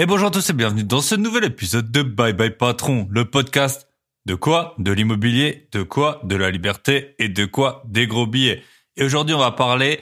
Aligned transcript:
Et 0.00 0.06
bonjour 0.06 0.28
à 0.28 0.30
tous 0.30 0.48
et 0.48 0.52
bienvenue 0.52 0.84
dans 0.84 1.00
ce 1.00 1.16
nouvel 1.16 1.42
épisode 1.42 1.90
de 1.90 2.02
Bye 2.02 2.32
Bye 2.32 2.56
Patron, 2.56 3.08
le 3.10 3.24
podcast 3.24 3.88
de 4.26 4.36
quoi 4.36 4.76
De 4.78 4.92
l'immobilier, 4.92 5.68
de 5.72 5.82
quoi 5.82 6.20
De 6.22 6.36
la 6.36 6.52
liberté 6.52 7.16
et 7.18 7.28
de 7.28 7.44
quoi 7.46 7.82
Des 7.84 8.06
gros 8.06 8.28
billets. 8.28 8.62
Et 8.96 9.02
aujourd'hui, 9.02 9.34
on 9.34 9.40
va 9.40 9.50
parler 9.50 9.98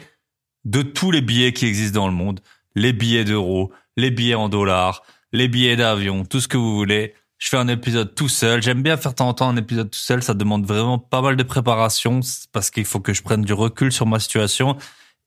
de 0.66 0.82
tous 0.82 1.10
les 1.12 1.22
billets 1.22 1.54
qui 1.54 1.64
existent 1.64 1.98
dans 1.98 2.08
le 2.08 2.12
monde, 2.12 2.40
les 2.74 2.92
billets 2.92 3.24
d'euros, 3.24 3.72
les 3.96 4.10
billets 4.10 4.34
en 4.34 4.50
dollars, 4.50 5.02
les 5.32 5.48
billets 5.48 5.76
d'avion, 5.76 6.26
tout 6.26 6.42
ce 6.42 6.48
que 6.48 6.58
vous 6.58 6.76
voulez. 6.76 7.14
Je 7.38 7.48
fais 7.48 7.56
un 7.56 7.68
épisode 7.68 8.14
tout 8.14 8.28
seul. 8.28 8.62
J'aime 8.62 8.82
bien 8.82 8.98
faire 8.98 9.12
de 9.12 9.16
temps 9.16 9.28
en 9.28 9.32
temps 9.32 9.48
un 9.48 9.56
épisode 9.56 9.90
tout 9.90 9.98
seul. 9.98 10.22
Ça 10.22 10.34
demande 10.34 10.66
vraiment 10.66 10.98
pas 10.98 11.22
mal 11.22 11.36
de 11.36 11.42
préparation 11.42 12.20
parce 12.52 12.68
qu'il 12.68 12.84
faut 12.84 13.00
que 13.00 13.14
je 13.14 13.22
prenne 13.22 13.40
du 13.40 13.54
recul 13.54 13.90
sur 13.90 14.04
ma 14.04 14.18
situation 14.18 14.76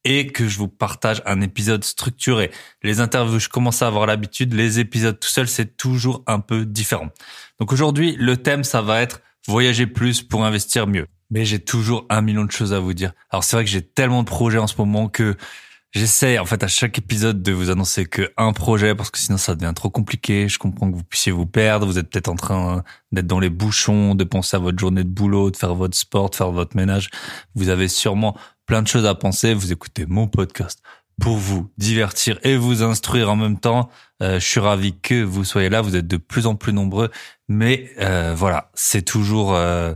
et 0.05 0.27
que 0.27 0.47
je 0.47 0.57
vous 0.57 0.67
partage 0.67 1.21
un 1.25 1.41
épisode 1.41 1.83
structuré. 1.83 2.51
Les 2.83 2.99
interviews, 2.99 3.39
je 3.39 3.49
commence 3.49 3.81
à 3.81 3.87
avoir 3.87 4.05
l'habitude. 4.05 4.53
Les 4.53 4.79
épisodes 4.79 5.19
tout 5.19 5.29
seul, 5.29 5.47
c'est 5.47 5.77
toujours 5.77 6.23
un 6.27 6.39
peu 6.39 6.65
différent. 6.65 7.09
Donc 7.59 7.73
aujourd'hui, 7.73 8.15
le 8.17 8.37
thème, 8.37 8.63
ça 8.63 8.81
va 8.81 9.01
être 9.01 9.21
voyager 9.47 9.87
plus 9.87 10.21
pour 10.21 10.45
investir 10.45 10.87
mieux. 10.87 11.07
Mais 11.31 11.45
j'ai 11.45 11.59
toujours 11.59 12.05
un 12.09 12.21
million 12.21 12.43
de 12.43 12.51
choses 12.51 12.73
à 12.73 12.79
vous 12.79 12.93
dire. 12.93 13.13
Alors 13.29 13.43
c'est 13.43 13.55
vrai 13.55 13.65
que 13.65 13.69
j'ai 13.69 13.81
tellement 13.81 14.23
de 14.23 14.27
projets 14.27 14.57
en 14.57 14.67
ce 14.67 14.75
moment 14.77 15.09
que 15.09 15.35
J'essaie 15.91 16.37
en 16.37 16.45
fait 16.45 16.63
à 16.63 16.67
chaque 16.67 16.99
épisode 16.99 17.41
de 17.41 17.51
vous 17.51 17.71
annoncer 17.71 18.05
que 18.05 18.31
un 18.37 18.53
projet 18.53 18.93
parce 18.93 19.09
que 19.09 19.17
sinon 19.17 19.39
ça 19.39 19.55
devient 19.55 19.73
trop 19.75 19.89
compliqué. 19.89 20.47
Je 20.47 20.59
comprends 20.59 20.91
que 20.91 20.95
vous 20.95 21.03
puissiez 21.03 21.31
vous 21.31 21.47
perdre. 21.47 21.87
Vous 21.87 21.97
êtes 21.97 22.11
peut-être 22.11 22.27
en 22.27 22.35
train 22.35 22.83
d'être 23.11 23.25
dans 23.25 23.39
les 23.39 23.49
bouchons, 23.49 24.13
de 24.13 24.23
penser 24.23 24.55
à 24.55 24.59
votre 24.59 24.77
journée 24.77 25.03
de 25.03 25.09
boulot, 25.09 25.49
de 25.49 25.57
faire 25.57 25.73
votre 25.73 25.97
sport, 25.97 26.29
de 26.29 26.35
faire 26.35 26.51
votre 26.51 26.77
ménage. 26.77 27.09
Vous 27.55 27.69
avez 27.69 27.87
sûrement 27.87 28.37
plein 28.69 28.83
de 28.83 28.87
choses 28.87 29.07
à 29.07 29.15
penser. 29.15 29.55
Vous 29.55 29.71
écoutez 29.71 30.05
mon 30.05 30.27
podcast 30.27 30.83
pour 31.19 31.37
vous 31.37 31.71
divertir 31.79 32.37
et 32.43 32.55
vous 32.55 32.83
instruire 32.83 33.31
en 33.31 33.35
même 33.35 33.59
temps. 33.59 33.89
Euh, 34.21 34.39
je 34.39 34.45
suis 34.45 34.59
ravi 34.59 34.93
que 34.95 35.23
vous 35.23 35.43
soyez 35.43 35.69
là. 35.69 35.81
Vous 35.81 35.95
êtes 35.95 36.05
de 36.05 36.17
plus 36.17 36.45
en 36.45 36.53
plus 36.53 36.71
nombreux, 36.71 37.09
mais 37.47 37.89
euh, 37.99 38.35
voilà, 38.37 38.69
c'est 38.75 39.01
toujours 39.01 39.55
euh, 39.55 39.95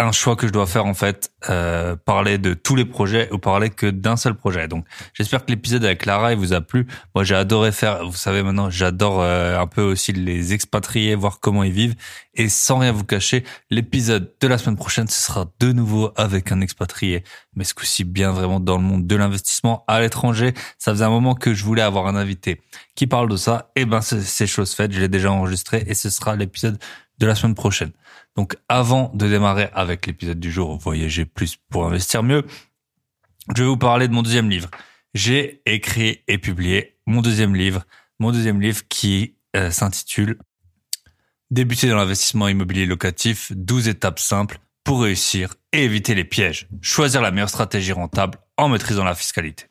un 0.00 0.12
choix 0.12 0.36
que 0.36 0.46
je 0.46 0.52
dois 0.52 0.66
faire 0.66 0.86
en 0.86 0.94
fait, 0.94 1.32
euh, 1.50 1.96
parler 1.96 2.38
de 2.38 2.54
tous 2.54 2.76
les 2.76 2.84
projets 2.84 3.28
ou 3.32 3.38
parler 3.38 3.68
que 3.68 3.86
d'un 3.86 4.16
seul 4.16 4.34
projet. 4.34 4.68
Donc 4.68 4.84
j'espère 5.12 5.44
que 5.44 5.50
l'épisode 5.50 5.84
avec 5.84 6.06
Lara 6.06 6.32
il 6.32 6.38
vous 6.38 6.52
a 6.52 6.60
plu. 6.60 6.86
Moi 7.14 7.24
j'ai 7.24 7.34
adoré 7.34 7.72
faire, 7.72 8.06
vous 8.06 8.16
savez 8.16 8.44
maintenant, 8.44 8.70
j'adore 8.70 9.20
euh, 9.20 9.58
un 9.58 9.66
peu 9.66 9.82
aussi 9.82 10.12
les 10.12 10.52
expatriés, 10.52 11.16
voir 11.16 11.40
comment 11.40 11.64
ils 11.64 11.72
vivent. 11.72 11.96
Et 12.34 12.48
sans 12.48 12.78
rien 12.78 12.92
vous 12.92 13.04
cacher, 13.04 13.44
l'épisode 13.70 14.32
de 14.40 14.46
la 14.46 14.58
semaine 14.58 14.76
prochaine 14.76 15.08
ce 15.08 15.20
sera 15.20 15.46
de 15.58 15.72
nouveau 15.72 16.12
avec 16.14 16.52
un 16.52 16.60
expatrié, 16.60 17.24
mais 17.56 17.64
ce 17.64 17.74
coup-ci 17.74 18.04
bien 18.04 18.30
vraiment 18.30 18.60
dans 18.60 18.76
le 18.76 18.84
monde 18.84 19.06
de 19.06 19.16
l'investissement 19.16 19.84
à 19.88 20.00
l'étranger. 20.00 20.54
Ça 20.78 20.92
faisait 20.92 21.04
un 21.04 21.10
moment 21.10 21.34
que 21.34 21.54
je 21.54 21.64
voulais 21.64 21.82
avoir 21.82 22.06
un 22.06 22.14
invité 22.14 22.60
qui 22.94 23.08
parle 23.08 23.28
de 23.28 23.36
ça. 23.36 23.70
Et 23.74 23.80
eh 23.80 23.84
ben 23.84 24.00
c'est 24.00 24.46
chose 24.46 24.74
faite, 24.74 24.92
je 24.92 25.00
l'ai 25.00 25.08
déjà 25.08 25.32
enregistré 25.32 25.82
et 25.88 25.94
ce 25.94 26.08
sera 26.08 26.36
l'épisode 26.36 26.78
de 27.18 27.26
la 27.26 27.34
semaine 27.34 27.54
prochaine. 27.54 27.90
Donc 28.38 28.54
avant 28.68 29.10
de 29.14 29.26
démarrer 29.26 29.68
avec 29.74 30.06
l'épisode 30.06 30.38
du 30.38 30.52
jour 30.52 30.78
Voyager 30.78 31.24
plus 31.24 31.56
pour 31.70 31.86
investir 31.86 32.22
mieux, 32.22 32.44
je 33.56 33.64
vais 33.64 33.68
vous 33.68 33.76
parler 33.76 34.06
de 34.06 34.12
mon 34.12 34.22
deuxième 34.22 34.48
livre. 34.48 34.70
J'ai 35.12 35.60
écrit 35.66 36.22
et 36.28 36.38
publié 36.38 37.00
mon 37.04 37.20
deuxième 37.20 37.56
livre, 37.56 37.82
mon 38.20 38.30
deuxième 38.30 38.60
livre 38.60 38.82
qui 38.88 39.34
euh, 39.56 39.72
s'intitule 39.72 40.38
Débuter 41.50 41.88
dans 41.88 41.96
l'investissement 41.96 42.46
immobilier 42.46 42.86
locatif, 42.86 43.50
12 43.56 43.88
étapes 43.88 44.20
simples 44.20 44.60
pour 44.84 45.02
réussir 45.02 45.56
et 45.72 45.82
éviter 45.82 46.14
les 46.14 46.22
pièges. 46.22 46.68
Choisir 46.80 47.20
la 47.20 47.32
meilleure 47.32 47.48
stratégie 47.48 47.90
rentable 47.90 48.38
en 48.56 48.68
maîtrisant 48.68 49.02
la 49.02 49.16
fiscalité. 49.16 49.64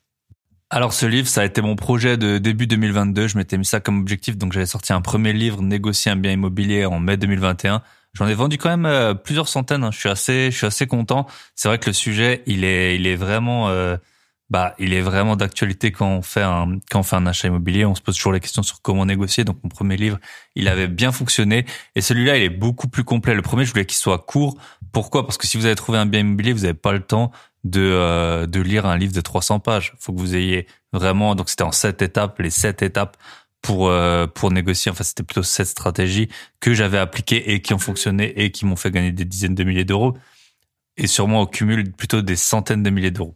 Alors 0.70 0.92
ce 0.92 1.06
livre, 1.06 1.30
ça 1.30 1.40
a 1.40 1.46
été 1.46 1.62
mon 1.62 1.78
projet 1.78 2.18
de 2.18 2.38
début 2.38 2.68
2022. 2.68 3.30
Je 3.30 3.38
m'étais 3.38 3.58
mis 3.58 3.64
ça 3.64 3.80
comme 3.80 4.02
objectif, 4.02 4.38
donc 4.38 4.52
j'avais 4.52 4.66
sorti 4.66 4.92
un 4.92 5.00
premier 5.00 5.32
livre, 5.32 5.62
négocier 5.62 6.12
un 6.12 6.18
bien 6.18 6.34
immobilier 6.34 6.84
en 6.84 7.00
mai 7.00 7.16
2021. 7.16 7.82
J'en 8.18 8.28
ai 8.28 8.34
vendu 8.34 8.58
quand 8.58 8.70
même 8.70 8.88
euh, 8.88 9.14
plusieurs 9.14 9.48
centaines. 9.48 9.84
Hein. 9.84 9.92
Je 9.92 10.00
suis 10.00 10.10
assez, 10.10 10.50
je 10.50 10.58
suis 10.58 10.66
assez 10.66 10.88
content. 10.88 11.28
C'est 11.56 11.68
vrai 11.68 11.78
que 11.78 11.86
le 11.88 11.94
sujet, 11.94 12.42
il 12.48 12.64
est, 12.64 12.96
il 12.96 13.06
est 13.06 13.16
vraiment, 13.16 13.70
euh, 13.70 13.96
bah, 14.50 14.74
il 14.80 14.94
est 14.94 15.02
vraiment 15.02 15.36
d'actualité 15.36 15.92
quand 15.92 16.08
on 16.08 16.22
fait 16.24 16.42
un, 16.42 16.80
quand 16.90 17.02
on 17.02 17.04
fait 17.04 17.16
un 17.16 17.28
achat 17.28 17.48
immobilier. 17.48 17.86
On 17.86 17.94
se 17.94 18.02
pose 18.02 18.16
toujours 18.16 18.32
les 18.32 18.40
questions 18.40 18.64
sur 18.64 18.82
comment 18.82 19.06
négocier. 19.06 19.44
Donc 19.44 19.58
mon 19.64 19.70
premier 19.70 19.98
livre, 19.98 20.18
il 20.56 20.68
avait 20.68 20.88
bien 20.88 21.12
fonctionné, 21.12 21.66
et 21.96 22.02
celui-là, 22.02 22.38
il 22.38 22.44
est 22.44 22.50
beaucoup 22.50 22.88
plus 22.88 23.04
complet. 23.04 23.36
Le 23.36 23.44
premier, 23.44 23.66
je 23.66 23.72
voulais 23.72 23.86
qu'il 23.86 23.98
soit 23.98 24.18
court. 24.18 24.58
Pourquoi? 24.92 25.28
Parce 25.28 25.38
que 25.38 25.46
si 25.46 25.58
vous 25.58 25.66
avez 25.68 25.76
trouvé 25.76 26.00
un 26.00 26.08
bien 26.08 26.22
immobilier, 26.22 26.54
vous 26.54 26.62
n'avez 26.62 26.74
pas 26.74 26.94
le 26.94 27.02
temps 27.02 27.32
de, 27.66 27.82
euh, 27.82 28.48
de 28.48 28.60
lire 28.62 28.88
un 28.88 28.98
livre 28.98 29.14
de 29.14 29.22
300 29.22 29.60
pages. 29.60 29.94
Il 29.94 30.04
faut 30.04 30.12
que 30.12 30.20
vous 30.20 30.36
ayez 30.36 30.66
vraiment, 30.92 31.36
donc 31.36 31.50
c'était 31.50 31.64
en 31.64 31.72
sept 31.72 32.02
étapes, 32.02 32.40
les 32.40 32.50
sept 32.50 32.82
étapes 32.82 33.16
pour 33.68 33.90
euh, 33.90 34.28
pour 34.28 34.50
négocier. 34.50 34.90
Enfin, 34.90 35.04
c'était 35.04 35.24
plutôt 35.24 35.44
sept 35.44 35.68
stratégies 35.68 36.30
que 36.62 36.74
j'avais 36.74 36.98
appliquées 36.98 37.52
et 37.52 37.62
qui 37.62 37.74
ont 37.74 37.80
fonctionné 37.80 38.42
et 38.42 38.50
qui 38.52 38.66
m'ont 38.66 38.78
fait 38.78 38.92
gagner 38.92 39.12
des 39.12 39.26
dizaines 39.26 39.56
de 39.56 39.64
milliers 39.66 39.84
d'euros 39.84 40.18
et 40.96 41.06
sûrement 41.06 41.42
au 41.42 41.48
cumul 41.48 41.92
plutôt 41.92 42.22
des 42.22 42.38
centaines 42.38 42.82
de 42.82 42.90
milliers 42.90 43.12
d'euros. 43.12 43.36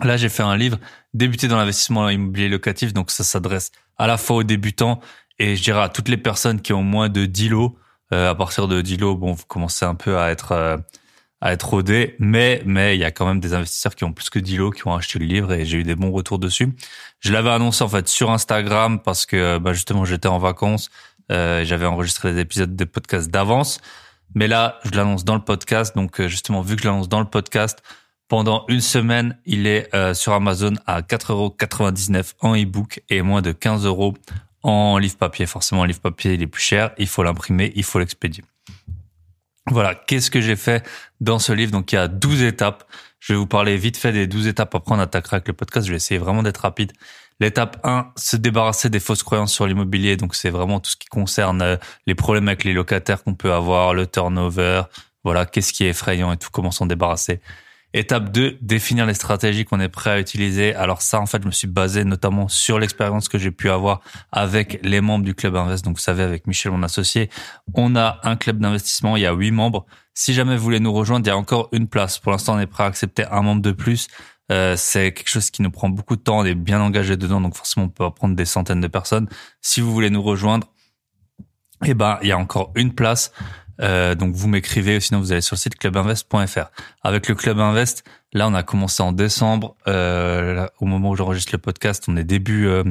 Là, 0.00 0.16
j'ai 0.16 0.28
fait 0.28 0.44
un 0.44 0.56
livre 0.56 0.78
débuter 1.12 1.48
dans 1.48 1.56
l'investissement 1.56 2.08
immobilier 2.08 2.48
locatif, 2.48 2.92
donc 2.92 3.10
ça 3.10 3.24
s'adresse 3.24 3.72
à 3.98 4.06
la 4.06 4.16
fois 4.16 4.36
aux 4.36 4.42
débutants 4.44 5.00
et 5.40 5.56
je 5.56 5.62
dirais 5.62 5.82
à 5.82 5.88
toutes 5.88 6.08
les 6.08 6.18
personnes 6.18 6.60
qui 6.60 6.72
ont 6.72 6.84
moins 6.84 7.08
de 7.08 7.26
10 7.26 7.48
lots. 7.48 7.76
Euh, 8.12 8.30
à 8.30 8.34
partir 8.36 8.68
de 8.68 8.80
10 8.80 8.98
lots, 8.98 9.16
bon, 9.16 9.32
vous 9.32 9.46
commencez 9.48 9.84
un 9.84 9.96
peu 9.96 10.18
à 10.18 10.30
être 10.30 10.78
à 11.40 11.52
être 11.52 11.68
rodé, 11.68 12.16
mais 12.18 12.62
mais 12.64 12.96
il 12.96 13.00
y 13.00 13.04
a 13.04 13.10
quand 13.10 13.26
même 13.26 13.40
des 13.40 13.52
investisseurs 13.54 13.94
qui 13.94 14.04
ont 14.04 14.12
plus 14.12 14.30
que 14.30 14.38
10 14.38 14.56
lots 14.56 14.70
qui 14.70 14.86
ont 14.86 14.94
acheté 14.94 15.18
le 15.18 15.26
livre 15.26 15.52
et 15.52 15.64
j'ai 15.64 15.78
eu 15.78 15.82
des 15.82 15.94
bons 15.94 16.10
retours 16.10 16.38
dessus. 16.38 16.74
Je 17.20 17.32
l'avais 17.32 17.50
annoncé 17.50 17.84
en 17.84 17.88
fait 17.88 18.08
sur 18.08 18.30
Instagram 18.30 19.00
parce 19.00 19.26
que 19.26 19.58
bah, 19.58 19.72
justement 19.72 20.04
j'étais 20.04 20.28
en 20.28 20.38
vacances, 20.38 20.90
euh, 21.30 21.64
j'avais 21.64 21.86
enregistré 21.86 22.32
des 22.32 22.40
épisodes 22.40 22.74
de 22.74 22.84
podcast 22.84 23.30
d'avance, 23.30 23.80
mais 24.34 24.48
là 24.48 24.80
je 24.84 24.90
l'annonce 24.92 25.24
dans 25.24 25.34
le 25.34 25.42
podcast, 25.42 25.94
donc 25.94 26.20
euh, 26.20 26.28
justement 26.28 26.62
vu 26.62 26.76
que 26.76 26.82
je 26.82 26.88
l'annonce 26.88 27.08
dans 27.08 27.20
le 27.20 27.28
podcast, 27.28 27.82
pendant 28.28 28.64
une 28.68 28.80
semaine 28.80 29.38
il 29.44 29.66
est 29.66 29.94
euh, 29.94 30.14
sur 30.14 30.32
Amazon 30.32 30.72
à 30.86 31.02
4,99€ 31.02 32.32
en 32.40 32.54
ebook 32.54 33.02
et 33.10 33.20
moins 33.20 33.42
de 33.42 33.52
15 33.52 33.84
euros 33.84 34.14
en 34.62 34.96
livre 34.96 35.16
papier. 35.16 35.44
Forcément, 35.44 35.82
un 35.82 35.86
livre 35.86 36.00
papier 36.00 36.32
il 36.32 36.42
est 36.42 36.46
plus 36.46 36.62
cher, 36.62 36.92
il 36.96 37.08
faut 37.08 37.22
l'imprimer, 37.22 37.72
il 37.76 37.84
faut 37.84 37.98
l'expédier. 37.98 38.42
Voilà, 39.68 39.94
qu'est-ce 39.94 40.30
que 40.30 40.40
j'ai 40.40 40.56
fait 40.56 40.86
dans 41.20 41.38
ce 41.38 41.52
livre? 41.52 41.72
Donc 41.72 41.92
il 41.92 41.96
y 41.96 41.98
a 41.98 42.08
12 42.08 42.42
étapes. 42.42 42.84
Je 43.18 43.32
vais 43.32 43.38
vous 43.38 43.46
parler 43.46 43.76
vite 43.76 43.96
fait 43.96 44.12
des 44.12 44.26
12 44.26 44.46
étapes. 44.46 44.74
Après, 44.74 44.94
on 44.94 44.98
attaquera 45.00 45.36
avec 45.36 45.48
le 45.48 45.54
podcast. 45.54 45.86
Je 45.86 45.92
vais 45.92 45.96
essayer 45.96 46.18
vraiment 46.18 46.42
d'être 46.42 46.58
rapide. 46.58 46.92
L'étape 47.40 47.78
1, 47.84 48.12
se 48.16 48.36
débarrasser 48.36 48.88
des 48.88 49.00
fausses 49.00 49.22
croyances 49.22 49.52
sur 49.52 49.66
l'immobilier. 49.66 50.16
Donc 50.16 50.34
c'est 50.34 50.50
vraiment 50.50 50.78
tout 50.80 50.90
ce 50.90 50.96
qui 50.96 51.08
concerne 51.08 51.62
euh, 51.62 51.76
les 52.06 52.14
problèmes 52.14 52.48
avec 52.48 52.64
les 52.64 52.72
locataires 52.72 53.24
qu'on 53.24 53.34
peut 53.34 53.52
avoir, 53.52 53.92
le 53.92 54.06
turnover. 54.06 54.82
Voilà, 55.24 55.44
qu'est-ce 55.44 55.72
qui 55.72 55.84
est 55.84 55.90
effrayant 55.90 56.32
et 56.32 56.36
tout, 56.36 56.48
comment 56.52 56.70
s'en 56.70 56.86
débarrasser. 56.86 57.40
Étape 57.98 58.30
2, 58.30 58.58
définir 58.60 59.06
les 59.06 59.14
stratégies 59.14 59.64
qu'on 59.64 59.80
est 59.80 59.88
prêt 59.88 60.10
à 60.10 60.20
utiliser. 60.20 60.74
Alors 60.74 61.00
ça, 61.00 61.18
en 61.18 61.24
fait, 61.24 61.40
je 61.40 61.46
me 61.46 61.50
suis 61.50 61.66
basé 61.66 62.04
notamment 62.04 62.46
sur 62.46 62.78
l'expérience 62.78 63.30
que 63.30 63.38
j'ai 63.38 63.50
pu 63.50 63.70
avoir 63.70 64.02
avec 64.30 64.78
les 64.82 65.00
membres 65.00 65.24
du 65.24 65.34
Club 65.34 65.56
Invest. 65.56 65.82
Donc, 65.82 65.96
vous 65.96 66.02
savez, 66.02 66.22
avec 66.22 66.46
Michel, 66.46 66.72
mon 66.72 66.82
associé, 66.82 67.30
on 67.72 67.96
a 67.96 68.20
un 68.22 68.36
club 68.36 68.58
d'investissement. 68.58 69.16
Il 69.16 69.22
y 69.22 69.26
a 69.26 69.32
huit 69.32 69.50
membres. 69.50 69.86
Si 70.12 70.34
jamais 70.34 70.58
vous 70.58 70.62
voulez 70.62 70.78
nous 70.78 70.92
rejoindre, 70.92 71.24
il 71.24 71.30
y 71.30 71.32
a 71.32 71.38
encore 71.38 71.70
une 71.72 71.88
place. 71.88 72.18
Pour 72.18 72.32
l'instant, 72.32 72.56
on 72.56 72.58
est 72.58 72.66
prêt 72.66 72.84
à 72.84 72.86
accepter 72.86 73.24
un 73.30 73.40
membre 73.40 73.62
de 73.62 73.72
plus. 73.72 74.08
Euh, 74.52 74.74
c'est 74.76 75.12
quelque 75.12 75.30
chose 75.30 75.50
qui 75.50 75.62
nous 75.62 75.70
prend 75.70 75.88
beaucoup 75.88 76.16
de 76.16 76.20
temps. 76.20 76.40
On 76.40 76.44
est 76.44 76.54
bien 76.54 76.82
engagé 76.82 77.16
dedans, 77.16 77.40
donc 77.40 77.56
forcément, 77.56 77.86
on 77.86 77.88
peut 77.88 78.10
prendre 78.10 78.36
des 78.36 78.44
centaines 78.44 78.82
de 78.82 78.88
personnes. 78.88 79.26
Si 79.62 79.80
vous 79.80 79.90
voulez 79.90 80.10
nous 80.10 80.22
rejoindre, 80.22 80.70
eh 81.86 81.94
ben, 81.94 82.18
il 82.20 82.28
y 82.28 82.32
a 82.32 82.38
encore 82.38 82.72
une 82.74 82.94
place. 82.94 83.32
Euh, 83.80 84.14
donc 84.14 84.34
vous 84.34 84.48
m'écrivez, 84.48 85.00
sinon 85.00 85.20
vous 85.20 85.32
allez 85.32 85.40
sur 85.40 85.54
le 85.54 85.58
site 85.58 85.76
clubinvest.fr. 85.76 86.70
Avec 87.02 87.28
le 87.28 87.34
Club 87.34 87.60
Invest, 87.60 88.04
là 88.32 88.48
on 88.48 88.54
a 88.54 88.62
commencé 88.62 89.02
en 89.02 89.12
décembre. 89.12 89.76
Euh, 89.86 90.66
au 90.80 90.86
moment 90.86 91.10
où 91.10 91.16
j'enregistre 91.16 91.52
le 91.52 91.58
podcast, 91.58 92.04
on 92.08 92.16
est 92.16 92.24
début 92.24 92.66
euh, 92.66 92.84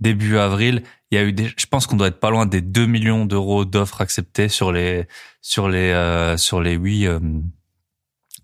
début 0.00 0.38
avril. 0.38 0.82
Il 1.10 1.18
y 1.18 1.20
a 1.20 1.24
eu, 1.24 1.32
des, 1.32 1.52
je 1.56 1.66
pense 1.66 1.86
qu'on 1.86 1.96
doit 1.96 2.08
être 2.08 2.20
pas 2.20 2.30
loin 2.30 2.46
des 2.46 2.60
2 2.60 2.86
millions 2.86 3.26
d'euros 3.26 3.64
d'offres 3.64 4.00
acceptées 4.00 4.48
sur 4.48 4.72
les 4.72 5.06
sur 5.40 5.68
les 5.68 5.92
euh, 5.92 6.36
sur 6.36 6.60
les 6.60 6.74
huit 6.74 7.08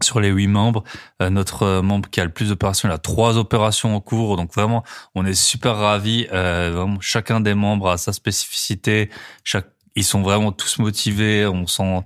sur 0.02 0.19
les 0.19 0.31
huit 0.31 0.49
membres. 0.49 0.82
notre 1.20 1.81
membre 1.81 2.11
qui 2.11 2.20
a 2.20 2.25
le 2.25 2.32
plus 2.32 2.49
d'opérations, 2.49 2.88
il 2.88 2.93
a 2.93 2.99
trois 2.99 3.38
opérations 3.38 3.94
en 3.94 4.00
cours. 4.00 4.37
Donc 4.37 4.52
vraiment, 4.52 4.82
on 5.14 5.25
est 5.25 5.35
super 5.35 5.76
ravis. 5.76 6.26
vraiment, 6.26 6.99
chacun 7.00 7.40
des 7.40 7.55
membres 7.55 7.88
a 7.88 7.99
sa 7.99 8.12
spécificité. 8.12 9.11
Chaque 9.44 9.72
ils 9.97 10.05
sont 10.05 10.23
vraiment 10.23 10.53
tous 10.53 10.79
motivés. 10.79 11.47
On 11.47 11.67
sent, 11.67 12.00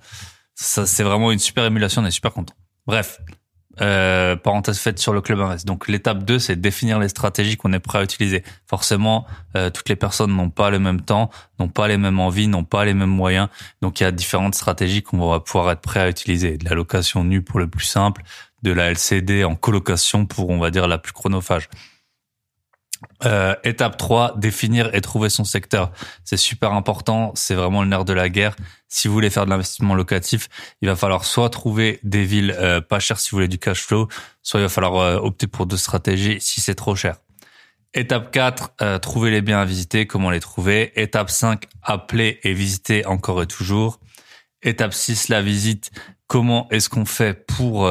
ça, 0.54 0.86
c'est 0.86 1.02
vraiment 1.02 1.32
une 1.32 1.38
super 1.38 1.64
émulation. 1.64 2.02
On 2.02 2.06
est 2.06 2.10
super 2.10 2.32
content. 2.32 2.54
Bref. 2.86 3.20
Euh, 3.82 4.36
parenthèse 4.36 4.78
faite 4.78 4.98
sur 4.98 5.12
le 5.12 5.20
club 5.20 5.38
invest. 5.40 5.66
Donc 5.66 5.86
l'étape 5.86 6.22
2, 6.24 6.38
c'est 6.38 6.56
définir 6.56 6.98
les 6.98 7.10
stratégies 7.10 7.58
qu'on 7.58 7.74
est 7.74 7.78
prêt 7.78 7.98
à 7.98 8.02
utiliser. 8.02 8.42
Forcément, 8.66 9.26
euh, 9.54 9.68
toutes 9.68 9.90
les 9.90 9.96
personnes 9.96 10.34
n'ont 10.34 10.48
pas 10.48 10.70
le 10.70 10.78
même 10.78 11.02
temps, 11.02 11.30
n'ont 11.58 11.68
pas 11.68 11.86
les 11.86 11.98
mêmes 11.98 12.18
envies, 12.18 12.48
n'ont 12.48 12.64
pas 12.64 12.86
les 12.86 12.94
mêmes 12.94 13.10
moyens. 13.10 13.48
Donc 13.82 14.00
il 14.00 14.04
y 14.04 14.06
a 14.06 14.12
différentes 14.12 14.54
stratégies 14.54 15.02
qu'on 15.02 15.18
va 15.28 15.40
pouvoir 15.40 15.70
être 15.72 15.82
prêt 15.82 16.00
à 16.00 16.08
utiliser. 16.08 16.56
De 16.56 16.64
la 16.64 16.74
location 16.74 17.22
nue 17.22 17.42
pour 17.42 17.58
le 17.58 17.66
plus 17.66 17.84
simple, 17.84 18.22
de 18.62 18.72
la 18.72 18.90
LCD 18.90 19.44
en 19.44 19.56
colocation 19.56 20.24
pour, 20.24 20.48
on 20.48 20.58
va 20.58 20.70
dire, 20.70 20.88
la 20.88 20.96
plus 20.96 21.12
chronophage. 21.12 21.68
Euh, 23.24 23.54
étape 23.64 23.96
3, 23.96 24.34
définir 24.36 24.94
et 24.94 25.00
trouver 25.00 25.28
son 25.28 25.44
secteur. 25.44 25.90
C'est 26.24 26.36
super 26.36 26.72
important, 26.72 27.32
c'est 27.34 27.54
vraiment 27.54 27.82
le 27.82 27.88
nerf 27.88 28.04
de 28.04 28.12
la 28.12 28.28
guerre. 28.28 28.56
Si 28.88 29.08
vous 29.08 29.14
voulez 29.14 29.30
faire 29.30 29.46
de 29.46 29.50
l'investissement 29.50 29.94
locatif, 29.94 30.48
il 30.82 30.88
va 30.88 30.96
falloir 30.96 31.24
soit 31.24 31.50
trouver 31.50 31.98
des 32.02 32.24
villes 32.24 32.54
euh, 32.58 32.80
pas 32.80 32.98
chères 32.98 33.18
si 33.18 33.30
vous 33.30 33.36
voulez 33.36 33.48
du 33.48 33.58
cash 33.58 33.82
flow, 33.82 34.08
soit 34.42 34.60
il 34.60 34.64
va 34.64 34.68
falloir 34.68 34.96
euh, 34.96 35.16
opter 35.16 35.46
pour 35.46 35.66
deux 35.66 35.76
stratégies 35.76 36.38
si 36.40 36.60
c'est 36.60 36.74
trop 36.74 36.94
cher. 36.94 37.16
Étape 37.94 38.30
4, 38.30 38.98
trouver 38.98 39.30
les 39.30 39.40
biens 39.40 39.60
à 39.60 39.64
visiter, 39.64 40.06
comment 40.06 40.28
les 40.28 40.40
trouver. 40.40 40.92
Étape 41.00 41.30
5, 41.30 41.64
appeler 41.82 42.40
et 42.42 42.52
visiter 42.52 43.06
encore 43.06 43.40
et 43.40 43.46
toujours. 43.46 44.00
Étape 44.60 44.92
6, 44.92 45.28
la 45.28 45.40
visite, 45.40 45.90
comment 46.26 46.68
est-ce 46.68 46.90
qu'on 46.90 47.06
fait 47.06 47.32
pour 47.46 47.88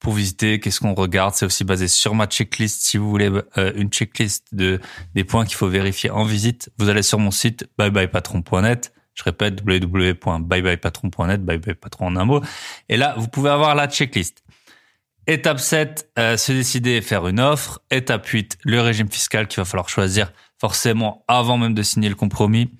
pour 0.00 0.12
visiter, 0.14 0.60
qu'est-ce 0.60 0.80
qu'on 0.80 0.94
regarde. 0.94 1.34
C'est 1.34 1.46
aussi 1.46 1.64
basé 1.64 1.88
sur 1.88 2.14
ma 2.14 2.26
checklist. 2.26 2.82
Si 2.82 2.96
vous 2.96 3.10
voulez 3.10 3.30
euh, 3.56 3.72
une 3.74 3.90
checklist 3.90 4.46
de 4.52 4.80
des 5.14 5.24
points 5.24 5.44
qu'il 5.44 5.56
faut 5.56 5.68
vérifier 5.68 6.10
en 6.10 6.24
visite, 6.24 6.70
vous 6.78 6.88
allez 6.88 7.02
sur 7.02 7.18
mon 7.18 7.30
site 7.30 7.68
byebyepatron.net. 7.78 8.92
Je 9.14 9.24
répète 9.24 9.62
www.byebyepatron.net, 9.66 11.44
byebyepatron 11.44 12.06
en 12.06 12.16
un 12.16 12.24
mot. 12.24 12.40
Et 12.88 12.96
là, 12.96 13.14
vous 13.18 13.26
pouvez 13.28 13.50
avoir 13.50 13.74
la 13.74 13.88
checklist. 13.88 14.44
Étape 15.26 15.58
7, 15.58 16.10
euh, 16.18 16.36
se 16.36 16.52
décider 16.52 16.92
et 16.92 17.02
faire 17.02 17.26
une 17.26 17.40
offre. 17.40 17.80
Étape 17.90 18.26
8, 18.26 18.58
le 18.64 18.80
régime 18.80 19.10
fiscal 19.10 19.48
qu'il 19.48 19.60
va 19.60 19.64
falloir 19.64 19.88
choisir 19.88 20.32
forcément 20.58 21.24
avant 21.28 21.58
même 21.58 21.74
de 21.74 21.82
signer 21.82 22.08
le 22.08 22.14
compromis. 22.14 22.70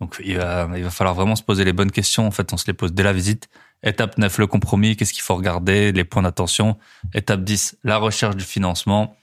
Donc 0.00 0.20
il 0.24 0.36
va, 0.36 0.68
il 0.76 0.84
va 0.84 0.90
falloir 0.90 1.14
vraiment 1.14 1.34
se 1.34 1.42
poser 1.42 1.64
les 1.64 1.72
bonnes 1.72 1.90
questions. 1.90 2.26
En 2.26 2.30
fait, 2.30 2.52
on 2.52 2.56
se 2.56 2.66
les 2.66 2.72
pose 2.72 2.92
dès 2.92 3.02
la 3.02 3.12
visite. 3.12 3.48
Étape 3.82 4.18
9, 4.18 4.38
le 4.38 4.46
compromis, 4.46 4.96
qu'est-ce 4.96 5.12
qu'il 5.12 5.22
faut 5.22 5.36
regarder, 5.36 5.92
les 5.92 6.04
points 6.04 6.22
d'attention. 6.22 6.78
Étape 7.14 7.44
10, 7.44 7.78
la 7.84 7.98
recherche 7.98 8.36
du 8.36 8.44
financement. 8.44 9.16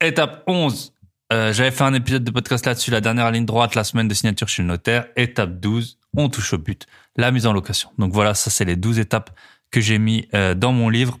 Étape 0.00 0.44
11, 0.46 0.92
euh, 1.32 1.52
j'avais 1.52 1.70
fait 1.70 1.84
un 1.84 1.94
épisode 1.94 2.24
de 2.24 2.30
podcast 2.30 2.66
là-dessus, 2.66 2.90
la 2.90 3.00
dernière 3.00 3.30
ligne 3.30 3.46
droite, 3.46 3.74
la 3.74 3.84
semaine 3.84 4.08
de 4.08 4.14
signature 4.14 4.48
chez 4.48 4.62
le 4.62 4.68
notaire. 4.68 5.06
Étape 5.16 5.60
12, 5.60 5.98
on 6.16 6.28
touche 6.28 6.52
au 6.52 6.58
but, 6.58 6.86
la 7.16 7.30
mise 7.30 7.46
en 7.46 7.52
location. 7.52 7.90
Donc 7.98 8.12
voilà, 8.12 8.34
ça 8.34 8.50
c'est 8.50 8.64
les 8.64 8.76
12 8.76 8.98
étapes 8.98 9.30
que 9.70 9.80
j'ai 9.80 9.98
mis 9.98 10.28
euh, 10.34 10.54
dans 10.54 10.72
mon 10.72 10.88
livre 10.88 11.18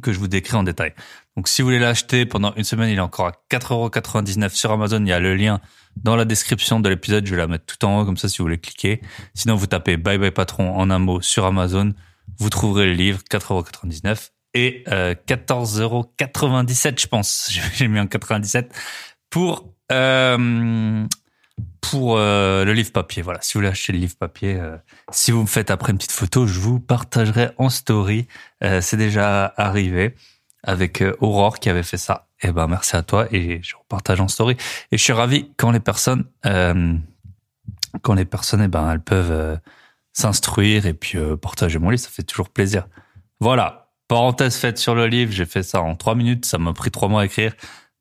que 0.00 0.12
je 0.12 0.18
vous 0.18 0.28
décris 0.28 0.56
en 0.56 0.62
détail. 0.62 0.94
Donc 1.36 1.48
si 1.48 1.62
vous 1.62 1.68
voulez 1.68 1.78
l'acheter 1.78 2.26
pendant 2.26 2.54
une 2.54 2.64
semaine, 2.64 2.90
il 2.90 2.98
est 2.98 3.00
encore 3.00 3.26
à 3.26 3.32
4,99€ 3.50 4.50
sur 4.50 4.70
Amazon. 4.70 5.00
Il 5.00 5.08
y 5.08 5.12
a 5.12 5.20
le 5.20 5.34
lien 5.34 5.60
dans 5.96 6.16
la 6.16 6.24
description 6.24 6.80
de 6.80 6.88
l'épisode. 6.88 7.26
Je 7.26 7.32
vais 7.32 7.40
la 7.40 7.46
mettre 7.46 7.66
tout 7.66 7.84
en 7.84 8.00
haut 8.00 8.04
comme 8.04 8.16
ça 8.16 8.28
si 8.28 8.38
vous 8.38 8.44
voulez 8.44 8.58
cliquer. 8.58 9.00
Sinon, 9.34 9.56
vous 9.56 9.66
tapez 9.66 9.96
Bye 9.96 10.18
Bye 10.18 10.30
Patron 10.30 10.76
en 10.76 10.90
un 10.90 10.98
mot 10.98 11.20
sur 11.20 11.44
Amazon. 11.44 11.92
Vous 12.38 12.50
trouverez 12.50 12.86
le 12.86 12.92
livre 12.92 13.20
4,99€ 13.30 14.30
et 14.54 14.84
euh, 14.88 15.14
14,97€ 15.26 17.00
je 17.00 17.06
pense. 17.06 17.50
J'ai 17.74 17.88
mis 17.88 17.98
en 17.98 18.06
97 18.06 18.72
pour 19.30 19.72
euh, 19.90 21.06
pour 21.80 22.16
euh, 22.16 22.64
le 22.64 22.72
livre 22.72 22.92
papier. 22.92 23.22
Voilà, 23.22 23.40
si 23.42 23.54
vous 23.54 23.58
voulez 23.58 23.68
acheter 23.68 23.92
le 23.92 23.98
livre 23.98 24.16
papier, 24.16 24.58
euh, 24.58 24.76
si 25.10 25.30
vous 25.30 25.42
me 25.42 25.46
faites 25.46 25.70
après 25.70 25.92
une 25.92 25.98
petite 25.98 26.12
photo, 26.12 26.46
je 26.46 26.58
vous 26.58 26.80
partagerai 26.80 27.50
en 27.58 27.68
story. 27.68 28.26
Euh, 28.64 28.80
c'est 28.80 28.96
déjà 28.96 29.52
arrivé 29.56 30.14
avec 30.62 31.02
Aurore 31.20 31.58
qui 31.58 31.68
avait 31.68 31.82
fait 31.82 31.98
ça. 31.98 32.28
Et 32.40 32.48
eh 32.48 32.52
ben 32.52 32.66
merci 32.66 32.96
à 32.96 33.02
toi 33.02 33.26
et 33.30 33.60
je 33.62 33.76
vous 33.76 33.82
partage 33.88 34.20
en 34.20 34.28
story. 34.28 34.56
Et 34.90 34.96
je 34.96 35.02
suis 35.02 35.12
ravi 35.12 35.50
quand 35.56 35.70
les 35.70 35.80
personnes, 35.80 36.24
quand 36.42 38.14
les 38.14 38.24
personnes, 38.24 38.62
eh 38.62 38.68
ben 38.68 38.90
elles 38.90 39.00
peuvent 39.00 39.60
s'instruire 40.12 40.86
et 40.86 40.94
puis 40.94 41.18
partager 41.40 41.78
mon 41.78 41.90
livre. 41.90 42.02
Ça 42.02 42.10
fait 42.10 42.22
toujours 42.22 42.48
plaisir. 42.48 42.86
Voilà. 43.38 43.90
Parenthèse 44.08 44.56
faite 44.56 44.78
sur 44.78 44.94
le 44.94 45.06
livre, 45.06 45.32
j'ai 45.32 45.46
fait 45.46 45.62
ça 45.62 45.82
en 45.82 45.94
trois 45.94 46.14
minutes. 46.14 46.46
Ça 46.46 46.58
m'a 46.58 46.72
pris 46.72 46.90
trois 46.90 47.08
mois 47.08 47.22
à 47.22 47.24
écrire. 47.26 47.54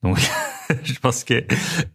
Donc, 0.03 0.19
je 0.83 0.99
pense 0.99 1.23
que 1.23 1.43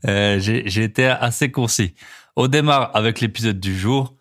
euh, 0.06 0.38
j'ai 0.38 0.82
été 0.82 1.06
assez 1.06 1.50
concis. 1.50 1.94
On 2.36 2.48
démarre 2.48 2.90
avec 2.94 3.20
l'épisode 3.20 3.58
du 3.60 3.76
jour. 3.76 4.14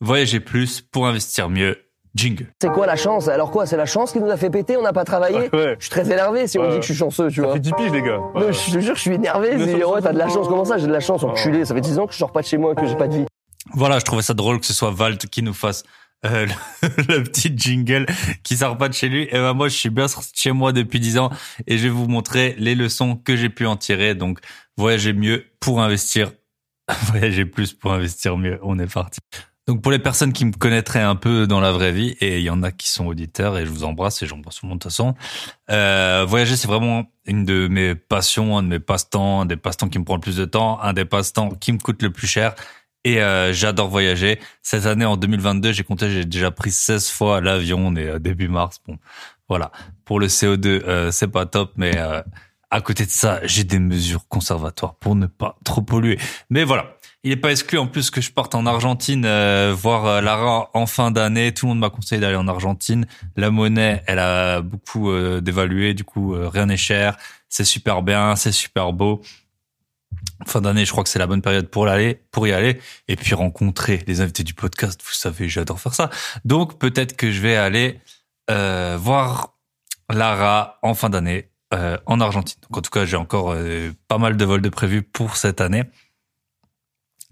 Voyager 0.00 0.40
plus 0.40 0.80
pour 0.80 1.06
investir 1.06 1.48
mieux. 1.48 1.76
Jingle. 2.14 2.46
C'est 2.60 2.70
quoi 2.70 2.86
la 2.86 2.96
chance? 2.96 3.28
Alors 3.28 3.50
quoi 3.50 3.66
C'est 3.66 3.76
la 3.76 3.86
chance 3.86 4.12
qui 4.12 4.18
nous 4.18 4.30
a 4.30 4.36
fait 4.36 4.50
péter 4.50 4.76
On 4.76 4.82
n'a 4.82 4.92
pas 4.92 5.04
travaillé? 5.04 5.50
Je 5.52 5.76
suis 5.78 5.90
très 5.90 6.10
énervé 6.10 6.46
si 6.46 6.58
on 6.58 6.64
me 6.64 6.70
dit 6.70 6.76
que 6.76 6.82
je 6.82 6.86
suis 6.86 6.94
chanceux, 6.94 7.30
tu 7.30 7.40
vois. 7.40 7.50
Ça 7.50 7.54
fait 7.54 7.60
10 7.60 7.72
piges, 7.72 7.92
les 7.92 8.02
gars. 8.02 8.20
je 8.34 8.72
te 8.72 8.78
jure, 8.80 8.94
je 8.96 9.00
suis 9.00 9.14
énervé. 9.14 9.54
ouais, 9.56 10.02
t'as 10.02 10.12
de 10.12 10.18
la 10.18 10.28
chance. 10.28 10.48
Comment 10.48 10.64
ça 10.64 10.78
J'ai 10.78 10.86
de 10.86 10.92
la 10.92 11.00
chance, 11.00 11.22
enculé? 11.22 11.64
Ça 11.64 11.74
fait 11.74 11.80
10 11.80 11.98
ans 11.98 12.06
que 12.06 12.12
je 12.12 12.18
sors 12.18 12.32
pas 12.32 12.40
de 12.40 12.46
chez 12.46 12.56
moi, 12.56 12.74
que 12.74 12.86
j'ai 12.86 12.96
pas 12.96 13.08
de 13.08 13.18
vie. 13.18 13.26
Voilà, 13.74 13.98
je 13.98 14.04
trouvais 14.04 14.22
ça 14.22 14.34
drôle 14.34 14.60
que 14.60 14.66
ce 14.66 14.72
soit 14.72 14.90
Valt 14.90 15.26
qui 15.26 15.42
nous 15.42 15.52
fasse 15.52 15.84
euh, 16.26 16.46
le, 16.82 17.22
petit 17.22 17.52
jingle 17.56 18.06
qui 18.42 18.56
sort 18.56 18.76
pas 18.76 18.88
de 18.88 18.94
chez 18.94 19.08
lui. 19.08 19.24
Et 19.24 19.34
ben 19.34 19.54
moi, 19.54 19.68
je 19.68 19.76
suis 19.76 19.90
bien 19.90 20.06
chez 20.34 20.52
moi 20.52 20.72
depuis 20.72 21.00
dix 21.00 21.18
ans 21.18 21.30
et 21.66 21.78
je 21.78 21.84
vais 21.84 21.88
vous 21.88 22.08
montrer 22.08 22.54
les 22.58 22.74
leçons 22.74 23.16
que 23.16 23.36
j'ai 23.36 23.48
pu 23.48 23.66
en 23.66 23.76
tirer. 23.76 24.14
Donc, 24.14 24.40
voyager 24.76 25.12
mieux 25.12 25.46
pour 25.60 25.80
investir, 25.80 26.32
voyager 27.06 27.44
plus 27.44 27.72
pour 27.72 27.92
investir 27.92 28.36
mieux. 28.36 28.58
On 28.62 28.78
est 28.78 28.92
parti. 28.92 29.20
Donc 29.68 29.82
pour 29.82 29.92
les 29.92 29.98
personnes 29.98 30.32
qui 30.32 30.46
me 30.46 30.52
connaîtraient 30.52 31.02
un 31.02 31.14
peu 31.14 31.46
dans 31.46 31.60
la 31.60 31.72
vraie 31.72 31.92
vie, 31.92 32.16
et 32.22 32.38
il 32.38 32.42
y 32.42 32.48
en 32.48 32.62
a 32.62 32.72
qui 32.72 32.88
sont 32.88 33.04
auditeurs, 33.04 33.58
et 33.58 33.66
je 33.66 33.70
vous 33.70 33.84
embrasse, 33.84 34.22
et 34.22 34.26
j'embrasse 34.26 34.56
tout 34.56 34.64
le 34.64 34.70
monde 34.70 34.78
de 34.78 34.82
toute 34.84 34.92
façon, 34.92 35.14
euh, 35.70 36.24
voyager 36.26 36.56
c'est 36.56 36.68
vraiment 36.68 37.04
une 37.26 37.44
de 37.44 37.68
mes 37.68 37.94
passions, 37.94 38.56
un 38.56 38.62
de 38.62 38.68
mes 38.68 38.78
passe-temps, 38.78 39.42
un 39.42 39.44
des 39.44 39.58
passe-temps 39.58 39.90
qui 39.90 39.98
me 39.98 40.04
prend 40.04 40.14
le 40.14 40.22
plus 40.22 40.36
de 40.36 40.46
temps, 40.46 40.80
un 40.80 40.94
des 40.94 41.04
passe-temps 41.04 41.50
qui 41.50 41.72
me 41.72 41.78
coûte 41.78 42.02
le 42.02 42.10
plus 42.10 42.26
cher, 42.26 42.54
et 43.08 43.22
euh, 43.22 43.52
j'adore 43.52 43.88
voyager. 43.88 44.38
Cette 44.62 44.86
année, 44.86 45.04
en 45.04 45.16
2022, 45.16 45.72
j'ai 45.72 45.84
compté, 45.84 46.10
j'ai 46.10 46.24
déjà 46.24 46.50
pris 46.50 46.70
16 46.70 47.08
fois 47.10 47.40
l'avion. 47.40 47.78
On 47.86 47.96
est 47.96 48.20
début 48.20 48.48
mars. 48.48 48.80
Bon, 48.86 48.98
voilà. 49.48 49.70
Pour 50.04 50.20
le 50.20 50.26
CO2, 50.26 50.66
euh, 50.66 51.10
c'est 51.10 51.28
pas 51.28 51.46
top, 51.46 51.72
mais 51.76 51.92
euh, 51.96 52.20
à 52.70 52.80
côté 52.80 53.06
de 53.06 53.10
ça, 53.10 53.40
j'ai 53.44 53.64
des 53.64 53.78
mesures 53.78 54.28
conservatoires 54.28 54.94
pour 54.96 55.16
ne 55.16 55.26
pas 55.26 55.56
trop 55.64 55.80
polluer. 55.80 56.18
Mais 56.50 56.64
voilà. 56.64 56.94
Il 57.24 57.30
n'est 57.30 57.36
pas 57.36 57.50
exclu 57.50 57.78
en 57.78 57.88
plus 57.88 58.10
que 58.10 58.20
je 58.20 58.30
parte 58.30 58.54
en 58.54 58.64
Argentine 58.64 59.26
voir 59.72 60.22
Lara 60.22 60.70
en 60.72 60.86
fin 60.86 61.10
d'année. 61.10 61.52
Tout 61.52 61.66
le 61.66 61.70
monde 61.70 61.80
m'a 61.80 61.90
conseillé 61.90 62.20
d'aller 62.20 62.36
en 62.36 62.46
Argentine. 62.46 63.06
La 63.36 63.50
monnaie, 63.50 64.04
elle 64.06 64.20
a 64.20 64.60
beaucoup 64.60 65.10
dévalué, 65.40 65.94
du 65.94 66.04
coup 66.04 66.36
rien 66.38 66.66
n'est 66.66 66.76
cher. 66.76 67.16
C'est 67.48 67.64
super 67.64 68.02
bien, 68.02 68.36
c'est 68.36 68.52
super 68.52 68.92
beau 68.92 69.20
fin 70.46 70.60
d'année, 70.60 70.84
je 70.84 70.92
crois 70.92 71.04
que 71.04 71.10
c'est 71.10 71.18
la 71.18 71.26
bonne 71.26 71.42
période 71.42 71.68
pour 71.68 71.86
l'aller, 71.86 72.22
pour 72.30 72.46
y 72.46 72.52
aller, 72.52 72.80
et 73.08 73.16
puis 73.16 73.34
rencontrer 73.34 74.02
les 74.06 74.20
invités 74.20 74.44
du 74.44 74.54
podcast. 74.54 75.00
Vous 75.04 75.12
savez, 75.12 75.48
j'adore 75.48 75.80
faire 75.80 75.94
ça. 75.94 76.10
Donc 76.44 76.78
peut-être 76.78 77.16
que 77.16 77.30
je 77.30 77.40
vais 77.40 77.56
aller 77.56 78.00
euh, 78.50 78.96
voir 78.98 79.54
Lara 80.10 80.78
en 80.82 80.94
fin 80.94 81.10
d'année 81.10 81.50
euh, 81.74 81.98
en 82.06 82.20
Argentine. 82.20 82.60
Donc 82.62 82.78
en 82.78 82.82
tout 82.82 82.90
cas, 82.90 83.04
j'ai 83.04 83.16
encore 83.16 83.52
euh, 83.52 83.92
pas 84.06 84.18
mal 84.18 84.36
de 84.36 84.44
vols 84.44 84.62
de 84.62 84.68
prévus 84.68 85.02
pour 85.02 85.36
cette 85.36 85.60
année. 85.60 85.84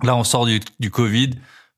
Là, 0.02 0.14
on 0.16 0.24
sort 0.24 0.46
du, 0.46 0.60
du 0.78 0.90
Covid. 0.90 1.30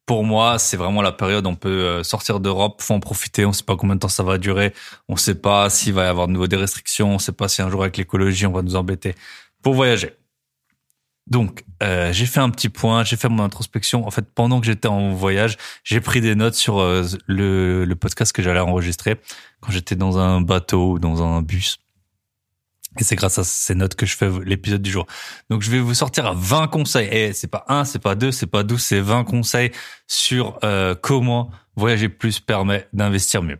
Pour 0.06 0.24
moi, 0.24 0.58
c'est 0.58 0.78
vraiment 0.78 1.02
la 1.02 1.12
période 1.12 1.46
où 1.46 1.50
on 1.50 1.54
peut 1.54 2.02
sortir 2.02 2.40
d'Europe, 2.40 2.80
faut 2.80 2.94
en 2.94 3.00
profiter. 3.00 3.44
On 3.44 3.52
sait 3.52 3.62
pas 3.62 3.76
combien 3.76 3.94
de 3.94 4.00
temps 4.00 4.08
ça 4.08 4.22
va 4.22 4.38
durer. 4.38 4.72
On 5.06 5.16
sait 5.16 5.34
pas 5.34 5.68
s'il 5.68 5.92
va 5.92 6.06
y 6.06 6.08
avoir 6.08 6.26
de 6.28 6.32
nouveau 6.32 6.46
des 6.46 6.56
restrictions. 6.56 7.14
On 7.14 7.18
sait 7.18 7.32
pas 7.32 7.46
si 7.46 7.60
un 7.60 7.70
jour 7.70 7.82
avec 7.82 7.98
l'écologie, 7.98 8.46
on 8.46 8.52
va 8.52 8.62
nous 8.62 8.74
embêter 8.74 9.14
pour 9.62 9.74
voyager. 9.74 10.17
Donc, 11.30 11.64
euh, 11.82 12.12
j'ai 12.12 12.26
fait 12.26 12.40
un 12.40 12.50
petit 12.50 12.70
point, 12.70 13.04
j'ai 13.04 13.16
fait 13.16 13.28
mon 13.28 13.42
introspection. 13.42 14.06
En 14.06 14.10
fait, 14.10 14.24
pendant 14.34 14.60
que 14.60 14.66
j'étais 14.66 14.88
en 14.88 15.12
voyage, 15.12 15.56
j'ai 15.84 16.00
pris 16.00 16.20
des 16.20 16.34
notes 16.34 16.54
sur 16.54 16.80
euh, 16.80 17.04
le, 17.26 17.94
podcast 17.94 18.32
que 18.32 18.42
j'allais 18.42 18.60
enregistrer 18.60 19.20
quand 19.60 19.70
j'étais 19.70 19.96
dans 19.96 20.18
un 20.18 20.40
bateau 20.40 20.92
ou 20.92 20.98
dans 20.98 21.22
un 21.22 21.42
bus. 21.42 21.78
Et 22.98 23.04
c'est 23.04 23.16
grâce 23.16 23.38
à 23.38 23.44
ces 23.44 23.74
notes 23.74 23.94
que 23.94 24.06
je 24.06 24.16
fais 24.16 24.30
l'épisode 24.44 24.80
du 24.80 24.90
jour. 24.90 25.06
Donc, 25.50 25.62
je 25.62 25.70
vais 25.70 25.80
vous 25.80 25.94
sortir 25.94 26.32
20 26.34 26.68
conseils. 26.68 27.08
Et 27.12 27.32
c'est 27.34 27.46
pas 27.46 27.64
un, 27.68 27.84
c'est 27.84 27.98
pas 27.98 28.14
deux, 28.14 28.32
c'est 28.32 28.46
pas 28.46 28.62
douze, 28.62 28.82
c'est 28.82 29.00
20 29.00 29.24
conseils 29.24 29.70
sur 30.06 30.58
euh, 30.64 30.94
comment 30.94 31.50
voyager 31.76 32.08
plus 32.08 32.40
permet 32.40 32.88
d'investir 32.94 33.42
mieux. 33.42 33.58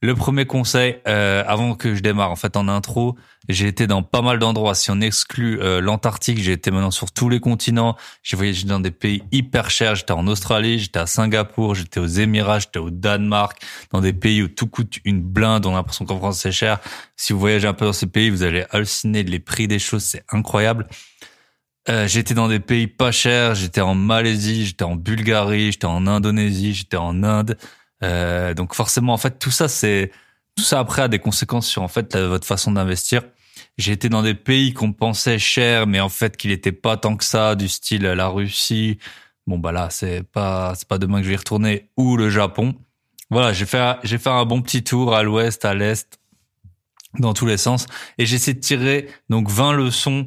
Le 0.00 0.14
premier 0.14 0.46
conseil, 0.46 0.98
euh, 1.08 1.42
avant 1.44 1.74
que 1.74 1.96
je 1.96 2.00
démarre, 2.00 2.30
en 2.30 2.36
fait, 2.36 2.56
en 2.56 2.68
intro, 2.68 3.16
j'ai 3.48 3.66
été 3.66 3.88
dans 3.88 4.04
pas 4.04 4.22
mal 4.22 4.38
d'endroits. 4.38 4.76
Si 4.76 4.92
on 4.92 5.00
exclut 5.00 5.60
euh, 5.60 5.80
l'Antarctique, 5.80 6.38
j'ai 6.38 6.52
été 6.52 6.70
maintenant 6.70 6.92
sur 6.92 7.10
tous 7.10 7.28
les 7.28 7.40
continents. 7.40 7.96
J'ai 8.22 8.36
voyagé 8.36 8.64
dans 8.64 8.78
des 8.78 8.92
pays 8.92 9.24
hyper 9.32 9.70
chers. 9.70 9.96
J'étais 9.96 10.12
en 10.12 10.28
Australie, 10.28 10.78
j'étais 10.78 11.00
à 11.00 11.06
Singapour, 11.06 11.74
j'étais 11.74 11.98
aux 11.98 12.06
Émirats, 12.06 12.60
j'étais 12.60 12.78
au 12.78 12.90
Danemark, 12.90 13.60
dans 13.90 14.00
des 14.00 14.12
pays 14.12 14.40
où 14.40 14.46
tout 14.46 14.68
coûte 14.68 14.98
une 15.04 15.20
blinde. 15.20 15.66
On 15.66 15.72
a 15.72 15.78
l'impression 15.78 16.04
qu'en 16.04 16.18
France 16.18 16.38
c'est 16.38 16.52
cher. 16.52 16.78
Si 17.16 17.32
vous 17.32 17.40
voyagez 17.40 17.66
un 17.66 17.74
peu 17.74 17.84
dans 17.84 17.92
ces 17.92 18.06
pays, 18.06 18.30
vous 18.30 18.44
allez 18.44 18.66
halluciner 18.70 19.24
les 19.24 19.40
prix 19.40 19.66
des 19.66 19.80
choses. 19.80 20.04
C'est 20.04 20.22
incroyable. 20.30 20.86
Euh, 21.88 22.06
j'étais 22.06 22.34
dans 22.34 22.46
des 22.46 22.60
pays 22.60 22.86
pas 22.86 23.10
chers. 23.10 23.56
J'étais 23.56 23.80
en 23.80 23.96
Malaisie, 23.96 24.64
j'étais 24.64 24.84
en 24.84 24.94
Bulgarie, 24.94 25.72
j'étais 25.72 25.86
en 25.86 26.06
Indonésie, 26.06 26.74
j'étais 26.74 26.98
en 26.98 27.24
Inde. 27.24 27.58
Euh, 28.02 28.54
donc 28.54 28.74
forcément, 28.74 29.12
en 29.12 29.18
fait, 29.18 29.38
tout 29.38 29.50
ça, 29.50 29.68
c'est 29.68 30.10
tout 30.56 30.64
ça 30.64 30.80
après 30.80 31.02
a 31.02 31.08
des 31.08 31.18
conséquences 31.18 31.68
sur 31.68 31.82
en 31.82 31.88
fait 31.88 32.16
votre 32.16 32.46
façon 32.46 32.72
d'investir. 32.72 33.22
J'ai 33.76 33.92
été 33.92 34.08
dans 34.08 34.22
des 34.22 34.34
pays 34.34 34.72
qu'on 34.72 34.92
pensait 34.92 35.38
chers, 35.38 35.86
mais 35.86 36.00
en 36.00 36.08
fait 36.08 36.36
qu'il 36.36 36.50
n'était 36.50 36.72
pas 36.72 36.96
tant 36.96 37.16
que 37.16 37.24
ça, 37.24 37.54
du 37.54 37.68
style 37.68 38.02
la 38.02 38.28
Russie. 38.28 38.98
Bon 39.46 39.58
bah 39.58 39.72
là, 39.72 39.88
c'est 39.90 40.22
pas 40.24 40.74
c'est 40.76 40.88
pas 40.88 40.98
demain 40.98 41.18
que 41.18 41.24
je 41.24 41.28
vais 41.28 41.34
y 41.34 41.38
retourner 41.38 41.88
ou 41.96 42.16
le 42.16 42.28
Japon. 42.28 42.74
Voilà, 43.30 43.52
j'ai 43.52 43.66
fait 43.66 43.96
j'ai 44.02 44.18
fait 44.18 44.30
un 44.30 44.44
bon 44.44 44.62
petit 44.62 44.82
tour 44.82 45.14
à 45.14 45.22
l'ouest, 45.22 45.64
à 45.64 45.74
l'est, 45.74 46.18
dans 47.18 47.34
tous 47.34 47.46
les 47.46 47.56
sens. 47.56 47.86
Et 48.18 48.26
j'essaie 48.26 48.54
de 48.54 48.60
tirer 48.60 49.08
donc 49.30 49.48
20 49.48 49.72
leçons 49.72 50.26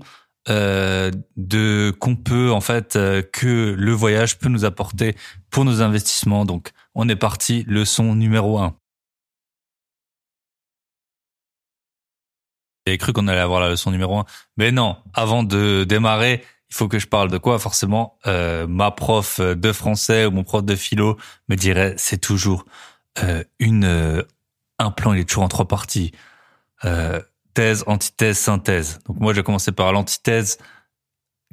euh, 0.49 1.11
de 1.37 1.93
qu'on 1.99 2.15
peut 2.15 2.51
en 2.51 2.61
fait 2.61 2.95
euh, 2.95 3.21
que 3.21 3.75
le 3.77 3.91
voyage 3.91 4.39
peut 4.39 4.49
nous 4.49 4.65
apporter 4.65 5.15
pour 5.49 5.65
nos 5.65 5.81
investissements. 5.81 6.45
Donc 6.45 6.71
on 6.95 7.07
est 7.09 7.15
parti, 7.15 7.63
leçon 7.67 8.15
numéro 8.15 8.59
1. 8.59 8.75
J'ai 12.87 12.97
cru 12.97 13.13
qu'on 13.13 13.27
allait 13.27 13.39
avoir 13.39 13.59
la 13.59 13.69
leçon 13.69 13.91
numéro 13.91 14.17
1. 14.17 14.25
Mais 14.57 14.71
non, 14.71 14.97
avant 15.13 15.43
de 15.43 15.85
démarrer, 15.87 16.43
il 16.69 16.75
faut 16.75 16.87
que 16.87 16.99
je 16.99 17.07
parle 17.07 17.29
de 17.29 17.37
quoi 17.37 17.59
Forcément, 17.59 18.17
euh, 18.27 18.65
ma 18.65 18.91
prof 18.91 19.39
de 19.39 19.71
français 19.71 20.25
ou 20.25 20.31
mon 20.31 20.43
prof 20.43 20.63
de 20.63 20.75
philo 20.75 21.17
me 21.47 21.55
dirait 21.55 21.93
c'est 21.97 22.17
toujours 22.17 22.65
euh, 23.23 23.43
une 23.59 23.83
euh, 23.83 24.23
un 24.79 24.89
plan, 24.89 25.13
il 25.13 25.19
est 25.19 25.25
toujours 25.25 25.43
en 25.43 25.47
trois 25.47 25.67
parties. 25.67 26.11
Thèse, 27.53 27.83
antithèse, 27.85 28.37
synthèse. 28.39 28.99
Donc 29.05 29.19
moi, 29.19 29.33
j'ai 29.33 29.43
commencé 29.43 29.71
par 29.71 29.91
l'antithèse. 29.91 30.57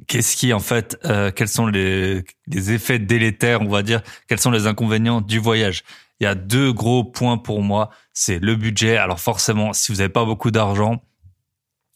Qu'est-ce 0.07 0.35
qui, 0.35 0.53
en 0.53 0.59
fait, 0.59 0.97
euh, 1.05 1.31
quels 1.31 1.47
sont 1.47 1.67
les, 1.67 2.23
les 2.47 2.71
effets 2.71 2.99
délétères, 2.99 3.61
on 3.61 3.69
va 3.69 3.83
dire, 3.83 4.01
quels 4.27 4.39
sont 4.39 4.51
les 4.51 4.67
inconvénients 4.67 5.21
du 5.21 5.39
voyage? 5.39 5.83
Il 6.19 6.23
y 6.23 6.27
a 6.27 6.35
deux 6.35 6.73
gros 6.73 7.03
points 7.03 7.37
pour 7.37 7.61
moi. 7.61 7.89
C'est 8.13 8.39
le 8.39 8.55
budget. 8.55 8.97
Alors 8.97 9.19
forcément, 9.19 9.73
si 9.73 9.91
vous 9.91 9.99
n'avez 9.99 10.09
pas 10.09 10.25
beaucoup 10.25 10.51
d'argent, 10.51 11.01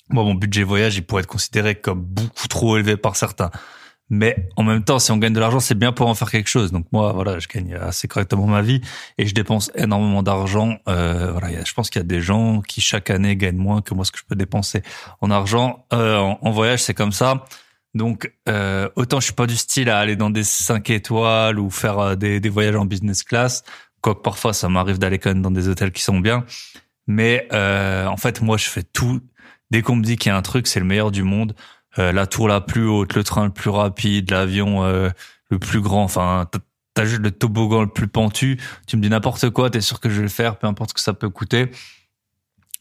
moi, 0.10 0.24
mon 0.24 0.36
budget 0.36 0.64
voyage, 0.64 0.96
il 0.96 1.04
pourrait 1.04 1.24
être 1.24 1.28
considéré 1.28 1.76
comme 1.76 2.02
beaucoup 2.02 2.48
trop 2.48 2.78
élevé 2.78 2.98
par 2.98 3.16
certains. 3.16 3.52
Mais 4.10 4.50
en 4.58 4.64
même 4.64 4.84
temps, 4.84 5.00
si 5.00 5.12
on 5.12 5.18
gagne 5.18 5.34
de 5.34 5.40
l'argent, 5.40 5.60
c'est 5.60 5.78
bien 5.78 5.92
pour 5.92 6.08
en 6.08 6.14
faire 6.14 6.30
quelque 6.30 6.50
chose. 6.50 6.72
Donc 6.72 6.86
moi, 6.92 7.14
voilà, 7.14 7.40
je 7.40 7.48
gagne 7.48 7.74
assez 7.74 8.08
correctement 8.08 8.46
ma 8.46 8.62
vie 8.62 8.82
et 9.18 9.26
je 9.26 9.34
dépense 9.34 9.72
énormément 9.76 10.22
d'argent. 10.22 10.78
Euh, 10.88 11.32
voilà, 11.32 11.64
je 11.64 11.74
pense 11.74 11.90
qu'il 11.90 12.00
y 12.00 12.06
a 12.06 12.08
des 12.08 12.22
gens 12.22 12.62
qui 12.62 12.82
chaque 12.82 13.10
année 13.10 13.36
gagnent 13.36 13.58
moins 13.58 13.82
que 13.82 13.94
moi 13.94 14.06
ce 14.06 14.12
que 14.12 14.20
je 14.20 14.24
peux 14.26 14.36
dépenser 14.36 14.84
en 15.22 15.32
argent. 15.32 15.86
Euh, 15.94 16.18
en, 16.18 16.52
voyage, 16.52 16.84
c'est 16.84 16.94
comme 16.94 17.14
ça. 17.14 17.46
Donc 17.94 18.34
euh, 18.50 18.90
autant 18.96 19.20
je 19.20 19.26
suis 19.26 19.34
pas 19.34 19.46
du 19.46 19.56
style 19.56 19.90
à 19.90 20.00
aller 20.00 20.16
dans 20.16 20.30
des 20.32 20.44
5 20.44 20.90
étoiles 20.90 21.60
ou 21.60 21.70
faire 21.70 22.00
euh, 22.00 22.16
des, 22.16 22.40
des 22.40 22.50
voyages 22.50 22.76
en 22.76 22.86
business 22.86 23.24
class. 23.24 23.64
Quoique 24.02 24.22
parfois 24.22 24.54
ça 24.54 24.68
m'arrive 24.68 24.98
d'aller 24.98 25.20
quand 25.20 25.30
même 25.30 25.42
dans 25.42 25.52
des 25.52 25.68
hôtels 25.68 25.92
qui 25.92 26.02
sont 26.02 26.20
bien. 26.20 26.46
Mais 27.08 27.48
euh, 27.52 28.06
en 28.06 28.18
fait, 28.18 28.42
moi, 28.42 28.58
je 28.58 28.66
fais 28.66 28.84
tout. 28.84 29.22
Dès 29.72 29.82
qu'on 29.82 29.96
me 29.96 30.04
dit 30.04 30.18
qu'il 30.18 30.30
y 30.30 30.34
a 30.34 30.38
un 30.38 30.42
truc, 30.42 30.68
c'est 30.68 30.80
le 30.80 30.86
meilleur 30.86 31.12
du 31.12 31.24
monde. 31.24 31.56
Euh, 32.00 32.12
la 32.12 32.28
tour 32.28 32.48
la 32.48 32.62
plus 32.62 32.88
haute, 32.88 33.16
le 33.16 33.24
train 33.24 33.46
le 33.46 33.52
plus 33.52 33.70
rapide, 33.70 34.32
l'avion 34.32 34.84
euh, 34.84 35.10
le 35.50 35.60
plus 35.60 35.82
grand. 35.82 36.04
Enfin, 36.04 36.48
t'as 36.94 37.06
juste 37.06 37.22
le 37.22 37.32
toboggan 37.32 37.82
le 37.82 37.88
plus 37.88 38.08
pentu. 38.08 38.60
Tu 38.88 38.98
me 38.98 39.02
dis 39.02 39.10
n'importe 39.10 39.50
quoi, 39.50 39.70
t'es 39.70 39.82
sûr 39.82 40.00
que 40.00 40.10
je 40.10 40.16
vais 40.16 40.24
le 40.24 40.30
faire, 40.30 40.58
peu 40.58 40.68
importe 40.68 40.92
ce 40.92 40.94
que 40.96 41.00
ça 41.02 41.14
peut 41.14 41.30
coûter. 41.30 41.70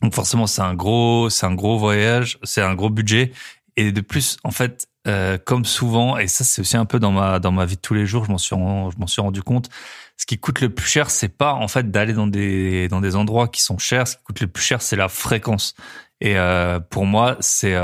Donc 0.03 0.15
forcément, 0.15 0.47
c'est 0.47 0.63
un 0.63 0.75
gros, 0.75 1.31
c'est 1.31 1.47
un 1.47 1.55
gros 1.55 1.79
voyage, 1.79 2.39
c'est 2.43 2.63
un 2.63 2.75
gros 2.75 2.91
budget. 2.91 3.33
Et 3.77 3.93
de 3.93 4.01
plus, 4.01 4.37
en 4.45 4.51
fait, 4.51 4.89
euh, 5.09 5.39
comme 5.39 5.65
souvent, 5.65 6.17
et 6.19 6.29
ça 6.29 6.45
c'est 6.45 6.61
aussi 6.61 6.77
un 6.77 6.85
peu 6.85 6.99
dans 7.01 7.13
ma 7.13 7.39
dans 7.39 7.53
ma 7.53 7.65
vie 7.67 7.77
de 7.77 7.81
tous 7.81 7.95
les 7.95 8.07
jours, 8.07 8.25
je 8.25 8.31
m'en 8.31 8.39
suis 8.39 8.57
je 8.57 8.99
m'en 8.99 9.07
suis 9.07 9.23
rendu 9.23 9.43
compte. 9.43 9.69
Ce 10.17 10.27
qui 10.27 10.39
coûte 10.39 10.61
le 10.61 10.71
plus 10.71 10.87
cher, 10.87 11.11
c'est 11.11 11.29
pas 11.29 11.55
en 11.55 11.69
fait 11.69 11.91
d'aller 11.91 12.13
dans 12.13 12.27
des 12.27 12.89
dans 12.89 13.01
des 13.01 13.17
endroits 13.17 13.49
qui 13.49 13.63
sont 13.63 13.79
chers. 13.79 14.07
Ce 14.07 14.17
qui 14.17 14.23
coûte 14.23 14.41
le 14.41 14.47
plus 14.49 14.63
cher, 14.63 14.83
c'est 14.83 14.97
la 14.97 15.09
fréquence. 15.09 15.75
Et 16.21 16.37
euh, 16.37 16.79
pour 16.81 17.07
moi, 17.07 17.37
c'est 17.41 17.75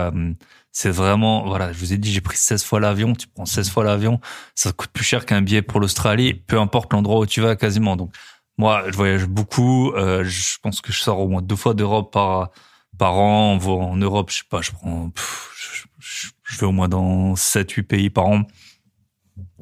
c'est 0.73 0.91
vraiment, 0.91 1.45
voilà, 1.45 1.73
je 1.73 1.79
vous 1.81 1.93
ai 1.93 1.99
dit, 1.99 2.13
j'ai 2.13 2.21
pris 2.21 2.37
16 2.37 2.63
fois 2.63 2.79
l'avion, 2.79 3.13
tu 3.15 3.27
prends 3.27 3.47
16 3.47 3.69
fois 3.69 3.83
l'avion, 3.83 4.21
ça 4.55 4.71
coûte 4.71 4.91
plus 4.93 5.03
cher 5.03 5.27
qu'un 5.27 5.43
billet 5.43 5.61
pour 5.61 5.81
l'Australie, 5.81 6.35
peu 6.35 6.61
importe 6.61 6.93
l'endroit 6.93 7.19
où 7.19 7.27
tu 7.27 7.41
vas 7.41 7.57
quasiment. 7.57 7.97
Donc, 7.97 8.15
moi, 8.59 8.85
je 8.87 8.97
voyage 8.97 9.27
beaucoup, 9.27 9.91
euh, 9.95 10.23
je 10.25 10.59
pense 10.63 10.81
que 10.81 10.93
je 10.93 11.01
sors 11.01 11.19
au 11.19 11.27
moins 11.27 11.43
deux 11.43 11.57
fois 11.57 11.75
d'Europe 11.75 12.13
par, 12.13 12.51
par 12.97 13.15
an. 13.15 13.59
En 13.59 13.97
Europe, 13.97 14.31
je 14.31 14.37
sais 14.37 14.45
pas, 14.49 14.61
je 14.61 14.71
prends, 14.71 15.11
je, 15.57 15.85
je, 16.49 16.59
vais 16.59 16.67
au 16.67 16.73
moins 16.73 16.89
dans 16.89 17.37
7, 17.37 17.71
8 17.71 17.83
pays 17.85 18.11
par 18.11 18.27
an. 18.27 18.43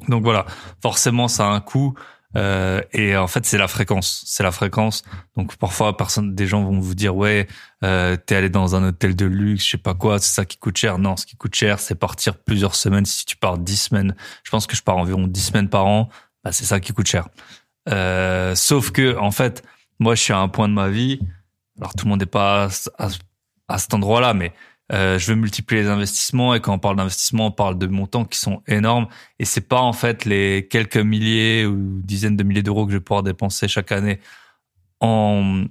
Donc 0.07 0.23
voilà, 0.23 0.45
forcément, 0.81 1.27
ça 1.27 1.47
a 1.47 1.49
un 1.49 1.59
coût. 1.59 1.93
Euh, 2.35 2.81
et 2.93 3.15
en 3.15 3.27
fait, 3.27 3.45
c'est 3.45 3.57
la 3.57 3.67
fréquence. 3.67 4.23
C'est 4.25 4.43
la 4.43 4.51
fréquence. 4.51 5.03
Donc 5.35 5.55
parfois, 5.57 5.95
personne, 5.97 6.35
des 6.35 6.45
gens 6.45 6.63
vont 6.63 6.79
vous 6.79 6.95
dire 6.95 7.15
ouais, 7.15 7.47
euh, 7.83 8.15
t'es 8.15 8.35
allé 8.35 8.49
dans 8.49 8.75
un 8.75 8.89
hôtel 8.89 9.15
de 9.15 9.25
luxe, 9.25 9.65
je 9.65 9.71
sais 9.71 9.77
pas 9.77 9.93
quoi, 9.93 10.19
c'est 10.19 10.33
ça 10.33 10.45
qui 10.45 10.57
coûte 10.57 10.77
cher. 10.77 10.99
Non, 10.99 11.15
ce 11.15 11.25
qui 11.25 11.35
coûte 11.35 11.55
cher, 11.55 11.79
c'est 11.79 11.95
partir 11.95 12.37
plusieurs 12.37 12.75
semaines. 12.75 13.05
Si 13.05 13.25
tu 13.25 13.37
pars 13.37 13.57
dix 13.57 13.77
semaines, 13.77 14.15
je 14.43 14.51
pense 14.51 14.67
que 14.67 14.75
je 14.75 14.83
pars 14.83 14.97
environ 14.97 15.27
dix 15.27 15.45
semaines 15.45 15.69
par 15.69 15.85
an. 15.85 16.09
Bah, 16.43 16.51
c'est 16.51 16.65
ça 16.65 16.79
qui 16.79 16.93
coûte 16.93 17.07
cher. 17.07 17.27
Euh, 17.89 18.55
sauf 18.55 18.91
que 18.91 19.17
en 19.17 19.31
fait, 19.31 19.63
moi, 19.99 20.15
je 20.15 20.21
suis 20.21 20.33
à 20.33 20.39
un 20.39 20.49
point 20.49 20.67
de 20.67 20.73
ma 20.73 20.89
vie. 20.89 21.19
Alors 21.79 21.93
tout 21.93 22.05
le 22.05 22.09
monde 22.09 22.19
n'est 22.19 22.25
pas 22.25 22.69
à, 22.97 23.09
à 23.67 23.77
cet 23.77 23.93
endroit-là, 23.93 24.33
mais 24.33 24.53
euh, 24.93 25.19
je 25.19 25.31
veux 25.31 25.35
multiplier 25.35 25.83
les 25.83 25.89
investissements 25.89 26.55
et 26.55 26.61
quand 26.61 26.73
on 26.73 26.79
parle 26.79 26.95
d'investissement, 26.95 27.47
on 27.47 27.51
parle 27.51 27.77
de 27.77 27.87
montants 27.87 28.25
qui 28.25 28.39
sont 28.39 28.61
énormes 28.67 29.07
et 29.39 29.45
c'est 29.45 29.67
pas 29.67 29.81
en 29.81 29.93
fait 29.93 30.25
les 30.25 30.67
quelques 30.69 30.97
milliers 30.97 31.65
ou 31.65 32.01
dizaines 32.01 32.37
de 32.37 32.43
milliers 32.43 32.63
d'euros 32.63 32.85
que 32.85 32.91
je 32.91 32.97
vais 32.97 33.03
pouvoir 33.03 33.23
dépenser 33.23 33.67
chaque 33.67 33.91
année 33.91 34.19
en 34.99 35.65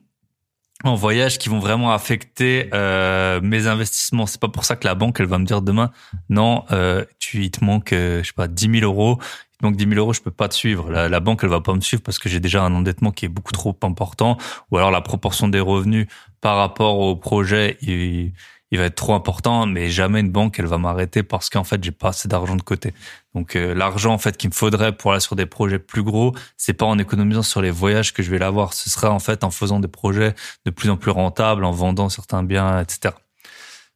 en 0.84 0.94
voyage 0.94 1.38
qui 1.38 1.48
vont 1.48 1.58
vraiment 1.58 1.92
affecter 1.92 2.68
euh, 2.74 3.40
mes 3.42 3.66
investissements. 3.66 4.26
C'est 4.26 4.40
pas 4.40 4.48
pour 4.48 4.64
ça 4.64 4.76
que 4.76 4.86
la 4.86 4.94
banque 4.94 5.20
elle 5.20 5.26
va 5.26 5.38
me 5.38 5.46
dire 5.46 5.62
demain 5.62 5.90
non, 6.28 6.64
euh, 6.70 7.04
tu 7.18 7.44
il 7.44 7.50
te 7.50 7.64
manque 7.64 7.92
euh, 7.92 8.22
je 8.22 8.28
sais 8.28 8.34
pas 8.34 8.48
10 8.48 8.80
000 8.80 8.84
euros. 8.84 9.18
Il 9.20 9.58
te 9.58 9.64
manque 9.64 9.76
10 9.76 9.88
000 9.88 9.94
euros, 9.94 10.12
je 10.12 10.20
peux 10.20 10.30
pas 10.30 10.48
te 10.48 10.54
suivre. 10.54 10.90
La, 10.90 11.08
la 11.08 11.20
banque 11.20 11.40
elle 11.42 11.50
va 11.50 11.62
pas 11.62 11.72
me 11.72 11.80
suivre 11.80 12.02
parce 12.02 12.18
que 12.18 12.28
j'ai 12.28 12.40
déjà 12.40 12.62
un 12.62 12.74
endettement 12.74 13.10
qui 13.10 13.24
est 13.24 13.28
beaucoup 13.28 13.52
trop 13.52 13.76
important 13.82 14.36
ou 14.70 14.76
alors 14.76 14.90
la 14.90 15.00
proportion 15.00 15.48
des 15.48 15.60
revenus 15.60 16.06
par 16.42 16.56
rapport 16.58 16.98
au 16.98 17.16
projet 17.16 17.78
il, 17.80 18.32
il 18.70 18.78
va 18.78 18.84
être 18.84 18.96
trop 18.96 19.14
important, 19.14 19.66
mais 19.66 19.90
jamais 19.90 20.20
une 20.20 20.30
banque 20.30 20.58
elle 20.58 20.66
va 20.66 20.78
m'arrêter 20.78 21.22
parce 21.22 21.50
qu'en 21.50 21.64
fait 21.64 21.82
j'ai 21.82 21.92
pas 21.92 22.08
assez 22.08 22.28
d'argent 22.28 22.56
de 22.56 22.62
côté. 22.62 22.94
Donc 23.34 23.54
euh, 23.54 23.74
l'argent 23.74 24.12
en 24.12 24.18
fait 24.18 24.36
qu'il 24.36 24.50
me 24.50 24.54
faudrait 24.54 24.96
pour 24.96 25.12
aller 25.12 25.20
sur 25.20 25.36
des 25.36 25.46
projets 25.46 25.78
plus 25.78 26.02
gros, 26.02 26.34
c'est 26.56 26.72
pas 26.72 26.86
en 26.86 26.98
économisant 26.98 27.42
sur 27.42 27.62
les 27.62 27.70
voyages 27.70 28.12
que 28.12 28.22
je 28.22 28.30
vais 28.30 28.38
l'avoir. 28.38 28.72
Ce 28.72 28.90
sera 28.90 29.10
en 29.10 29.18
fait 29.18 29.44
en 29.44 29.50
faisant 29.50 29.78
des 29.78 29.88
projets 29.88 30.34
de 30.64 30.70
plus 30.70 30.90
en 30.90 30.96
plus 30.96 31.10
rentables, 31.10 31.64
en 31.64 31.70
vendant 31.70 32.08
certains 32.08 32.42
biens, 32.42 32.80
etc. 32.80 33.14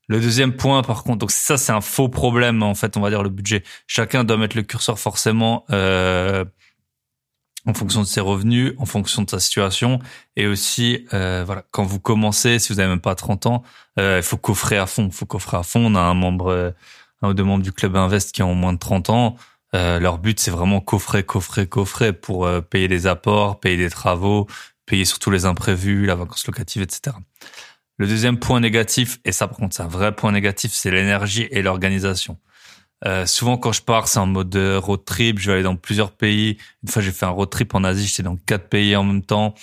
Le 0.09 0.21
deuxième 0.21 0.55
point, 0.57 0.83
par 0.83 1.05
contre, 1.05 1.19
donc 1.19 1.31
ça 1.31 1.57
c'est 1.57 1.73
un 1.73 1.81
faux 1.81 2.09
problème 2.09 2.63
en 2.63 2.75
fait, 2.75 2.97
on 2.97 3.01
va 3.01 3.11
dire 3.11 3.23
le 3.23 3.29
budget. 3.29 3.63
Chacun 3.87 4.25
doit 4.25 4.37
mettre 4.37 4.57
le 4.57 4.63
curseur 4.63 4.99
forcément 4.99 5.65
euh, 5.71 6.45
en 7.67 7.75
fonction 7.75 8.01
de 8.01 8.07
ses 8.07 8.21
revenus, 8.21 8.75
en 8.79 8.87
fonction 8.87 9.23
de 9.23 9.31
sa 9.31 9.39
situation, 9.39 9.99
et 10.37 10.47
aussi, 10.47 11.07
euh, 11.13 11.43
voilà, 11.45 11.65
quand 11.71 11.85
vous 11.85 12.01
commencez, 12.01 12.59
si 12.59 12.73
vous 12.73 12.81
avez 12.81 12.89
même 12.89 13.01
pas 13.01 13.15
30 13.15 13.47
ans, 13.47 13.63
euh, 13.99 14.19
il 14.19 14.23
faut 14.23 14.39
coffrer 14.39 14.79
à 14.79 14.87
fond. 14.87 15.11
Faut 15.11 15.27
coffrer 15.27 15.59
à 15.59 15.63
fond. 15.63 15.81
On 15.85 15.95
a 15.95 16.01
un 16.01 16.15
membre, 16.15 16.75
un 17.23 17.29
ou 17.29 17.35
deux 17.35 17.45
membres 17.45 17.63
du 17.63 17.73
club 17.73 17.97
Invest 17.97 18.33
qui 18.33 18.43
ont 18.43 18.55
moins 18.55 18.73
de 18.73 18.79
30 18.79 19.11
ans. 19.11 19.37
Euh, 19.75 20.01
leur 20.01 20.19
but, 20.19 20.41
c'est 20.41 20.51
vraiment 20.51 20.81
coffrer, 20.81 21.23
coffrer, 21.23 21.67
coffrer 21.67 22.13
pour 22.13 22.47
euh, 22.47 22.61
payer 22.61 22.89
les 22.89 23.07
apports, 23.07 23.61
payer 23.61 23.77
des 23.77 23.91
travaux, 23.91 24.47
payer 24.87 25.05
surtout 25.05 25.31
les 25.31 25.45
imprévus, 25.45 26.07
la 26.07 26.17
vacance 26.17 26.47
locative, 26.47 26.83
etc. 26.83 27.17
Le 27.97 28.07
deuxième 28.07 28.39
point 28.39 28.61
négatif, 28.61 29.21
et 29.25 29.33
ça 29.33 29.47
par 29.47 29.59
contre 29.59 29.77
c'est 29.77 29.83
un 29.83 29.89
vrai 29.89 30.15
point 30.15 30.33
négatif, 30.33 30.73
c'est 30.73 30.91
l'énergie 30.91 31.47
et 31.51 31.63
l'organisation. 31.63 32.39
Euh, 33.07 33.27
souvent, 33.27 33.57
quand 33.57 33.73
je 33.73 33.83
pars, 33.83 34.09
c'est 34.09 34.19
en 34.19 34.27
mode 34.27 34.57
road 34.57 35.05
trip. 35.05 35.39
Je 35.39 35.47
vais 35.47 35.55
aller 35.55 35.63
dans 35.63 35.77
plusieurs 35.77 36.13
pays. 36.13 36.59
Une 36.83 36.89
fois, 36.89 37.03
j'ai 37.03 37.13
fait 37.13 37.27
un 37.27 37.31
road 37.31 37.51
trip 37.51 37.75
en 37.75 37.85
Asie. 37.85 38.07
J'étais 38.07 38.23
dans 38.23 38.37
quatre 38.37 38.69
pays 38.69 38.95
en 38.97 39.05
même 39.05 39.23
temps. 39.23 39.55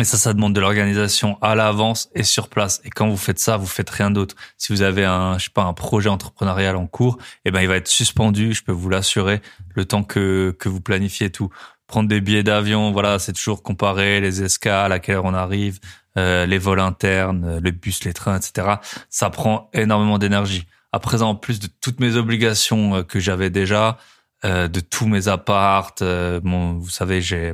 Et 0.00 0.04
ça, 0.04 0.16
ça 0.16 0.32
demande 0.32 0.54
de 0.54 0.60
l'organisation 0.60 1.36
à 1.42 1.54
l'avance 1.54 2.08
et 2.14 2.22
sur 2.22 2.48
place. 2.48 2.80
Et 2.84 2.90
quand 2.90 3.08
vous 3.08 3.18
faites 3.18 3.38
ça, 3.38 3.58
vous 3.58 3.66
faites 3.66 3.90
rien 3.90 4.10
d'autre. 4.10 4.34
Si 4.56 4.72
vous 4.72 4.80
avez 4.80 5.04
un, 5.04 5.36
je 5.36 5.44
sais 5.44 5.50
pas, 5.50 5.64
un 5.64 5.74
projet 5.74 6.08
entrepreneurial 6.08 6.76
en 6.76 6.86
cours, 6.86 7.18
eh 7.44 7.50
ben, 7.50 7.60
il 7.60 7.68
va 7.68 7.76
être 7.76 7.88
suspendu. 7.88 8.54
Je 8.54 8.62
peux 8.62 8.72
vous 8.72 8.88
l'assurer 8.88 9.42
le 9.74 9.84
temps 9.84 10.02
que, 10.02 10.56
que 10.58 10.70
vous 10.70 10.80
planifiez 10.80 11.30
tout. 11.30 11.50
Prendre 11.86 12.08
des 12.08 12.22
billets 12.22 12.42
d'avion, 12.42 12.92
voilà, 12.92 13.18
c'est 13.18 13.32
toujours 13.34 13.62
comparer 13.62 14.20
les 14.20 14.42
escales, 14.42 14.92
à 14.92 15.00
quelle 15.00 15.16
heure 15.16 15.24
on 15.24 15.34
arrive, 15.34 15.80
euh, 16.16 16.46
les 16.46 16.58
vols 16.58 16.80
internes, 16.80 17.58
les 17.62 17.72
bus, 17.72 18.04
les 18.04 18.14
trains, 18.14 18.38
etc. 18.38 18.76
Ça 19.10 19.28
prend 19.28 19.68
énormément 19.74 20.18
d'énergie. 20.18 20.66
À 20.92 20.98
présent, 20.98 21.30
en 21.30 21.34
plus 21.36 21.60
de 21.60 21.68
toutes 21.80 22.00
mes 22.00 22.16
obligations 22.16 22.96
euh, 22.96 23.02
que 23.02 23.20
j'avais 23.20 23.50
déjà, 23.50 23.98
euh, 24.44 24.66
de 24.68 24.80
tous 24.80 25.06
mes 25.06 25.28
appartes, 25.28 26.02
euh, 26.02 26.40
bon, 26.40 26.74
vous 26.74 26.90
savez, 26.90 27.20
j'ai 27.20 27.52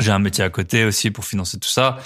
j'ai 0.00 0.10
un 0.10 0.18
métier 0.18 0.42
à 0.42 0.50
côté 0.50 0.84
aussi 0.84 1.10
pour 1.10 1.24
financer 1.24 1.58
tout 1.58 1.68
ça. 1.68 1.98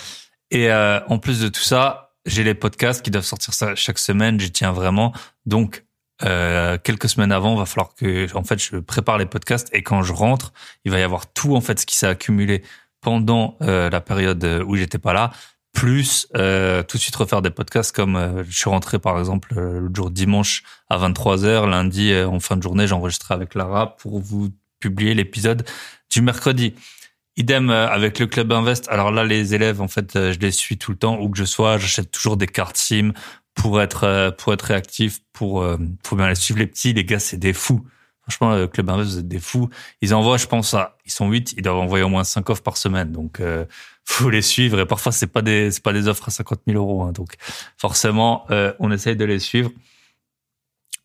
Et 0.50 0.70
en 0.70 1.18
plus 1.18 1.40
de 1.40 1.48
tout 1.48 1.62
ça, 1.62 2.12
j'ai 2.26 2.44
les 2.44 2.52
podcasts 2.52 3.02
qui 3.02 3.10
doivent 3.10 3.24
sortir 3.24 3.54
chaque 3.76 3.98
semaine. 3.98 4.38
J'y 4.38 4.52
tiens 4.52 4.72
vraiment. 4.72 5.14
Donc, 5.46 5.86
quelques 6.20 7.08
semaines 7.08 7.32
avant, 7.32 7.54
va 7.54 7.64
falloir 7.64 7.94
que, 7.94 8.28
en 8.36 8.44
fait, 8.44 8.62
je 8.62 8.76
prépare 8.76 9.16
les 9.16 9.24
podcasts 9.24 9.70
et 9.72 9.82
quand 9.82 10.02
je 10.02 10.12
rentre, 10.12 10.52
il 10.84 10.92
va 10.92 10.98
y 10.98 11.02
avoir 11.02 11.32
tout 11.32 11.56
en 11.56 11.62
fait 11.62 11.80
ce 11.80 11.86
qui 11.86 11.96
s'est 11.96 12.06
accumulé 12.06 12.62
pendant 13.00 13.56
la 13.60 14.00
période 14.02 14.44
où 14.66 14.76
j'étais 14.76 14.98
pas 14.98 15.14
là 15.14 15.30
plus 15.72 16.26
euh, 16.36 16.82
tout 16.82 16.96
de 16.96 17.02
suite 17.02 17.16
refaire 17.16 17.42
des 17.42 17.50
podcasts 17.50 17.94
comme 17.94 18.16
euh, 18.16 18.42
je 18.44 18.56
suis 18.56 18.70
rentré 18.70 18.98
par 18.98 19.18
exemple 19.18 19.54
euh, 19.56 19.80
le 19.80 19.90
jour 19.94 20.10
dimanche 20.10 20.62
à 20.88 20.98
23h, 20.98 21.68
lundi 21.68 22.14
en 22.14 22.40
fin 22.40 22.56
de 22.56 22.62
journée, 22.62 22.86
j'ai 22.86 22.94
enregistré 22.94 23.34
avec 23.34 23.54
Lara 23.54 23.96
pour 23.96 24.20
vous 24.20 24.48
publier 24.80 25.14
l'épisode 25.14 25.64
du 26.10 26.22
mercredi. 26.22 26.74
Idem 27.36 27.70
euh, 27.70 27.88
avec 27.88 28.18
le 28.18 28.26
club 28.26 28.50
Invest. 28.52 28.88
Alors 28.88 29.12
là, 29.12 29.22
les 29.22 29.54
élèves, 29.54 29.80
en 29.80 29.88
fait, 29.88 30.14
je 30.14 30.38
les 30.38 30.50
suis 30.50 30.78
tout 30.78 30.90
le 30.90 30.96
temps 30.96 31.20
où 31.20 31.28
que 31.28 31.38
je 31.38 31.44
sois. 31.44 31.78
J'achète 31.78 32.10
toujours 32.10 32.36
des 32.36 32.46
cartes 32.46 32.76
SIM 32.76 33.12
pour 33.54 33.80
être 33.80 34.34
pour 34.38 34.52
être 34.52 34.62
réactif, 34.62 35.20
pour 35.32 35.66
pour 36.02 36.16
bien 36.16 36.28
les 36.28 36.34
suivre. 36.34 36.58
Les 36.58 36.66
petits, 36.66 36.92
les 36.92 37.04
gars, 37.04 37.18
c'est 37.18 37.36
des 37.36 37.52
fous. 37.52 37.84
Franchement, 38.28 38.56
le 38.56 38.66
club 38.66 38.90
Invest, 38.90 39.10
vous 39.10 39.18
êtes 39.20 39.28
des 39.28 39.40
fous. 39.40 39.70
Ils 40.02 40.14
envoient, 40.14 40.36
je 40.36 40.46
pense, 40.46 40.74
à, 40.74 40.96
ils 41.06 41.10
sont 41.10 41.30
huit, 41.30 41.54
ils 41.56 41.62
doivent 41.62 41.78
envoyer 41.78 42.04
au 42.04 42.10
moins 42.10 42.24
cinq 42.24 42.50
offres 42.50 42.62
par 42.62 42.76
semaine. 42.76 43.10
Donc, 43.10 43.40
euh, 43.40 43.64
faut 44.04 44.28
les 44.28 44.42
suivre. 44.42 44.78
Et 44.80 44.86
parfois, 44.86 45.12
c'est 45.12 45.26
pas 45.26 45.40
des, 45.40 45.70
c'est 45.70 45.82
pas 45.82 45.94
des 45.94 46.08
offres 46.08 46.28
à 46.28 46.30
50 46.30 46.60
000 46.66 46.78
euros. 46.78 47.02
Hein. 47.02 47.12
Donc, 47.12 47.36
forcément, 47.78 48.44
euh, 48.50 48.72
on 48.80 48.90
essaye 48.92 49.16
de 49.16 49.24
les 49.24 49.38
suivre. 49.38 49.70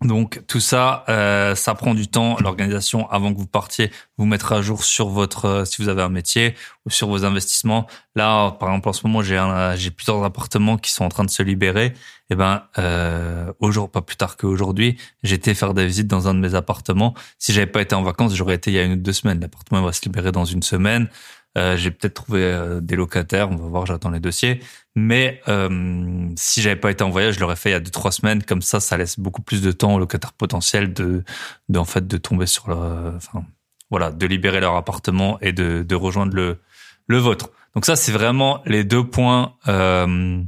Donc 0.04 0.42
tout 0.48 0.60
ça, 0.60 1.06
euh, 1.08 1.56
ça 1.56 1.76
prend 1.76 1.94
du 1.94 2.08
temps. 2.08 2.36
L'organisation, 2.42 3.10
avant 3.10 3.34
que 3.34 3.40
vous 3.40 3.48
partiez, 3.48 3.92
vous 4.18 4.26
mettre 4.26 4.52
à 4.52 4.62
jour 4.62 4.84
sur 4.84 5.08
votre, 5.08 5.46
euh, 5.46 5.66
si 5.66 5.82
vous 5.82 5.88
avez 5.88 6.02
un 6.02 6.10
métier 6.10 6.56
ou 6.86 6.90
sur 6.90 7.08
vos 7.08 7.24
investissements. 7.24 7.88
Là, 8.16 8.52
par 8.52 8.70
exemple, 8.70 8.90
en 8.90 8.94
ce 8.94 9.08
moment, 9.08 9.22
j'ai 9.22 9.42
j'ai 9.78 9.92
plusieurs 9.92 10.24
appartements 10.24 10.78
qui 10.78 10.92
sont 10.92 11.06
en 11.06 11.10
train 11.10 11.24
de 11.24 11.30
se 11.30 11.42
libérer. 11.42 11.94
Eh 12.34 12.36
ben, 12.36 12.64
euh, 12.80 13.54
aujourd'hui, 13.60 13.92
pas 13.94 14.02
plus 14.02 14.16
tard 14.16 14.38
qu'aujourd'hui, 14.38 14.98
j'étais 15.22 15.54
faire 15.54 15.76
des 15.76 15.86
visites 15.86 16.08
dans 16.08 16.28
un 16.28 16.34
de 16.34 16.40
mes 16.40 16.56
appartements. 16.56 17.14
Si 17.38 17.54
j'avais 17.54 17.68
pas 17.68 17.80
été 17.80 17.94
en 17.94 18.02
vacances, 18.02 18.34
j'aurais 18.34 18.56
été 18.56 18.72
il 18.72 18.74
y 18.74 18.80
a 18.80 18.84
une 18.84 18.94
ou 18.94 18.96
deux 18.96 19.14
semaines. 19.14 19.40
L'appartement 19.40 19.84
va 19.84 19.94
se 19.94 20.04
libérer 20.04 20.32
dans 20.32 20.44
une 20.44 20.64
semaine. 20.64 21.10
Euh, 21.60 21.78
j'ai 21.78 21.92
peut-être 21.92 22.16
trouvé 22.16 22.42
euh, 22.42 22.82
des 22.82 22.96
locataires, 22.96 23.52
on 23.52 23.56
va 23.56 23.68
voir, 23.68 23.86
j'attends 23.86 24.10
les 24.10 24.20
dossiers. 24.20 24.62
Mais 24.96 25.42
euh, 25.48 26.28
si 26.36 26.64
j'avais 26.64 26.76
pas 26.76 26.90
été 26.90 27.04
en 27.04 27.12
voyage, 27.12 27.36
je 27.36 27.40
l'aurais 27.40 27.56
fait 27.56 27.70
il 27.70 27.74
y 27.74 27.76
a 27.76 27.80
deux 27.80 27.92
trois 27.92 28.12
semaines. 28.12 28.42
Comme 28.42 28.64
ça, 28.64 28.80
ça 28.80 28.98
laisse 28.98 29.20
beaucoup 29.20 29.44
plus 29.44 29.62
de 29.62 29.72
temps 29.72 29.94
aux 29.94 30.00
locataires 30.00 30.34
potentiels 30.34 30.92
de, 30.92 31.24
de 31.70 31.78
en 31.78 31.86
fait 31.86 32.08
de 32.08 32.18
tomber 32.18 32.48
sur 32.48 32.68
leur, 32.68 33.14
enfin 33.16 33.46
voilà, 33.92 34.12
de 34.12 34.26
libérer 34.26 34.60
leur 34.60 34.76
appartement 34.76 35.40
et 35.40 35.52
de, 35.52 35.84
de 35.88 35.96
rejoindre 35.96 36.34
le 36.34 36.58
le 37.06 37.18
vôtre. 37.20 37.52
Donc 37.76 37.86
ça, 37.86 37.96
c'est 37.96 38.12
vraiment 38.12 38.62
les 38.66 38.84
deux 38.84 39.04
points, 39.04 39.56
euh, 39.68 40.42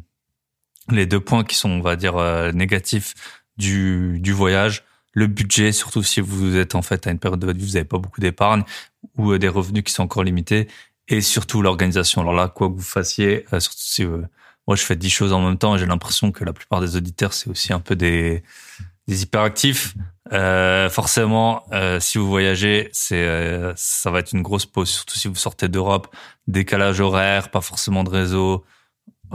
les 0.92 1.06
deux 1.06 1.20
points 1.20 1.44
qui 1.44 1.56
sont, 1.56 1.70
on 1.70 1.82
va 1.82 1.96
dire, 1.96 2.18
euh, 2.18 2.52
négatifs 2.52 3.14
du 3.58 4.20
du 4.20 4.34
voyage 4.34 4.84
le 5.16 5.28
budget, 5.28 5.72
surtout 5.72 6.04
si 6.04 6.22
vous 6.22 6.58
êtes 6.58 6.76
en 6.76 6.82
fait 6.82 7.08
à 7.08 7.12
une 7.12 7.20
période 7.20 7.40
de 7.40 7.46
votre 7.48 7.58
vie, 7.58 7.66
vous 7.66 7.74
n'avez 7.74 7.86
pas 7.86 7.98
beaucoup 7.98 8.20
d'épargne 8.20 8.64
ou 9.18 9.36
des 9.38 9.48
revenus 9.48 9.84
qui 9.84 9.94
sont 9.94 10.04
encore 10.04 10.24
limités 10.24 10.68
et 11.08 11.22
surtout 11.22 11.62
l'organisation. 11.62 12.22
Alors 12.22 12.34
là, 12.34 12.50
quoi 12.50 12.68
que 12.70 12.74
vous 12.74 12.82
fassiez, 12.82 13.46
euh, 13.54 13.60
surtout 13.62 13.80
si 13.80 14.04
euh, 14.04 14.22
moi 14.68 14.76
je 14.76 14.84
fais 14.84 14.98
dix 14.98 15.10
choses 15.10 15.32
en 15.32 15.42
même 15.42 15.58
temps, 15.58 15.78
j'ai 15.78 15.86
l'impression 15.86 16.32
que 16.34 16.44
la 16.44 16.52
plupart 16.52 16.82
des 16.82 16.98
auditeurs 16.98 17.34
c'est 17.34 17.50
aussi 17.50 17.72
un 17.72 17.80
peu 17.80 17.96
des, 17.96 18.44
des 19.08 19.24
hyperactifs. 19.24 19.96
Euh, 20.34 20.90
forcément, 20.90 21.64
euh, 21.72 22.00
si 22.02 22.18
vous 22.18 22.28
voyagez, 22.28 22.90
c'est 22.92 23.26
ça 23.78 24.12
va 24.12 24.20
être 24.20 24.34
une 24.34 24.42
grosse 24.42 24.66
pause, 24.66 24.90
surtout 24.90 25.18
si 25.18 25.30
vous 25.30 25.36
sortez 25.36 25.70
d'Europe, 25.70 26.14
décalage 26.48 27.00
horaire, 27.00 27.52
pas 27.52 27.62
forcément 27.62 28.04
de 28.04 28.10
réseau. 28.10 28.66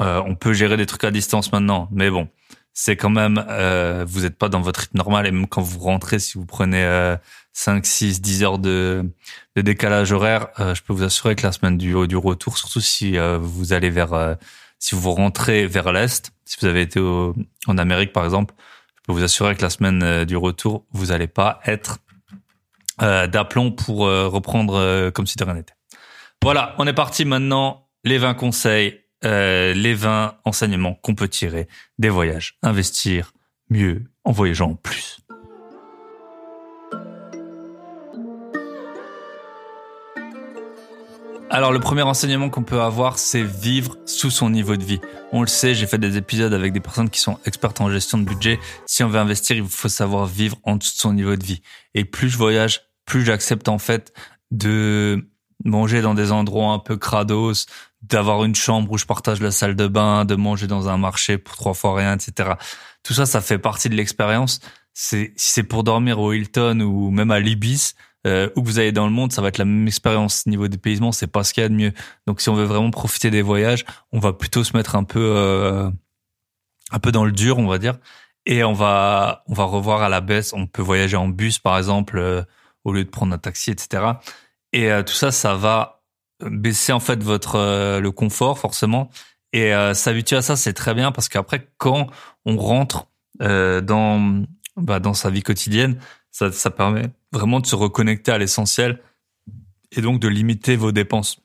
On 0.00 0.34
peut 0.34 0.52
gérer 0.52 0.76
des 0.76 0.86
trucs 0.86 1.04
à 1.04 1.10
distance 1.10 1.52
maintenant, 1.52 1.88
mais 1.92 2.10
bon, 2.10 2.28
c'est 2.72 2.96
quand 2.96 3.10
même 3.10 3.44
vous 4.06 4.22
n'êtes 4.22 4.36
pas 4.36 4.48
dans 4.48 4.60
votre 4.60 4.80
rythme 4.80 4.96
normal 4.96 5.26
et 5.26 5.30
même 5.30 5.46
quand 5.46 5.62
vous 5.62 5.80
rentrez, 5.80 6.18
si 6.18 6.38
vous 6.38 6.46
prenez 6.46 7.16
5, 7.52 7.84
6, 7.84 8.20
10 8.20 8.44
heures 8.44 8.58
de, 8.58 9.10
de 9.56 9.62
décalage 9.62 10.12
horaire, 10.12 10.48
euh, 10.60 10.74
je 10.74 10.82
peux 10.82 10.92
vous 10.92 11.02
assurer 11.02 11.34
que 11.34 11.42
la 11.42 11.52
semaine 11.52 11.76
du, 11.76 11.94
du 12.06 12.16
retour, 12.16 12.56
surtout 12.56 12.80
si 12.80 13.18
euh, 13.18 13.38
vous 13.40 13.72
allez 13.72 13.90
vers, 13.90 14.12
euh, 14.12 14.34
si 14.78 14.94
vous 14.94 15.12
rentrez 15.12 15.66
vers 15.66 15.92
l'Est, 15.92 16.32
si 16.44 16.56
vous 16.60 16.66
avez 16.66 16.82
été 16.82 17.00
en 17.00 17.78
Amérique 17.78 18.12
par 18.12 18.24
exemple, 18.24 18.54
je 18.96 19.02
peux 19.06 19.12
vous 19.12 19.24
assurer 19.24 19.56
que 19.56 19.62
la 19.62 19.70
semaine 19.70 20.24
du 20.24 20.36
retour, 20.36 20.84
vous 20.92 21.06
n'allez 21.06 21.26
pas 21.26 21.60
être 21.66 21.98
d'aplomb 22.98 23.72
pour 23.72 24.00
reprendre 24.00 25.08
comme 25.10 25.26
si 25.26 25.36
de 25.36 25.44
rien 25.44 25.54
n'était. 25.54 25.72
Voilà, 26.42 26.74
on 26.76 26.86
est 26.86 26.92
parti 26.92 27.24
maintenant. 27.24 27.88
Les 28.04 28.18
20 28.18 28.34
conseils, 28.34 28.99
les 29.22 29.94
20 29.94 30.36
enseignements 30.44 30.94
qu'on 30.94 31.14
peut 31.14 31.28
tirer 31.28 31.68
des 31.98 32.08
voyages. 32.08 32.58
Investir 32.62 33.32
mieux 33.68 34.04
en 34.24 34.32
voyageant 34.32 34.74
plus. 34.74 35.20
Alors 41.52 41.72
le 41.72 41.80
premier 41.80 42.02
enseignement 42.02 42.48
qu'on 42.48 42.62
peut 42.62 42.80
avoir, 42.80 43.18
c'est 43.18 43.42
vivre 43.42 43.96
sous 44.06 44.30
son 44.30 44.50
niveau 44.50 44.76
de 44.76 44.84
vie. 44.84 45.00
On 45.32 45.40
le 45.40 45.48
sait, 45.48 45.74
j'ai 45.74 45.88
fait 45.88 45.98
des 45.98 46.16
épisodes 46.16 46.54
avec 46.54 46.72
des 46.72 46.78
personnes 46.78 47.10
qui 47.10 47.18
sont 47.18 47.40
expertes 47.44 47.80
en 47.80 47.90
gestion 47.90 48.18
de 48.18 48.24
budget. 48.24 48.60
Si 48.86 49.02
on 49.02 49.08
veut 49.08 49.18
investir, 49.18 49.56
il 49.56 49.66
faut 49.66 49.88
savoir 49.88 50.26
vivre 50.26 50.58
en 50.62 50.76
dessous 50.76 50.94
de 50.94 51.00
son 51.00 51.12
niveau 51.12 51.34
de 51.34 51.44
vie. 51.44 51.60
Et 51.94 52.04
plus 52.04 52.28
je 52.28 52.38
voyage, 52.38 52.82
plus 53.04 53.24
j'accepte 53.24 53.68
en 53.68 53.78
fait 53.78 54.12
de 54.52 55.28
manger 55.64 56.02
dans 56.02 56.14
des 56.14 56.30
endroits 56.30 56.70
un 56.70 56.78
peu 56.78 56.96
crados, 56.96 57.66
d'avoir 58.02 58.44
une 58.44 58.54
chambre 58.54 58.90
où 58.92 58.98
je 58.98 59.04
partage 59.04 59.40
la 59.40 59.50
salle 59.50 59.76
de 59.76 59.86
bain, 59.86 60.24
de 60.24 60.34
manger 60.34 60.66
dans 60.66 60.88
un 60.88 60.96
marché 60.96 61.38
pour 61.38 61.56
trois 61.56 61.74
fois 61.74 61.94
rien, 61.96 62.14
etc. 62.14 62.52
Tout 63.02 63.12
ça, 63.12 63.26
ça 63.26 63.40
fait 63.40 63.58
partie 63.58 63.88
de 63.88 63.94
l'expérience. 63.94 64.60
C'est 64.94 65.32
si 65.36 65.50
c'est 65.50 65.62
pour 65.62 65.84
dormir 65.84 66.18
au 66.18 66.32
Hilton 66.32 66.80
ou 66.80 67.10
même 67.10 67.30
à 67.30 67.40
l'Ibis, 67.40 67.94
euh, 68.26 68.50
où 68.56 68.62
que 68.62 68.66
vous 68.66 68.78
allez 68.78 68.92
dans 68.92 69.06
le 69.06 69.12
monde, 69.12 69.32
ça 69.32 69.42
va 69.42 69.48
être 69.48 69.58
la 69.58 69.64
même 69.64 69.86
expérience 69.86 70.46
niveau 70.46 70.68
dépaysement, 70.68 71.12
c'est 71.12 71.26
pas 71.26 71.44
ce 71.44 71.54
qu'il 71.54 71.62
y 71.62 71.66
a 71.66 71.68
de 71.68 71.74
mieux. 71.74 71.92
Donc 72.26 72.40
si 72.40 72.48
on 72.48 72.54
veut 72.54 72.64
vraiment 72.64 72.90
profiter 72.90 73.30
des 73.30 73.42
voyages, 73.42 73.84
on 74.12 74.18
va 74.18 74.32
plutôt 74.32 74.64
se 74.64 74.76
mettre 74.76 74.96
un 74.96 75.04
peu 75.04 75.20
euh, 75.36 75.90
un 76.90 76.98
peu 76.98 77.12
dans 77.12 77.24
le 77.24 77.32
dur, 77.32 77.58
on 77.58 77.66
va 77.66 77.78
dire, 77.78 77.98
et 78.46 78.64
on 78.64 78.72
va 78.72 79.42
on 79.46 79.54
va 79.54 79.64
revoir 79.64 80.02
à 80.02 80.08
la 80.08 80.20
baisse. 80.20 80.52
On 80.52 80.66
peut 80.66 80.82
voyager 80.82 81.16
en 81.16 81.28
bus 81.28 81.58
par 81.58 81.78
exemple 81.78 82.18
euh, 82.18 82.42
au 82.84 82.92
lieu 82.92 83.04
de 83.04 83.10
prendre 83.10 83.34
un 83.34 83.38
taxi, 83.38 83.70
etc. 83.70 84.12
Et 84.72 84.90
euh, 84.90 85.02
tout 85.02 85.14
ça, 85.14 85.32
ça 85.32 85.54
va 85.54 85.99
baisser 86.42 86.92
en 86.92 87.00
fait 87.00 87.22
votre 87.22 87.98
le 88.00 88.10
confort 88.10 88.58
forcément. 88.58 89.10
Et 89.52 89.72
s'habituer 89.94 90.36
à 90.36 90.42
ça, 90.42 90.56
c'est 90.56 90.72
très 90.72 90.94
bien 90.94 91.12
parce 91.12 91.28
qu'après, 91.28 91.68
quand 91.78 92.06
on 92.46 92.56
rentre 92.56 93.08
dans 93.40 94.44
bah, 94.76 95.00
dans 95.00 95.14
sa 95.14 95.30
vie 95.30 95.42
quotidienne, 95.42 95.98
ça, 96.30 96.52
ça 96.52 96.70
permet 96.70 97.10
vraiment 97.32 97.60
de 97.60 97.66
se 97.66 97.74
reconnecter 97.74 98.32
à 98.32 98.38
l'essentiel 98.38 99.00
et 99.92 100.00
donc 100.00 100.20
de 100.20 100.28
limiter 100.28 100.76
vos 100.76 100.92
dépenses. 100.92 101.40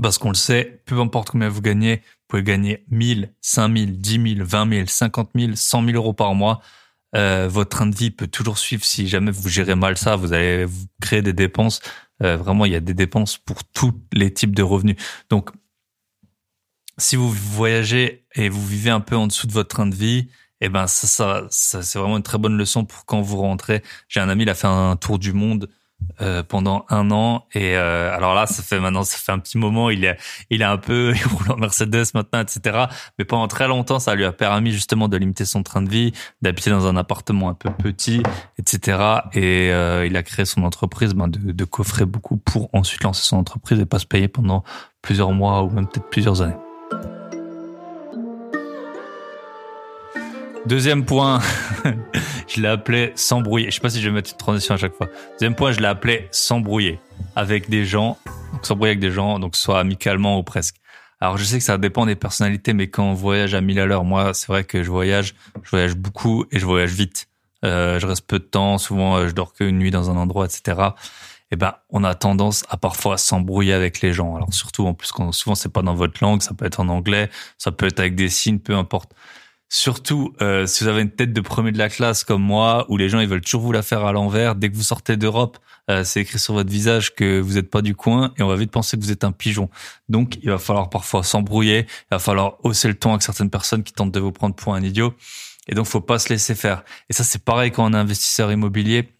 Parce 0.00 0.18
qu'on 0.18 0.28
le 0.28 0.34
sait, 0.34 0.82
peu 0.86 0.98
importe 1.00 1.30
combien 1.30 1.48
vous 1.48 1.60
gagnez, 1.60 1.96
vous 1.96 2.26
pouvez 2.28 2.42
gagner 2.44 2.84
1000, 2.90 3.32
5000, 3.40 4.00
10 4.00 4.34
000, 4.36 4.46
20 4.46 4.70
000, 4.70 4.86
50 4.86 5.30
000, 5.34 5.52
100 5.54 5.84
000 5.84 5.96
euros 5.96 6.12
par 6.12 6.34
mois. 6.34 6.60
Euh, 7.16 7.48
votre 7.48 7.70
train 7.70 7.86
de 7.86 7.94
vie 7.96 8.10
peut 8.10 8.26
toujours 8.26 8.58
suivre. 8.58 8.84
Si 8.84 9.08
jamais 9.08 9.30
vous 9.30 9.48
gérez 9.48 9.74
mal 9.74 9.96
ça, 9.96 10.16
vous 10.16 10.32
allez 10.32 10.66
créer 11.00 11.22
des 11.22 11.32
dépenses. 11.32 11.80
Euh, 12.22 12.36
vraiment, 12.36 12.64
il 12.66 12.72
y 12.72 12.76
a 12.76 12.80
des 12.80 12.94
dépenses 12.94 13.38
pour 13.38 13.64
tous 13.64 13.94
les 14.12 14.32
types 14.32 14.54
de 14.54 14.62
revenus. 14.62 14.96
Donc, 15.30 15.50
si 16.98 17.16
vous 17.16 17.30
voyagez 17.30 18.26
et 18.34 18.48
vous 18.48 18.66
vivez 18.66 18.90
un 18.90 19.00
peu 19.00 19.16
en 19.16 19.26
dessous 19.26 19.46
de 19.46 19.52
votre 19.52 19.68
train 19.68 19.86
de 19.86 19.94
vie, 19.94 20.28
eh 20.60 20.68
ben 20.68 20.86
ça, 20.88 21.06
ça, 21.06 21.46
ça 21.50 21.82
c'est 21.82 21.98
vraiment 21.98 22.16
une 22.16 22.22
très 22.24 22.38
bonne 22.38 22.56
leçon 22.56 22.84
pour 22.84 23.06
quand 23.06 23.20
vous 23.22 23.38
rentrez. 23.38 23.82
J'ai 24.08 24.20
un 24.20 24.28
ami, 24.28 24.42
il 24.42 24.50
a 24.50 24.54
fait 24.54 24.66
un 24.66 24.96
tour 24.96 25.18
du 25.18 25.32
monde 25.32 25.68
euh, 26.20 26.42
pendant 26.42 26.84
un 26.90 27.10
an 27.10 27.46
et 27.54 27.76
euh, 27.76 28.14
alors 28.14 28.34
là, 28.34 28.46
ça 28.46 28.62
fait 28.62 28.80
maintenant, 28.80 29.04
ça 29.04 29.16
fait 29.18 29.32
un 29.32 29.38
petit 29.38 29.58
moment. 29.58 29.90
Il 29.90 30.04
est, 30.04 30.16
il 30.50 30.62
est 30.62 30.64
un 30.64 30.76
peu, 30.76 31.12
il 31.16 31.26
roule 31.26 31.50
en 31.50 31.56
Mercedes 31.56 32.06
maintenant, 32.14 32.40
etc. 32.40 32.86
Mais 33.18 33.24
pendant 33.24 33.46
très 33.46 33.68
longtemps, 33.68 33.98
ça 33.98 34.14
lui 34.14 34.24
a 34.24 34.32
permis 34.32 34.72
justement 34.72 35.08
de 35.08 35.16
limiter 35.16 35.44
son 35.44 35.62
train 35.62 35.82
de 35.82 35.88
vie, 35.88 36.12
d'habiter 36.42 36.70
dans 36.70 36.86
un 36.86 36.96
appartement 36.96 37.48
un 37.50 37.54
peu 37.54 37.70
petit, 37.70 38.22
etc. 38.58 38.98
Et 39.32 39.70
euh, 39.70 40.06
il 40.06 40.16
a 40.16 40.22
créé 40.22 40.44
son 40.44 40.62
entreprise, 40.64 41.14
ben, 41.14 41.28
de, 41.28 41.52
de 41.52 41.64
coffrer 41.64 42.04
beaucoup 42.04 42.36
pour 42.36 42.68
ensuite 42.72 43.04
lancer 43.04 43.22
son 43.22 43.36
entreprise 43.36 43.78
et 43.78 43.86
pas 43.86 43.98
se 43.98 44.06
payer 44.06 44.28
pendant 44.28 44.64
plusieurs 45.02 45.32
mois 45.32 45.62
ou 45.62 45.70
même 45.70 45.86
peut-être 45.86 46.10
plusieurs 46.10 46.42
années. 46.42 46.67
Deuxième 50.66 51.04
point, 51.04 51.40
je 52.48 52.60
l'ai 52.60 52.68
appelé 52.68 53.12
s'embrouiller. 53.14 53.70
Je 53.70 53.76
sais 53.76 53.80
pas 53.80 53.90
si 53.90 54.00
je 54.00 54.08
vais 54.08 54.14
mettre 54.14 54.30
une 54.30 54.36
transition 54.36 54.74
à 54.74 54.78
chaque 54.78 54.94
fois. 54.94 55.08
Deuxième 55.32 55.54
point, 55.54 55.72
je 55.72 55.80
l'ai 55.80 55.86
appelé 55.86 56.28
s'embrouiller 56.30 56.98
avec 57.36 57.70
des 57.70 57.84
gens. 57.84 58.18
Donc 58.52 58.66
s'embrouiller 58.66 58.90
avec 58.90 59.00
des 59.00 59.10
gens, 59.10 59.38
donc 59.38 59.56
soit 59.56 59.78
amicalement 59.78 60.38
ou 60.38 60.42
presque. 60.42 60.76
Alors 61.20 61.36
je 61.36 61.44
sais 61.44 61.58
que 61.58 61.64
ça 61.64 61.78
dépend 61.78 62.06
des 62.06 62.16
personnalités, 62.16 62.72
mais 62.72 62.88
quand 62.88 63.04
on 63.04 63.14
voyage 63.14 63.54
à 63.54 63.60
1000 63.60 63.80
à 63.80 63.86
l'heure, 63.86 64.04
moi 64.04 64.34
c'est 64.34 64.46
vrai 64.46 64.64
que 64.64 64.82
je 64.82 64.90
voyage, 64.90 65.34
je 65.62 65.70
voyage 65.70 65.96
beaucoup 65.96 66.44
et 66.52 66.58
je 66.58 66.66
voyage 66.66 66.92
vite. 66.92 67.28
Euh, 67.64 67.98
je 67.98 68.06
reste 68.06 68.26
peu 68.26 68.38
de 68.38 68.44
temps, 68.44 68.78
souvent 68.78 69.16
euh, 69.16 69.28
je 69.28 69.32
dors 69.32 69.52
qu'une 69.52 69.78
nuit 69.78 69.90
dans 69.90 70.10
un 70.10 70.16
endroit, 70.16 70.44
etc. 70.44 70.90
Eh 71.50 71.56
ben, 71.56 71.74
on 71.90 72.04
a 72.04 72.14
tendance 72.14 72.64
à 72.68 72.76
parfois 72.76 73.16
s'embrouiller 73.16 73.72
avec 73.72 74.00
les 74.00 74.12
gens. 74.12 74.36
Alors 74.36 74.52
surtout 74.52 74.86
en 74.86 74.94
plus 74.94 75.10
quand 75.10 75.32
souvent 75.32 75.56
c'est 75.56 75.72
pas 75.72 75.82
dans 75.82 75.94
votre 75.94 76.22
langue, 76.22 76.42
ça 76.42 76.54
peut 76.54 76.66
être 76.66 76.78
en 76.78 76.88
anglais, 76.88 77.30
ça 77.56 77.72
peut 77.72 77.86
être 77.86 77.98
avec 77.98 78.14
des 78.14 78.28
signes, 78.28 78.60
peu 78.60 78.76
importe. 78.76 79.12
Surtout 79.70 80.32
euh, 80.40 80.66
si 80.66 80.82
vous 80.82 80.88
avez 80.88 81.02
une 81.02 81.10
tête 81.10 81.34
de 81.34 81.40
premier 81.42 81.72
de 81.72 81.78
la 81.78 81.90
classe 81.90 82.24
comme 82.24 82.42
moi, 82.42 82.86
où 82.88 82.96
les 82.96 83.10
gens 83.10 83.20
ils 83.20 83.28
veulent 83.28 83.42
toujours 83.42 83.62
vous 83.62 83.72
la 83.72 83.82
faire 83.82 84.04
à 84.04 84.12
l'envers. 84.12 84.54
Dès 84.54 84.70
que 84.70 84.76
vous 84.76 84.82
sortez 84.82 85.18
d'Europe, 85.18 85.58
euh, 85.90 86.04
c'est 86.04 86.22
écrit 86.22 86.38
sur 86.38 86.54
votre 86.54 86.70
visage 86.70 87.14
que 87.14 87.40
vous 87.40 87.54
n'êtes 87.54 87.70
pas 87.70 87.82
du 87.82 87.94
coin 87.94 88.32
et 88.38 88.42
on 88.42 88.48
va 88.48 88.56
vite 88.56 88.70
penser 88.70 88.96
que 88.96 89.02
vous 89.02 89.12
êtes 89.12 89.24
un 89.24 89.32
pigeon. 89.32 89.68
Donc 90.08 90.38
il 90.42 90.48
va 90.48 90.58
falloir 90.58 90.88
parfois 90.88 91.22
s'embrouiller, 91.22 91.80
il 91.80 92.06
va 92.12 92.18
falloir 92.18 92.56
hausser 92.64 92.88
le 92.88 92.94
ton 92.94 93.10
avec 93.10 93.22
certaines 93.22 93.50
personnes 93.50 93.82
qui 93.82 93.92
tentent 93.92 94.12
de 94.12 94.20
vous 94.20 94.32
prendre 94.32 94.54
pour 94.54 94.74
un 94.74 94.82
idiot. 94.82 95.14
Et 95.68 95.74
donc 95.74 95.84
faut 95.84 96.00
pas 96.00 96.18
se 96.18 96.30
laisser 96.30 96.54
faire. 96.54 96.82
Et 97.10 97.12
ça 97.12 97.22
c'est 97.22 97.44
pareil 97.44 97.70
quand 97.70 97.84
on 97.84 97.92
est 97.92 97.98
investisseur 97.98 98.50
immobilier. 98.50 99.12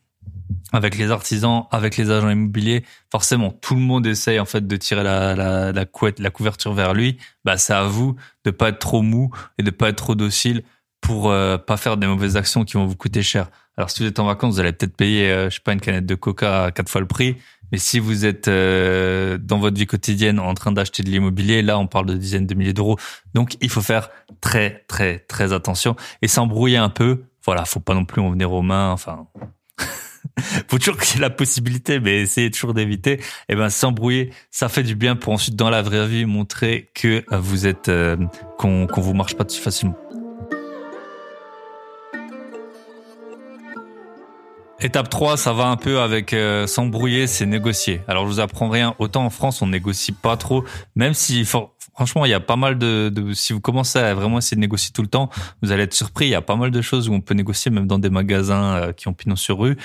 Avec 0.72 0.96
les 0.96 1.10
artisans, 1.10 1.64
avec 1.70 1.96
les 1.96 2.10
agents 2.10 2.30
immobiliers, 2.30 2.84
forcément, 3.10 3.50
tout 3.50 3.74
le 3.74 3.80
monde 3.80 4.06
essaye 4.06 4.38
en 4.38 4.44
fait 4.44 4.66
de 4.66 4.76
tirer 4.76 5.02
la, 5.02 5.84
couette, 5.84 6.18
la 6.18 6.30
couverture 6.30 6.72
vers 6.72 6.94
lui. 6.94 7.18
Bah, 7.44 7.56
c'est 7.56 7.72
à 7.72 7.84
vous 7.84 8.16
de 8.44 8.50
pas 8.50 8.70
être 8.70 8.78
trop 8.78 9.02
mou 9.02 9.30
et 9.58 9.62
de 9.62 9.70
pas 9.70 9.88
être 9.88 9.96
trop 9.96 10.14
docile 10.14 10.62
pour 11.00 11.30
euh, 11.30 11.58
pas 11.58 11.76
faire 11.76 11.96
des 11.96 12.06
mauvaises 12.06 12.36
actions 12.36 12.64
qui 12.64 12.74
vont 12.74 12.86
vous 12.86 12.96
coûter 12.96 13.22
cher. 13.22 13.50
Alors, 13.76 13.90
si 13.90 14.02
vous 14.02 14.08
êtes 14.08 14.18
en 14.18 14.26
vacances, 14.26 14.54
vous 14.54 14.60
allez 14.60 14.72
peut-être 14.72 14.96
payer, 14.96 15.30
euh, 15.30 15.50
je 15.50 15.56
sais 15.56 15.62
pas, 15.62 15.72
une 15.72 15.80
canette 15.80 16.06
de 16.06 16.14
Coca 16.14 16.64
à 16.64 16.70
quatre 16.72 16.88
fois 16.88 17.00
le 17.00 17.06
prix. 17.06 17.36
Mais 17.70 17.78
si 17.78 17.98
vous 17.98 18.24
êtes 18.24 18.48
euh, 18.48 19.38
dans 19.38 19.58
votre 19.58 19.76
vie 19.76 19.86
quotidienne 19.86 20.40
en 20.40 20.54
train 20.54 20.72
d'acheter 20.72 21.02
de 21.02 21.10
l'immobilier, 21.10 21.62
là, 21.62 21.78
on 21.78 21.86
parle 21.86 22.06
de 22.06 22.14
dizaines 22.14 22.46
de 22.46 22.54
milliers 22.54 22.72
d'euros. 22.72 22.98
Donc, 23.34 23.56
il 23.60 23.70
faut 23.70 23.82
faire 23.82 24.10
très, 24.40 24.84
très, 24.88 25.20
très 25.20 25.52
attention 25.52 25.94
et 26.22 26.28
s'embrouiller 26.28 26.78
un 26.78 26.88
peu. 26.88 27.24
Voilà, 27.44 27.64
faut 27.64 27.80
pas 27.80 27.94
non 27.94 28.04
plus 28.04 28.20
en 28.20 28.30
venir 28.30 28.52
aux 28.52 28.62
mains. 28.62 28.90
Enfin, 28.90 29.28
faut 30.68 30.78
toujours 30.78 30.96
y 31.02 31.16
ait 31.16 31.20
la 31.20 31.30
possibilité, 31.30 31.98
mais 31.98 32.20
essayez 32.20 32.50
toujours 32.50 32.74
d'éviter. 32.74 33.20
Eh 33.48 33.56
ben, 33.56 33.70
s'embrouiller, 33.70 34.30
ça 34.50 34.68
fait 34.68 34.82
du 34.82 34.94
bien 34.94 35.16
pour 35.16 35.32
ensuite, 35.32 35.56
dans 35.56 35.70
la 35.70 35.82
vraie 35.82 36.06
vie, 36.06 36.26
montrer 36.26 36.90
que 36.94 37.24
euh, 37.32 37.38
vous 37.38 37.66
êtes, 37.66 37.88
euh, 37.88 38.16
qu'on 38.58 38.86
qu'on 38.86 39.00
vous 39.00 39.14
marche 39.14 39.34
pas 39.34 39.44
dessus 39.44 39.62
facilement. 39.62 39.96
Étape 44.80 45.08
3, 45.08 45.36
ça 45.36 45.52
va 45.52 45.66
un 45.66 45.76
peu 45.76 45.98
avec 45.98 46.32
euh, 46.32 46.68
s'embrouiller, 46.68 47.26
c'est 47.26 47.46
négocier. 47.46 48.00
Alors 48.06 48.26
je 48.26 48.32
vous 48.32 48.40
apprends 48.40 48.68
rien, 48.68 48.94
autant 49.00 49.24
en 49.24 49.30
France 49.30 49.60
on 49.60 49.66
négocie 49.66 50.12
pas 50.12 50.36
trop, 50.36 50.64
même 50.94 51.14
si 51.14 51.44
franchement 51.44 52.24
il 52.24 52.30
y 52.30 52.34
a 52.34 52.38
pas 52.38 52.54
mal 52.54 52.78
de, 52.78 53.08
de, 53.08 53.32
si 53.32 53.52
vous 53.52 53.60
commencez 53.60 53.98
à 53.98 54.14
vraiment 54.14 54.38
essayer 54.38 54.54
de 54.54 54.60
négocier 54.60 54.92
tout 54.94 55.02
le 55.02 55.08
temps, 55.08 55.30
vous 55.62 55.72
allez 55.72 55.82
être 55.82 55.94
surpris, 55.94 56.26
il 56.26 56.30
y 56.30 56.36
a 56.36 56.42
pas 56.42 56.54
mal 56.54 56.70
de 56.70 56.80
choses 56.80 57.08
où 57.08 57.12
on 57.12 57.20
peut 57.20 57.34
négocier 57.34 57.72
même 57.72 57.88
dans 57.88 57.98
des 57.98 58.08
magasins 58.08 58.92
qui 58.96 59.08
ont 59.08 59.14
pignon 59.14 59.34
sur 59.34 59.58
rue. 59.58 59.76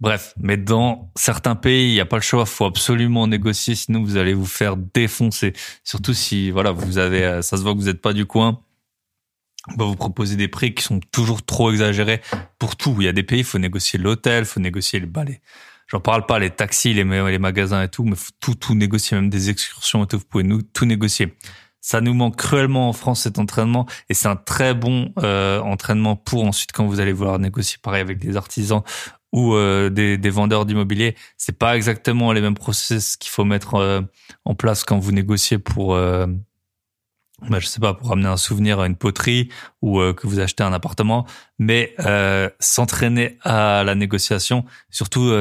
Bref, 0.00 0.34
mais 0.38 0.56
dans 0.56 1.12
certains 1.16 1.54
pays, 1.54 1.90
il 1.90 1.94
n'y 1.94 2.00
a 2.00 2.06
pas 2.06 2.16
le 2.16 2.22
choix, 2.22 2.46
faut 2.46 2.64
absolument 2.64 3.26
négocier, 3.26 3.74
sinon 3.74 4.02
vous 4.02 4.16
allez 4.16 4.34
vous 4.34 4.46
faire 4.46 4.76
défoncer. 4.76 5.52
Surtout 5.84 6.14
si, 6.14 6.50
voilà, 6.50 6.72
vous 6.72 6.98
avez, 6.98 7.24
euh, 7.24 7.42
ça 7.42 7.56
se 7.56 7.62
voit 7.62 7.74
que 7.74 7.78
vous 7.78 7.86
n'êtes 7.86 8.02
pas 8.02 8.12
du 8.12 8.26
coin. 8.26 8.60
On 9.72 9.76
va 9.76 9.84
vous 9.86 9.96
proposer 9.96 10.36
des 10.36 10.48
prix 10.48 10.74
qui 10.74 10.82
sont 10.82 11.00
toujours 11.12 11.42
trop 11.44 11.70
exagérés 11.70 12.20
pour 12.58 12.76
tout. 12.76 12.96
Il 12.98 13.04
y 13.04 13.08
a 13.08 13.12
des 13.12 13.22
pays, 13.22 13.38
il 13.38 13.44
faut 13.44 13.58
négocier 13.58 13.98
l'hôtel, 13.98 14.44
faut 14.44 14.60
négocier 14.60 15.00
les 15.00 15.06
balais. 15.06 15.40
J'en 15.86 16.00
parle 16.00 16.26
pas, 16.26 16.38
les 16.38 16.50
taxis, 16.50 16.92
les, 16.92 17.04
les 17.04 17.38
magasins 17.38 17.82
et 17.82 17.88
tout, 17.88 18.04
mais 18.04 18.16
faut 18.16 18.32
tout, 18.40 18.54
tout 18.54 18.74
négocier, 18.74 19.16
même 19.16 19.30
des 19.30 19.48
excursions 19.48 20.04
et 20.04 20.06
tout. 20.06 20.18
Vous 20.18 20.24
pouvez 20.24 20.44
nous 20.44 20.60
tout 20.60 20.86
négocier. 20.86 21.34
Ça 21.80 22.00
nous 22.00 22.14
manque 22.14 22.36
cruellement 22.36 22.88
en 22.88 22.94
France 22.94 23.22
cet 23.22 23.38
entraînement 23.38 23.86
et 24.08 24.14
c'est 24.14 24.28
un 24.28 24.36
très 24.36 24.72
bon 24.72 25.12
euh, 25.18 25.60
entraînement 25.60 26.16
pour 26.16 26.44
ensuite 26.44 26.72
quand 26.72 26.86
vous 26.86 26.98
allez 26.98 27.12
vouloir 27.12 27.38
négocier 27.38 27.76
pareil 27.82 28.00
avec 28.00 28.18
des 28.18 28.38
artisans 28.38 28.82
ou 29.34 29.54
euh, 29.54 29.90
des, 29.90 30.16
des, 30.16 30.30
vendeurs 30.30 30.64
d'immobilier, 30.64 31.16
c'est 31.36 31.58
pas 31.58 31.76
exactement 31.76 32.32
les 32.32 32.40
mêmes 32.40 32.54
process 32.54 33.16
qu'il 33.16 33.32
faut 33.32 33.44
mettre 33.44 33.74
euh, 33.74 34.00
en 34.44 34.54
place 34.54 34.84
quand 34.84 34.96
vous 35.00 35.10
négociez 35.10 35.58
pour, 35.58 35.96
euh, 35.96 36.26
bah, 37.50 37.58
je 37.58 37.66
sais 37.66 37.80
pas, 37.80 37.94
pour 37.94 38.12
amener 38.12 38.28
un 38.28 38.36
souvenir 38.36 38.78
à 38.78 38.86
une 38.86 38.94
poterie 38.94 39.48
ou 39.82 39.98
euh, 39.98 40.12
que 40.12 40.28
vous 40.28 40.38
achetez 40.38 40.62
un 40.62 40.72
appartement, 40.72 41.26
mais 41.58 41.96
s'entraîner 42.60 43.38
à 43.42 43.82
la 43.84 43.96
négociation, 43.96 44.64
surtout 44.88 45.32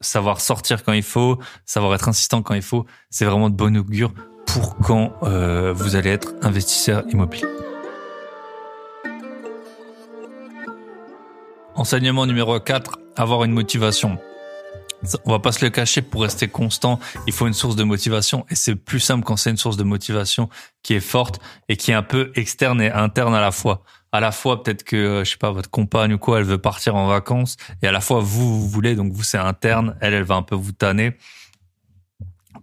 savoir 0.00 0.40
sortir 0.40 0.82
quand 0.82 0.94
il 0.94 1.02
faut, 1.02 1.38
savoir 1.66 1.94
être 1.94 2.08
insistant 2.08 2.42
quand 2.42 2.54
il 2.54 2.62
faut, 2.62 2.86
c'est 3.10 3.26
vraiment 3.26 3.50
de 3.50 3.54
bon 3.54 3.76
augure 3.76 4.14
pour 4.46 4.76
quand 4.78 5.12
vous 5.20 5.96
allez 5.96 6.10
être 6.10 6.32
investisseur 6.40 7.04
immobilier. 7.10 7.44
Enseignement 11.74 12.26
numéro 12.26 12.60
4, 12.60 12.98
avoir 13.16 13.44
une 13.44 13.52
motivation. 13.52 14.18
On 15.24 15.32
va 15.32 15.38
pas 15.38 15.52
se 15.52 15.64
le 15.64 15.70
cacher 15.70 16.02
pour 16.02 16.22
rester 16.22 16.46
constant. 16.46 17.00
Il 17.26 17.32
faut 17.32 17.46
une 17.46 17.54
source 17.54 17.76
de 17.76 17.82
motivation 17.82 18.44
et 18.50 18.54
c'est 18.54 18.76
plus 18.76 19.00
simple 19.00 19.24
quand 19.24 19.36
c'est 19.36 19.50
une 19.50 19.56
source 19.56 19.78
de 19.78 19.82
motivation 19.82 20.50
qui 20.82 20.94
est 20.94 21.00
forte 21.00 21.40
et 21.68 21.76
qui 21.76 21.90
est 21.90 21.94
un 21.94 22.02
peu 22.02 22.30
externe 22.36 22.80
et 22.80 22.90
interne 22.90 23.34
à 23.34 23.40
la 23.40 23.50
fois. 23.52 23.82
À 24.12 24.20
la 24.20 24.32
fois 24.32 24.62
peut-être 24.62 24.84
que 24.84 24.96
euh, 24.96 25.24
je 25.24 25.30
sais 25.30 25.38
pas 25.38 25.50
votre 25.50 25.70
compagne 25.70 26.12
ou 26.12 26.18
quoi, 26.18 26.38
elle 26.38 26.44
veut 26.44 26.58
partir 26.58 26.94
en 26.94 27.06
vacances 27.06 27.56
et 27.82 27.88
à 27.88 27.92
la 27.92 28.02
fois 28.02 28.20
vous 28.20 28.60
vous 28.60 28.68
voulez 28.68 28.94
donc 28.94 29.12
vous 29.12 29.22
c'est 29.22 29.38
interne, 29.38 29.96
elle 30.02 30.12
elle 30.12 30.24
va 30.24 30.34
un 30.34 30.42
peu 30.42 30.54
vous 30.54 30.72
tanner 30.72 31.16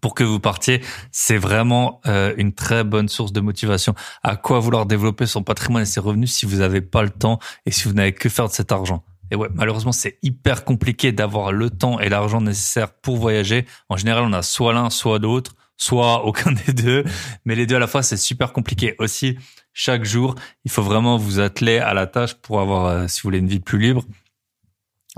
pour 0.01 0.15
que 0.15 0.23
vous 0.23 0.39
partiez, 0.39 0.81
c'est 1.12 1.38
vraiment 1.38 2.01
euh, 2.07 2.33
une 2.38 2.53
très 2.53 2.83
bonne 2.83 3.09
source 3.09 3.31
de 3.31 3.41
motivation. 3.41 3.95
À 4.23 4.35
quoi 4.35 4.59
vouloir 4.59 4.85
développer 4.85 5.25
son 5.25 5.43
patrimoine 5.43 5.83
et 5.83 5.85
ses 5.85 5.99
revenus 5.99 6.31
si 6.31 6.45
vous 6.45 6.57
n'avez 6.57 6.81
pas 6.81 7.03
le 7.03 7.09
temps 7.09 7.39
et 7.65 7.71
si 7.71 7.88
vous 7.88 7.93
n'avez 7.93 8.13
que 8.13 8.29
faire 8.29 8.47
de 8.47 8.53
cet 8.53 8.71
argent? 8.71 9.03
Et 9.31 9.35
ouais, 9.35 9.49
malheureusement, 9.53 9.91
c'est 9.91 10.17
hyper 10.23 10.65
compliqué 10.65 11.12
d'avoir 11.12 11.51
le 11.51 11.69
temps 11.69 11.99
et 11.99 12.09
l'argent 12.09 12.41
nécessaire 12.41 12.91
pour 12.91 13.17
voyager. 13.17 13.65
En 13.88 13.97
général, 13.97 14.23
on 14.23 14.33
a 14.33 14.41
soit 14.41 14.73
l'un, 14.73 14.89
soit 14.89 15.19
l'autre, 15.19 15.55
soit 15.77 16.25
aucun 16.25 16.51
des 16.51 16.73
deux. 16.73 17.03
Mais 17.45 17.55
les 17.55 17.65
deux 17.65 17.75
à 17.75 17.79
la 17.79 17.88
fois, 17.88 18.03
c'est 18.03 18.17
super 18.17 18.53
compliqué. 18.53 18.95
Aussi, 18.99 19.38
chaque 19.73 20.03
jour, 20.03 20.35
il 20.65 20.71
faut 20.71 20.83
vraiment 20.83 21.17
vous 21.17 21.39
atteler 21.39 21.77
à 21.77 21.93
la 21.93 22.07
tâche 22.07 22.33
pour 22.35 22.59
avoir, 22.59 22.85
euh, 22.85 23.07
si 23.07 23.21
vous 23.21 23.27
voulez, 23.27 23.39
une 23.39 23.47
vie 23.47 23.59
plus 23.59 23.79
libre. 23.79 24.03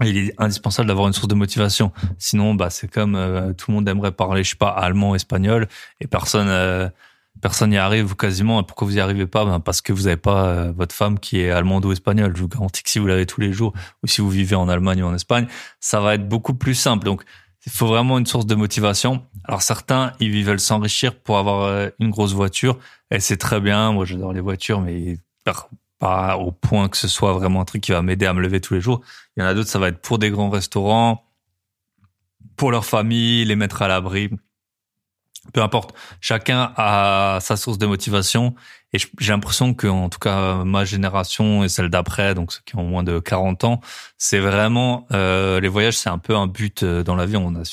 Il 0.04 0.18
est 0.18 0.34
indispensable 0.38 0.88
d'avoir 0.88 1.08
une 1.08 1.14
source 1.14 1.28
de 1.28 1.36
motivation. 1.36 1.92
Sinon, 2.18 2.56
bah, 2.56 2.70
c'est 2.70 2.88
comme 2.88 3.16
euh, 3.16 3.54
tout 3.54 3.72
le 3.72 3.76
monde 3.76 3.88
aimerait 3.88 4.12
parler, 4.12 4.44
je 4.44 4.52
sais 4.52 4.56
pas, 4.56 4.70
allemand, 4.70 5.16
espagnol, 5.16 5.68
et 6.00 6.08
personne, 6.08 6.48
euh, 6.50 6.90
personne 7.42 7.70
n'y 7.70 7.78
arrive 7.78 8.16
quasiment. 8.16 8.62
Et 8.62 8.64
pourquoi 8.64 8.88
vous 8.88 8.98
y 8.98 9.00
arrivez 9.00 9.28
pas? 9.28 9.46
Ben 9.46 9.60
Parce 9.60 9.82
que 9.82 9.94
vous 9.94 10.04
n'avez 10.04 10.18
pas 10.18 10.46
euh, 10.46 10.74
votre 10.76 10.96
femme 10.96 11.20
qui 11.20 11.40
est 11.40 11.52
allemande 11.52 11.86
ou 11.86 11.92
espagnole. 11.92 12.36
Je 12.36 12.42
vous 12.42 12.48
garantis 12.48 12.84
que 12.84 12.90
si 12.90 13.00
vous 13.00 13.08
l'avez 13.08 13.26
tous 13.26 13.42
les 13.42 13.54
jours, 13.54 13.74
ou 14.04 14.08
si 14.08 14.22
vous 14.22 14.30
vivez 14.30 14.56
en 14.56 14.70
Allemagne 14.70 15.04
ou 15.04 15.08
en 15.08 15.16
Espagne, 15.16 15.48
ça 15.80 16.00
va 16.00 16.16
être 16.16 16.28
beaucoup 16.28 16.54
plus 16.54 16.76
simple. 16.76 17.06
Donc, 17.06 17.24
il 17.66 17.72
faut 17.72 17.88
vraiment 17.88 18.18
une 18.18 18.26
source 18.26 18.46
de 18.46 18.56
motivation. 18.56 19.24
Alors 19.44 19.62
certains, 19.62 20.14
ils 20.20 20.44
veulent 20.44 20.60
s'enrichir 20.60 21.16
pour 21.16 21.38
avoir 21.38 21.64
euh, 21.64 21.90
une 22.00 22.10
grosse 22.10 22.34
voiture, 22.34 22.80
et 23.12 23.20
c'est 23.20 23.38
très 23.38 23.60
bien. 23.60 23.92
Moi, 23.92 24.06
j'adore 24.06 24.34
les 24.34 24.42
voitures, 24.42 24.82
mais 24.82 25.18
pas 26.02 26.36
au 26.38 26.52
point 26.52 26.90
que 26.90 26.98
ce 26.98 27.08
soit 27.08 27.32
vraiment 27.34 27.62
un 27.62 27.66
truc 27.66 27.82
qui 27.84 27.92
va 27.94 28.02
m'aider 28.02 28.26
à 28.26 28.34
me 28.34 28.42
lever 28.42 28.60
tous 28.60 28.74
les 28.74 28.82
jours. 28.82 29.02
Il 29.38 29.42
y 29.42 29.44
en 29.44 29.48
a 29.48 29.54
d'autres, 29.54 29.70
ça 29.70 29.80
va 29.80 29.88
être 29.88 30.02
pour 30.02 30.18
des 30.20 30.32
grands 30.32 30.50
restaurants, 30.50 31.24
pour 32.58 32.72
leur 32.72 32.86
famille, 32.86 33.46
les 33.46 33.56
mettre 33.56 33.82
à 33.84 33.88
l'abri 33.88 34.32
peu 35.54 35.62
importe, 35.62 35.96
chacun 36.20 36.72
a 36.78 37.40
sa 37.42 37.58
source 37.58 37.78
de 37.78 37.86
motivation 37.86 38.54
et 38.94 39.00
j'ai 39.20 39.32
l'impression 39.32 39.74
que 39.74 39.88
en 39.88 40.10
tout 40.10 40.20
cas 40.20 40.64
ma 40.64 40.86
génération 40.86 41.64
et 41.64 41.70
celle 41.70 41.90
d'après, 41.90 42.36
donc 42.36 42.52
ceux 42.52 42.62
qui 42.66 42.76
ont 42.76 42.84
moins 42.84 43.04
de 43.04 43.20
40 43.20 43.64
ans, 43.64 43.82
c'est 44.18 44.40
vraiment 44.40 45.08
euh, 45.12 45.60
les 45.60 45.68
voyages, 45.68 45.98
c'est 45.98 46.10
un 46.10 46.20
peu 46.20 46.36
un 46.36 46.48
but 46.48 46.84
euh, 46.84 47.04
dans 47.04 47.16
la 47.16 47.26
vie. 47.26 47.38
On 47.38 47.56
a 47.56 47.64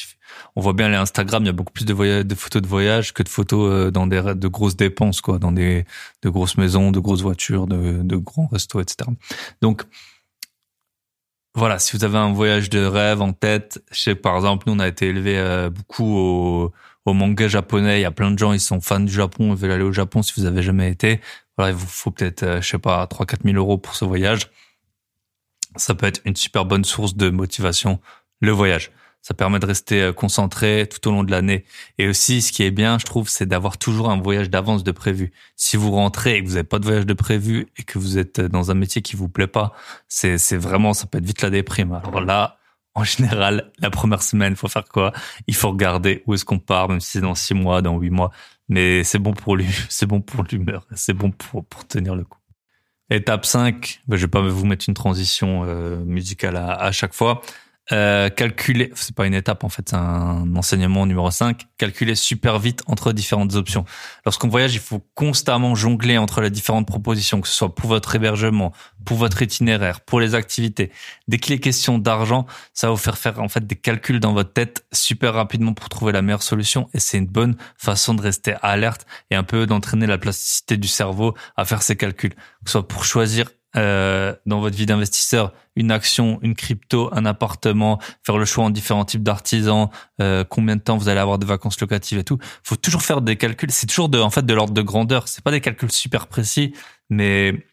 on 0.57 0.61
voit 0.61 0.73
bien 0.73 0.89
les 0.89 0.97
Instagram, 0.97 1.43
il 1.43 1.47
y 1.47 1.51
a 1.51 1.53
beaucoup 1.53 1.73
plus 1.73 1.85
de 1.85 2.23
de 2.23 2.35
photos 2.35 2.63
de 2.63 2.67
voyage 2.67 3.13
que 3.13 3.23
de 3.23 3.29
photos 3.29 3.71
euh, 3.71 3.91
dans 3.91 4.07
des 4.07 4.23
de 4.35 4.49
grosses 4.49 4.77
dépenses 4.77 5.21
quoi, 5.21 5.39
dans 5.39 5.53
des 5.53 5.85
de 6.23 6.29
grosses 6.31 6.57
maisons, 6.57 6.91
de 6.91 7.01
grosses 7.01 7.23
voitures, 7.23 7.67
de, 7.67 8.03
de 8.03 8.17
grands 8.17 8.47
restos, 8.47 8.81
etc. 8.81 9.11
Donc 9.63 9.85
voilà, 11.55 11.79
si 11.79 11.97
vous 11.97 12.05
avez 12.05 12.19
un 12.19 12.33
voyage 12.33 12.71
de 12.71 12.85
rêve 12.85 13.21
en 13.21 13.33
tête, 13.33 13.83
je 13.91 14.01
sais 14.01 14.15
par 14.15 14.37
exemple, 14.37 14.65
nous 14.69 14.75
on 14.75 14.79
a 14.79 14.89
été 14.89 15.09
élevé 15.09 15.69
beaucoup 15.71 16.17
au 16.17 16.73
au 17.09 17.15
manga 17.15 17.49
japonais. 17.49 17.99
Il 17.99 18.03
y 18.03 18.07
a 18.07 18.11
plein 18.11 18.31
de 18.31 18.39
gens, 18.39 18.53
ils 18.53 18.61
sont 18.61 18.81
fans 18.81 19.01
du 19.01 19.13
Japon, 19.13 19.55
ils 19.55 19.57
veulent 19.57 19.73
aller 19.73 19.83
au 19.85 19.93
Japon 19.93 20.23
si 20.23 20.33
vous 20.37 20.47
avez 20.47 20.63
jamais 20.63 20.91
été. 20.91 21.21
Voilà, 21.57 21.73
il 21.73 21.77
vous 21.77 21.87
faut 21.87 22.11
peut-être, 22.11 22.43
euh, 22.45 22.61
je 22.63 22.69
sais 22.69 22.79
pas, 22.79 23.07
3 23.07 23.27
4 23.27 23.43
000 23.45 23.57
euros 23.57 23.79
pour 23.79 23.95
ce 23.97 24.05
voyage. 24.05 24.51
Ça 25.77 25.95
peut 25.95 26.07
être 26.07 26.21
une 26.25 26.37
super 26.37 26.65
bonne 26.65 26.85
source 26.85 27.17
de 27.17 27.31
motivation, 27.31 28.01
le 28.41 28.53
voyage. 28.53 28.93
Ça 29.29 29.35
permet 29.35 29.59
de 29.59 29.67
rester 29.67 30.01
euh, 30.01 30.13
concentré 30.15 30.89
tout 30.91 31.07
au 31.07 31.13
long 31.13 31.23
de 31.23 31.31
l'année. 31.31 31.67
Et 31.99 32.09
aussi, 32.09 32.41
ce 32.41 32.51
qui 32.51 32.63
est 32.63 32.71
bien, 32.71 32.99
je 32.99 33.05
trouve, 33.05 33.29
c'est 33.29 33.45
d'avoir 33.45 33.77
toujours 33.77 34.11
un 34.11 34.19
voyage 34.19 34.49
d'avance 34.49 34.85
de 34.85 34.91
prévu. 34.91 35.33
Si 35.55 35.77
vous 35.77 35.91
rentrez 35.91 36.37
et 36.37 36.43
que 36.43 36.49
vous 36.49 36.55
n'avez 36.55 36.65
pas 36.65 36.79
de 36.79 36.87
voyage 36.87 37.05
de 37.05 37.13
prévu 37.13 37.67
et 37.77 37.83
que 37.83 37.99
vous 37.99 38.17
êtes 38.17 38.41
dans 38.41 38.71
un 38.71 38.75
métier 38.75 39.03
qui 39.03 39.17
vous 39.17 39.29
plaît 39.29 39.47
pas, 39.47 39.75
c'est, 40.09 40.39
vraiment, 40.57 40.95
ça 40.95 41.05
peut 41.05 41.19
être 41.19 41.27
vite 41.27 41.43
la 41.43 41.51
déprime. 41.51 41.93
Alors 41.93 42.23
là, 42.23 42.57
en 42.95 43.05
général, 43.05 43.71
la 43.81 43.91
première 43.91 44.23
semaine, 44.23 44.55
il 44.55 44.57
faut 44.57 44.67
faire 44.67 44.89
quoi? 44.89 45.13
Il 45.47 45.55
faut 45.55 45.73
regarder 45.73 46.23
où 46.27 46.33
est-ce 46.33 46.47
qu'on 46.47 46.59
part, 46.59 46.89
même 46.89 47.01
si 47.01 47.11
c'est 47.11 47.21
dans 47.21 47.35
six 47.35 47.53
mois, 47.53 47.83
dans 47.83 47.99
huit 47.99 48.09
mois. 48.09 48.31
Mais 48.71 49.05
c'est 49.05 49.19
bon 49.19 49.35
pour 49.35 49.57
lui, 49.57 49.69
c'est 49.91 50.07
bon 50.07 50.23
pour 50.23 50.43
l'humeur, 50.45 50.87
c'est 50.95 51.13
bon 51.13 51.33
pour, 51.33 51.67
pour 51.67 51.87
tenir 51.87 52.15
le 52.15 52.25
coup. 52.25 52.39
Étape 53.11 53.45
5, 53.45 54.01
ben, 54.09 54.17
je 54.17 54.23
vais 54.23 54.31
pas 54.31 54.41
vous 54.41 54.65
mettre 54.65 54.87
une 54.89 54.95
transition 54.95 55.65
euh, 55.67 56.03
musicale 56.03 56.57
à 56.57 56.93
chaque 56.93 57.13
fois. 57.13 57.43
Euh, 57.91 58.29
calculer, 58.29 58.93
c'est 58.95 59.15
pas 59.15 59.27
une 59.27 59.35
étape 59.35 59.65
en 59.65 59.71
fait, 59.71 59.89
c'est 59.89 59.97
un 59.97 60.55
enseignement 60.57 61.07
numéro 61.07 61.31
5, 61.31 61.67
calculer 61.79 62.15
super 62.15 62.59
vite 62.59 62.83
entre 62.87 63.13
différentes 63.13 63.55
options. 63.55 63.87
Lorsqu'on 64.27 64.49
voyage, 64.49 64.75
il 64.75 64.81
faut 64.81 65.03
constamment 65.15 65.75
jongler 65.75 66.19
entre 66.19 66.43
les 66.43 66.51
différentes 66.51 66.87
propositions, 66.87 67.41
que 67.41 67.49
ce 67.49 67.55
soit 67.55 67.75
pour 67.75 67.89
votre 67.89 68.15
hébergement, 68.15 68.73
pour 69.07 69.17
votre 69.17 69.41
itinéraire, 69.41 70.03
pour 70.03 70.21
les 70.21 70.35
activités. 70.35 70.93
Dès 71.29 71.39
qu'il 71.39 71.55
est 71.55 71.61
question 71.61 71.99
d'argent, 71.99 72.47
ça 72.75 72.89
va 72.89 72.91
vous 72.91 72.99
faire 72.99 73.17
faire 73.17 73.41
en 73.41 73.49
fait 73.49 73.67
des 73.67 73.77
calculs 73.77 74.21
dans 74.21 74.35
votre 74.35 74.53
tête 74.53 74.85
super 74.93 75.33
rapidement 75.33 75.73
pour 75.73 75.89
trouver 75.89 76.13
la 76.13 76.21
meilleure 76.21 76.43
solution 76.43 76.91
et 76.93 77.01
c'est 77.01 77.17
une 77.17 77.27
bonne 77.27 77.57
façon 77.79 78.13
de 78.13 78.21
rester 78.21 78.55
alerte 78.61 79.07
et 79.31 79.35
un 79.35 79.45
peu 79.45 79.67
d'entraîner 79.67 80.07
la 80.07 80.19
plasticité 80.19 80.77
du 80.77 80.89
cerveau 80.89 81.35
à 81.57 81.65
faire 81.65 81.83
ces 81.83 81.97
calculs, 81.97 82.35
que 82.35 82.41
ce 82.67 82.73
soit 82.73 82.89
pour 82.89 83.05
choisir 83.05 83.51
euh, 83.77 84.35
dans 84.47 84.61
votre 84.61 84.77
vie 84.77 84.87
d'investisseur 84.87 85.53
une 85.77 85.93
action, 85.93 86.41
une 86.43 86.57
crypto, 86.57 87.09
un 87.13 87.25
appartement, 87.25 88.01
faire 88.25 88.37
le 88.37 88.45
choix 88.45 88.65
en 88.65 88.71
différents 88.71 89.05
types 89.05 89.23
d'artisans, 89.23 89.91
euh, 90.21 90.43
combien 90.43 90.75
de 90.75 90.81
temps 90.81 90.97
vous 90.97 91.09
allez 91.09 91.21
avoir 91.21 91.39
de 91.39 91.47
vacances 91.47 91.81
locatives 91.81 92.19
et 92.19 92.25
tout. 92.25 92.39
Faut 92.65 92.77
toujours 92.77 93.03
faire 93.03 93.21
des 93.21 93.37
calculs. 93.37 93.71
C'est 93.71 93.87
toujours 93.87 94.09
de, 94.09 94.19
en 94.19 94.31
fait, 94.31 94.45
de 94.45 94.55
l'ordre 94.55 94.75
de 94.75 94.83
grandeur. 94.83 95.29
C'est 95.29 95.45
pas 95.45 95.53
des 95.53 95.61
calculs 95.61 95.93
super 95.93 96.27
précis, 96.27 96.75
mais 97.11 97.65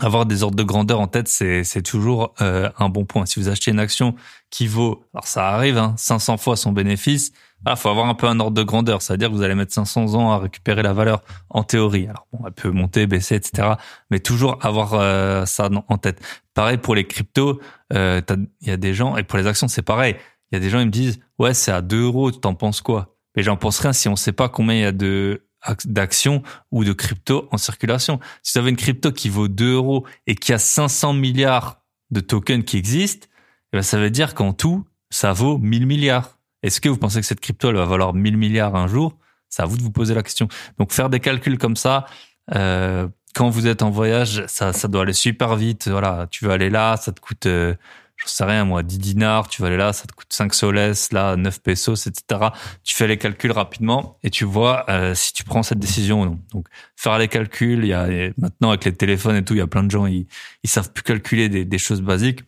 avoir 0.00 0.26
des 0.26 0.42
ordres 0.42 0.56
de 0.56 0.62
grandeur 0.62 1.00
en 1.00 1.06
tête, 1.06 1.28
c'est 1.28 1.82
toujours 1.82 2.34
euh, 2.40 2.70
un 2.78 2.88
bon 2.88 3.04
point. 3.04 3.26
Si 3.26 3.40
vous 3.40 3.48
achetez 3.48 3.70
une 3.70 3.80
action 3.80 4.14
qui 4.50 4.66
vaut, 4.66 5.04
alors 5.14 5.26
ça 5.26 5.48
arrive, 5.48 5.78
hein, 5.78 5.94
500 5.96 6.36
fois 6.36 6.56
son 6.56 6.72
bénéfice, 6.72 7.32
il 7.66 7.76
faut 7.76 7.88
avoir 7.88 8.08
un 8.08 8.14
peu 8.14 8.26
un 8.26 8.38
ordre 8.40 8.56
de 8.56 8.62
grandeur. 8.62 9.02
C'est-à-dire 9.02 9.28
que 9.28 9.34
vous 9.34 9.42
allez 9.42 9.54
mettre 9.54 9.72
500 9.72 10.14
ans 10.14 10.30
à 10.30 10.38
récupérer 10.38 10.82
la 10.82 10.92
valeur 10.92 11.22
en 11.50 11.64
théorie. 11.64 12.06
Alors 12.06 12.26
bon, 12.32 12.44
elle 12.46 12.52
peut 12.52 12.70
monter, 12.70 13.06
baisser, 13.06 13.34
etc. 13.34 13.74
Mais 14.10 14.20
toujours 14.20 14.58
avoir 14.64 14.94
euh, 14.94 15.44
ça 15.44 15.68
en 15.88 15.98
tête. 15.98 16.20
Pareil 16.54 16.78
pour 16.78 16.94
les 16.94 17.06
cryptos, 17.06 17.60
euh, 17.92 18.20
il 18.60 18.68
y 18.68 18.70
a 18.70 18.76
des 18.76 18.94
gens, 18.94 19.16
et 19.16 19.22
pour 19.22 19.38
les 19.38 19.46
actions, 19.46 19.68
c'est 19.68 19.82
pareil. 19.82 20.16
Il 20.50 20.54
y 20.54 20.58
a 20.58 20.60
des 20.60 20.70
gens, 20.70 20.80
ils 20.80 20.86
me 20.86 20.90
disent, 20.90 21.20
ouais, 21.38 21.54
c'est 21.54 21.72
à 21.72 21.82
2 21.82 22.04
euros, 22.04 22.30
tu 22.30 22.40
t'en 22.40 22.54
penses 22.54 22.80
quoi? 22.80 23.16
Mais 23.36 23.42
j'en 23.42 23.56
pense 23.56 23.78
rien 23.80 23.92
si 23.92 24.08
on 24.08 24.16
sait 24.16 24.32
pas 24.32 24.48
combien 24.48 24.74
il 24.74 24.80
y 24.80 24.84
a 24.84 24.92
de 24.92 25.47
d'actions 25.84 26.42
ou 26.70 26.84
de 26.84 26.92
crypto 26.92 27.48
en 27.50 27.58
circulation. 27.58 28.20
Si 28.42 28.52
vous 28.54 28.60
avez 28.60 28.70
une 28.70 28.76
crypto 28.76 29.12
qui 29.12 29.28
vaut 29.28 29.48
2 29.48 29.74
euros 29.74 30.06
et 30.26 30.34
qui 30.34 30.52
a 30.52 30.58
500 30.58 31.12
milliards 31.14 31.82
de 32.10 32.20
tokens 32.20 32.64
qui 32.64 32.76
existent, 32.76 33.26
eh 33.72 33.76
ben 33.78 33.82
ça 33.82 33.98
veut 33.98 34.10
dire 34.10 34.34
qu'en 34.34 34.52
tout, 34.52 34.86
ça 35.10 35.32
vaut 35.32 35.58
1000 35.58 35.86
milliards. 35.86 36.38
Est-ce 36.62 36.80
que 36.80 36.88
vous 36.88 36.96
pensez 36.96 37.20
que 37.20 37.26
cette 37.26 37.40
crypto 37.40 37.68
elle 37.68 37.76
va 37.76 37.84
valoir 37.84 38.14
1000 38.14 38.36
milliards 38.36 38.76
un 38.76 38.86
jour? 38.86 39.16
C'est 39.48 39.62
à 39.62 39.66
vous 39.66 39.76
de 39.76 39.82
vous 39.82 39.90
poser 39.90 40.14
la 40.14 40.22
question. 40.22 40.48
Donc 40.78 40.92
faire 40.92 41.08
des 41.10 41.20
calculs 41.20 41.58
comme 41.58 41.76
ça, 41.76 42.06
euh, 42.54 43.08
quand 43.34 43.48
vous 43.50 43.66
êtes 43.66 43.82
en 43.82 43.90
voyage, 43.90 44.44
ça, 44.46 44.72
ça 44.72 44.88
doit 44.88 45.02
aller 45.02 45.12
super 45.12 45.54
vite. 45.56 45.88
Voilà, 45.88 46.26
tu 46.30 46.44
veux 46.44 46.50
aller 46.50 46.70
là, 46.70 46.96
ça 46.96 47.12
te 47.12 47.20
coûte 47.20 47.46
euh, 47.46 47.74
je 48.18 48.28
sais 48.28 48.44
rien 48.44 48.64
moi, 48.64 48.82
10 48.82 48.98
dinars, 48.98 49.48
tu 49.48 49.62
vas 49.62 49.68
aller 49.68 49.76
là, 49.76 49.92
ça 49.92 50.06
te 50.06 50.12
coûte 50.12 50.32
5 50.32 50.52
soles, 50.52 50.92
là 51.12 51.36
9 51.36 51.62
pesos, 51.62 52.06
etc. 52.06 52.50
Tu 52.82 52.94
fais 52.94 53.06
les 53.06 53.16
calculs 53.16 53.52
rapidement 53.52 54.18
et 54.22 54.30
tu 54.30 54.44
vois 54.44 54.84
euh, 54.90 55.14
si 55.14 55.32
tu 55.32 55.44
prends 55.44 55.62
cette 55.62 55.78
décision 55.78 56.22
ou 56.22 56.24
non. 56.26 56.40
Donc 56.52 56.66
faire 56.96 57.16
les 57.18 57.28
calculs, 57.28 57.84
il 57.84 57.88
y 57.88 57.92
a 57.92 58.06
maintenant 58.36 58.70
avec 58.70 58.84
les 58.84 58.92
téléphones 58.94 59.36
et 59.36 59.44
tout, 59.44 59.54
il 59.54 59.58
y 59.58 59.62
a 59.62 59.66
plein 59.66 59.84
de 59.84 59.90
gens 59.90 60.06
ils 60.06 60.26
ils 60.64 60.70
savent 60.70 60.92
plus 60.92 61.04
calculer 61.04 61.48
des, 61.48 61.64
des 61.64 61.78
choses 61.78 62.02
basiques. 62.02 62.40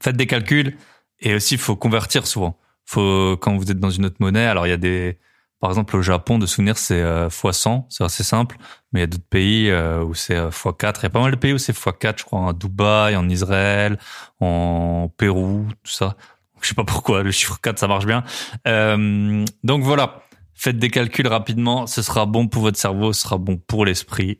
Faites 0.00 0.16
des 0.16 0.26
calculs 0.26 0.76
et 1.20 1.34
aussi 1.34 1.54
il 1.54 1.60
faut 1.60 1.76
convertir 1.76 2.26
souvent. 2.26 2.58
Faut 2.84 3.36
quand 3.38 3.56
vous 3.56 3.70
êtes 3.70 3.80
dans 3.80 3.90
une 3.90 4.06
autre 4.06 4.16
monnaie, 4.20 4.46
alors 4.46 4.66
il 4.66 4.70
y 4.70 4.74
a 4.74 4.78
des 4.78 5.18
par 5.62 5.70
exemple, 5.70 5.96
au 5.96 6.02
Japon, 6.02 6.40
de 6.40 6.46
souvenir, 6.46 6.76
c'est 6.76 7.00
euh, 7.00 7.28
x100, 7.28 7.84
c'est 7.88 8.02
assez 8.02 8.24
simple. 8.24 8.56
Mais 8.92 8.98
il 8.98 9.02
y 9.02 9.04
a 9.04 9.06
d'autres 9.06 9.28
pays 9.30 9.70
euh, 9.70 10.02
où 10.02 10.12
c'est 10.12 10.34
x4. 10.34 10.94
Il 10.98 11.02
y 11.04 11.06
a 11.06 11.10
pas 11.10 11.20
mal 11.20 11.30
de 11.30 11.36
pays 11.36 11.52
où 11.52 11.58
c'est 11.58 11.72
x4, 11.72 12.18
je 12.18 12.24
crois, 12.24 12.40
en 12.40 12.52
Dubaï, 12.52 13.14
en 13.14 13.28
Israël, 13.28 13.96
en 14.40 15.08
Pérou, 15.16 15.68
tout 15.84 15.92
ça. 15.92 16.16
Je 16.62 16.66
sais 16.66 16.74
pas 16.74 16.82
pourquoi, 16.82 17.22
le 17.22 17.30
chiffre 17.30 17.60
4, 17.62 17.78
ça 17.78 17.86
marche 17.86 18.06
bien. 18.06 18.24
Euh, 18.66 19.44
donc 19.62 19.84
voilà, 19.84 20.24
faites 20.52 20.80
des 20.80 20.90
calculs 20.90 21.28
rapidement. 21.28 21.86
Ce 21.86 22.02
sera 22.02 22.26
bon 22.26 22.48
pour 22.48 22.62
votre 22.62 22.76
cerveau, 22.76 23.12
ce 23.12 23.22
sera 23.22 23.38
bon 23.38 23.56
pour 23.56 23.84
l'esprit. 23.84 24.38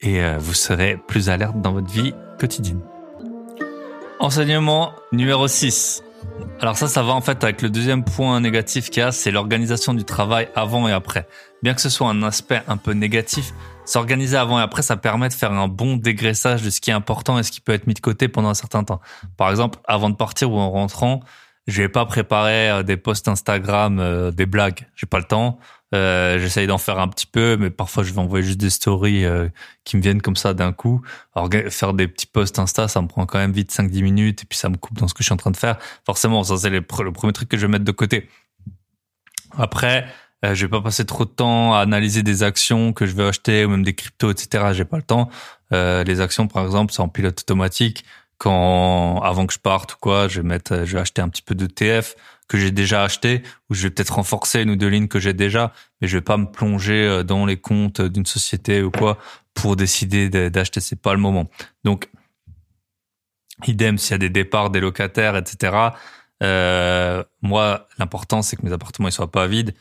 Et 0.00 0.20
vous 0.38 0.54
serez 0.54 0.98
plus 1.08 1.30
alerte 1.30 1.60
dans 1.62 1.72
votre 1.72 1.90
vie 1.90 2.12
quotidienne. 2.38 2.82
Enseignement 4.20 4.92
numéro 5.12 5.48
6. 5.48 6.02
Alors 6.60 6.76
ça, 6.76 6.88
ça 6.88 7.02
va 7.02 7.12
en 7.12 7.20
fait 7.20 7.44
avec 7.44 7.62
le 7.62 7.70
deuxième 7.70 8.04
point 8.04 8.40
négatif 8.40 8.90
qu'il 8.90 9.00
y 9.00 9.06
a, 9.06 9.12
c'est 9.12 9.30
l'organisation 9.30 9.94
du 9.94 10.04
travail 10.04 10.48
avant 10.56 10.88
et 10.88 10.92
après. 10.92 11.28
Bien 11.62 11.74
que 11.74 11.80
ce 11.80 11.88
soit 11.88 12.08
un 12.08 12.22
aspect 12.24 12.62
un 12.66 12.76
peu 12.76 12.92
négatif, 12.92 13.52
s'organiser 13.84 14.36
avant 14.36 14.58
et 14.58 14.62
après, 14.62 14.82
ça 14.82 14.96
permet 14.96 15.28
de 15.28 15.34
faire 15.34 15.52
un 15.52 15.68
bon 15.68 15.96
dégraissage 15.96 16.62
de 16.62 16.70
ce 16.70 16.80
qui 16.80 16.90
est 16.90 16.94
important 16.94 17.38
et 17.38 17.42
ce 17.44 17.52
qui 17.52 17.60
peut 17.60 17.72
être 17.72 17.86
mis 17.86 17.94
de 17.94 18.00
côté 18.00 18.26
pendant 18.28 18.48
un 18.48 18.54
certain 18.54 18.82
temps. 18.82 19.00
Par 19.36 19.50
exemple, 19.50 19.78
avant 19.86 20.10
de 20.10 20.16
partir 20.16 20.52
ou 20.52 20.58
en 20.58 20.70
rentrant, 20.70 21.20
je 21.68 21.82
vais 21.82 21.88
pas 21.88 22.06
préparer 22.06 22.70
euh, 22.70 22.82
des 22.82 22.96
posts 22.96 23.28
Instagram, 23.28 24.00
euh, 24.00 24.30
des 24.30 24.46
blagues. 24.46 24.88
J'ai 24.96 25.06
pas 25.06 25.18
le 25.18 25.24
temps. 25.24 25.58
Euh, 25.94 26.38
J'essaye 26.38 26.66
d'en 26.66 26.78
faire 26.78 26.98
un 26.98 27.08
petit 27.08 27.26
peu, 27.26 27.56
mais 27.56 27.70
parfois 27.70 28.02
je 28.02 28.12
vais 28.12 28.18
envoyer 28.18 28.44
juste 28.44 28.58
des 28.58 28.70
stories 28.70 29.24
euh, 29.24 29.48
qui 29.84 29.96
me 29.96 30.02
viennent 30.02 30.20
comme 30.20 30.36
ça 30.36 30.52
d'un 30.54 30.72
coup. 30.72 31.00
Alors 31.34 31.48
faire 31.70 31.94
des 31.94 32.08
petits 32.08 32.26
posts 32.26 32.58
Insta, 32.58 32.88
ça 32.88 33.00
me 33.00 33.08
prend 33.08 33.24
quand 33.26 33.38
même 33.38 33.52
vite 33.52 33.72
5-10 33.72 34.02
minutes 34.02 34.42
et 34.42 34.46
puis 34.46 34.58
ça 34.58 34.68
me 34.68 34.76
coupe 34.76 34.98
dans 34.98 35.08
ce 35.08 35.14
que 35.14 35.22
je 35.22 35.24
suis 35.24 35.32
en 35.32 35.38
train 35.38 35.50
de 35.50 35.56
faire. 35.56 35.78
Forcément, 36.04 36.44
ça 36.44 36.56
c'est 36.58 36.70
le, 36.70 36.82
premier 36.82 37.32
truc 37.32 37.48
que 37.48 37.56
je 37.56 37.66
vais 37.66 37.72
mettre 37.72 37.84
de 37.84 37.92
côté. 37.92 38.28
Après, 39.56 40.06
euh, 40.44 40.54
je 40.54 40.66
vais 40.66 40.70
pas 40.70 40.82
passer 40.82 41.04
trop 41.06 41.24
de 41.24 41.30
temps 41.30 41.74
à 41.74 41.80
analyser 41.80 42.22
des 42.22 42.42
actions 42.42 42.92
que 42.92 43.06
je 43.06 43.14
vais 43.14 43.24
acheter 43.26 43.64
ou 43.64 43.70
même 43.70 43.82
des 43.82 43.94
cryptos, 43.94 44.30
etc. 44.30 44.72
J'ai 44.72 44.84
pas 44.84 44.98
le 44.98 45.02
temps. 45.02 45.30
Euh, 45.72 46.04
les 46.04 46.20
actions, 46.20 46.46
par 46.48 46.64
exemple, 46.64 46.92
c'est 46.92 47.00
en 47.00 47.08
pilote 47.08 47.40
automatique. 47.40 48.04
Quand 48.36 49.20
avant 49.22 49.46
que 49.46 49.52
je 49.52 49.58
parte 49.58 49.94
ou 49.94 49.96
quoi, 50.00 50.28
je 50.28 50.40
vais 50.40 50.46
mettre, 50.46 50.84
je 50.84 50.94
vais 50.94 51.00
acheter 51.00 51.22
un 51.22 51.28
petit 51.28 51.42
peu 51.42 51.56
de 51.56 51.66
TF 51.66 52.14
que 52.48 52.58
j'ai 52.58 52.70
déjà 52.70 53.04
acheté 53.04 53.42
ou 53.68 53.74
je 53.74 53.82
vais 53.82 53.90
peut-être 53.90 54.14
renforcer 54.14 54.62
une 54.62 54.70
ou 54.70 54.76
deux 54.76 54.88
lignes 54.88 55.08
que 55.08 55.20
j'ai 55.20 55.34
déjà, 55.34 55.72
mais 56.00 56.08
je 56.08 56.16
vais 56.16 56.22
pas 56.22 56.36
me 56.36 56.46
plonger 56.46 57.06
euh, 57.06 57.22
dans 57.22 57.46
les 57.46 57.58
comptes 57.58 58.00
d'une 58.00 58.26
société 58.26 58.82
ou 58.82 58.90
quoi 58.90 59.18
pour 59.54 59.76
décider 59.76 60.28
d'acheter. 60.50 60.80
C'est 60.80 61.00
pas 61.00 61.12
le 61.12 61.20
moment. 61.20 61.48
Donc, 61.84 62.08
idem 63.66 63.98
s'il 63.98 64.12
y 64.12 64.14
a 64.14 64.18
des 64.18 64.30
départs 64.30 64.70
des 64.70 64.80
locataires, 64.80 65.36
etc. 65.36 65.90
Euh, 66.42 67.22
moi, 67.42 67.88
l'important 67.98 68.42
c'est 68.42 68.56
que 68.56 68.64
mes 68.64 68.72
appartements 68.72 69.08
ils 69.08 69.12
soient 69.12 69.30
pas 69.30 69.46
vides. 69.46 69.74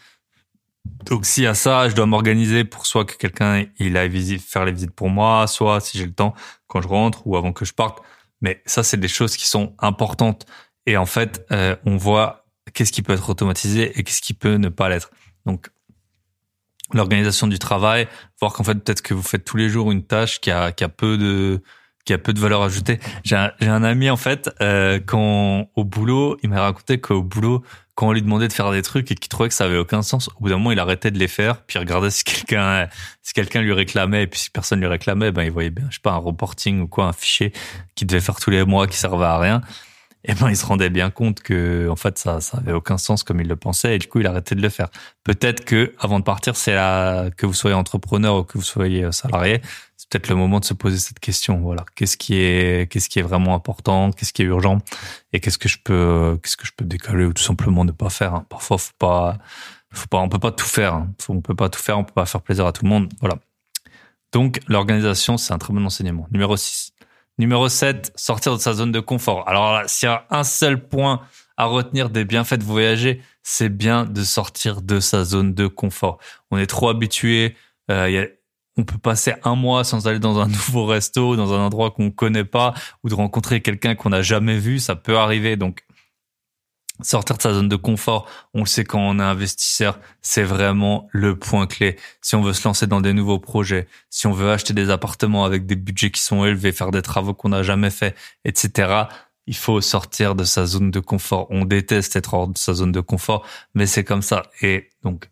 Donc 1.05 1.25
y 1.37 1.45
a 1.45 1.53
ça, 1.53 1.89
je 1.89 1.95
dois 1.95 2.05
m'organiser 2.05 2.63
pour 2.63 2.85
soit 2.85 3.05
que 3.05 3.15
quelqu'un 3.15 3.65
il 3.77 3.97
aille 3.97 4.09
visite, 4.09 4.41
faire 4.41 4.65
les 4.65 4.71
visites 4.71 4.91
pour 4.91 5.09
moi, 5.09 5.45
soit 5.47 5.79
si 5.79 5.97
j'ai 5.97 6.05
le 6.05 6.13
temps 6.13 6.33
quand 6.67 6.81
je 6.81 6.87
rentre 6.87 7.25
ou 7.27 7.37
avant 7.37 7.53
que 7.53 7.65
je 7.65 7.73
parte. 7.73 8.01
Mais 8.41 8.61
ça, 8.65 8.83
c'est 8.83 8.97
des 8.97 9.07
choses 9.07 9.35
qui 9.35 9.47
sont 9.47 9.75
importantes. 9.79 10.45
Et 10.85 10.97
en 10.97 11.05
fait, 11.05 11.45
euh, 11.51 11.75
on 11.85 11.97
voit 11.97 12.46
qu'est-ce 12.77 12.91
qui 12.91 13.01
peut 13.01 13.13
être 13.13 13.27
automatisé 13.27 13.91
et 13.97 14.03
qu'est-ce 14.03 14.21
qui 14.21 14.35
peut 14.35 14.57
ne 14.57 14.69
pas 14.69 14.87
l'être. 14.87 15.09
Donc, 15.47 15.69
l'organisation 16.93 17.47
du 17.47 17.57
travail, 17.57 18.07
voir 18.39 18.53
qu'en 18.53 18.63
fait 18.63 18.75
peut-être 18.75 19.01
que 19.01 19.15
vous 19.15 19.23
faites 19.23 19.43
tous 19.43 19.57
les 19.57 19.67
jours 19.67 19.91
une 19.91 20.03
tâche 20.03 20.39
qui 20.39 20.51
a, 20.51 20.71
qui 20.71 20.83
a 20.83 20.89
peu 20.89 21.17
de 21.17 21.63
qui 22.05 22.13
a 22.13 22.19
peu 22.19 22.31
de 22.31 22.39
valeur 22.39 22.61
ajoutée. 22.61 22.99
J'ai 23.25 23.35
un, 23.35 23.51
un 23.61 23.83
ami 23.83 24.11
en 24.11 24.15
fait 24.15 24.49
euh, 24.61 24.99
quand 25.03 25.69
au 25.75 25.83
boulot, 25.83 26.37
il 26.43 26.49
m'a 26.49 26.61
raconté 26.61 27.01
qu'au 27.01 27.23
boulot, 27.23 27.63
quand 27.95 28.09
on 28.09 28.11
lui 28.13 28.21
demandait 28.21 28.47
de 28.47 28.53
faire 28.53 28.71
des 28.71 28.83
trucs 28.83 29.11
et 29.11 29.15
qu'il 29.15 29.27
trouvait 29.27 29.49
que 29.49 29.55
ça 29.55 29.65
avait 29.65 29.77
aucun 29.77 30.03
sens, 30.03 30.29
au 30.37 30.41
bout 30.41 30.49
d'un 30.49 30.57
moment, 30.57 30.71
il 30.71 30.79
arrêtait 30.79 31.09
de 31.09 31.17
les 31.17 31.27
faire, 31.27 31.63
puis 31.63 31.77
il 31.77 31.79
regardait 31.79 32.11
si 32.11 32.23
quelqu'un 32.23 32.87
si 33.23 33.33
quelqu'un 33.33 33.61
lui 33.61 33.73
réclamait 33.73 34.23
et 34.23 34.27
puis 34.27 34.39
si 34.39 34.51
personne 34.51 34.79
lui 34.79 34.87
réclamait, 34.87 35.31
ben 35.31 35.43
il 35.43 35.51
voyait 35.51 35.71
bien, 35.71 35.87
je 35.89 35.95
sais 35.95 36.01
pas, 36.01 36.11
un 36.11 36.17
reporting 36.17 36.81
ou 36.81 36.87
quoi, 36.87 37.05
un 37.05 37.13
fichier 37.13 37.53
qu'il 37.95 38.05
devait 38.05 38.21
faire 38.21 38.39
tous 38.39 38.51
les 38.51 38.63
mois 38.63 38.85
qui 38.85 38.97
servait 38.97 39.25
à 39.25 39.39
rien 39.39 39.61
eh 40.27 40.33
ben 40.33 40.49
il 40.49 40.57
se 40.57 40.65
rendait 40.65 40.89
bien 40.89 41.09
compte 41.09 41.41
que 41.41 41.87
en 41.89 41.95
fait 41.95 42.17
ça 42.17 42.41
ça 42.41 42.57
avait 42.57 42.73
aucun 42.73 42.97
sens 42.97 43.23
comme 43.23 43.39
il 43.39 43.47
le 43.47 43.55
pensait 43.55 43.95
et 43.95 43.99
du 43.99 44.07
coup 44.07 44.19
il 44.19 44.27
arrêtait 44.27 44.55
de 44.55 44.61
le 44.61 44.69
faire. 44.69 44.89
Peut-être 45.23 45.63
que 45.63 45.93
avant 45.99 46.19
de 46.19 46.23
partir, 46.23 46.55
c'est 46.55 46.75
là 46.75 47.29
que 47.31 47.45
vous 47.45 47.53
soyez 47.53 47.75
entrepreneur 47.75 48.37
ou 48.37 48.43
que 48.43 48.57
vous 48.57 48.63
soyez 48.63 49.05
euh, 49.05 49.11
salarié, 49.11 49.61
c'est 49.95 50.09
peut-être 50.09 50.27
le 50.29 50.35
moment 50.35 50.59
de 50.59 50.65
se 50.65 50.73
poser 50.73 50.97
cette 50.97 51.19
question. 51.19 51.59
Voilà, 51.59 51.85
qu'est-ce 51.95 52.17
qui 52.17 52.35
est 52.35 52.91
qu'est-ce 52.91 53.09
qui 53.09 53.19
est 53.19 53.23
vraiment 53.23 53.55
important, 53.55 54.11
qu'est-ce 54.11 54.33
qui 54.33 54.41
est 54.41 54.45
urgent? 54.45 54.79
Et 55.33 55.39
qu'est-ce 55.39 55.57
que 55.57 55.69
je 55.69 55.77
peux 55.83 56.37
qu'est-ce 56.43 56.57
que 56.57 56.67
je 56.67 56.73
peux 56.75 56.85
décaler 56.85 57.25
ou 57.25 57.33
tout 57.33 57.43
simplement 57.43 57.85
ne 57.85 57.91
pas 57.91 58.09
faire. 58.09 58.35
Hein. 58.35 58.45
Parfois 58.49 58.77
faut 58.77 58.91
pas 58.99 59.37
faut 59.93 60.07
pas 60.07 60.17
on 60.19 60.29
peut 60.29 60.39
pas 60.39 60.51
tout 60.51 60.65
faire. 60.65 60.93
Hein. 60.93 61.13
on 61.29 61.41
peut 61.41 61.55
pas 61.55 61.69
tout 61.69 61.79
faire, 61.79 61.97
on 61.97 62.03
peut 62.03 62.13
pas 62.13 62.25
faire 62.25 62.41
plaisir 62.41 62.65
à 62.67 62.73
tout 62.73 62.83
le 62.83 62.89
monde. 62.89 63.09
Voilà. 63.21 63.37
Donc 64.33 64.59
l'organisation, 64.67 65.37
c'est 65.37 65.53
un 65.53 65.57
très 65.57 65.73
bon 65.73 65.85
enseignement. 65.85 66.27
Numéro 66.31 66.57
6. 66.57 66.91
Numéro 67.39 67.69
7, 67.69 68.13
sortir 68.15 68.53
de 68.55 68.59
sa 68.59 68.73
zone 68.73 68.91
de 68.91 68.99
confort. 68.99 69.47
Alors 69.47 69.81
s'il 69.85 70.07
y 70.07 70.11
a 70.11 70.25
un 70.31 70.43
seul 70.43 70.87
point 70.87 71.21
à 71.55 71.65
retenir 71.65 72.09
des 72.09 72.25
bienfaits 72.25 72.55
de 72.55 72.63
voyager, 72.63 73.21
c'est 73.43 73.69
bien 73.69 74.05
de 74.05 74.23
sortir 74.23 74.81
de 74.81 74.99
sa 74.99 75.23
zone 75.23 75.53
de 75.53 75.67
confort. 75.67 76.17
On 76.49 76.57
est 76.57 76.65
trop 76.65 76.89
habitué. 76.89 77.55
Euh, 77.91 78.27
on 78.75 78.83
peut 78.83 78.97
passer 78.97 79.33
un 79.43 79.55
mois 79.55 79.83
sans 79.83 80.07
aller 80.07 80.19
dans 80.19 80.39
un 80.39 80.47
nouveau 80.47 80.85
resto, 80.85 81.35
dans 81.35 81.53
un 81.53 81.59
endroit 81.59 81.91
qu'on 81.91 82.09
connaît 82.09 82.43
pas, 82.43 82.73
ou 83.03 83.09
de 83.09 83.15
rencontrer 83.15 83.61
quelqu'un 83.61 83.93
qu'on 83.93 84.09
n'a 84.09 84.23
jamais 84.23 84.57
vu. 84.57 84.79
Ça 84.79 84.95
peut 84.95 85.17
arriver. 85.17 85.57
Donc 85.57 85.83
sortir 87.01 87.37
de 87.37 87.41
sa 87.41 87.53
zone 87.53 87.69
de 87.69 87.75
confort, 87.75 88.27
on 88.53 88.61
le 88.61 88.65
sait 88.65 88.83
quand 88.83 88.99
on 88.99 89.19
est 89.19 89.23
investisseur, 89.23 89.99
c'est 90.21 90.43
vraiment 90.43 91.07
le 91.11 91.37
point 91.37 91.67
clé. 91.67 91.97
Si 92.21 92.35
on 92.35 92.41
veut 92.41 92.53
se 92.53 92.67
lancer 92.67 92.87
dans 92.87 93.01
des 93.01 93.13
nouveaux 93.13 93.39
projets, 93.39 93.87
si 94.09 94.27
on 94.27 94.31
veut 94.31 94.51
acheter 94.51 94.73
des 94.73 94.89
appartements 94.89 95.45
avec 95.45 95.65
des 95.65 95.75
budgets 95.75 96.11
qui 96.11 96.21
sont 96.21 96.45
élevés, 96.45 96.71
faire 96.71 96.91
des 96.91 97.01
travaux 97.01 97.33
qu'on 97.33 97.49
n'a 97.49 97.63
jamais 97.63 97.89
fait, 97.89 98.15
etc., 98.45 99.05
il 99.47 99.55
faut 99.55 99.79
sortir 99.79 100.35
de 100.35 100.43
sa 100.43 100.65
zone 100.65 100.91
de 100.91 100.99
confort. 100.99 101.47
On 101.49 101.63
déteste 101.63 102.15
être 102.15 102.33
hors 102.33 102.47
de 102.47 102.57
sa 102.57 102.73
zone 102.73 102.91
de 102.91 102.99
confort, 102.99 103.45
mais 103.73 103.85
c'est 103.85 104.03
comme 104.03 104.21
ça. 104.21 104.43
Et 104.61 104.89
donc, 105.03 105.29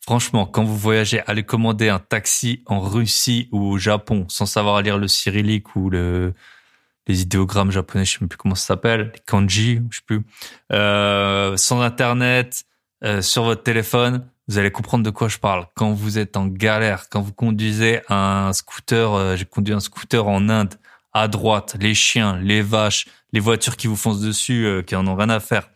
franchement, 0.00 0.46
quand 0.46 0.62
vous 0.62 0.76
voyagez, 0.76 1.20
allez 1.26 1.42
commander 1.42 1.88
un 1.88 1.98
taxi 1.98 2.62
en 2.66 2.80
Russie 2.80 3.48
ou 3.50 3.72
au 3.72 3.78
Japon 3.78 4.26
sans 4.28 4.46
savoir 4.46 4.80
lire 4.82 4.96
le 4.96 5.08
cyrillique 5.08 5.74
ou 5.74 5.90
le, 5.90 6.34
les 7.08 7.22
idéogrammes 7.22 7.70
japonais, 7.70 8.04
je 8.04 8.18
sais 8.18 8.26
plus 8.26 8.36
comment 8.36 8.54
ça 8.54 8.66
s'appelle, 8.66 9.10
les 9.14 9.20
kanji, 9.26 9.80
je 9.90 9.96
sais 9.96 10.02
plus, 10.06 10.22
euh, 10.72 11.56
sans 11.56 11.80
internet, 11.80 12.64
euh, 13.04 13.22
sur 13.22 13.44
votre 13.44 13.62
téléphone, 13.62 14.28
vous 14.48 14.56
allez 14.58 14.70
comprendre 14.70 15.04
de 15.04 15.10
quoi 15.10 15.28
je 15.28 15.38
parle. 15.38 15.66
Quand 15.74 15.92
vous 15.92 16.18
êtes 16.18 16.36
en 16.36 16.46
galère, 16.46 17.08
quand 17.10 17.20
vous 17.20 17.34
conduisez 17.34 18.00
un 18.08 18.52
scooter, 18.54 19.12
euh, 19.12 19.36
j'ai 19.36 19.44
conduit 19.44 19.74
un 19.74 19.80
scooter 19.80 20.26
en 20.26 20.48
Inde, 20.48 20.74
à 21.12 21.28
droite, 21.28 21.76
les 21.80 21.94
chiens, 21.94 22.38
les 22.40 22.62
vaches, 22.62 23.06
les 23.32 23.40
voitures 23.40 23.76
qui 23.76 23.86
vous 23.86 23.96
foncent 23.96 24.20
dessus, 24.20 24.64
euh, 24.64 24.82
qui 24.82 24.96
en 24.96 25.06
ont 25.06 25.14
rien 25.14 25.28
à 25.28 25.40
faire. 25.40 25.68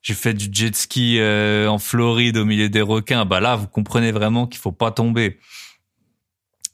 J'ai 0.00 0.14
fait 0.14 0.32
du 0.32 0.48
jet 0.52 0.76
ski 0.76 1.18
euh, 1.18 1.66
en 1.66 1.78
Floride 1.78 2.36
au 2.36 2.44
milieu 2.44 2.68
des 2.68 2.82
requins. 2.82 3.24
Bah 3.24 3.40
là, 3.40 3.56
vous 3.56 3.66
comprenez 3.66 4.12
vraiment 4.12 4.46
qu'il 4.46 4.60
faut 4.60 4.72
pas 4.72 4.90
tomber. 4.90 5.38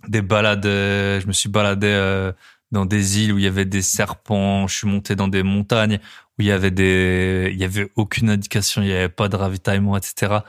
Des 0.09 0.23
balades, 0.23 0.65
je 0.65 1.27
me 1.27 1.33
suis 1.33 1.49
baladé 1.49 2.33
dans 2.73 2.87
des 2.87 3.21
îles 3.21 3.33
où 3.33 3.39
il 3.39 3.45
y 3.45 3.49
avait 3.49 3.65
des 3.65 3.83
serpents. 3.83 4.67
Je 4.67 4.77
suis 4.77 4.89
monté 4.89 5.17
dans 5.17 5.29
des 5.29 5.43
montagnes 5.43 5.99
où 6.39 6.43
il 6.43 6.47
y 6.47 6.53
avait 6.53 6.71
des, 6.71 7.51
il 7.53 7.59
y 7.59 7.65
avait 7.65 7.91
aucune 7.97 8.31
indication, 8.31 8.83
il 8.83 8.89
y 8.89 8.93
avait 8.93 9.09
pas 9.09 9.29
de 9.29 9.37
ravitaillement, 9.37 9.97
etc 9.97 10.41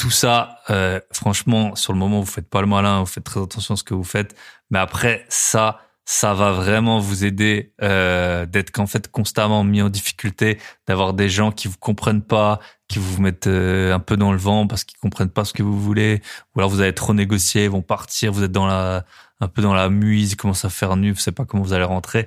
tout 0.00 0.10
ça, 0.10 0.60
euh, 0.70 0.98
franchement, 1.12 1.74
sur 1.74 1.92
le 1.92 1.98
moment, 1.98 2.20
vous 2.20 2.26
faites 2.26 2.48
pas 2.48 2.62
le 2.62 2.66
malin, 2.66 3.00
vous 3.00 3.06
faites 3.06 3.24
très 3.24 3.42
attention 3.42 3.74
à 3.74 3.76
ce 3.76 3.84
que 3.84 3.92
vous 3.92 4.02
faites. 4.02 4.34
Mais 4.70 4.78
après, 4.78 5.26
ça, 5.28 5.82
ça 6.12 6.34
va 6.34 6.50
vraiment 6.50 6.98
vous 6.98 7.24
aider 7.24 7.72
euh, 7.82 8.44
d'être 8.44 8.72
qu'en 8.72 8.88
fait 8.88 9.08
constamment 9.08 9.62
mis 9.62 9.80
en 9.80 9.88
difficulté, 9.88 10.58
d'avoir 10.88 11.14
des 11.14 11.28
gens 11.28 11.52
qui 11.52 11.68
vous 11.68 11.78
comprennent 11.78 12.24
pas, 12.24 12.58
qui 12.88 12.98
vous 12.98 13.22
mettent 13.22 13.46
euh, 13.46 13.94
un 13.94 14.00
peu 14.00 14.16
dans 14.16 14.32
le 14.32 14.38
vent 14.38 14.66
parce 14.66 14.82
qu'ils 14.82 14.98
comprennent 14.98 15.30
pas 15.30 15.44
ce 15.44 15.52
que 15.52 15.62
vous 15.62 15.80
voulez, 15.80 16.20
ou 16.52 16.58
alors 16.58 16.68
vous 16.68 16.80
allez 16.80 16.96
trop 16.96 17.14
négocier, 17.14 17.62
ils 17.62 17.70
vont 17.70 17.80
partir, 17.80 18.32
vous 18.32 18.42
êtes 18.42 18.50
dans 18.50 18.66
la 18.66 19.04
un 19.38 19.46
peu 19.46 19.62
dans 19.62 19.72
la 19.72 19.88
muise, 19.88 20.32
ils 20.32 20.36
commencent 20.36 20.64
à 20.64 20.68
faire 20.68 20.96
nu, 20.96 21.12
vous 21.12 21.20
savez 21.20 21.34
pas 21.36 21.44
comment 21.44 21.62
vous 21.62 21.74
allez 21.74 21.84
rentrer. 21.84 22.26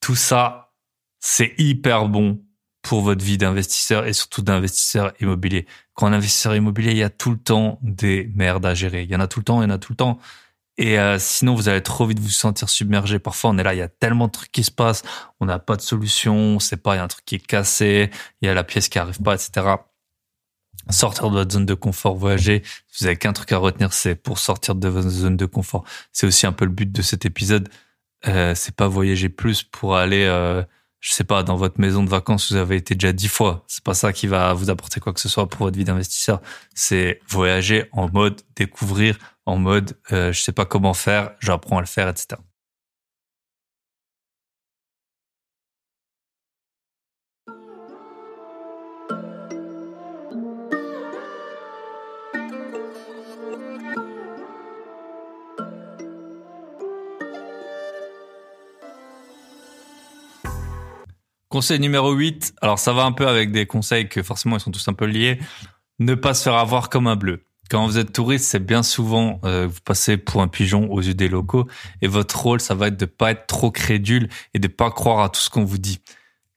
Tout 0.00 0.14
ça, 0.14 0.72
c'est 1.18 1.54
hyper 1.58 2.06
bon 2.06 2.40
pour 2.82 3.00
votre 3.00 3.24
vie 3.24 3.36
d'investisseur 3.36 4.06
et 4.06 4.12
surtout 4.12 4.42
d'investisseur 4.42 5.12
immobilier. 5.20 5.66
Quand 5.94 6.06
on 6.06 6.12
est 6.12 6.16
investisseur 6.16 6.54
immobilier, 6.54 6.92
il 6.92 6.98
y 6.98 7.02
a 7.02 7.10
tout 7.10 7.32
le 7.32 7.38
temps 7.38 7.80
des 7.82 8.30
merdes 8.36 8.64
à 8.64 8.74
gérer. 8.74 9.02
Il 9.02 9.10
y 9.10 9.16
en 9.16 9.20
a 9.20 9.26
tout 9.26 9.40
le 9.40 9.44
temps, 9.44 9.60
il 9.60 9.64
y 9.64 9.72
en 9.72 9.74
a 9.74 9.78
tout 9.78 9.92
le 9.92 9.96
temps. 9.96 10.20
Et 10.76 10.98
euh, 10.98 11.18
sinon, 11.18 11.54
vous 11.54 11.68
allez 11.68 11.82
trop 11.82 12.06
vite 12.06 12.18
vous 12.18 12.28
sentir 12.28 12.68
submergé. 12.68 13.18
Parfois, 13.18 13.50
on 13.50 13.58
est 13.58 13.62
là, 13.62 13.74
il 13.74 13.78
y 13.78 13.82
a 13.82 13.88
tellement 13.88 14.26
de 14.26 14.32
trucs 14.32 14.50
qui 14.50 14.64
se 14.64 14.72
passent, 14.72 15.02
on 15.40 15.46
n'a 15.46 15.58
pas 15.58 15.76
de 15.76 15.80
solution, 15.80 16.34
on 16.34 16.58
sait 16.58 16.76
pas, 16.76 16.94
il 16.94 16.98
y 16.98 17.00
a 17.00 17.04
un 17.04 17.08
truc 17.08 17.24
qui 17.24 17.36
est 17.36 17.46
cassé, 17.46 18.10
il 18.42 18.46
y 18.46 18.48
a 18.48 18.54
la 18.54 18.64
pièce 18.64 18.88
qui 18.88 18.98
arrive 18.98 19.20
pas, 19.20 19.34
etc. 19.34 19.76
Sortir 20.90 21.30
de 21.30 21.36
votre 21.36 21.52
zone 21.52 21.66
de 21.66 21.74
confort, 21.74 22.16
voyager. 22.16 22.62
Vous 22.98 23.06
avez 23.06 23.16
qu'un 23.16 23.32
truc 23.32 23.52
à 23.52 23.58
retenir, 23.58 23.92
c'est 23.92 24.16
pour 24.16 24.38
sortir 24.38 24.74
de 24.74 24.88
votre 24.88 25.08
zone 25.08 25.36
de 25.36 25.46
confort. 25.46 25.84
C'est 26.12 26.26
aussi 26.26 26.46
un 26.46 26.52
peu 26.52 26.64
le 26.64 26.72
but 26.72 26.90
de 26.90 27.02
cet 27.02 27.24
épisode. 27.24 27.68
Euh, 28.26 28.54
c'est 28.54 28.74
pas 28.74 28.88
voyager 28.88 29.28
plus 29.28 29.62
pour 29.62 29.96
aller 29.96 30.24
euh, 30.24 30.62
je 31.04 31.12
sais 31.12 31.24
pas, 31.24 31.42
dans 31.42 31.56
votre 31.56 31.78
maison 31.78 32.02
de 32.02 32.08
vacances, 32.08 32.50
vous 32.50 32.56
avez 32.56 32.76
été 32.76 32.94
déjà 32.94 33.12
dix 33.12 33.28
fois. 33.28 33.62
C'est 33.66 33.84
pas 33.84 33.92
ça 33.92 34.14
qui 34.14 34.26
va 34.26 34.54
vous 34.54 34.70
apporter 34.70 35.00
quoi 35.00 35.12
que 35.12 35.20
ce 35.20 35.28
soit 35.28 35.46
pour 35.50 35.66
votre 35.66 35.76
vie 35.76 35.84
d'investisseur. 35.84 36.40
C'est 36.74 37.20
voyager 37.28 37.90
en 37.92 38.08
mode 38.10 38.40
découvrir, 38.56 39.18
en 39.46 39.58
mode 39.58 39.98
euh, 40.12 40.32
je 40.32 40.40
sais 40.40 40.52
pas 40.52 40.64
comment 40.64 40.94
faire, 40.94 41.34
j'apprends 41.40 41.78
à 41.78 41.80
le 41.80 41.86
faire, 41.86 42.08
etc. 42.08 42.36
Conseil 61.54 61.78
numéro 61.78 62.10
8, 62.10 62.54
alors 62.62 62.80
ça 62.80 62.92
va 62.92 63.04
un 63.04 63.12
peu 63.12 63.28
avec 63.28 63.52
des 63.52 63.64
conseils 63.64 64.08
que 64.08 64.24
forcément 64.24 64.56
ils 64.56 64.60
sont 64.60 64.72
tous 64.72 64.88
un 64.88 64.92
peu 64.92 65.04
liés. 65.04 65.38
Ne 66.00 66.16
pas 66.16 66.34
se 66.34 66.42
faire 66.42 66.54
avoir 66.54 66.90
comme 66.90 67.06
un 67.06 67.14
bleu. 67.14 67.46
Quand 67.70 67.86
vous 67.86 67.98
êtes 67.98 68.12
touriste, 68.12 68.44
c'est 68.44 68.64
bien 68.64 68.82
souvent 68.82 69.40
euh, 69.44 69.66
vous 69.66 69.80
passez 69.84 70.16
pour 70.16 70.42
un 70.42 70.48
pigeon 70.48 70.90
aux 70.90 71.00
yeux 71.00 71.14
des 71.14 71.28
locaux 71.28 71.66
et 72.02 72.08
votre 72.08 72.38
rôle, 72.38 72.60
ça 72.60 72.74
va 72.74 72.88
être 72.88 72.98
de 72.98 73.06
pas 73.06 73.30
être 73.30 73.46
trop 73.46 73.70
crédule 73.70 74.28
et 74.52 74.58
de 74.58 74.68
pas 74.68 74.90
croire 74.90 75.20
à 75.20 75.28
tout 75.28 75.40
ce 75.40 75.50
qu'on 75.50 75.64
vous 75.64 75.78
dit. 75.78 76.00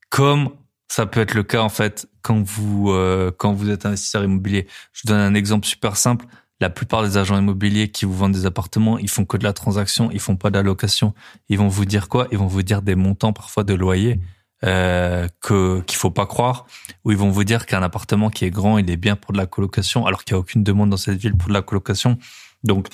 Comme 0.10 0.50
ça 0.88 1.06
peut 1.06 1.22
être 1.22 1.34
le 1.34 1.44
cas 1.44 1.62
en 1.62 1.70
fait 1.70 2.08
quand 2.22 2.42
vous 2.42 2.92
euh, 2.92 3.32
quand 3.38 3.54
vous 3.54 3.70
êtes 3.70 3.86
investisseur 3.86 4.24
immobilier. 4.24 4.68
Je 4.94 5.02
vous 5.04 5.14
donne 5.14 5.22
un 5.22 5.34
exemple 5.34 5.66
super 5.66 5.98
simple. 5.98 6.26
La 6.60 6.70
plupart 6.70 7.04
des 7.04 7.18
agents 7.18 7.38
immobiliers 7.38 7.90
qui 7.90 8.06
vous 8.06 8.14
vendent 8.16 8.34
des 8.34 8.48
appartements, 8.48 8.98
ils 8.98 9.10
font 9.10 9.26
que 9.26 9.38
de 9.38 9.44
la 9.44 9.54
transaction, 9.54 10.10
ils 10.12 10.20
font 10.20 10.36
pas 10.36 10.50
d'allocation. 10.50 11.14
Ils 11.50 11.58
vont 11.60 11.68
vous 11.68 11.86
dire 11.86 12.10
quoi? 12.10 12.28
Ils 12.32 12.38
vont 12.38 12.48
vous 12.48 12.64
dire 12.64 12.82
des 12.82 12.96
montants 12.96 13.32
parfois 13.32 13.64
de 13.64 13.76
loyer 13.76 14.20
euh, 14.66 15.28
que 15.42 15.82
qu'il 15.82 15.98
faut 15.98 16.12
pas 16.12 16.26
croire, 16.26 16.66
où 17.04 17.12
ils 17.12 17.18
vont 17.18 17.30
vous 17.30 17.44
dire 17.44 17.66
qu'un 17.66 17.84
appartement 17.84 18.30
qui 18.30 18.46
est 18.46 18.50
grand, 18.50 18.78
il 18.78 18.90
est 18.90 18.98
bien 18.98 19.16
pour 19.16 19.34
de 19.34 19.38
la 19.38 19.46
colocation, 19.46 20.06
alors 20.06 20.24
qu'il 20.24 20.34
y 20.34 20.36
a 20.36 20.40
aucune 20.40 20.64
demande 20.64 20.90
dans 20.90 20.98
cette 20.98 21.18
ville 21.18 21.36
pour 21.36 21.50
de 21.50 21.54
la 21.54 21.62
colocation. 21.62 22.18
Donc 22.64 22.88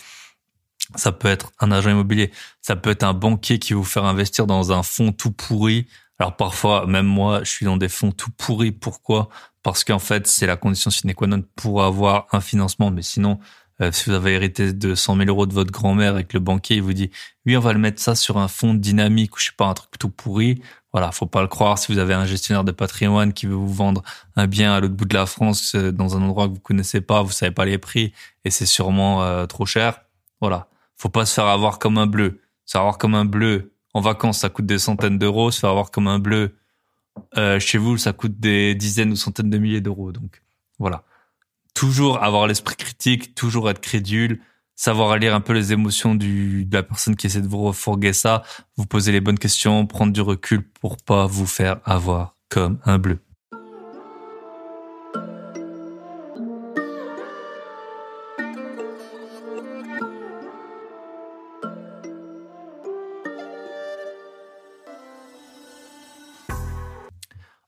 ça 0.96 1.12
peut 1.12 1.30
être 1.30 1.52
un 1.60 1.72
agent 1.72 1.90
immobilier, 1.90 2.32
ça 2.62 2.76
peut 2.76 2.90
être 2.90 3.04
un 3.04 3.14
banquier 3.14 3.60
qui 3.60 3.74
vous 3.74 3.84
faire 3.84 4.06
investir 4.06 4.46
dans 4.46 4.72
un 4.72 4.84
fonds 4.84 5.12
tout 5.12 5.32
pourri. 5.32 5.88
Alors 6.20 6.36
parfois, 6.36 6.86
même 6.86 7.06
moi, 7.06 7.44
je 7.44 7.50
suis 7.50 7.66
dans 7.66 7.78
des 7.78 7.90
fonds 7.90 8.12
tout 8.12 8.32
pourris. 8.32 8.72
Pourquoi? 8.72 9.30
Parce 9.64 9.84
qu'en 9.84 10.00
fait, 10.00 10.28
c'est 10.28 10.46
la 10.46 10.58
condition 10.58 10.92
sine 10.92 11.14
qua 11.14 11.28
non 11.28 11.44
pour 11.56 11.84
avoir 11.84 12.28
un 12.32 12.42
financement. 12.42 12.92
Mais 12.92 13.02
sinon, 13.02 13.40
euh, 13.82 13.92
si 13.92 14.10
vous 14.10 14.16
avez 14.16 14.34
hérité 14.34 14.74
de 14.74 14.96
100 14.96 15.18
000 15.18 15.30
euros 15.30 15.46
de 15.46 15.54
votre 15.54 15.72
grand-mère 15.72 16.18
et 16.18 16.24
que 16.24 16.34
le 16.34 16.40
banquier 16.40 16.78
il 16.78 16.82
vous 16.82 16.94
dit, 16.94 17.10
oui, 17.46 17.58
on 17.58 17.60
va 17.60 17.74
le 17.74 17.80
mettre 17.80 18.02
ça 18.02 18.16
sur 18.16 18.38
un 18.38 18.48
fonds 18.48 18.74
dynamique 18.74 19.36
ou 19.36 19.40
je 19.40 19.46
sais 19.46 19.52
pas, 19.58 19.66
un 19.66 19.74
truc 19.74 19.98
tout 19.98 20.10
pourri, 20.10 20.62
voilà, 20.94 21.12
faut 21.12 21.26
pas 21.26 21.42
le 21.42 21.48
croire. 21.48 21.80
Si 21.80 21.92
vous 21.92 21.98
avez 21.98 22.14
un 22.14 22.26
gestionnaire 22.26 22.64
de 22.64 22.72
patrimoine 22.72 23.34
qui 23.34 23.48
veut 23.48 23.56
vous 23.56 23.74
vendre 23.74 24.04
un 24.36 24.46
bien 24.46 24.74
à 24.74 24.80
l'autre 24.80 24.94
bout 24.94 25.06
de 25.06 25.16
la 25.16 25.26
France, 25.26 25.74
euh, 25.74 25.92
dans 25.92 26.16
un 26.16 26.22
endroit 26.22 26.48
que 26.48 26.54
vous 26.54 26.60
connaissez 26.60 27.02
pas, 27.02 27.24
vous 27.24 27.32
savez 27.32 27.52
pas 27.52 27.66
les 27.66 27.80
prix 27.80 28.14
et 28.46 28.52
c'est 28.52 28.68
sûrement 28.68 29.24
euh, 29.24 29.48
trop 29.48 29.66
cher. 29.66 30.02
Voilà, 30.40 30.68
faut 30.96 31.10
pas 31.10 31.26
se 31.26 31.34
faire 31.34 31.48
avoir 31.48 31.80
comme 31.80 31.98
un 31.98 32.06
bleu. 32.06 32.42
Se 32.66 32.74
faire 32.74 32.82
avoir 32.82 33.00
comme 33.00 33.16
un 33.16 33.26
bleu 33.26 33.74
en 33.96 34.02
vacances, 34.02 34.40
ça 34.40 34.50
coûte 34.50 34.68
des 34.68 34.78
centaines 34.78 35.18
d'euros. 35.18 35.50
Se 35.50 35.60
faire 35.60 35.72
avoir 35.72 35.90
comme 35.90 36.08
un 36.08 36.20
bleu 36.20 36.56
euh, 37.38 37.60
chez 37.60 37.80
vous, 37.80 37.98
ça 37.98 38.14
coûte 38.14 38.40
des 38.40 38.76
dizaines 38.76 39.12
ou 39.12 39.16
centaines 39.16 39.50
de 39.50 39.58
milliers 39.58 39.82
d'euros. 39.82 40.12
Donc 40.12 40.44
voilà, 40.78 41.04
toujours 41.74 42.24
avoir 42.24 42.48
l'esprit 42.48 42.76
critique, 42.76 43.36
toujours 43.36 43.70
être 43.70 43.82
crédule 43.82 44.40
savoir 44.76 45.18
lire 45.18 45.36
un 45.36 45.42
peu 45.42 45.54
les 45.54 45.72
émotions 45.72 46.16
du, 46.16 46.66
de 46.66 46.76
la 46.76 46.84
personne 46.84 47.16
qui 47.16 47.28
essaie 47.28 47.42
de 47.42 47.48
vous 47.48 47.62
refourguer 47.62 48.14
ça, 48.14 48.44
vous 48.76 48.86
poser 48.86 49.12
les 49.12 49.22
bonnes 49.22 49.40
questions, 49.40 49.86
prendre 49.86 50.14
du 50.14 50.22
recul 50.22 50.64
pour 50.64 50.98
pas 50.98 51.26
vous 51.26 51.46
faire 51.46 51.80
avoir 51.86 52.36
comme 52.50 52.80
un 52.86 52.98
bleu. 52.98 53.20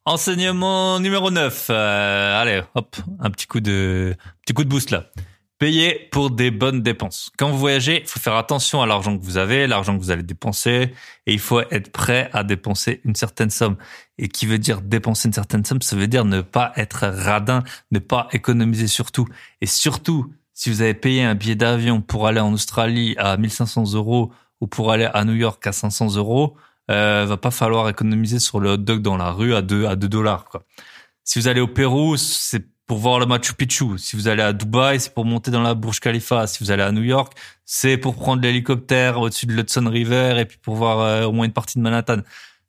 Enseignement 0.08 1.00
numéro 1.00 1.32
9. 1.32 1.68
Euh, 1.72 2.40
allez, 2.40 2.62
hop, 2.76 2.96
un 3.20 3.32
petit 3.32 3.48
coup 3.48 3.60
de 3.60 4.16
petit 4.46 4.54
coup 4.54 4.64
de 4.64 4.70
boost 4.70 4.92
là. 4.92 5.10
Payer 5.58 6.10
pour 6.12 6.30
des 6.30 6.52
bonnes 6.52 6.84
dépenses. 6.84 7.32
Quand 7.40 7.50
vous 7.50 7.58
voyagez, 7.58 8.02
il 8.02 8.08
faut 8.08 8.20
faire 8.20 8.36
attention 8.36 8.84
à 8.84 8.86
l'argent 8.86 9.18
que 9.18 9.24
vous 9.24 9.38
avez, 9.38 9.66
l'argent 9.66 9.98
que 9.98 10.04
vous 10.04 10.12
allez 10.12 10.22
dépenser, 10.22 10.94
et 11.26 11.34
il 11.34 11.40
faut 11.40 11.62
être 11.72 11.92
prêt 11.92 12.30
à 12.34 12.44
dépenser 12.44 13.02
une 13.04 13.16
certaine 13.16 13.50
somme. 13.50 13.78
Et 14.20 14.28
qui 14.28 14.46
veut 14.46 14.60
dire 14.60 14.82
dépenser 14.82 15.28
une 15.28 15.34
certaine 15.34 15.66
somme, 15.66 15.82
ça 15.82 15.96
veut 15.96 16.08
dire 16.08 16.24
ne 16.24 16.42
pas 16.42 16.72
être 16.76 17.08
radin, 17.08 17.64
ne 17.90 17.98
pas 17.98 18.28
économiser 18.32 18.86
surtout. 18.86 19.28
Et 19.62 19.66
surtout, 19.66 20.32
si 20.54 20.70
vous 20.70 20.84
avez 20.84 20.94
payé 20.94 21.24
un 21.24 21.34
billet 21.34 21.56
d'avion 21.56 22.02
pour 22.02 22.28
aller 22.28 22.42
en 22.42 22.54
Australie 22.54 23.16
à 23.18 23.38
1500 23.38 23.94
euros 23.94 24.32
ou 24.62 24.68
pour 24.68 24.92
aller 24.92 25.10
à 25.12 25.26
New 25.26 25.34
York 25.34 25.66
à 25.66 25.72
500 25.72 26.16
euros, 26.18 26.58
euh, 26.92 27.26
va 27.26 27.38
pas 27.38 27.52
falloir 27.52 27.90
économiser 27.90 28.40
sur 28.40 28.60
le 28.60 28.72
hot 28.72 28.78
dog 28.78 29.02
dans 29.02 29.18
la 29.18 29.32
rue 29.32 29.56
à 29.56 29.62
2 29.62 29.86
à 29.86 29.96
2 29.96 30.08
dollars. 30.08 30.46
Quoi. 30.46 30.64
Si 31.24 31.40
vous 31.40 31.48
allez 31.48 31.62
au 31.62 31.68
Pérou, 31.68 32.18
c'est 32.18 32.64
pour 32.86 33.00
voir 33.00 33.20
le 33.20 33.26
Machu 33.26 33.54
Picchu. 33.54 33.98
Si 33.98 34.16
vous 34.16 34.28
allez 34.28 34.44
à 34.44 34.54
Dubaï, 34.54 35.00
c'est 35.00 35.14
pour 35.14 35.26
monter 35.26 35.50
dans 35.50 35.64
la 35.64 35.74
Burj 35.74 36.00
Khalifa. 36.00 36.46
Si 36.48 36.64
vous 36.64 36.72
allez 36.72 36.84
à 36.84 36.92
New 36.92 37.02
York, 37.04 37.34
c'est 37.66 37.98
pour 37.98 38.16
prendre 38.16 38.42
l'hélicoptère 38.44 39.20
au-dessus 39.20 39.48
de 39.48 39.54
l'Hudson 39.54 39.88
River 39.90 40.36
et 40.40 40.46
puis 40.46 40.60
pour 40.62 40.76
voir 40.76 41.00
euh, 41.00 41.26
au 41.26 41.32
moins 41.32 41.46
une 41.46 41.54
partie 41.54 41.80
de 41.80 41.84
Manhattan. 41.84 42.20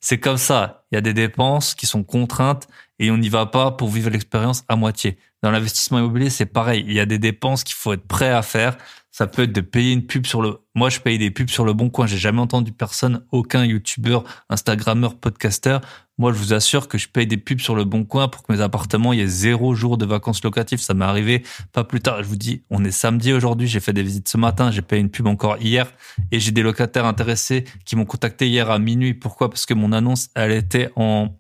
C'est 0.01 0.19
comme 0.19 0.39
ça. 0.39 0.85
Il 0.91 0.95
y 0.95 0.99
a 0.99 1.01
des 1.03 1.13
dépenses 1.13 1.75
qui 1.75 1.87
sont 1.87 2.03
contraintes 2.03 2.67
et 2.99 3.11
on 3.11 3.19
n'y 3.19 3.29
va 3.29 3.47
pas 3.47 3.73
pour 3.73 3.91
vivre 3.91 4.09
l'expérience 4.09 4.65
à 4.69 4.77
moitié. 4.77 5.19
Dans 5.43 5.51
l'investissement 5.51 5.99
immobilier, 5.99 6.31
c'est 6.31 6.47
pareil. 6.47 6.85
Il 6.87 6.95
y 6.95 7.01
a 7.01 7.07
des 7.07 7.19
dépenses 7.19 7.63
qu'il 7.65 7.75
faut 7.75 7.93
être 7.93 8.07
prêt 8.07 8.31
à 8.31 8.43
faire. 8.43 8.79
Ça 9.17 9.27
peut 9.27 9.45
être 9.45 9.53
de 9.53 9.63
payer 9.63 9.95
une 9.95 10.05
pub 10.05 10.27
sur 10.27 10.43
le. 10.43 10.59
Moi, 10.75 10.91
je 10.91 11.01
paye 11.01 11.17
des 11.17 11.31
pubs 11.31 11.49
sur 11.49 11.65
le 11.65 11.73
Bon 11.73 11.89
Coin. 11.89 12.07
J'ai 12.07 12.19
jamais 12.19 12.43
entendu 12.43 12.71
personne, 12.71 13.25
aucun 13.33 13.65
YouTuber, 13.65 14.19
Instagrammeur, 14.51 15.15
podcasteur. 15.15 15.81
Moi, 16.19 16.35
je 16.35 16.39
vous 16.39 16.53
assure 16.53 16.87
que 16.87 16.99
je 16.99 17.09
paye 17.09 17.27
des 17.27 17.39
pubs 17.39 17.61
sur 17.61 17.75
le 17.75 17.85
Bon 17.85 18.05
Coin 18.05 18.29
pour 18.29 18.43
que 18.43 18.53
mes 18.53 18.61
appartements 18.61 19.15
il 19.15 19.21
y 19.21 19.23
ait 19.23 19.27
zéro 19.27 19.75
jour 19.75 19.97
de 19.97 20.05
vacances 20.05 20.45
locatives. 20.45 20.81
Ça 20.81 20.93
m'est 20.93 21.07
arrivé 21.07 21.45
pas 21.73 21.83
plus 21.83 22.01
tard. 22.01 22.23
Je 22.23 22.29
vous 22.29 22.37
dis, 22.37 22.65
on 22.69 22.85
est 22.85 22.91
samedi 22.91 23.33
aujourd'hui. 23.33 23.67
J'ai 23.67 23.81
fait 23.81 23.95
des 23.95 24.03
visites 24.03 24.29
ce 24.29 24.37
matin. 24.37 24.71
J'ai 24.71 24.83
payé 24.83 25.01
une 25.01 25.09
pub 25.09 25.27
encore 25.29 25.57
hier 25.63 25.91
et 26.31 26.39
j'ai 26.39 26.53
des 26.53 26.63
locataires 26.63 27.07
intéressés 27.07 27.65
qui 27.87 27.97
m'ont 27.97 28.05
contacté 28.05 28.47
hier 28.47 28.71
à 28.71 28.79
minuit. 28.79 29.15
Pourquoi? 29.15 29.49
Parce 29.49 29.65
que 29.65 29.73
mon 29.73 29.93
annonce, 29.93 30.29
elle 30.35 30.53
était 30.53 30.91
en 30.95 31.31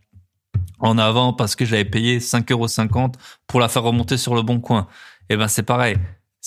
en 0.78 0.96
avant 0.96 1.34
parce 1.34 1.54
que 1.56 1.66
j'avais 1.66 1.84
payé 1.84 2.20
5,50 2.20 2.52
euros 2.52 3.12
pour 3.46 3.60
la 3.60 3.68
faire 3.68 3.82
remonter 3.82 4.16
sur 4.16 4.34
le 4.34 4.40
bon 4.40 4.60
coin. 4.60 4.86
Et 5.28 5.34
eh 5.34 5.36
ben 5.36 5.48
c'est 5.48 5.62
pareil. 5.62 5.98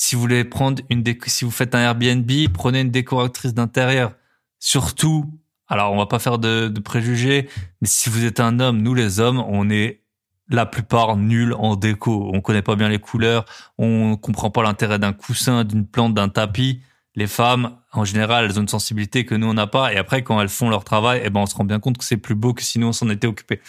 Si 0.02 0.16
vous 0.16 0.22
voulez 0.22 0.46
prendre 0.46 0.82
une 0.90 1.04
si 1.28 1.44
vous 1.44 1.52
faites 1.52 1.76
un 1.76 1.80
Airbnb, 1.80 2.32
prenez 2.54 2.80
une 2.80 2.90
décoratrice 2.90 3.54
d'intérieur. 3.54 4.14
Surtout, 4.58 5.30
alors 5.68 5.92
on 5.92 5.98
va 5.98 6.06
pas 6.06 6.20
faire 6.20 6.40
de, 6.40 6.70
de 6.70 6.80
préjugés, 6.80 7.50
mais 7.82 7.88
si 7.90 8.10
vous 8.10 8.24
êtes 8.24 8.40
un 8.40 8.62
homme, 8.62 8.82
nous 8.82 8.94
les 8.94 9.20
hommes, 9.20 9.44
on 9.46 9.70
est 9.70 10.06
la 10.48 10.66
plupart 10.66 11.18
nuls 11.18 11.54
en 11.54 11.76
déco. 11.76 12.32
On 12.34 12.40
connaît 12.40 12.62
pas 12.62 12.78
bien 12.78 12.88
les 12.88 13.00
couleurs, 13.00 13.44
on 13.78 14.16
comprend 14.16 14.50
pas 14.50 14.64
l'intérêt 14.64 15.00
d'un 15.00 15.12
coussin, 15.12 15.66
d'une 15.66 15.86
plante, 15.86 16.14
d'un 16.14 16.30
tapis. 16.30 16.82
Les 17.16 17.28
femmes, 17.28 17.76
en 17.92 18.06
général, 18.06 18.46
elles 18.46 18.58
ont 18.58 18.62
une 18.62 18.70
sensibilité 18.70 19.26
que 19.26 19.36
nous 19.36 19.48
on 19.48 19.54
n'a 19.54 19.68
pas. 19.68 19.92
Et 19.92 19.98
après, 19.98 20.24
quand 20.24 20.40
elles 20.40 20.48
font 20.48 20.70
leur 20.70 20.86
travail, 20.86 21.22
eh 21.26 21.30
ben 21.30 21.42
on 21.42 21.46
se 21.46 21.56
rend 21.56 21.66
bien 21.66 21.82
compte 21.82 21.98
que 21.98 22.06
c'est 22.06 22.16
plus 22.16 22.36
beau 22.36 22.54
que 22.54 22.64
si 22.64 22.80
nous 22.80 22.88
on 22.88 22.94
s'en 22.94 23.10
était 23.10 23.28
occupé. 23.28 23.60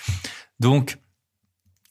Donc 0.61 0.97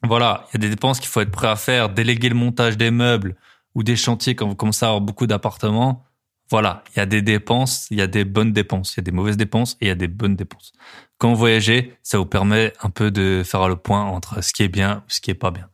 voilà, 0.01 0.45
il 0.47 0.53
y 0.53 0.57
a 0.57 0.59
des 0.59 0.69
dépenses 0.69 1.01
qu'il 1.01 1.09
faut 1.09 1.19
être 1.19 1.29
prêt 1.29 1.49
à 1.49 1.57
faire. 1.57 1.89
Déléguer 1.89 2.29
le 2.29 2.35
montage 2.35 2.77
des 2.77 2.89
meubles 2.89 3.35
ou 3.75 3.83
des 3.83 3.95
chantiers 3.95 4.35
quand 4.35 4.47
vous 4.47 4.55
commencez 4.55 4.85
à 4.85 4.89
avoir 4.89 5.01
beaucoup 5.01 5.27
d'appartements. 5.27 6.05
Voilà, 6.49 6.83
il 6.93 6.99
y 6.99 7.01
a 7.01 7.05
des 7.05 7.21
dépenses, 7.21 7.87
il 7.91 7.97
y 7.97 8.01
a 8.01 8.07
des 8.07 8.25
bonnes 8.25 8.53
dépenses, 8.53 8.95
il 8.95 8.97
y 8.97 9.01
a 9.01 9.03
des 9.03 9.11
mauvaises 9.11 9.37
dépenses 9.37 9.77
et 9.81 9.85
il 9.85 9.87
y 9.87 9.91
a 9.91 9.95
des 9.95 10.07
bonnes 10.07 10.35
dépenses. 10.35 10.73
Quand 11.19 11.29
vous 11.29 11.35
voyagez, 11.35 11.97
ça 12.01 12.17
vous 12.17 12.25
permet 12.25 12.73
un 12.81 12.89
peu 12.89 13.11
de 13.11 13.43
faire 13.45 13.67
le 13.67 13.75
point 13.75 14.03
entre 14.03 14.41
ce 14.43 14.53
qui 14.53 14.63
est 14.63 14.69
bien 14.69 15.03
ou 15.05 15.09
ce 15.09 15.21
qui 15.21 15.29
est 15.29 15.35
pas 15.35 15.51
bien. 15.51 15.69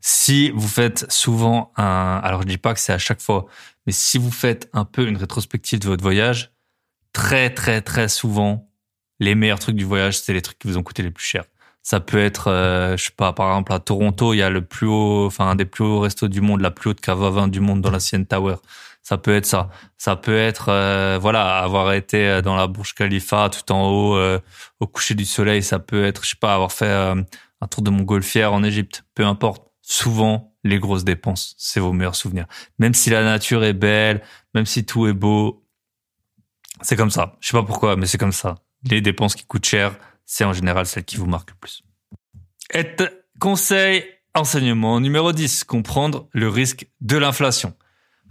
Si 0.00 0.50
vous 0.50 0.68
faites 0.68 1.10
souvent 1.10 1.72
un, 1.76 2.20
alors 2.22 2.42
je 2.42 2.46
dis 2.46 2.58
pas 2.58 2.74
que 2.74 2.80
c'est 2.80 2.92
à 2.92 2.98
chaque 2.98 3.20
fois, 3.20 3.46
mais 3.86 3.92
si 3.92 4.18
vous 4.18 4.30
faites 4.30 4.68
un 4.72 4.84
peu 4.84 5.06
une 5.06 5.16
rétrospective 5.16 5.80
de 5.80 5.88
votre 5.88 6.02
voyage, 6.02 6.52
très 7.12 7.50
très 7.50 7.80
très 7.80 8.08
souvent, 8.08 8.70
les 9.20 9.34
meilleurs 9.34 9.58
trucs 9.58 9.76
du 9.76 9.84
voyage, 9.84 10.18
c'est 10.20 10.32
les 10.32 10.42
trucs 10.42 10.58
qui 10.58 10.68
vous 10.68 10.78
ont 10.78 10.82
coûté 10.82 11.02
les 11.02 11.10
plus 11.10 11.24
cher. 11.24 11.44
Ça 11.84 12.00
peut 12.00 12.18
être, 12.18 12.50
euh, 12.50 12.96
je 12.96 13.04
sais 13.04 13.12
pas, 13.16 13.32
par 13.32 13.50
exemple 13.50 13.72
à 13.72 13.78
Toronto, 13.78 14.34
il 14.34 14.38
y 14.38 14.42
a 14.42 14.50
le 14.50 14.62
plus 14.62 14.88
haut, 14.88 15.26
enfin 15.26 15.48
un 15.50 15.54
des 15.54 15.66
plus 15.66 15.84
hauts 15.84 16.00
restos 16.00 16.28
du 16.28 16.40
monde, 16.40 16.60
la 16.60 16.72
plus 16.72 16.90
haute 16.90 17.00
cave 17.00 17.22
à 17.22 17.30
vin 17.30 17.46
du 17.46 17.60
monde 17.60 17.80
dans 17.80 17.90
la 17.92 18.00
CN 18.00 18.24
Tower. 18.24 18.56
Ça 19.04 19.18
peut 19.18 19.36
être 19.36 19.44
ça. 19.44 19.68
Ça 19.98 20.16
peut 20.16 20.36
être, 20.36 20.70
euh, 20.70 21.18
voilà, 21.20 21.58
avoir 21.58 21.92
été 21.92 22.26
euh, 22.26 22.42
dans 22.42 22.56
la 22.56 22.66
Burj 22.66 22.94
Khalifa 22.94 23.50
tout 23.50 23.70
en 23.70 23.90
haut 23.90 24.16
euh, 24.16 24.40
au 24.80 24.86
coucher 24.86 25.14
du 25.14 25.26
soleil. 25.26 25.62
Ça 25.62 25.78
peut 25.78 26.06
être, 26.06 26.24
je 26.24 26.30
sais 26.30 26.36
pas, 26.40 26.54
avoir 26.54 26.72
fait 26.72 26.90
un 26.90 27.66
tour 27.68 27.82
de 27.82 27.90
montgolfière 27.90 28.54
en 28.54 28.64
Égypte. 28.64 29.04
Peu 29.14 29.24
importe. 29.24 29.62
Souvent, 29.86 30.54
les 30.64 30.78
grosses 30.78 31.04
dépenses, 31.04 31.54
c'est 31.58 31.78
vos 31.78 31.92
meilleurs 31.92 32.16
souvenirs. 32.16 32.46
Même 32.78 32.94
si 32.94 33.10
la 33.10 33.22
nature 33.22 33.62
est 33.64 33.74
belle, 33.74 34.22
même 34.54 34.64
si 34.64 34.86
tout 34.86 35.06
est 35.06 35.12
beau, 35.12 35.62
c'est 36.80 36.96
comme 36.96 37.10
ça. 37.10 37.36
Je 37.40 37.48
sais 37.48 37.56
pas 37.56 37.62
pourquoi, 37.62 37.94
mais 37.96 38.06
c'est 38.06 38.16
comme 38.16 38.32
ça. 38.32 38.54
Les 38.84 39.02
dépenses 39.02 39.34
qui 39.34 39.44
coûtent 39.44 39.66
cher, 39.66 39.94
c'est 40.26 40.44
en 40.44 40.52
général 40.52 40.86
celles 40.86 41.04
qui 41.04 41.16
vous 41.16 41.26
marquent 41.26 41.50
le 41.50 41.56
plus. 41.56 41.82
Conseil, 43.40 44.04
enseignement 44.34 45.00
numéro 45.00 45.32
10, 45.32 45.64
comprendre 45.64 46.28
le 46.32 46.48
risque 46.48 46.88
de 47.00 47.16
l'inflation. 47.16 47.74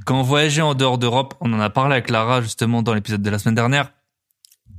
Quand 0.06 0.22
vous 0.22 0.28
voyagez 0.28 0.62
en 0.62 0.74
dehors 0.76 0.98
d'Europe, 0.98 1.36
on 1.40 1.54
en 1.54 1.60
a 1.60 1.70
parlé 1.70 1.94
avec 1.94 2.10
Lara 2.10 2.42
justement 2.42 2.82
dans 2.82 2.94
l'épisode 2.94 3.22
de 3.22 3.30
la 3.30 3.40
semaine 3.40 3.56
dernière, 3.56 3.92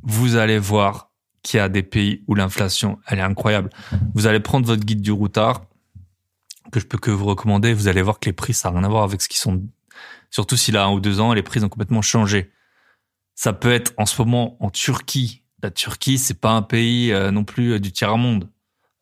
vous 0.03 0.37
allez 0.37 0.59
voir 0.59 1.11
qu'il 1.43 1.59
y 1.59 1.61
a 1.61 1.69
des 1.69 1.83
pays 1.83 2.25
où 2.27 2.35
l'inflation, 2.35 2.99
elle 3.07 3.19
est 3.19 3.23
incroyable. 3.23 3.71
Vous 4.15 4.27
allez 4.27 4.41
prendre 4.41 4.67
votre 4.67 4.85
guide 4.85 5.03
du 5.03 5.13
routard, 5.13 5.67
que 6.73 6.81
je 6.81 6.87
peux 6.87 6.99
que 6.99 7.11
vous 7.11 7.27
recommander, 7.27 7.73
vous 7.73 7.87
allez 7.87 8.03
voir 8.03 8.19
que 8.19 8.29
les 8.29 8.33
prix, 8.33 8.55
ça 8.55 8.71
n'a 8.71 8.79
rien 8.79 8.85
à 8.87 8.89
voir 8.89 9.05
avec 9.05 9.23
ce 9.23 9.29
qui 9.29 9.39
sont... 9.39 9.63
Surtout 10.31 10.57
s'il 10.57 10.77
a 10.77 10.85
un 10.85 10.91
ou 10.91 11.01
deux 11.01 11.21
ans, 11.21 11.33
les 11.33 11.43
prix 11.43 11.63
ont 11.63 11.69
complètement 11.69 12.03
changé. 12.03 12.51
Ça 13.37 13.53
peut 13.53 13.73
être 13.73 13.93
en 13.99 14.07
ce 14.07 14.21
moment 14.21 14.57
en 14.59 14.71
Turquie. 14.71 15.44
La 15.65 15.71
Turquie, 15.71 16.19
c'est 16.19 16.39
pas 16.39 16.51
un 16.51 16.61
pays 16.61 17.11
euh, 17.11 17.31
non 17.31 17.43
plus 17.43 17.73
euh, 17.73 17.81
du 17.81 17.91
tiers-monde. 17.91 18.51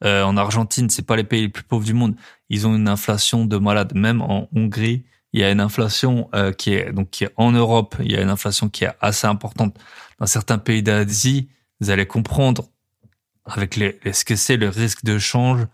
Euh, 0.05 0.23
en 0.23 0.37
Argentine, 0.37 0.89
c'est 0.91 1.03
pas 1.03 1.17
les 1.17 1.25
pays 1.25 1.43
les 1.43 1.49
plus 1.49 1.65
pauvres 1.65 1.85
du 1.85 1.93
monde. 1.93 2.15
Ils 2.51 2.69
ont 2.69 2.77
une 2.77 2.89
inflation 2.89 3.45
de 3.47 3.57
malade. 3.57 3.93
Même 3.97 4.23
en 4.23 4.49
Hongrie, 4.55 5.05
il 5.33 5.41
y 5.41 5.45
a 5.45 5.51
une 5.51 5.61
inflation 5.61 6.29
euh, 6.37 6.53
qui 6.53 6.75
est 6.75 6.93
donc 6.93 7.11
qui 7.11 7.25
est 7.25 7.33
en 7.37 7.51
Europe, 7.51 7.97
il 8.01 8.13
y 8.13 8.17
a 8.17 8.21
une 8.21 8.29
inflation 8.29 8.69
qui 8.69 8.85
est 8.85 8.93
assez 9.01 9.27
importante 9.27 9.77
dans 10.21 10.27
certains 10.27 10.59
pays 10.59 10.85
d'Asie. 10.85 11.49
Vous 11.81 11.91
allez 11.91 12.07
comprendre 12.07 12.69
avec 13.45 13.75
les, 13.75 13.99
ce 14.13 14.25
que 14.25 14.37
c'est 14.37 14.57
le 14.57 14.69
risque 14.69 15.05
de 15.05 15.19
change 15.19 15.67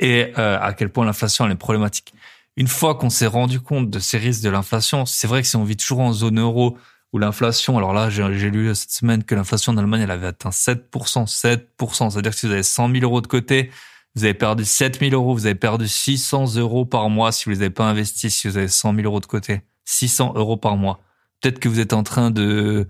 et 0.00 0.32
euh, 0.38 0.58
à 0.60 0.74
quel 0.74 0.90
point 0.90 1.06
l'inflation 1.06 1.48
est 1.48 1.54
problématique. 1.54 2.12
Une 2.56 2.68
fois 2.68 2.94
qu'on 2.94 3.10
s'est 3.10 3.26
rendu 3.26 3.60
compte 3.60 3.88
de 3.88 3.98
ces 3.98 4.18
risques 4.18 4.42
de 4.42 4.50
l'inflation, 4.50 5.06
c'est 5.06 5.28
vrai 5.28 5.40
que 5.40 5.48
si 5.48 5.56
on 5.56 5.64
vit 5.64 5.76
toujours 5.76 6.00
en 6.00 6.12
zone 6.12 6.40
euro 6.40 6.76
où 7.12 7.18
l'inflation, 7.18 7.78
alors 7.78 7.92
là 7.92 8.10
j'ai 8.10 8.50
lu 8.50 8.74
cette 8.74 8.90
semaine 8.90 9.24
que 9.24 9.34
l'inflation 9.34 9.72
en 9.72 9.76
Allemagne 9.78 10.02
elle 10.02 10.10
avait 10.10 10.26
atteint 10.26 10.50
7%, 10.50 10.82
7%, 11.26 12.10
c'est-à-dire 12.10 12.32
que 12.32 12.38
si 12.38 12.46
vous 12.46 12.52
avez 12.52 12.62
100 12.62 12.90
000 12.90 13.04
euros 13.04 13.20
de 13.20 13.26
côté, 13.26 13.70
vous 14.16 14.24
avez 14.24 14.34
perdu 14.34 14.64
7000 14.64 15.12
euros, 15.12 15.34
vous 15.34 15.44
avez 15.44 15.54
perdu 15.54 15.86
600 15.86 16.56
euros 16.56 16.86
par 16.86 17.10
mois 17.10 17.32
si 17.32 17.44
vous 17.44 17.50
les 17.50 17.60
avez 17.60 17.70
pas 17.70 17.84
investis, 17.84 18.34
si 18.34 18.48
vous 18.48 18.56
avez 18.56 18.68
100 18.68 18.94
000 18.94 19.06
euros 19.06 19.20
de 19.20 19.26
côté. 19.26 19.60
600 19.84 20.32
euros 20.36 20.56
par 20.56 20.76
mois. 20.78 21.00
Peut-être 21.40 21.58
que 21.60 21.68
vous 21.68 21.80
êtes 21.80 21.92
en 21.92 22.02
train 22.02 22.30
de 22.30 22.88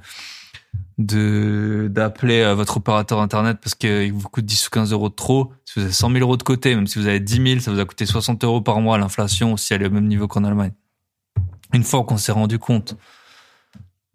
de 0.98 1.88
d'appeler 1.90 2.40
euh, 2.40 2.54
votre 2.54 2.78
opérateur 2.78 3.20
internet 3.20 3.58
parce 3.60 3.74
qu'il 3.74 4.12
vous 4.12 4.28
coûte 4.28 4.44
10 4.44 4.68
ou 4.68 4.70
15 4.70 4.92
euros 4.92 5.08
de 5.08 5.14
trop. 5.14 5.52
Si 5.64 5.74
vous 5.76 5.84
avez 5.84 5.92
100 5.92 6.10
000 6.12 6.20
euros 6.20 6.36
de 6.36 6.44
côté, 6.44 6.74
même 6.76 6.86
si 6.86 6.98
vous 6.98 7.08
avez 7.08 7.20
10 7.20 7.42
000, 7.42 7.60
ça 7.60 7.72
vous 7.72 7.80
a 7.80 7.84
coûté 7.84 8.06
60 8.06 8.44
euros 8.44 8.60
par 8.60 8.80
mois. 8.80 8.96
L'inflation, 8.96 9.56
si 9.56 9.74
elle 9.74 9.82
est 9.82 9.86
au 9.86 9.90
même 9.90 10.06
niveau 10.06 10.28
qu'en 10.28 10.44
Allemagne. 10.44 10.72
Une 11.72 11.82
fois 11.82 12.04
qu'on 12.04 12.16
s'est 12.16 12.32
rendu 12.32 12.60
compte 12.60 12.96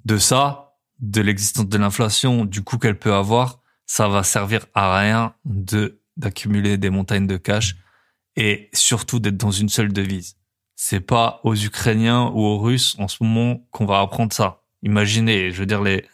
de 0.05 0.17
ça, 0.17 0.75
de 0.99 1.21
l'existence 1.21 1.67
de 1.67 1.77
l'inflation, 1.77 2.45
du 2.45 2.63
coût 2.63 2.77
qu'elle 2.77 2.97
peut 2.97 3.13
avoir, 3.13 3.61
ça 3.85 4.07
va 4.07 4.23
servir 4.23 4.65
à 4.73 4.99
rien 4.99 5.33
de 5.45 5.99
d'accumuler 6.17 6.77
des 6.77 6.89
montagnes 6.89 7.25
de 7.25 7.37
cash 7.37 7.77
et 8.35 8.69
surtout 8.73 9.19
d'être 9.19 9.37
dans 9.37 9.51
une 9.51 9.69
seule 9.69 9.91
devise. 9.91 10.35
C'est 10.75 10.99
pas 10.99 11.39
aux 11.43 11.55
Ukrainiens 11.55 12.31
ou 12.33 12.41
aux 12.41 12.59
Russes 12.59 12.95
en 12.99 13.07
ce 13.07 13.23
moment 13.23 13.65
qu'on 13.71 13.85
va 13.85 13.99
apprendre 14.01 14.33
ça. 14.33 14.61
Imaginez, 14.83 15.51
je 15.51 15.59
veux 15.59 15.65
dire 15.65 15.81
les 15.81 16.05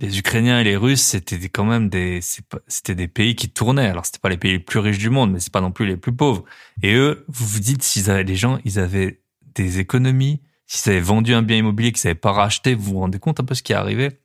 les 0.00 0.18
Ukrainiens 0.18 0.60
et 0.60 0.64
les 0.64 0.76
Russes, 0.76 1.02
c'était 1.02 1.36
quand 1.48 1.64
même 1.64 1.90
des 1.90 2.20
c'était 2.66 2.94
des 2.94 3.08
pays 3.08 3.36
qui 3.36 3.50
tournaient. 3.50 3.88
Alors 3.88 4.06
c'était 4.06 4.18
pas 4.18 4.30
les 4.30 4.38
pays 4.38 4.52
les 4.52 4.58
plus 4.58 4.78
riches 4.78 4.98
du 4.98 5.10
monde, 5.10 5.32
mais 5.32 5.40
c'est 5.40 5.52
pas 5.52 5.60
non 5.60 5.72
plus 5.72 5.86
les 5.86 5.96
plus 5.96 6.14
pauvres. 6.14 6.44
Et 6.82 6.94
eux, 6.94 7.24
vous 7.28 7.46
vous 7.46 7.60
dites 7.60 7.82
s'ils 7.82 8.10
avaient 8.10 8.24
les 8.24 8.36
gens, 8.36 8.58
ils 8.64 8.78
avaient 8.78 9.20
des 9.54 9.78
économies, 9.78 10.40
s'ils 10.70 10.92
avaient 10.92 11.00
vendu 11.00 11.34
un 11.34 11.42
bien 11.42 11.56
immobilier 11.56 11.90
qu'ils 11.90 12.06
n'avaient 12.06 12.18
pas 12.18 12.30
racheté, 12.30 12.74
vous 12.74 12.92
vous 12.92 13.00
rendez 13.00 13.18
compte 13.18 13.40
un 13.40 13.44
peu 13.44 13.54
ce 13.54 13.62
qui 13.62 13.72
est 13.72 13.76
arrivé? 13.76 14.20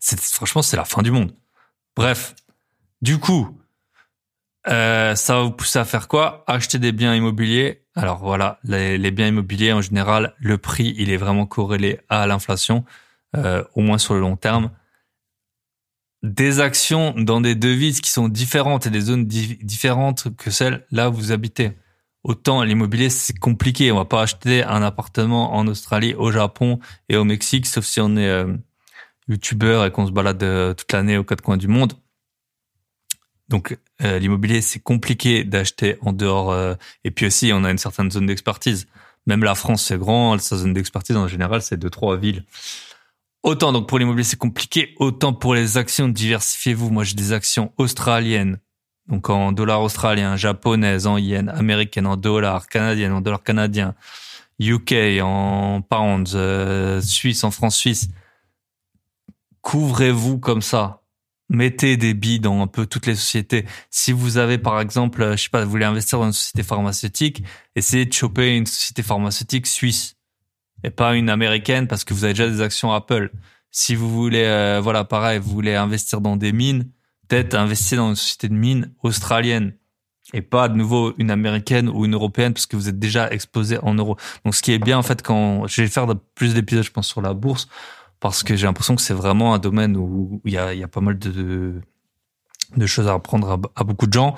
C'est 0.00 0.20
franchement 0.20 0.62
c'est 0.62 0.76
la 0.76 0.84
fin 0.84 1.00
du 1.02 1.12
monde. 1.12 1.32
Bref, 1.94 2.34
du 3.02 3.18
coup, 3.18 3.56
euh, 4.66 5.14
ça 5.14 5.36
va 5.36 5.42
vous 5.42 5.52
pousser 5.52 5.78
à 5.78 5.84
faire 5.84 6.08
quoi? 6.08 6.42
Acheter 6.48 6.80
des 6.80 6.90
biens 6.90 7.14
immobiliers. 7.14 7.84
Alors 7.94 8.18
voilà, 8.18 8.58
les, 8.64 9.10
biens 9.12 9.28
immobiliers 9.28 9.72
en 9.72 9.80
général, 9.80 10.34
le 10.38 10.58
prix 10.58 10.92
il 10.98 11.10
est 11.10 11.16
vraiment 11.16 11.46
corrélé 11.46 12.00
à 12.08 12.26
l'inflation, 12.26 12.84
euh, 13.36 13.62
au 13.74 13.80
moins 13.80 13.98
sur 13.98 14.14
le 14.14 14.20
long 14.20 14.36
terme. 14.36 14.72
Des 16.24 16.58
actions 16.58 17.14
dans 17.16 17.40
des 17.40 17.54
devises 17.54 18.00
qui 18.00 18.10
sont 18.10 18.28
différentes 18.28 18.88
et 18.88 18.90
des 18.90 19.02
zones 19.02 19.26
différentes 19.26 20.36
que 20.36 20.50
celles 20.50 20.84
là 20.90 21.10
où 21.10 21.12
vous 21.12 21.30
habitez. 21.30 21.76
Autant 22.24 22.62
l'immobilier 22.62 23.10
c'est 23.10 23.38
compliqué, 23.38 23.90
on 23.90 23.96
va 23.96 24.04
pas 24.04 24.22
acheter 24.22 24.62
un 24.62 24.82
appartement 24.82 25.54
en 25.54 25.66
Australie, 25.66 26.14
au 26.14 26.30
Japon 26.30 26.78
et 27.08 27.16
au 27.16 27.24
Mexique, 27.24 27.66
sauf 27.66 27.84
si 27.84 28.00
on 28.00 28.16
est 28.16 28.28
euh, 28.28 28.54
youtubeur 29.28 29.84
et 29.84 29.90
qu'on 29.90 30.06
se 30.06 30.12
balade 30.12 30.42
euh, 30.42 30.74
toute 30.74 30.92
l'année 30.92 31.16
aux 31.16 31.24
quatre 31.24 31.42
coins 31.42 31.56
du 31.56 31.68
monde. 31.68 31.94
Donc 33.48 33.76
euh, 34.02 34.18
l'immobilier, 34.18 34.62
c'est 34.62 34.80
compliqué 34.80 35.44
d'acheter 35.44 35.98
en 36.00 36.12
dehors. 36.12 36.52
Euh, 36.52 36.74
et 37.04 37.10
puis 37.10 37.26
aussi, 37.26 37.50
on 37.52 37.64
a 37.64 37.70
une 37.70 37.78
certaine 37.78 38.10
zone 38.10 38.26
d'expertise. 38.26 38.86
Même 39.26 39.44
la 39.44 39.54
France, 39.54 39.84
c'est 39.84 39.98
grand. 39.98 40.38
Sa 40.38 40.56
zone 40.56 40.72
d'expertise, 40.72 41.16
en 41.16 41.28
général, 41.28 41.60
c'est 41.60 41.76
deux, 41.76 41.90
trois 41.90 42.16
villes. 42.16 42.44
Autant 43.42 43.72
donc 43.72 43.88
pour 43.88 43.98
l'immobilier, 43.98 44.24
c'est 44.24 44.38
compliqué. 44.38 44.94
Autant 44.98 45.32
pour 45.32 45.54
les 45.54 45.76
actions, 45.76 46.08
diversifiez-vous. 46.08 46.90
Moi, 46.90 47.04
j'ai 47.04 47.14
des 47.14 47.32
actions 47.32 47.72
australiennes. 47.76 48.58
Donc 49.08 49.30
en 49.30 49.52
dollars 49.52 49.82
australiens, 49.82 50.36
japonaises, 50.36 51.06
en 51.06 51.18
yens, 51.18 51.48
américaines, 51.48 52.06
en 52.06 52.16
dollars, 52.16 52.68
canadiennes, 52.68 53.12
en 53.12 53.20
dollars 53.20 53.42
canadiens, 53.42 53.94
UK, 54.60 55.20
en 55.22 55.82
pounds, 55.82 56.32
euh, 56.34 57.00
suisse, 57.00 57.44
en 57.44 57.50
francs 57.50 57.72
suisses. 57.72 58.08
Couvrez-vous 59.60 60.38
comme 60.38 60.62
ça? 60.62 61.02
Mettez 61.48 61.96
des 61.96 62.14
billes 62.14 62.40
dans 62.40 62.62
un 62.62 62.66
peu 62.66 62.86
toutes 62.86 63.06
les 63.06 63.14
sociétés. 63.14 63.66
Si 63.90 64.12
vous 64.12 64.38
avez, 64.38 64.56
par 64.56 64.80
exemple, 64.80 65.32
je 65.32 65.42
sais 65.42 65.50
pas, 65.50 65.64
vous 65.64 65.70
voulez 65.70 65.84
investir 65.84 66.18
dans 66.18 66.26
une 66.26 66.32
société 66.32 66.62
pharmaceutique, 66.62 67.42
essayez 67.76 68.06
de 68.06 68.12
choper 68.12 68.56
une 68.56 68.66
société 68.66 69.02
pharmaceutique 69.02 69.66
suisse 69.66 70.16
et 70.84 70.90
pas 70.90 71.14
une 71.14 71.28
américaine 71.28 71.88
parce 71.88 72.04
que 72.04 72.14
vous 72.14 72.24
avez 72.24 72.32
déjà 72.32 72.48
des 72.48 72.60
actions 72.60 72.92
Apple. 72.92 73.30
Si 73.70 73.94
vous 73.94 74.10
voulez, 74.10 74.44
euh, 74.44 74.80
voilà, 74.82 75.04
pareil, 75.04 75.38
vous 75.38 75.50
voulez 75.50 75.74
investir 75.74 76.20
dans 76.20 76.36
des 76.36 76.52
mines, 76.52 76.88
peut-être 77.32 77.54
investir 77.54 77.96
dans 77.96 78.10
une 78.10 78.16
société 78.16 78.50
de 78.50 78.54
mines 78.54 78.92
australienne 79.02 79.72
et 80.34 80.42
pas 80.42 80.68
de 80.68 80.76
nouveau 80.76 81.14
une 81.16 81.30
américaine 81.30 81.88
ou 81.88 82.04
une 82.04 82.12
européenne 82.12 82.52
parce 82.52 82.66
que 82.66 82.76
vous 82.76 82.90
êtes 82.90 82.98
déjà 82.98 83.30
exposé 83.30 83.78
en 83.82 83.94
euros. 83.94 84.18
Donc, 84.44 84.54
ce 84.54 84.60
qui 84.60 84.72
est 84.72 84.78
bien, 84.78 84.98
en 84.98 85.02
fait, 85.02 85.22
quand 85.22 85.66
je 85.66 85.80
vais 85.80 85.88
faire 85.88 86.06
plus 86.34 86.52
d'épisodes, 86.52 86.84
je 86.84 86.90
pense, 86.90 87.08
sur 87.08 87.22
la 87.22 87.32
bourse, 87.32 87.68
parce 88.20 88.42
que 88.42 88.54
j'ai 88.54 88.66
l'impression 88.66 88.96
que 88.96 89.00
c'est 89.00 89.14
vraiment 89.14 89.54
un 89.54 89.58
domaine 89.58 89.96
où 89.96 90.42
il 90.44 90.52
y 90.52 90.58
a, 90.58 90.88
pas 90.88 91.00
mal 91.00 91.18
de, 91.18 91.80
de 92.76 92.86
choses 92.86 93.08
à 93.08 93.14
apprendre 93.14 93.58
à, 93.76 93.84
beaucoup 93.84 94.06
de 94.06 94.12
gens. 94.12 94.36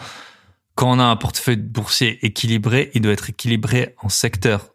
Quand 0.77 0.93
on 0.93 1.01
a 1.01 1.05
un 1.05 1.17
portefeuille 1.17 1.57
boursier 1.57 2.25
équilibré, 2.25 2.93
il 2.95 3.01
doit 3.01 3.13
être 3.13 3.29
équilibré 3.29 3.97
en 4.03 4.09
secteur. 4.09 4.69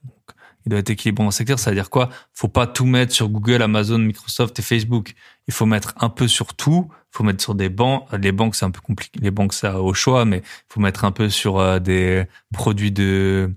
il 0.65 0.71
doit 0.71 0.79
être 0.79 0.89
équilibré 0.89 1.25
en 1.25 1.31
secteur. 1.31 1.57
Ça 1.57 1.69
veut 1.71 1.75
dire 1.77 1.89
quoi? 1.89 2.09
Faut 2.33 2.49
pas 2.49 2.67
tout 2.67 2.85
mettre 2.85 3.13
sur 3.13 3.29
Google, 3.29 3.61
Amazon, 3.61 3.99
Microsoft 3.99 4.59
et 4.59 4.61
Facebook. 4.61 5.13
Il 5.47 5.53
faut 5.53 5.65
mettre 5.65 5.93
un 6.01 6.09
peu 6.09 6.27
sur 6.27 6.53
tout. 6.53 6.91
Faut 7.11 7.23
mettre 7.23 7.41
sur 7.41 7.55
des 7.55 7.69
banques. 7.69 8.07
Les 8.13 8.31
banques, 8.31 8.55
c'est 8.55 8.65
un 8.65 8.71
peu 8.71 8.81
compliqué. 8.81 9.19
Les 9.21 9.31
banques, 9.31 9.53
ça 9.53 9.81
au 9.81 9.93
choix, 9.93 10.25
mais 10.25 10.43
faut 10.67 10.79
mettre 10.79 11.05
un 11.05 11.11
peu 11.11 11.29
sur 11.29 11.59
euh, 11.59 11.79
des 11.79 12.25
produits 12.53 12.91
de 12.91 13.51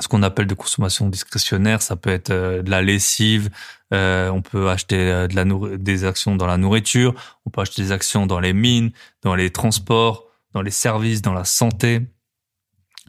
ce 0.00 0.08
qu'on 0.08 0.22
appelle 0.22 0.46
de 0.46 0.54
consommation 0.54 1.08
discrétionnaire. 1.08 1.82
Ça 1.82 1.96
peut 1.96 2.10
être 2.10 2.30
euh, 2.30 2.62
de 2.62 2.70
la 2.70 2.82
lessive. 2.82 3.50
Euh, 3.92 4.30
on 4.30 4.42
peut 4.42 4.68
acheter 4.68 4.96
de 4.96 5.34
la 5.34 5.76
des 5.76 6.04
actions 6.04 6.36
dans 6.36 6.46
la 6.46 6.56
nourriture. 6.56 7.14
On 7.44 7.50
peut 7.50 7.60
acheter 7.60 7.82
des 7.82 7.92
actions 7.92 8.26
dans 8.26 8.40
les 8.40 8.52
mines, 8.52 8.92
dans 9.22 9.34
les 9.34 9.50
transports, 9.50 10.26
dans 10.52 10.62
les 10.62 10.70
services, 10.70 11.22
dans 11.22 11.32
la 11.32 11.44
santé. 11.44 12.00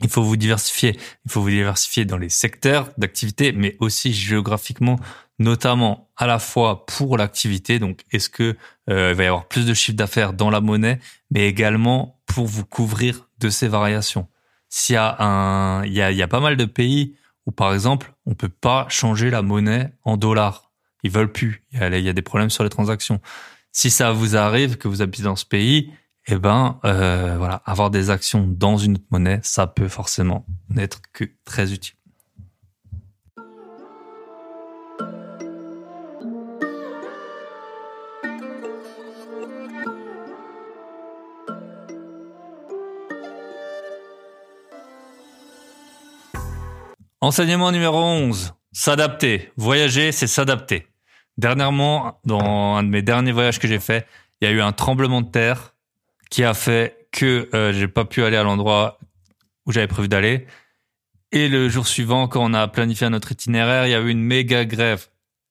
Il 0.02 0.10
faut 0.10 0.24
vous 0.24 0.38
diversifier. 0.38 0.98
Il 1.26 1.32
faut 1.32 1.42
vous 1.42 1.50
diversifier 1.50 2.06
dans 2.06 2.18
les 2.18 2.30
secteurs 2.30 2.92
d'activité, 2.98 3.52
mais 3.52 3.76
aussi 3.80 4.14
géographiquement, 4.14 5.00
notamment 5.40 6.10
à 6.18 6.28
la 6.28 6.40
fois 6.40 6.86
pour 6.86 7.18
l'activité. 7.18 7.80
Donc, 7.80 8.04
est-ce 8.12 8.30
que 8.30 8.56
euh, 8.90 9.12
il 9.12 9.16
va 9.16 9.24
y 9.24 9.28
avoir 9.28 9.48
plus 9.48 9.66
de 9.66 9.74
chiffre 9.74 9.98
d'affaires 9.98 10.34
dans 10.34 10.50
la 10.50 10.62
monnaie, 10.62 11.00
mais 11.32 11.48
également 11.48 12.20
pour 12.26 12.48
vous 12.48 12.66
couvrir 12.66 13.30
de 13.40 13.50
ces 13.50 13.68
variations. 13.68 14.28
S'il 14.70 14.94
y 14.94 14.98
a 14.98 15.16
un, 15.24 15.86
il 15.86 15.94
y 15.94 16.02
a, 16.02 16.28
pas 16.28 16.40
mal 16.40 16.58
de 16.58 16.66
pays 16.66 17.16
où, 17.46 17.52
par 17.52 17.74
exemple, 17.74 18.14
on 18.26 18.34
peut 18.34 18.50
pas 18.50 18.88
changer 18.90 19.30
la 19.30 19.42
monnaie 19.42 19.94
en 20.04 20.18
dollars. 20.18 20.72
Ils 21.04 21.12
veulent 21.12 21.32
plus. 21.32 21.64
Il 21.72 21.80
y 21.80 21.84
a, 21.84 21.98
il 21.98 22.04
y 22.04 22.10
a 22.10 22.14
des 22.14 22.22
problèmes 22.22 22.50
sur 22.50 22.64
les 22.64 22.70
transactions. 22.70 23.22
Si 23.72 23.90
ça 23.90 24.12
vous 24.12 24.36
arrive 24.36 24.78
que 24.78 24.88
vous 24.88 25.02
habitez 25.02 25.24
dans 25.24 25.36
ce 25.36 25.46
pays, 25.46 25.92
eh 26.28 26.36
ben 26.36 26.80
euh, 26.84 27.36
voilà, 27.38 27.62
avoir 27.66 27.90
des 27.90 28.10
actions 28.10 28.46
dans 28.46 28.78
une 28.78 28.96
autre 28.96 29.06
monnaie, 29.12 29.40
ça 29.44 29.68
peut 29.68 29.88
forcément 29.88 30.46
n'être 30.70 31.02
que 31.14 31.26
très 31.46 31.72
utile. 31.72 31.97
Enseignement 47.20 47.72
numéro 47.72 47.98
11. 47.98 48.54
S'adapter. 48.72 49.52
Voyager, 49.58 50.12
c'est 50.12 50.28
s'adapter. 50.28 50.86
Dernièrement, 51.40 52.20
dans 52.26 52.76
un 52.76 52.84
de 52.84 52.90
mes 52.90 53.02
derniers 53.02 53.32
voyages 53.32 53.58
que 53.58 53.68
j'ai 53.68 53.80
fait, 53.80 54.06
il 54.40 54.48
y 54.48 54.52
a 54.52 54.54
eu 54.54 54.62
un 54.62 54.72
tremblement 54.72 55.22
de 55.22 55.32
terre 55.32 55.74
qui 56.30 56.44
a 56.44 56.54
fait 56.54 57.08
que 57.12 57.50
euh, 57.56 57.74
j'ai 57.74 57.88
pas 57.88 58.06
pu 58.06 58.24
aller 58.24 58.38
à 58.38 58.44
l'endroit 58.44 59.00
où 59.66 59.72
j'avais 59.72 59.88
prévu 59.88 60.08
d'aller. 60.08 60.46
Et 61.32 61.48
le 61.48 61.70
jour 61.70 61.88
suivant, 61.88 62.28
quand 62.28 62.44
on 62.44 62.54
a 62.54 62.68
planifié 62.68 63.10
notre 63.10 63.32
itinéraire, 63.32 63.88
il 63.88 63.92
y 63.92 63.96
a 63.96 64.00
eu 64.00 64.10
une 64.10 64.22
méga 64.22 64.66
grève 64.66 65.08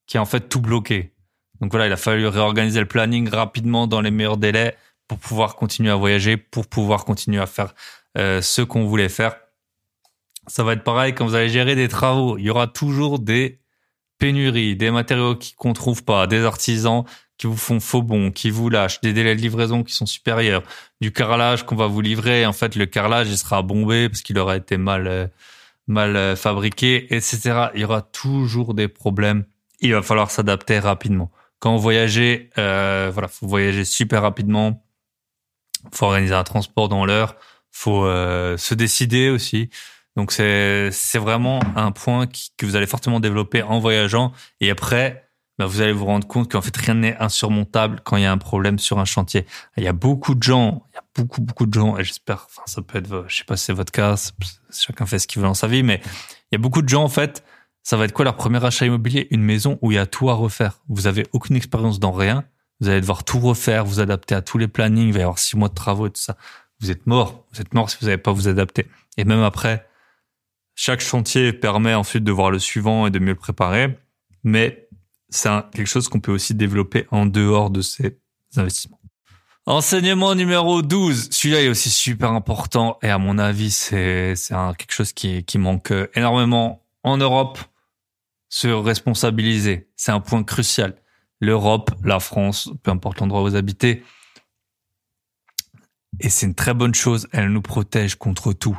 qui 0.07 0.19
a 0.19 0.23
en 0.23 0.25
fait 0.25 0.49
tout 0.49 0.61
bloqué. 0.61 1.15
Donc 1.61 1.73
voilà, 1.73 1.89
il 1.89 1.93
a 1.93 1.97
fallu 1.97 2.29
réorganiser 2.29 2.79
le 2.79 2.87
planning 2.87 3.29
rapidement 3.29 3.89
dans 3.89 4.01
les 4.01 4.13
meilleurs 4.13 4.37
délais 4.37 4.77
pour 5.09 5.19
pouvoir 5.19 5.57
continuer 5.57 5.91
à 5.91 5.97
voyager, 5.97 6.37
pour 6.37 6.69
pouvoir 6.69 7.05
continuer 7.05 7.41
à 7.41 7.47
faire 7.47 7.75
euh, 8.17 8.41
ce 8.41 8.63
qu'on 8.63 8.87
voulait 8.87 9.09
faire. 9.09 9.35
Ça 10.47 10.63
va 10.63 10.75
être 10.75 10.85
pareil 10.85 11.15
quand 11.15 11.27
vous 11.27 11.35
allez 11.35 11.49
gérer 11.49 11.75
des 11.75 11.89
travaux. 11.89 12.39
Il 12.39 12.45
y 12.45 12.51
aura 12.51 12.67
toujours 12.67 13.19
des 13.19 13.61
pénuries, 14.19 14.77
des 14.77 14.91
matériaux 14.91 15.39
qu'on 15.57 15.73
trouve 15.73 16.05
pas, 16.05 16.27
des 16.27 16.45
artisans 16.45 17.05
qui 17.39 17.47
vous 17.47 17.57
font 17.57 17.81
faux 17.81 18.03
bons, 18.03 18.31
qui 18.31 18.51
vous 18.51 18.71
lâchent, 18.71 19.01
des 19.01 19.13
délais 19.13 19.37
de 19.37 19.41
livraison 19.41 19.83
qui 19.83 19.93
sont 19.93 20.07
supérieurs, 20.07 20.63
du 21.01 21.13
carrelage 21.13 21.67
qu'on 21.67 21.77
va 21.77 21.87
vous 21.87 22.01
livrer. 22.01 22.47
En 22.47 22.53
fait, 22.53 22.77
le 22.77 22.87
carrelage, 22.87 23.29
il 23.29 23.37
sera 23.37 23.63
bombé 23.63 24.09
parce 24.09 24.23
qu'il 24.23 24.39
aura 24.39 24.57
été 24.57 24.79
mal, 24.79 25.07
euh, 25.07 25.27
mal 25.87 26.17
euh, 26.17 26.37
fabriqué, 26.37 27.15
etc. 27.15 27.69
Il 27.75 27.83
y 27.83 27.85
aura 27.85 28.03
toujours 28.03 28.73
des 28.75 28.89
problèmes. 28.89 29.45
Il 29.81 29.93
va 29.93 30.03
falloir 30.03 30.31
s'adapter 30.31 30.79
rapidement. 30.79 31.31
Quand 31.59 31.75
vous 31.75 31.83
voyagez, 31.83 32.51
euh, 32.59 33.11
voilà, 33.13 33.29
faut 33.29 33.47
voyager 33.47 33.85
super 33.85 34.23
rapidement. 34.23 34.85
Faut 35.93 36.07
organiser 36.07 36.35
un 36.35 36.45
transport 36.45 36.89
dans 36.89 37.05
l'heure. 37.05 37.37
Faut 37.71 38.05
euh, 38.05 38.57
se 38.57 38.75
décider 38.75 39.31
aussi. 39.31 39.71
Donc 40.17 40.33
c'est 40.33 40.91
c'est 40.93 41.19
vraiment 41.19 41.61
un 41.77 41.93
point 41.93 42.27
que 42.27 42.67
vous 42.67 42.77
allez 42.77 42.87
fortement 42.87 43.21
développer 43.21 43.63
en 43.63 43.79
voyageant. 43.79 44.33
Et 44.61 44.71
après, 44.71 45.29
bah, 45.59 45.67
vous 45.67 45.81
allez 45.81 45.93
vous 45.93 46.07
rendre 46.07 46.27
compte 46.27 46.51
qu'en 46.51 46.61
fait 46.61 46.77
rien 46.77 46.95
n'est 46.95 47.17
insurmontable 47.19 48.01
quand 48.05 48.17
il 48.17 48.23
y 48.23 48.27
a 48.27 48.33
un 48.33 48.39
problème 48.39 48.79
sur 48.79 48.99
un 48.99 49.05
chantier. 49.05 49.47
Il 49.77 49.85
y 49.85 49.89
a 49.89 49.93
beaucoup 49.93 50.35
de 50.35 50.43
gens, 50.43 50.85
il 50.93 50.97
y 50.97 50.99
a 50.99 51.05
beaucoup 51.15 51.41
beaucoup 51.41 51.67
de 51.67 51.75
gens 51.75 51.97
et 51.99 52.05
j'espère, 52.05 52.47
enfin 52.51 52.63
ça 52.67 52.83
peut 52.83 52.99
être, 52.99 53.25
je 53.29 53.37
sais 53.37 53.45
pas 53.45 53.57
si 53.57 53.67
c'est 53.67 53.73
votre 53.73 53.93
cas, 53.93 54.33
chacun 54.71 55.07
fait 55.07 55.19
ce 55.19 55.27
qu'il 55.27 55.41
veut 55.41 55.49
dans 55.49 55.55
sa 55.55 55.67
vie, 55.67 55.83
mais 55.83 56.01
il 56.51 56.55
y 56.55 56.57
a 56.57 56.59
beaucoup 56.59 56.83
de 56.83 56.89
gens 56.89 57.05
en 57.05 57.09
fait. 57.09 57.45
Ça 57.83 57.97
va 57.97 58.05
être 58.05 58.13
quoi 58.13 58.25
leur 58.25 58.35
premier 58.35 58.65
achat 58.65 58.85
immobilier? 58.85 59.29
Une 59.31 59.43
maison 59.43 59.79
où 59.81 59.93
il 59.93 59.95
y 59.95 59.99
a 59.99 60.07
tout 60.07 60.29
à 60.29 60.35
refaire. 60.35 60.81
Vous 60.89 61.07
avez 61.07 61.25
aucune 61.33 61.55
expérience 61.55 62.01
dans 62.01 62.11
rien. 62.11 62.43
Vous 62.81 62.89
allez 62.89 63.01
devoir 63.01 63.23
tout 63.23 63.39
refaire, 63.39 63.85
vous 63.85 64.01
adapter 64.01 64.35
à 64.35 64.43
tous 64.43 64.59
les 64.59 64.67
plannings. 64.67 65.07
Il 65.07 65.13
va 65.13 65.21
y 65.21 65.23
avoir 65.23 65.39
six 65.39 65.57
mois 65.57 65.69
de 65.69 65.75
travaux 65.75 66.09
et 66.09 66.11
tout 66.11 66.21
ça. 66.21 66.37
Vous 66.81 66.91
êtes 66.91 67.07
mort. 67.07 67.47
Vous 67.53 67.61
êtes 67.61 67.73
mort 67.75 67.89
si 67.89 67.97
vous 68.01 68.07
n'avez 68.07 68.19
pas 68.19 68.33
vous 68.33 68.49
adapter. 68.49 68.89
Et 69.17 69.25
même 69.25 69.45
après, 69.45 69.87
chaque 70.77 71.01
chantier 71.01 71.53
permet 71.53 71.95
ensuite 71.95 72.23
de 72.23 72.31
voir 72.31 72.51
le 72.51 72.59
suivant 72.61 73.07
et 73.07 73.11
de 73.11 73.19
mieux 73.19 73.33
le 73.33 73.35
préparer. 73.35 73.99
Mais 74.45 74.89
c'est 75.31 75.49
quelque 75.73 75.89
chose 75.89 76.07
qu'on 76.09 76.21
peut 76.21 76.31
aussi 76.31 76.55
développer 76.55 77.07
en 77.11 77.27
dehors 77.27 77.71
de 77.71 77.81
ces 77.81 78.21
investissements. 78.57 79.01
Enseignement 79.65 80.37
numéro 80.37 80.83
12. 80.83 81.31
Celui-là 81.33 81.63
est 81.63 81.69
aussi 81.69 81.91
super 81.91 82.31
important 82.31 82.99
et 83.03 83.09
à 83.09 83.19
mon 83.19 83.39
avis, 83.39 83.73
c'est, 83.73 84.37
c'est 84.37 84.55
quelque 84.79 84.93
chose 84.93 85.13
qui, 85.13 85.43
qui 85.45 85.59
manque 85.59 85.93
énormément 86.15 86.87
en 87.03 87.17
Europe. 87.17 87.59
Se 88.49 88.69
responsabiliser. 88.69 89.91
C'est 89.97 90.13
un 90.13 90.21
point 90.21 90.45
crucial. 90.45 90.95
L'Europe, 91.41 91.91
la 92.05 92.21
France, 92.21 92.71
peu 92.83 92.93
importe 92.93 93.19
l'endroit 93.19 93.41
où 93.41 93.49
vous 93.49 93.57
habitez. 93.57 94.05
Et 96.21 96.29
c'est 96.29 96.47
une 96.47 96.55
très 96.55 96.75
bonne 96.75 96.95
chose. 96.95 97.29
Elle 97.33 97.49
nous 97.49 97.63
protège 97.63 98.15
contre 98.15 98.53
tout. 98.53 98.79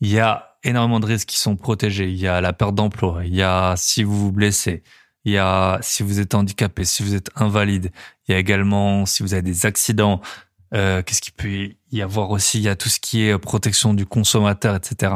Il 0.00 0.10
y 0.10 0.18
a 0.18 0.45
énormément 0.64 1.00
de 1.00 1.06
risques 1.06 1.28
qui 1.28 1.38
sont 1.38 1.56
protégés. 1.56 2.08
Il 2.08 2.18
y 2.18 2.26
a 2.26 2.40
la 2.40 2.52
perte 2.52 2.74
d'emploi. 2.74 3.24
Il 3.24 3.34
y 3.34 3.42
a 3.42 3.74
si 3.76 4.02
vous 4.02 4.16
vous 4.16 4.32
blessez 4.32 4.82
il 5.26 5.32
y 5.32 5.38
a 5.38 5.78
si 5.82 6.04
vous 6.04 6.20
êtes 6.20 6.34
handicapé, 6.34 6.84
si 6.84 7.02
vous 7.02 7.14
êtes 7.14 7.30
invalide, 7.34 7.90
il 8.26 8.32
y 8.32 8.34
a 8.34 8.38
également 8.38 9.04
si 9.06 9.24
vous 9.24 9.34
avez 9.34 9.42
des 9.42 9.66
accidents, 9.66 10.20
euh, 10.72 11.02
qu'est-ce 11.02 11.20
qu'il 11.20 11.34
peut 11.34 11.74
y 11.90 12.00
avoir 12.00 12.30
aussi, 12.30 12.58
il 12.58 12.62
y 12.62 12.68
a 12.68 12.76
tout 12.76 12.88
ce 12.88 13.00
qui 13.00 13.24
est 13.24 13.36
protection 13.36 13.92
du 13.92 14.06
consommateur, 14.06 14.76
etc. 14.76 15.14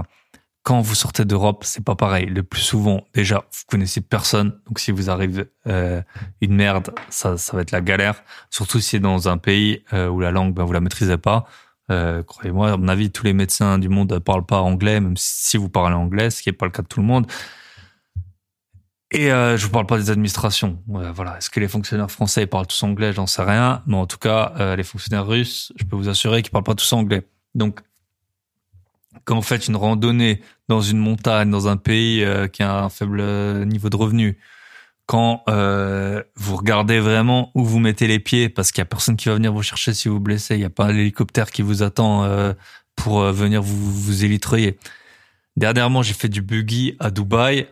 Quand 0.65 0.81
vous 0.81 0.97
sortez 0.97 1.25
d'Europe, 1.25 1.63
c'est 1.65 1.85
pas 1.85 1.95
pareil. 1.95 2.27
Le 2.27 2.43
plus 2.43 2.61
souvent, 2.61 3.07
déjà, 3.15 3.45
vous 3.53 3.63
connaissez 3.69 4.01
personne, 4.01 4.61
donc 4.67 4.81
si 4.81 4.91
vous 4.91 5.11
arrive 5.11 5.47
euh, 5.69 6.03
une 6.41 6.55
merde, 6.57 6.93
ça, 7.09 7.39
ça 7.39 7.57
va 7.57 7.63
être 7.63 7.71
la 7.71 7.81
galère. 7.81 8.25
Surtout 8.51 8.81
si 8.81 8.91
c'est 8.91 8.99
dans 8.99 9.29
un 9.29 9.39
pays 9.39 9.85
euh, 9.93 10.09
où 10.09 10.19
la 10.19 10.33
langue, 10.33 10.53
ben, 10.55 10.65
vous 10.65 10.73
la 10.73 10.81
maîtrisez 10.81 11.19
pas. 11.19 11.47
Euh, 11.91 12.23
croyez-moi, 12.23 12.73
à 12.73 12.77
mon 12.77 12.89
avis, 12.89 13.11
tous 13.11 13.25
les 13.25 13.33
médecins 13.33 13.79
du 13.79 13.89
monde 13.89 14.19
parlent 14.21 14.47
pas 14.47 14.61
anglais, 14.61 15.01
même 15.01 15.17
si 15.17 15.57
vous 15.57 15.69
parlez 15.69 15.95
anglais, 15.95 16.31
ce 16.31 16.43
qui 16.43 16.49
est 16.49 16.53
pas 16.53 16.67
le 16.67 16.73
cas 16.73 16.83
de 16.83 16.89
tout 16.89 17.01
le 17.01 17.07
monde. 17.07 17.27
Et 19.13 19.33
euh, 19.33 19.57
je 19.57 19.67
vous 19.67 19.73
parle 19.73 19.87
pas 19.87 19.99
des 19.99 20.11
administrations. 20.11 20.79
voilà, 20.87 21.37
est-ce 21.39 21.51
que 21.51 21.59
les 21.59 21.67
fonctionnaires 21.67 22.11
français 22.11 22.47
parlent 22.47 22.69
tous 22.69 22.83
anglais? 22.85 23.13
J'en 23.13 23.27
sais 23.27 23.43
rien, 23.43 23.83
mais 23.87 23.97
en 23.97 24.07
tout 24.07 24.19
cas, 24.19 24.53
euh, 24.61 24.77
les 24.77 24.85
fonctionnaires 24.85 25.27
russes, 25.27 25.73
je 25.77 25.85
peux 25.85 25.97
vous 25.97 26.09
assurer 26.09 26.43
qu'ils 26.43 26.53
parlent 26.53 26.65
pas 26.65 26.77
tous 26.77 26.93
anglais. 26.93 27.27
Donc, 27.57 27.81
quand 29.25 29.35
vous 29.35 29.43
faites 29.43 29.67
une 29.67 29.75
randonnée 29.75 30.41
dans 30.69 30.81
une 30.81 30.99
montagne, 30.99 31.51
dans 31.51 31.67
un 31.67 31.77
pays 31.77 32.23
euh, 32.23 32.47
qui 32.47 32.63
a 32.63 32.85
un 32.85 32.89
faible 32.89 33.21
niveau 33.67 33.91
de 33.91 33.97
revenu, 33.97 34.39
quand 35.11 35.43
euh, 35.49 36.23
vous 36.37 36.55
regardez 36.55 37.01
vraiment 37.01 37.51
où 37.57 37.65
vous 37.65 37.81
mettez 37.81 38.07
les 38.07 38.21
pieds, 38.21 38.49
parce 38.49 38.71
qu'il 38.71 38.81
y 38.81 38.83
a 38.83 38.87
personne 38.87 39.17
qui 39.17 39.29
va 39.29 39.35
venir 39.35 39.53
vous 39.53 39.63
chercher 39.63 39.93
si 39.93 40.09
vous 40.09 40.21
blessez, 40.21 40.55
il 40.55 40.59
n'y 40.59 40.65
a 40.65 40.71
pas 40.71 40.85
un 40.85 40.97
hélicoptère 40.97 41.51
qui 41.51 41.63
vous 41.63 41.83
attend 41.83 42.23
euh, 42.23 42.53
pour 42.95 43.23
venir 43.33 43.61
vous 43.61 43.91
vous 43.93 44.25
élitreiller. 44.25 44.79
Dernièrement, 45.57 46.03
j'ai 46.03 46.15
fait 46.15 46.29
du 46.29 46.43
buggy 46.43 46.97
à 47.01 47.11
Dubaï 47.11 47.67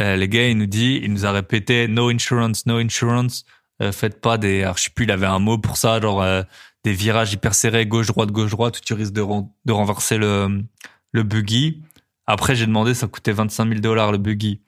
euh, 0.00 0.16
le 0.16 0.26
gars, 0.26 0.48
il 0.48 0.58
nous 0.58 0.66
dit, 0.66 1.00
il 1.02 1.12
nous 1.12 1.24
a 1.26 1.32
répété 1.32 1.86
no 1.88 2.08
insurance, 2.08 2.66
no 2.66 2.78
insurance. 2.78 3.44
Euh, 3.82 3.92
faites 3.92 4.20
pas 4.20 4.38
des, 4.38 4.62
alors 4.62 4.76
je 4.76 4.84
sais 4.84 4.90
plus, 4.90 5.04
il 5.04 5.12
avait 5.12 5.26
un 5.26 5.38
mot 5.38 5.58
pour 5.58 5.76
ça, 5.76 6.00
genre 6.00 6.22
euh, 6.22 6.42
des 6.84 6.92
virages 6.92 7.32
hyper 7.32 7.54
serrés, 7.54 7.86
gauche 7.86 8.08
droite 8.08 8.30
gauche 8.30 8.50
droite, 8.50 8.78
où 8.78 8.80
tu 8.80 8.94
risques 8.94 9.12
de, 9.12 9.24
de 9.64 9.72
renverser 9.72 10.18
le 10.18 10.64
le 11.12 11.22
buggy. 11.22 11.82
Après, 12.26 12.56
j'ai 12.56 12.66
demandé, 12.66 12.94
ça 12.94 13.06
coûtait 13.06 13.32
25 13.32 13.68
000 13.68 13.80
dollars 13.80 14.10
le 14.10 14.18
buggy. 14.18 14.60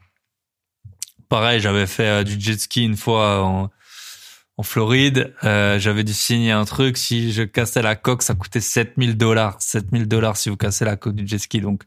Pareil, 1.28 1.60
j'avais 1.60 1.86
fait 1.86 2.06
euh, 2.06 2.24
du 2.24 2.40
jet 2.40 2.58
ski 2.58 2.84
une 2.84 2.96
fois 2.96 3.42
en, 3.42 3.70
en 4.58 4.62
Floride, 4.62 5.34
euh, 5.44 5.78
j'avais 5.78 6.02
dû 6.02 6.14
signer 6.14 6.50
un 6.50 6.64
truc. 6.64 6.96
Si 6.96 7.32
je 7.32 7.42
cassais 7.42 7.82
la 7.82 7.94
coque, 7.94 8.22
ça 8.22 8.34
coûtait 8.34 8.60
7000 8.60 9.16
dollars. 9.18 9.56
7000 9.60 10.08
dollars 10.08 10.38
si 10.38 10.48
vous 10.48 10.56
cassez 10.56 10.86
la 10.86 10.96
coque 10.96 11.14
du 11.14 11.26
jet 11.26 11.38
ski. 11.38 11.60
Donc, 11.60 11.82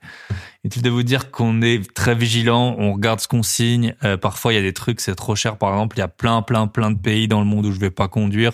inutile 0.64 0.84
de 0.84 0.90
vous 0.92 1.02
dire 1.02 1.32
qu'on 1.32 1.64
est 1.64 1.94
très 1.96 2.14
vigilant. 2.14 2.76
On 2.78 2.94
regarde 2.94 3.22
ce 3.22 3.28
qu'on 3.28 3.42
signe. 3.42 3.96
Euh, 4.04 4.18
parfois, 4.18 4.54
il 4.54 4.58
y 4.58 4.60
a 4.60 4.62
des 4.62 4.74
trucs, 4.74 5.02
c'est 5.02 5.16
trop 5.16 5.36
cher. 5.36 5.58
Par 5.58 5.72
exemple, 5.72 5.98
il 5.98 6.02
y 6.02 6.04
a 6.04 6.08
plein, 6.08 6.44
plein, 6.44 6.68
plein 6.68 6.92
de 6.92 7.00
pays 7.00 7.28
dans 7.28 7.40
le 7.40 7.48
monde 7.48 7.66
où 7.66 7.72
je 7.72 7.80
vais 7.80 7.90
pas 7.90 8.08
conduire 8.08 8.54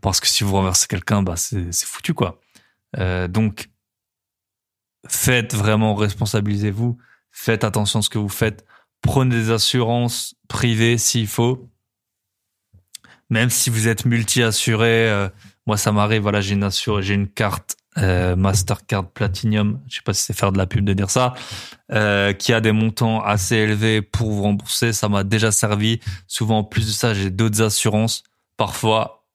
parce 0.00 0.20
que 0.20 0.28
si 0.28 0.44
vous 0.44 0.52
renversez 0.52 0.86
quelqu'un, 0.86 1.22
bah 1.22 1.36
c'est 1.36 1.72
foutu 1.84 2.14
quoi. 2.14 2.40
Euh, 2.98 3.26
donc, 3.26 3.68
faites 5.08 5.54
vraiment 5.54 5.94
responsabilisez-vous. 5.94 6.98
Faites 7.32 7.64
attention 7.64 8.00
à 8.00 8.02
ce 8.02 8.10
que 8.10 8.18
vous 8.18 8.28
faites. 8.28 8.64
Prenez 9.02 9.34
des 9.34 9.50
assurances 9.50 10.34
privées 10.48 10.98
s'il 10.98 11.26
faut. 11.26 11.68
Même 13.30 13.50
si 13.50 13.70
vous 13.70 13.88
êtes 13.88 14.04
multi-assuré, 14.04 15.08
euh, 15.08 15.28
moi 15.66 15.76
ça 15.76 15.92
m'arrive, 15.92 16.22
voilà, 16.22 16.40
j'ai 16.40 16.54
une 16.54 16.64
assure, 16.64 17.00
j'ai 17.00 17.14
une 17.14 17.28
carte 17.28 17.76
euh, 17.98 18.36
Mastercard 18.36 19.10
Platinum, 19.10 19.80
je 19.88 19.96
sais 19.96 20.02
pas 20.02 20.14
si 20.14 20.22
c'est 20.22 20.32
faire 20.32 20.52
de 20.52 20.58
la 20.58 20.66
pub 20.66 20.84
de 20.84 20.92
dire 20.92 21.10
ça, 21.10 21.34
euh, 21.92 22.32
qui 22.32 22.52
a 22.52 22.60
des 22.60 22.72
montants 22.72 23.20
assez 23.22 23.56
élevés 23.56 24.00
pour 24.00 24.30
vous 24.30 24.42
rembourser. 24.42 24.92
Ça 24.92 25.08
m'a 25.08 25.24
déjà 25.24 25.50
servi. 25.50 26.00
Souvent, 26.26 26.58
en 26.58 26.64
plus 26.64 26.86
de 26.86 26.92
ça, 26.92 27.14
j'ai 27.14 27.30
d'autres 27.30 27.62
assurances. 27.62 28.22
Parfois, 28.56 29.26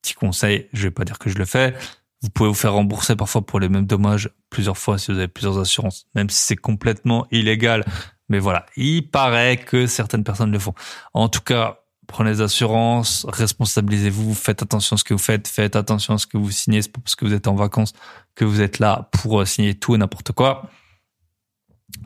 petit 0.00 0.14
conseil, 0.14 0.68
je 0.72 0.84
vais 0.84 0.90
pas 0.90 1.04
dire 1.04 1.18
que 1.18 1.28
je 1.28 1.38
le 1.38 1.44
fais. 1.44 1.74
Vous 2.22 2.30
pouvez 2.30 2.48
vous 2.48 2.54
faire 2.54 2.72
rembourser 2.72 3.16
parfois 3.16 3.44
pour 3.44 3.60
les 3.60 3.68
mêmes 3.68 3.86
dommages 3.86 4.30
plusieurs 4.48 4.78
fois 4.78 4.98
si 4.98 5.12
vous 5.12 5.18
avez 5.18 5.28
plusieurs 5.28 5.58
assurances, 5.58 6.06
même 6.14 6.30
si 6.30 6.42
c'est 6.42 6.56
complètement 6.56 7.26
illégal. 7.30 7.84
Mais 8.28 8.38
voilà, 8.38 8.66
il 8.76 9.08
paraît 9.10 9.56
que 9.56 9.86
certaines 9.86 10.24
personnes 10.24 10.50
le 10.50 10.58
font. 10.58 10.74
En 11.14 11.28
tout 11.28 11.40
cas, 11.40 11.80
prenez 12.06 12.32
des 12.32 12.40
assurances, 12.40 13.26
responsabilisez-vous, 13.28 14.34
faites 14.34 14.62
attention 14.62 14.94
à 14.94 14.98
ce 14.98 15.04
que 15.04 15.14
vous 15.14 15.18
faites, 15.18 15.48
faites 15.48 15.76
attention 15.76 16.14
à 16.14 16.18
ce 16.18 16.26
que 16.26 16.36
vous 16.36 16.50
signez, 16.50 16.82
c'est 16.82 16.92
pas 16.92 17.00
parce 17.02 17.16
que 17.16 17.24
vous 17.24 17.34
êtes 17.34 17.48
en 17.48 17.54
vacances 17.54 17.92
que 18.34 18.44
vous 18.44 18.60
êtes 18.60 18.78
là 18.78 19.08
pour 19.12 19.40
euh, 19.40 19.44
signer 19.44 19.74
tout 19.74 19.94
et 19.94 19.98
n'importe 19.98 20.32
quoi. 20.32 20.70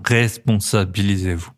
Responsabilisez-vous. 0.05 1.51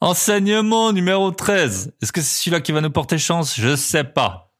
Enseignement 0.00 0.92
numéro 0.92 1.30
13. 1.30 1.94
Est-ce 2.02 2.12
que 2.12 2.20
c'est 2.20 2.42
celui-là 2.42 2.60
qui 2.60 2.72
va 2.72 2.80
nous 2.80 2.90
porter 2.90 3.18
chance? 3.18 3.58
Je 3.58 3.76
sais 3.76 4.04
pas. 4.04 4.52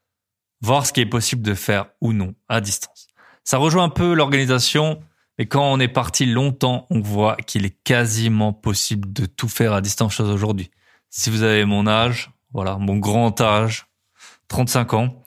Voir 0.60 0.86
ce 0.86 0.92
qui 0.92 1.00
est 1.00 1.06
possible 1.06 1.42
de 1.42 1.54
faire 1.54 1.86
ou 2.00 2.12
non 2.12 2.34
à 2.48 2.60
distance. 2.60 3.08
Ça 3.42 3.58
rejoint 3.58 3.84
un 3.84 3.88
peu 3.90 4.14
l'organisation, 4.14 5.02
mais 5.38 5.46
quand 5.46 5.64
on 5.72 5.80
est 5.80 5.88
parti 5.88 6.26
longtemps, 6.26 6.86
on 6.90 7.00
voit 7.00 7.36
qu'il 7.36 7.64
est 7.64 7.76
quasiment 7.84 8.52
possible 8.52 9.12
de 9.12 9.26
tout 9.26 9.48
faire 9.48 9.72
à 9.72 9.80
distance 9.80 10.20
aujourd'hui. 10.20 10.70
Si 11.10 11.30
vous 11.30 11.42
avez 11.42 11.64
mon 11.64 11.86
âge, 11.86 12.30
voilà, 12.52 12.76
mon 12.76 12.96
grand 12.96 13.40
âge, 13.40 13.86
35 14.48 14.94
ans. 14.94 15.22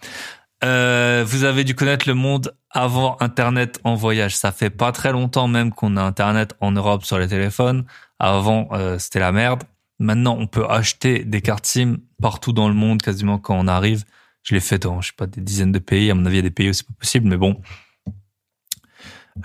Euh, 0.64 1.24
vous 1.28 1.44
avez 1.44 1.64
dû 1.64 1.76
connaître 1.76 2.08
le 2.08 2.16
monde 2.16 2.56
avant 2.72 3.18
Internet 3.20 3.80
en 3.84 3.96
voyage. 3.96 4.36
Ça 4.36 4.52
fait 4.52 4.70
pas 4.70 4.92
très 4.92 5.12
longtemps 5.12 5.48
même 5.48 5.72
qu'on 5.72 5.98
a 5.98 6.02
Internet 6.02 6.56
en 6.62 6.72
Europe 6.72 7.06
sur 7.06 7.20
les 7.20 7.28
téléphones. 7.28 7.86
Avant, 8.20 8.70
euh, 8.72 8.98
c'était 8.98 9.20
la 9.20 9.32
merde. 9.32 9.64
Maintenant, 10.00 10.38
on 10.40 10.48
peut 10.48 10.66
acheter 10.70 11.24
des 11.24 11.42
cartes 11.42 11.66
SIM 11.66 11.98
partout 12.22 12.54
dans 12.54 12.68
le 12.68 12.76
monde, 12.76 13.02
quasiment 13.02 13.40
quand 13.40 13.58
on 13.58 13.68
arrive. 13.68 14.04
Je 14.44 14.54
l'ai 14.56 14.62
fait 14.62 14.80
dans, 14.80 15.02
je 15.02 15.08
sais 15.08 15.14
pas, 15.16 15.28
des 15.28 15.42
dizaines 15.42 15.72
de 15.72 15.80
pays. 15.80 16.10
À 16.10 16.16
mon 16.16 16.26
avis, 16.26 16.36
il 16.36 16.38
y 16.38 16.40
a 16.40 16.44
des 16.44 16.52
pays 16.52 16.70
où 16.70 16.74
c'est 16.74 16.88
pas 16.88 16.94
possible, 17.00 17.28
mais 17.28 17.38
bon. 17.38 17.62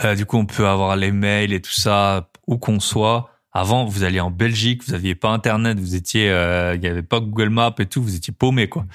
Euh, 0.05 0.14
du 0.14 0.26
coup, 0.26 0.36
on 0.36 0.47
peut 0.47 0.66
avoir 0.66 0.97
les 0.97 1.12
mails 1.12 1.53
et 1.53 1.61
tout 1.61 1.72
ça 1.72 2.30
où 2.47 2.59
qu'on 2.59 2.80
soit. 2.80 3.30
Avant, 3.53 3.84
vous 3.84 4.03
alliez 4.03 4.20
en 4.20 4.30
Belgique, 4.30 4.82
vous 4.86 4.95
aviez 4.95 5.14
pas 5.14 5.28
Internet, 5.28 5.78
vous 5.78 5.95
étiez, 5.95 6.30
euh, 6.30 6.74
il 6.74 6.80
n'y 6.80 6.86
avait 6.86 7.03
pas 7.03 7.20
Google 7.20 7.51
Maps 7.51 7.74
et 7.78 7.86
tout, 7.86 8.03
vous 8.03 8.14
étiez 8.14 8.32
paumé 8.32 8.68
quoi. 8.68 8.86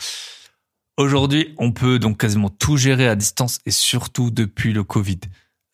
Aujourd'hui, 0.98 1.54
on 1.60 1.72
peut 1.72 2.00
donc 2.00 2.20
quasiment 2.20 2.50
tout 2.50 2.76
gérer 2.76 3.08
à 3.08 3.16
distance 3.16 3.60
et 3.68 3.72
surtout 3.72 4.32
depuis 4.32 4.74
le 4.74 4.84
Covid. 4.84 5.20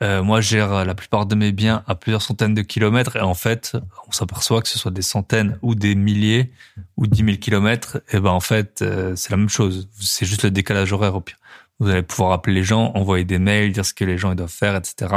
Euh, 0.04 0.22
moi, 0.22 0.42
je 0.42 0.50
gère 0.50 0.84
la 0.84 0.96
plupart 0.96 1.26
de 1.26 1.36
mes 1.36 1.54
biens 1.54 1.82
à 1.88 1.96
plusieurs 1.96 2.22
centaines 2.22 2.54
de 2.54 2.62
kilomètres 2.62 3.16
et 3.16 3.22
en 3.22 3.36
fait, 3.36 3.78
on 4.06 4.12
s'aperçoit 4.12 4.62
que 4.62 4.68
ce 4.68 4.78
soit 4.78 4.92
des 4.92 5.02
centaines 5.02 5.58
ou 5.62 5.76
des 5.76 5.96
milliers 5.96 6.52
ou 6.98 7.08
dix 7.08 7.24
mille 7.24 7.40
kilomètres, 7.40 8.02
et 8.12 8.20
ben 8.20 8.32
en 8.32 8.42
fait, 8.42 8.82
euh, 8.82 9.16
c'est 9.16 9.32
la 9.32 9.38
même 9.38 9.50
chose. 9.50 9.88
C'est 9.98 10.26
juste 10.26 10.44
le 10.44 10.52
décalage 10.52 10.92
horaire 10.92 11.16
au 11.16 11.22
pire. 11.22 11.38
Vous 11.84 11.90
allez 11.90 12.02
pouvoir 12.02 12.32
appeler 12.32 12.56
les 12.56 12.64
gens, 12.64 12.94
envoyer 12.96 13.26
des 13.26 13.40
mails, 13.40 13.74
dire 13.74 13.86
ce 13.86 13.94
que 13.94 14.06
les 14.06 14.18
gens 14.18 14.34
doivent 14.36 14.50
faire, 14.50 14.74
etc. 14.78 15.14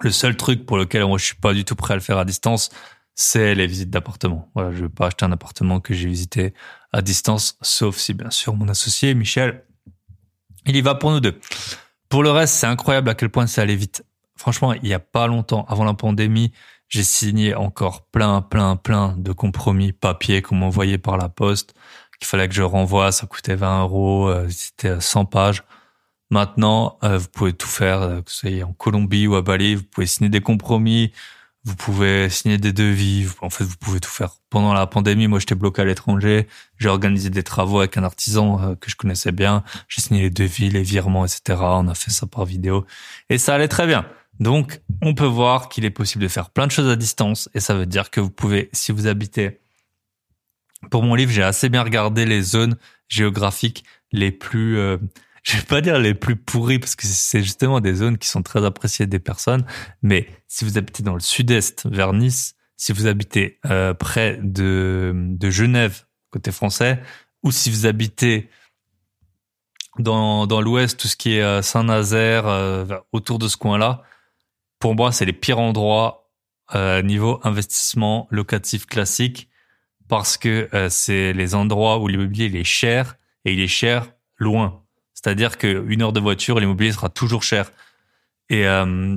Le 0.00 0.10
seul 0.10 0.36
truc 0.36 0.66
pour 0.66 0.78
lequel 0.78 1.04
moi 1.04 1.16
je 1.16 1.26
suis 1.26 1.36
pas 1.36 1.54
du 1.54 1.64
tout 1.64 1.76
prêt 1.76 1.92
à 1.92 1.96
le 1.96 2.02
faire 2.02 2.18
à 2.18 2.24
distance, 2.24 2.70
c'est 3.14 3.54
les 3.54 3.68
visites 3.68 3.90
d'appartement. 3.90 4.50
Voilà, 4.52 4.72
je 4.72 4.82
vais 4.82 4.88
pas 4.88 5.06
acheter 5.06 5.24
un 5.24 5.30
appartement 5.30 5.78
que 5.78 5.94
j'ai 5.94 6.08
visité 6.08 6.54
à 6.92 7.02
distance, 7.02 7.56
sauf 7.62 7.98
si 7.98 8.14
bien 8.14 8.30
sûr 8.30 8.56
mon 8.56 8.68
associé 8.68 9.14
Michel, 9.14 9.64
il 10.66 10.74
y 10.74 10.80
va 10.80 10.96
pour 10.96 11.12
nous 11.12 11.20
deux. 11.20 11.38
Pour 12.08 12.24
le 12.24 12.32
reste, 12.32 12.54
c'est 12.54 12.66
incroyable 12.66 13.08
à 13.08 13.14
quel 13.14 13.28
point 13.28 13.46
c'est 13.46 13.60
allé 13.60 13.76
vite. 13.76 14.04
Franchement, 14.34 14.72
il 14.72 14.88
y 14.88 14.92
a 14.92 14.98
pas 14.98 15.28
longtemps, 15.28 15.66
avant 15.68 15.84
la 15.84 15.94
pandémie, 15.94 16.50
j'ai 16.88 17.04
signé 17.04 17.54
encore 17.54 18.06
plein, 18.06 18.42
plein, 18.42 18.74
plein 18.74 19.14
de 19.16 19.30
compromis 19.30 19.92
papier 19.92 20.42
qu'on 20.42 20.56
m'envoyait 20.56 20.98
par 20.98 21.16
la 21.16 21.28
poste, 21.28 21.74
qu'il 22.18 22.26
fallait 22.26 22.48
que 22.48 22.54
je 22.54 22.62
renvoie, 22.62 23.12
ça 23.12 23.26
coûtait 23.26 23.54
20 23.54 23.82
euros, 23.82 24.28
euh, 24.28 24.48
c'était 24.50 25.00
100 25.00 25.24
pages. 25.26 25.62
Maintenant, 26.30 26.98
euh, 27.04 27.18
vous 27.18 27.28
pouvez 27.28 27.52
tout 27.52 27.68
faire, 27.68 28.02
euh, 28.02 28.20
que 28.20 28.30
ce 28.30 28.48
soit 28.48 28.64
en 28.64 28.72
Colombie 28.72 29.26
ou 29.26 29.36
à 29.36 29.42
Bali, 29.42 29.76
vous 29.76 29.84
pouvez 29.84 30.06
signer 30.06 30.30
des 30.30 30.40
compromis, 30.40 31.12
vous 31.64 31.76
pouvez 31.76 32.28
signer 32.28 32.58
des 32.58 32.72
devis, 32.72 33.28
en 33.40 33.50
fait, 33.50 33.64
vous 33.64 33.76
pouvez 33.76 34.00
tout 34.00 34.10
faire. 34.10 34.30
Pendant 34.50 34.74
la 34.74 34.86
pandémie, 34.86 35.28
moi, 35.28 35.38
j'étais 35.38 35.54
bloqué 35.54 35.82
à 35.82 35.84
l'étranger, 35.84 36.48
j'ai 36.78 36.88
organisé 36.88 37.30
des 37.30 37.42
travaux 37.42 37.78
avec 37.78 37.96
un 37.96 38.04
artisan 38.04 38.60
euh, 38.60 38.74
que 38.74 38.90
je 38.90 38.96
connaissais 38.96 39.32
bien, 39.32 39.62
j'ai 39.88 40.02
signé 40.02 40.22
les 40.22 40.30
devis, 40.30 40.70
les 40.70 40.82
virements, 40.82 41.24
etc. 41.24 41.58
On 41.60 41.88
a 41.88 41.94
fait 41.94 42.10
ça 42.10 42.26
par 42.26 42.44
vidéo 42.46 42.84
et 43.28 43.38
ça 43.38 43.54
allait 43.54 43.68
très 43.68 43.86
bien. 43.86 44.04
Donc, 44.40 44.80
on 45.02 45.14
peut 45.14 45.26
voir 45.26 45.68
qu'il 45.68 45.84
est 45.84 45.90
possible 45.90 46.24
de 46.24 46.28
faire 46.28 46.50
plein 46.50 46.66
de 46.66 46.72
choses 46.72 46.90
à 46.90 46.96
distance 46.96 47.48
et 47.54 47.60
ça 47.60 47.74
veut 47.74 47.86
dire 47.86 48.10
que 48.10 48.20
vous 48.20 48.30
pouvez, 48.30 48.70
si 48.72 48.90
vous 48.90 49.06
habitez 49.06 49.60
pour 50.90 51.02
mon 51.02 51.14
livre, 51.14 51.30
j'ai 51.30 51.42
assez 51.42 51.68
bien 51.68 51.82
regardé 51.82 52.24
les 52.26 52.42
zones 52.42 52.76
géographiques 53.08 53.84
les 54.12 54.32
plus 54.32 54.76
je 55.44 55.58
vais 55.58 55.62
pas 55.62 55.80
dire 55.82 55.98
les 55.98 56.14
plus 56.14 56.36
pourris 56.36 56.78
parce 56.78 56.96
que 56.96 57.06
c'est 57.06 57.42
justement 57.42 57.80
des 57.80 57.94
zones 57.94 58.18
qui 58.18 58.28
sont 58.28 58.42
très 58.42 58.64
appréciées 58.64 59.06
des 59.06 59.18
personnes. 59.18 59.64
Mais 60.02 60.26
si 60.48 60.64
vous 60.64 60.78
habitez 60.78 61.02
dans 61.02 61.14
le 61.14 61.20
sud-est, 61.20 61.86
vers 61.86 62.14
Nice, 62.14 62.56
si 62.76 62.92
vous 62.92 63.06
habitez 63.06 63.60
euh, 63.66 63.92
près 63.94 64.38
de, 64.42 65.12
de 65.14 65.50
Genève, 65.50 66.06
côté 66.30 66.50
français, 66.50 67.00
ou 67.42 67.52
si 67.52 67.70
vous 67.70 67.86
habitez 67.86 68.48
dans, 69.98 70.46
dans 70.46 70.62
l'ouest, 70.62 70.98
tout 70.98 71.08
ce 71.08 71.16
qui 71.16 71.34
est 71.34 71.42
euh, 71.42 71.60
Saint-Nazaire, 71.60 72.46
euh, 72.46 72.86
autour 73.12 73.38
de 73.38 73.46
ce 73.46 73.58
coin-là, 73.58 74.02
pour 74.78 74.94
moi, 74.94 75.12
c'est 75.12 75.26
les 75.26 75.34
pires 75.34 75.60
endroits 75.60 76.30
euh, 76.74 77.02
niveau 77.02 77.38
investissement 77.44 78.26
locatif 78.30 78.86
classique 78.86 79.48
parce 80.08 80.36
que 80.36 80.68
c'est 80.90 81.32
les 81.32 81.54
endroits 81.54 81.98
où 81.98 82.08
l'immobilier 82.08 82.46
il 82.46 82.56
est 82.56 82.64
cher 82.64 83.16
et 83.44 83.52
il 83.52 83.60
est 83.60 83.68
cher 83.68 84.12
loin. 84.38 84.84
C'est-à-dire 85.24 85.56
qu'une 85.56 86.02
heure 86.02 86.12
de 86.12 86.20
voiture, 86.20 86.60
l'immobilier 86.60 86.92
sera 86.92 87.08
toujours 87.08 87.42
cher. 87.42 87.70
Et 88.50 88.66
euh, 88.66 89.16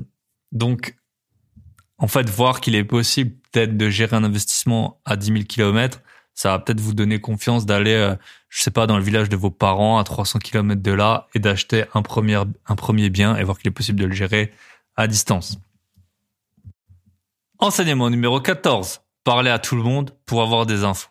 donc, 0.52 0.96
en 1.98 2.08
fait, 2.08 2.30
voir 2.30 2.62
qu'il 2.62 2.76
est 2.76 2.86
possible 2.86 3.36
peut-être 3.52 3.76
de 3.76 3.90
gérer 3.90 4.16
un 4.16 4.24
investissement 4.24 5.02
à 5.04 5.18
10 5.18 5.28
000 5.28 5.40
kilomètres, 5.44 6.02
ça 6.34 6.52
va 6.52 6.60
peut-être 6.60 6.80
vous 6.80 6.94
donner 6.94 7.20
confiance 7.20 7.66
d'aller, 7.66 7.94
euh, 7.94 8.16
je 8.48 8.62
sais 8.62 8.72
pas, 8.72 8.88
dans 8.88 8.98
le 8.98 9.04
village 9.04 9.28
de 9.28 9.36
vos 9.36 9.50
parents 9.50 9.98
à 9.98 10.04
300 10.04 10.40
kilomètres 10.40 10.84
de 10.84 10.92
là 10.92 11.28
et 11.34 11.40
d'acheter 11.40 11.86
un 11.94 12.04
premier, 12.04 12.36
un 12.68 12.76
premier 12.76 13.10
bien 13.10 13.36
et 13.36 13.44
voir 13.44 13.58
qu'il 13.58 13.68
est 13.68 13.72
possible 13.72 14.00
de 14.00 14.06
le 14.06 14.14
gérer 14.14 14.54
à 14.96 15.08
distance. 15.08 15.58
Enseignement 17.60 18.10
numéro 18.10 18.40
14. 18.40 19.02
Parler 19.28 19.52
à 19.52 19.60
tout 19.60 19.76
le 19.76 19.84
monde 19.84 20.12
pour 20.26 20.42
avoir 20.42 20.66
des 20.66 20.86
infos. 20.86 21.10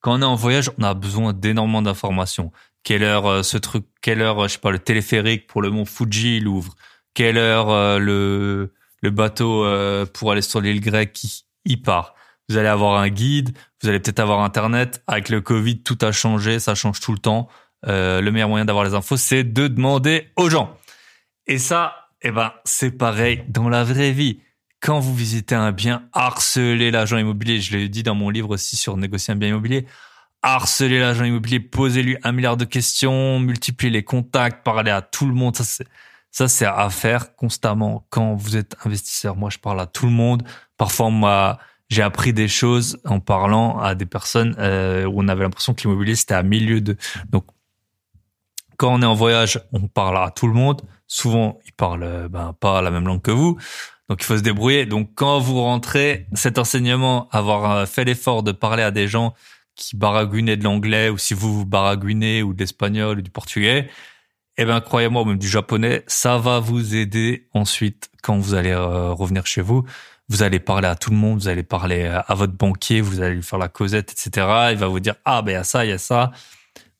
Quand 0.00 0.14
on 0.14 0.22
est 0.22 0.24
en 0.24 0.36
voyage, 0.36 0.70
on 0.78 0.84
a 0.84 0.94
besoin 0.94 1.34
d'énormément 1.34 1.82
d'informations 1.82 2.50
quelle 2.82 3.02
heure 3.02 3.26
euh, 3.26 3.42
ce 3.42 3.58
truc, 3.58 3.84
quelle 4.00 4.22
heure, 4.22 4.48
je 4.48 4.54
sais 4.54 4.58
pas, 4.58 4.70
le 4.70 4.78
téléphérique 4.78 5.46
pour 5.46 5.60
le 5.60 5.68
mont 5.68 5.84
Fuji 5.84 6.38
il 6.38 6.48
ouvre, 6.48 6.74
quelle 7.12 7.36
heure 7.36 7.68
euh, 7.68 7.98
le 7.98 8.72
le 9.02 9.10
bateau 9.10 9.66
euh, 9.66 10.06
pour 10.06 10.32
aller 10.32 10.40
sur 10.40 10.62
l'île 10.62 10.80
grecque 10.80 11.12
qui 11.12 11.44
y 11.66 11.76
part? 11.76 12.14
Vous 12.48 12.56
allez 12.56 12.68
avoir 12.68 12.98
un 12.98 13.10
guide, 13.10 13.50
vous 13.82 13.90
allez 13.90 14.00
peut-être 14.00 14.20
avoir 14.20 14.40
internet. 14.40 15.02
Avec 15.06 15.28
le 15.28 15.42
Covid, 15.42 15.82
tout 15.82 15.98
a 16.00 16.10
changé, 16.10 16.60
ça 16.60 16.74
change 16.74 17.00
tout 17.00 17.12
le 17.12 17.18
temps. 17.18 17.48
le 17.86 18.30
meilleur 18.30 18.48
moyen 18.48 18.64
d'avoir 18.64 18.86
les 18.86 18.94
infos, 18.94 19.18
c'est 19.18 19.44
de 19.44 19.68
demander 19.68 20.28
aux 20.36 20.48
gens. 20.48 20.74
Et 21.46 21.58
ça, 21.58 22.08
eh 22.22 22.30
ben, 22.30 22.50
c'est 22.64 22.92
pareil 22.92 23.44
dans 23.50 23.68
la 23.68 23.84
vraie 23.84 24.12
vie. 24.12 24.40
Quand 24.80 25.00
vous 25.00 25.14
visitez 25.14 25.54
un 25.54 25.72
bien, 25.72 26.08
harcelez 26.12 26.90
l'agent 26.90 27.18
immobilier. 27.18 27.60
Je 27.60 27.76
l'ai 27.76 27.88
dit 27.88 28.02
dans 28.02 28.14
mon 28.14 28.30
livre 28.30 28.50
aussi 28.50 28.76
sur 28.76 28.96
négocier 28.96 29.34
un 29.34 29.36
bien 29.36 29.48
immobilier 29.48 29.86
harceler 30.42 31.00
l'agent 31.00 31.24
immobilier, 31.24 31.60
poser-lui 31.60 32.16
un 32.22 32.32
milliard 32.32 32.56
de 32.56 32.64
questions, 32.64 33.40
multiplier 33.40 33.90
les 33.90 34.04
contacts, 34.04 34.64
parler 34.64 34.90
à 34.90 35.02
tout 35.02 35.26
le 35.26 35.34
monde. 35.34 35.56
Ça, 35.56 35.64
c'est, 35.64 35.86
ça, 36.30 36.48
c'est 36.48 36.66
à 36.66 36.88
faire 36.90 37.34
constamment 37.34 38.06
quand 38.10 38.34
vous 38.34 38.56
êtes 38.56 38.76
investisseur. 38.84 39.36
Moi, 39.36 39.50
je 39.50 39.58
parle 39.58 39.80
à 39.80 39.86
tout 39.86 40.06
le 40.06 40.12
monde. 40.12 40.42
Parfois, 40.76 41.10
moi, 41.10 41.58
j'ai 41.88 42.02
appris 42.02 42.32
des 42.32 42.48
choses 42.48 43.00
en 43.04 43.20
parlant 43.20 43.78
à 43.78 43.94
des 43.94 44.06
personnes 44.06 44.54
euh, 44.58 45.06
où 45.06 45.20
on 45.22 45.28
avait 45.28 45.42
l'impression 45.42 45.74
que 45.74 45.82
l'immobilier, 45.82 46.14
c'était 46.14 46.34
à 46.34 46.42
milieu 46.42 46.80
de... 46.80 46.96
Donc, 47.30 47.46
quand 48.76 48.94
on 48.94 49.02
est 49.02 49.06
en 49.06 49.14
voyage, 49.14 49.60
on 49.72 49.88
parle 49.88 50.18
à 50.18 50.30
tout 50.30 50.46
le 50.46 50.52
monde. 50.52 50.82
Souvent, 51.08 51.58
ils 51.66 51.72
parlent 51.72 52.04
euh, 52.04 52.28
ben, 52.28 52.52
pas 52.52 52.80
la 52.80 52.92
même 52.92 53.06
langue 53.06 53.22
que 53.22 53.32
vous. 53.32 53.58
Donc, 54.08 54.22
il 54.22 54.24
faut 54.24 54.36
se 54.36 54.42
débrouiller. 54.42 54.86
Donc, 54.86 55.10
quand 55.14 55.38
vous 55.38 55.60
rentrez, 55.62 56.26
cet 56.32 56.58
enseignement, 56.58 57.28
avoir 57.30 57.70
euh, 57.70 57.86
fait 57.86 58.04
l'effort 58.04 58.42
de 58.42 58.52
parler 58.52 58.82
à 58.82 58.90
des 58.90 59.06
gens 59.06 59.34
qui 59.74 59.96
baragouinait 59.96 60.56
de 60.56 60.64
l'anglais 60.64 61.08
ou 61.08 61.18
si 61.18 61.34
vous 61.34 61.54
vous 61.54 61.66
baragouinez 61.66 62.42
ou 62.42 62.54
de 62.54 62.60
l'espagnol 62.60 63.18
ou 63.18 63.22
du 63.22 63.30
portugais, 63.30 63.88
eh 64.56 64.64
ben 64.64 64.80
croyez-moi, 64.80 65.24
même 65.24 65.38
du 65.38 65.48
japonais, 65.48 66.02
ça 66.08 66.36
va 66.36 66.58
vous 66.58 66.96
aider 66.96 67.48
ensuite 67.54 68.10
quand 68.22 68.36
vous 68.38 68.54
allez 68.54 68.72
euh, 68.72 69.12
revenir 69.12 69.46
chez 69.46 69.60
vous. 69.60 69.84
vous 70.28 70.42
allez 70.42 70.58
parler 70.58 70.88
à 70.88 70.96
tout 70.96 71.10
le 71.10 71.16
monde, 71.16 71.38
vous 71.38 71.48
allez 71.48 71.62
parler 71.62 72.06
à 72.06 72.34
votre 72.34 72.54
banquier, 72.54 73.00
vous 73.00 73.20
allez 73.22 73.36
lui 73.36 73.42
faire 73.42 73.58
la 73.58 73.68
causette, 73.68 74.10
etc. 74.12 74.46
Il 74.72 74.78
va 74.78 74.88
vous 74.88 75.00
dire 75.00 75.14
ah 75.24 75.42
ben 75.42 75.52
il 75.52 75.54
y 75.54 75.58
a 75.58 75.64
ça, 75.64 75.84
il 75.84 75.90
y 75.90 75.92
a 75.92 75.98
ça. 75.98 76.32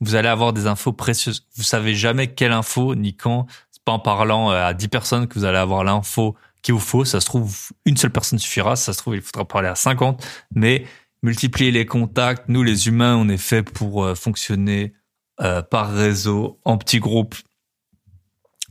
Vous 0.00 0.14
allez 0.14 0.28
avoir 0.28 0.52
des 0.52 0.66
infos 0.68 0.92
précieuses. 0.92 1.46
Vous 1.56 1.64
savez 1.64 1.94
jamais 1.94 2.28
quelle 2.28 2.52
info 2.52 2.94
ni 2.94 3.14
quand. 3.16 3.46
C'est 3.72 3.82
pas 3.82 3.92
en 3.92 3.98
parlant 3.98 4.52
euh, 4.52 4.64
à 4.66 4.72
10 4.72 4.88
personnes 4.88 5.26
que 5.26 5.34
vous 5.38 5.44
allez 5.44 5.58
avoir 5.58 5.82
l'info 5.82 6.36
qu'il 6.62 6.74
vous 6.74 6.80
faut. 6.80 7.04
Ça 7.04 7.20
se 7.20 7.26
trouve 7.26 7.56
une 7.84 7.96
seule 7.96 8.10
personne 8.10 8.38
suffira. 8.38 8.76
Ça 8.76 8.92
se 8.92 8.98
trouve 8.98 9.16
il 9.16 9.22
faudra 9.22 9.46
parler 9.46 9.68
à 9.68 9.74
50. 9.74 10.24
Mais 10.54 10.86
multiplier 11.22 11.70
les 11.70 11.86
contacts. 11.86 12.48
Nous 12.48 12.62
les 12.62 12.88
humains, 12.88 13.16
on 13.16 13.28
est 13.28 13.36
fait 13.36 13.62
pour 13.62 14.04
euh, 14.04 14.14
fonctionner 14.14 14.94
euh, 15.40 15.62
par 15.62 15.92
réseau, 15.92 16.60
en 16.64 16.78
petits 16.78 17.00
groupes. 17.00 17.36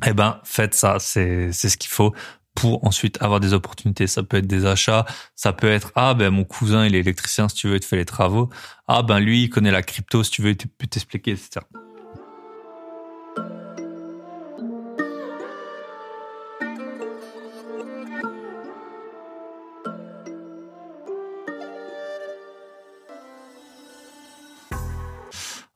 Eh 0.06 0.14
ben 0.14 0.40
faites 0.44 0.76
ça. 0.76 0.98
C'est 1.00 1.52
c'est 1.52 1.70
ce 1.70 1.78
qu'il 1.78 1.90
faut 1.90 2.14
pour 2.56 2.84
ensuite 2.86 3.22
avoir 3.22 3.40
des 3.40 3.54
opportunités. 3.54 4.08
Ça 4.08 4.24
peut 4.24 4.38
être 4.38 4.48
des 4.48 4.66
achats, 4.66 5.06
ça 5.36 5.54
peut 5.54 5.70
être 5.70 5.92
ah 5.96 6.14
ben 6.14 6.32
mon 6.32 6.44
cousin 6.44 6.86
il 6.86 6.96
est 6.96 7.00
électricien 7.00 7.48
si 7.50 7.56
tu 7.56 7.68
veux 7.68 7.76
il 7.76 7.80
te 7.80 7.86
fait 7.86 7.98
les 7.98 8.06
travaux, 8.06 8.50
ah 8.88 9.04
ben 9.04 9.20
lui 9.20 9.44
il 9.44 9.50
connaît 9.50 9.72
la 9.72 9.84
crypto 9.84 10.24
si 10.24 10.32
tu 10.32 10.42
veux 10.42 10.50
il 10.50 10.58
peut 10.58 10.88
t'expliquer 10.88 11.32
etc. 11.32 11.62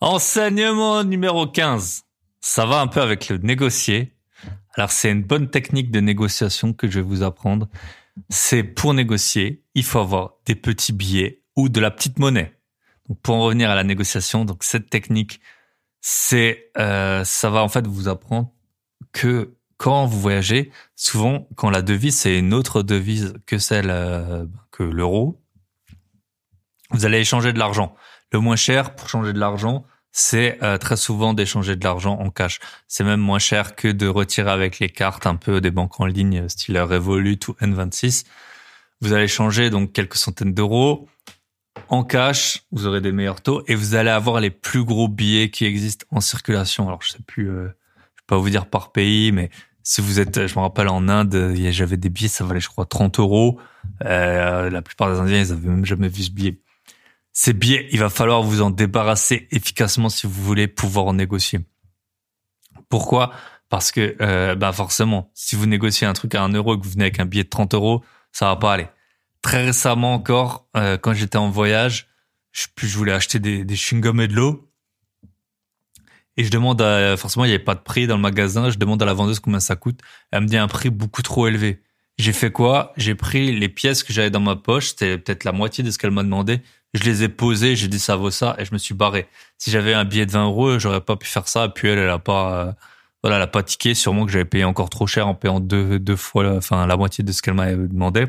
Enseignement 0.04 1.04
numéro 1.04 1.45
15. 1.45 2.06
Ça 2.39 2.66
va 2.66 2.82
un 2.82 2.88
peu 2.88 3.02
avec 3.02 3.30
le 3.30 3.38
négocier. 3.38 4.16
Alors 4.74 4.89
c'est 4.89 5.12
une 5.12 5.22
bonne 5.22 5.52
technique 5.52 5.91
de 5.91 5.99
négociation 5.99 6.74
que 6.74 6.89
je 6.89 6.99
vais 6.99 7.06
vous 7.06 7.22
apprendre. 7.22 7.70
C'est 8.30 8.64
pour 8.64 8.95
négocier, 8.95 9.64
il 9.76 9.84
faut 9.84 9.99
avoir 9.99 10.38
des 10.47 10.56
petits 10.56 10.91
billets 10.91 11.43
ou 11.56 11.70
de 11.70 11.80
la 11.80 11.91
petite 11.91 12.18
monnaie. 12.18 12.58
Donc 13.08 13.22
pour 13.22 13.36
en 13.36 13.41
revenir 13.41 13.70
à 13.70 13.76
la 13.76 13.84
négociation, 13.84 14.43
donc 14.43 14.64
cette 14.64 14.89
technique, 14.89 15.39
c'est 16.02 16.72
euh, 16.80 17.24
ça 17.24 17.52
va 17.52 17.62
en 17.62 17.70
fait 17.70 17.86
vous 17.86 18.08
apprendre 18.08 18.52
que 19.12 19.54
quand 19.78 20.08
vous 20.08 20.20
voyagez, 20.20 20.72
souvent 20.95 21.47
quand 21.56 21.70
la 21.70 21.84
devise 21.84 22.16
c'est 22.16 22.39
une 22.39 22.56
autre 22.56 22.82
devise 22.82 23.36
que 23.45 23.60
celle 23.60 23.91
euh, 23.91 24.47
que 24.72 24.82
l'euro, 24.82 25.39
vous 26.89 27.06
allez 27.06 27.20
échanger 27.20 27.54
de 27.54 27.60
l'argent. 27.60 27.95
Le 28.32 28.39
moins 28.39 28.56
cher 28.56 28.95
pour 28.95 29.10
changer 29.10 29.34
de 29.34 29.39
l'argent, 29.39 29.86
c'est 30.12 30.62
euh, 30.62 30.78
très 30.78 30.97
souvent 30.97 31.34
d'échanger 31.34 31.76
de 31.76 31.84
l'argent 31.84 32.20
en 32.20 32.30
cash. 32.30 32.59
C'est 32.88 33.03
même 33.03 33.22
moins 33.22 33.39
cher 33.39 33.76
que 33.76 33.88
de 33.88 34.07
retirer 34.07 34.51
avec 34.51 34.80
les 34.80 34.89
cartes 34.89 35.26
un 35.26 35.36
peu 35.36 35.62
des 35.62 35.72
banques 35.72 35.99
en 35.99 36.05
ligne, 36.05 36.47
style 36.49 36.80
Revolut 36.80 37.39
ou 37.47 37.53
N26. 37.62 38.26
Vous 38.99 39.14
allez 39.14 39.28
changer 39.28 39.70
donc 39.70 39.93
quelques 39.93 40.18
centaines 40.18 40.53
d'euros 40.53 41.07
en 41.89 42.03
cash, 42.03 42.64
vous 42.72 42.86
aurez 42.88 43.01
des 43.01 43.12
meilleurs 43.12 43.41
taux 43.41 43.64
et 43.68 43.76
vous 43.76 43.95
allez 43.95 44.09
avoir 44.09 44.39
les 44.39 44.49
plus 44.49 44.84
gros 44.84 45.07
billets 45.07 45.49
qui 45.49 45.66
existent 45.66 46.05
en 46.12 46.22
circulation. 46.22 46.88
Alors 46.88 47.01
je 47.01 47.12
sais 47.12 47.24
plus, 47.26 47.49
euh, 47.49 47.64
je 47.64 48.22
vais 48.22 48.28
pas 48.28 48.38
vous 48.38 48.49
dire 48.49 48.66
par 48.66 48.91
pays, 48.91 49.32
mais 49.32 49.49
si 49.84 50.01
vous 50.01 50.20
êtes, 50.20 50.47
je 50.47 50.55
me 50.55 50.62
rappelle 50.62 50.89
en 50.89 51.07
Inde, 51.07 51.53
j'avais 51.70 51.97
des 51.97 52.09
billets, 52.09 52.30
ça 52.30 52.43
valait 52.43 52.59
je 52.59 52.70
crois 52.70 52.86
30 52.86 53.20
euros. 53.20 53.59
Euh, 54.05 54.70
la 54.70 54.82
plupart 54.82 55.12
des 55.12 55.20
Indiens, 55.20 55.39
ils 55.39 55.51
avaient 55.51 55.70
même 55.70 55.86
jamais 55.86 56.07
vu 56.07 56.24
ce 56.24 56.32
billet. 56.32 56.59
Ces 57.34 57.53
billets, 57.53 57.88
il 57.91 57.99
va 57.99 58.09
falloir 58.09 58.43
vous 58.43 58.61
en 58.61 58.69
débarrasser 58.69 59.47
efficacement 59.51 60.09
si 60.09 60.27
vous 60.27 60.43
voulez 60.43 60.67
pouvoir 60.67 61.05
en 61.05 61.13
négocier. 61.13 61.59
Pourquoi? 62.89 63.32
Parce 63.69 63.91
que 63.91 64.17
euh, 64.19 64.55
bah 64.55 64.73
forcément, 64.73 65.32
si 65.34 65.55
vous 65.55 65.65
négociez 65.65 66.05
un 66.05 66.13
truc 66.13 66.36
à 66.36 66.43
un 66.43 66.49
euro 66.49 66.75
et 66.75 66.79
que 66.79 66.84
vous 66.84 66.91
venez 66.91 67.05
avec 67.05 67.19
un 67.21 67.25
billet 67.25 67.45
de 67.45 67.49
30 67.49 67.73
euros, 67.73 68.03
ça 68.34 68.47
va 68.47 68.57
pas 68.57 68.73
aller. 68.73 68.88
Très 69.41 69.63
récemment 69.63 70.13
encore, 70.13 70.67
euh, 70.75 70.97
quand 70.97 71.13
j'étais 71.13 71.38
en 71.38 71.49
voyage, 71.49 72.09
je, 72.51 72.67
je 72.77 72.97
voulais 72.97 73.13
acheter 73.13 73.39
des, 73.39 73.63
des 73.63 73.75
chewing-gums 73.75 74.21
et 74.21 74.27
de 74.27 74.36
l'eau. 74.36 74.69
Et 76.36 76.43
je 76.43 76.51
demande 76.51 76.82
à, 76.82 77.15
forcément, 77.15 77.45
il 77.45 77.49
n'y 77.49 77.53
avait 77.53 77.63
pas 77.63 77.75
de 77.75 77.82
prix 77.82 78.07
dans 78.07 78.15
le 78.15 78.21
magasin. 78.21 78.69
Je 78.69 78.77
demande 78.77 79.01
à 79.01 79.05
la 79.05 79.13
vendeuse 79.13 79.39
combien 79.39 79.59
ça 79.59 79.77
coûte. 79.77 79.99
Elle 80.32 80.41
me 80.41 80.47
dit 80.47 80.57
un 80.57 80.67
prix 80.67 80.89
beaucoup 80.89 81.21
trop 81.21 81.47
élevé. 81.47 81.82
J'ai 82.17 82.34
fait 82.34 82.51
quoi? 82.51 82.93
J'ai 82.97 83.15
pris 83.15 83.57
les 83.57 83.69
pièces 83.69 84.03
que 84.03 84.11
j'avais 84.11 84.29
dans 84.29 84.41
ma 84.41 84.55
poche. 84.55 84.89
C'était 84.89 85.17
peut-être 85.17 85.43
la 85.43 85.53
moitié 85.53 85.84
de 85.84 85.91
ce 85.91 85.97
qu'elle 85.97 86.11
m'a 86.11 86.23
demandé 86.23 86.61
je 86.93 87.03
les 87.03 87.23
ai 87.23 87.29
posés, 87.29 87.75
j'ai 87.75 87.87
dit 87.87 87.99
ça 87.99 88.15
vaut 88.15 88.31
ça 88.31 88.55
et 88.57 88.65
je 88.65 88.73
me 88.73 88.77
suis 88.77 88.93
barré. 88.93 89.27
Si 89.57 89.71
j'avais 89.71 89.93
un 89.93 90.03
billet 90.03 90.25
de 90.25 90.31
20 90.31 90.45
euros, 90.45 90.79
j'aurais 90.79 91.01
pas 91.01 91.15
pu 91.15 91.27
faire 91.27 91.47
ça. 91.47 91.69
Puis 91.69 91.87
elle, 91.87 91.99
elle 91.99 92.09
a 92.09 92.19
pas, 92.19 92.53
euh, 92.53 92.71
voilà, 93.23 93.37
elle 93.37 93.43
a 93.43 93.47
pas 93.47 93.63
tiqué. 93.63 93.93
Sûrement 93.93 94.25
que 94.25 94.31
j'avais 94.31 94.45
payé 94.45 94.65
encore 94.65 94.89
trop 94.89 95.07
cher 95.07 95.27
en 95.27 95.35
payant 95.35 95.59
deux, 95.59 95.99
deux 95.99 96.15
fois, 96.15 96.55
enfin 96.55 96.85
la 96.87 96.97
moitié 96.97 97.23
de 97.23 97.31
ce 97.31 97.41
qu'elle 97.41 97.53
m'avait 97.53 97.75
demandé. 97.75 98.27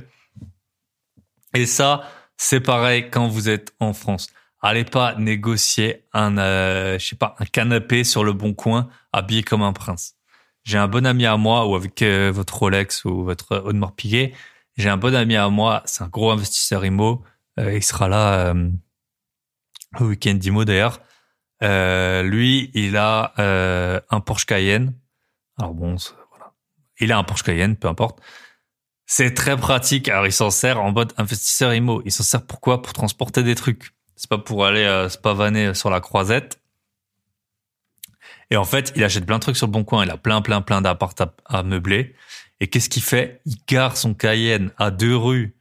Et 1.54 1.66
ça, 1.66 2.02
c'est 2.36 2.60
pareil 2.60 3.10
quand 3.10 3.28
vous 3.28 3.48
êtes 3.48 3.74
en 3.80 3.92
France. 3.92 4.28
Allez 4.60 4.84
pas 4.84 5.16
négocier 5.16 6.04
un, 6.12 6.38
euh, 6.38 6.98
je 6.98 7.06
sais 7.06 7.16
pas, 7.16 7.34
un 7.40 7.44
canapé 7.44 8.04
sur 8.04 8.22
le 8.22 8.32
bon 8.32 8.54
coin, 8.54 8.88
habillé 9.12 9.42
comme 9.42 9.62
un 9.62 9.72
prince. 9.72 10.14
J'ai 10.62 10.78
un 10.78 10.86
bon 10.86 11.04
ami 11.04 11.26
à 11.26 11.36
moi, 11.36 11.66
ou 11.66 11.74
avec 11.74 12.00
euh, 12.02 12.30
votre 12.32 12.56
Rolex 12.56 13.04
ou 13.04 13.24
votre 13.24 13.58
Audemars 13.64 13.92
Piguet. 13.96 14.32
J'ai 14.76 14.88
un 14.88 14.96
bon 14.96 15.14
ami 15.16 15.34
à 15.34 15.48
moi, 15.48 15.82
c'est 15.84 16.04
un 16.04 16.08
gros 16.08 16.30
investisseur 16.30 16.84
IMO 16.84 17.24
il 17.58 17.82
sera 17.82 18.08
là 18.08 18.50
euh, 18.50 18.70
au 20.00 20.04
week-end 20.04 20.34
d'Imo 20.34 20.64
d'ailleurs. 20.64 21.00
Euh, 21.62 22.22
lui, 22.22 22.70
il 22.74 22.96
a 22.96 23.34
un 24.10 24.20
Porsche 24.20 24.46
Cayenne. 24.46 24.94
Alors 25.58 25.74
bon, 25.74 25.96
voilà. 26.30 26.54
Il 26.98 27.12
a 27.12 27.18
un 27.18 27.24
Porsche 27.24 27.44
Cayenne, 27.44 27.76
peu 27.76 27.88
importe. 27.88 28.20
C'est 29.14 29.34
très 29.34 29.56
pratique. 29.58 30.08
Alors, 30.08 30.26
il 30.26 30.32
s'en 30.32 30.50
sert 30.50 30.80
en 30.80 30.90
mode 30.92 31.12
investisseur 31.18 31.74
IMO. 31.74 32.00
Il 32.06 32.12
s'en 32.12 32.22
sert 32.22 32.46
pourquoi? 32.46 32.80
Pour 32.80 32.94
transporter 32.94 33.42
des 33.42 33.54
trucs. 33.54 33.90
C'est 34.16 34.30
pas 34.30 34.38
pour 34.38 34.64
aller 34.64 34.84
euh, 34.84 35.08
se 35.10 35.18
pavaner 35.18 35.74
sur 35.74 35.90
la 35.90 36.00
croisette. 36.00 36.60
Et 38.50 38.56
en 38.56 38.64
fait, 38.64 38.92
il 38.96 39.04
achète 39.04 39.26
plein 39.26 39.36
de 39.36 39.42
trucs 39.42 39.56
sur 39.56 39.66
le 39.66 39.72
bon 39.72 39.84
coin. 39.84 40.04
Il 40.04 40.10
a 40.10 40.16
plein, 40.16 40.40
plein, 40.42 40.62
plein 40.62 40.80
d'appart 40.80 41.20
à, 41.44 41.62
meubler. 41.62 42.14
Et 42.60 42.68
qu'est-ce 42.68 42.88
qu'il 42.88 43.02
fait? 43.02 43.40
Il 43.44 43.56
gare 43.66 43.96
son 43.96 44.14
Cayenne 44.14 44.70
à 44.78 44.90
deux 44.90 45.16
rues 45.16 45.56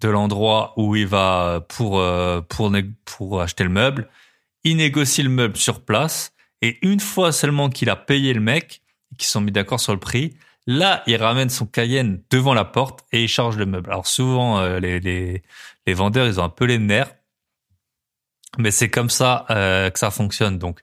de 0.00 0.08
l'endroit 0.08 0.74
où 0.76 0.96
il 0.96 1.06
va 1.06 1.64
pour 1.68 1.98
euh, 1.98 2.40
pour 2.40 2.72
pour 3.04 3.40
acheter 3.40 3.64
le 3.64 3.70
meuble. 3.70 4.08
Il 4.64 4.76
négocie 4.76 5.22
le 5.22 5.28
meuble 5.28 5.56
sur 5.56 5.84
place 5.84 6.32
et 6.62 6.78
une 6.82 7.00
fois 7.00 7.32
seulement 7.32 7.68
qu'il 7.68 7.90
a 7.90 7.96
payé 7.96 8.32
le 8.34 8.40
mec, 8.40 8.82
qu'ils 9.16 9.28
sont 9.28 9.40
mis 9.40 9.52
d'accord 9.52 9.80
sur 9.80 9.92
le 9.92 10.00
prix, 10.00 10.36
là 10.66 11.02
il 11.06 11.16
ramène 11.16 11.48
son 11.48 11.66
Cayenne 11.66 12.22
devant 12.30 12.54
la 12.54 12.64
porte 12.64 13.04
et 13.12 13.22
il 13.22 13.28
charge 13.28 13.56
le 13.56 13.66
meuble. 13.66 13.90
Alors 13.90 14.06
souvent 14.06 14.58
euh, 14.58 14.78
les, 14.80 15.00
les 15.00 15.42
les 15.86 15.94
vendeurs 15.94 16.26
ils 16.26 16.40
ont 16.40 16.44
un 16.44 16.50
peu 16.50 16.64
les 16.64 16.78
nerfs, 16.78 17.14
mais 18.58 18.70
c'est 18.70 18.90
comme 18.90 19.10
ça 19.10 19.46
euh, 19.50 19.90
que 19.90 19.98
ça 19.98 20.10
fonctionne. 20.10 20.58
Donc 20.58 20.80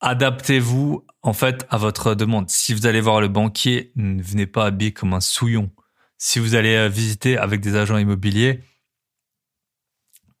adaptez-vous 0.00 1.06
en 1.22 1.32
fait 1.32 1.66
à 1.70 1.78
votre 1.78 2.14
demande. 2.14 2.50
Si 2.50 2.74
vous 2.74 2.86
allez 2.86 3.00
voir 3.00 3.22
le 3.22 3.28
banquier, 3.28 3.92
ne 3.96 4.22
venez 4.22 4.46
pas 4.46 4.66
habillé 4.66 4.92
comme 4.92 5.14
un 5.14 5.20
souillon 5.20 5.70
si 6.18 6.38
vous 6.38 6.54
allez 6.54 6.74
euh, 6.74 6.88
visiter 6.88 7.36
avec 7.36 7.60
des 7.60 7.76
agents 7.76 7.98
immobiliers, 7.98 8.62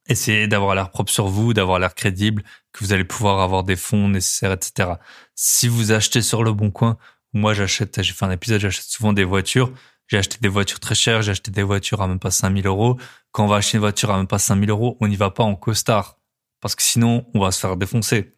essayez 0.06 0.46
d'avoir 0.46 0.74
l'air 0.74 0.90
propre 0.90 1.10
sur 1.10 1.28
vous, 1.28 1.54
d'avoir 1.54 1.78
l'air 1.78 1.94
crédible, 1.94 2.42
que 2.72 2.84
vous 2.84 2.92
allez 2.92 3.04
pouvoir 3.04 3.40
avoir 3.40 3.64
des 3.64 3.76
fonds 3.76 4.08
nécessaires, 4.08 4.52
etc. 4.52 4.94
Si 5.34 5.68
vous 5.68 5.92
achetez 5.92 6.22
sur 6.22 6.44
le 6.44 6.52
bon 6.52 6.70
coin, 6.70 6.98
moi 7.32 7.54
j'achète, 7.54 8.02
j'ai 8.02 8.12
fait 8.12 8.24
un 8.24 8.30
épisode, 8.30 8.60
j'achète 8.60 8.84
souvent 8.84 9.12
des 9.12 9.24
voitures. 9.24 9.72
J'ai 10.06 10.18
acheté 10.18 10.36
des 10.40 10.48
voitures 10.48 10.80
très 10.80 10.94
chères, 10.94 11.22
j'ai 11.22 11.30
acheté 11.30 11.50
des 11.50 11.62
voitures 11.62 12.02
à 12.02 12.08
même 12.08 12.18
pas 12.18 12.30
5000 12.30 12.66
euros. 12.66 12.98
Quand 13.32 13.44
on 13.44 13.48
va 13.48 13.56
acheter 13.56 13.78
une 13.78 13.80
voiture 13.80 14.10
à 14.10 14.18
même 14.18 14.26
pas 14.26 14.38
5000 14.38 14.68
euros, 14.68 14.98
on 15.00 15.08
n'y 15.08 15.16
va 15.16 15.30
pas 15.30 15.44
en 15.44 15.56
costard. 15.56 16.18
Parce 16.60 16.74
que 16.74 16.82
sinon, 16.82 17.26
on 17.34 17.40
va 17.40 17.50
se 17.50 17.60
faire 17.60 17.76
défoncer. 17.76 18.36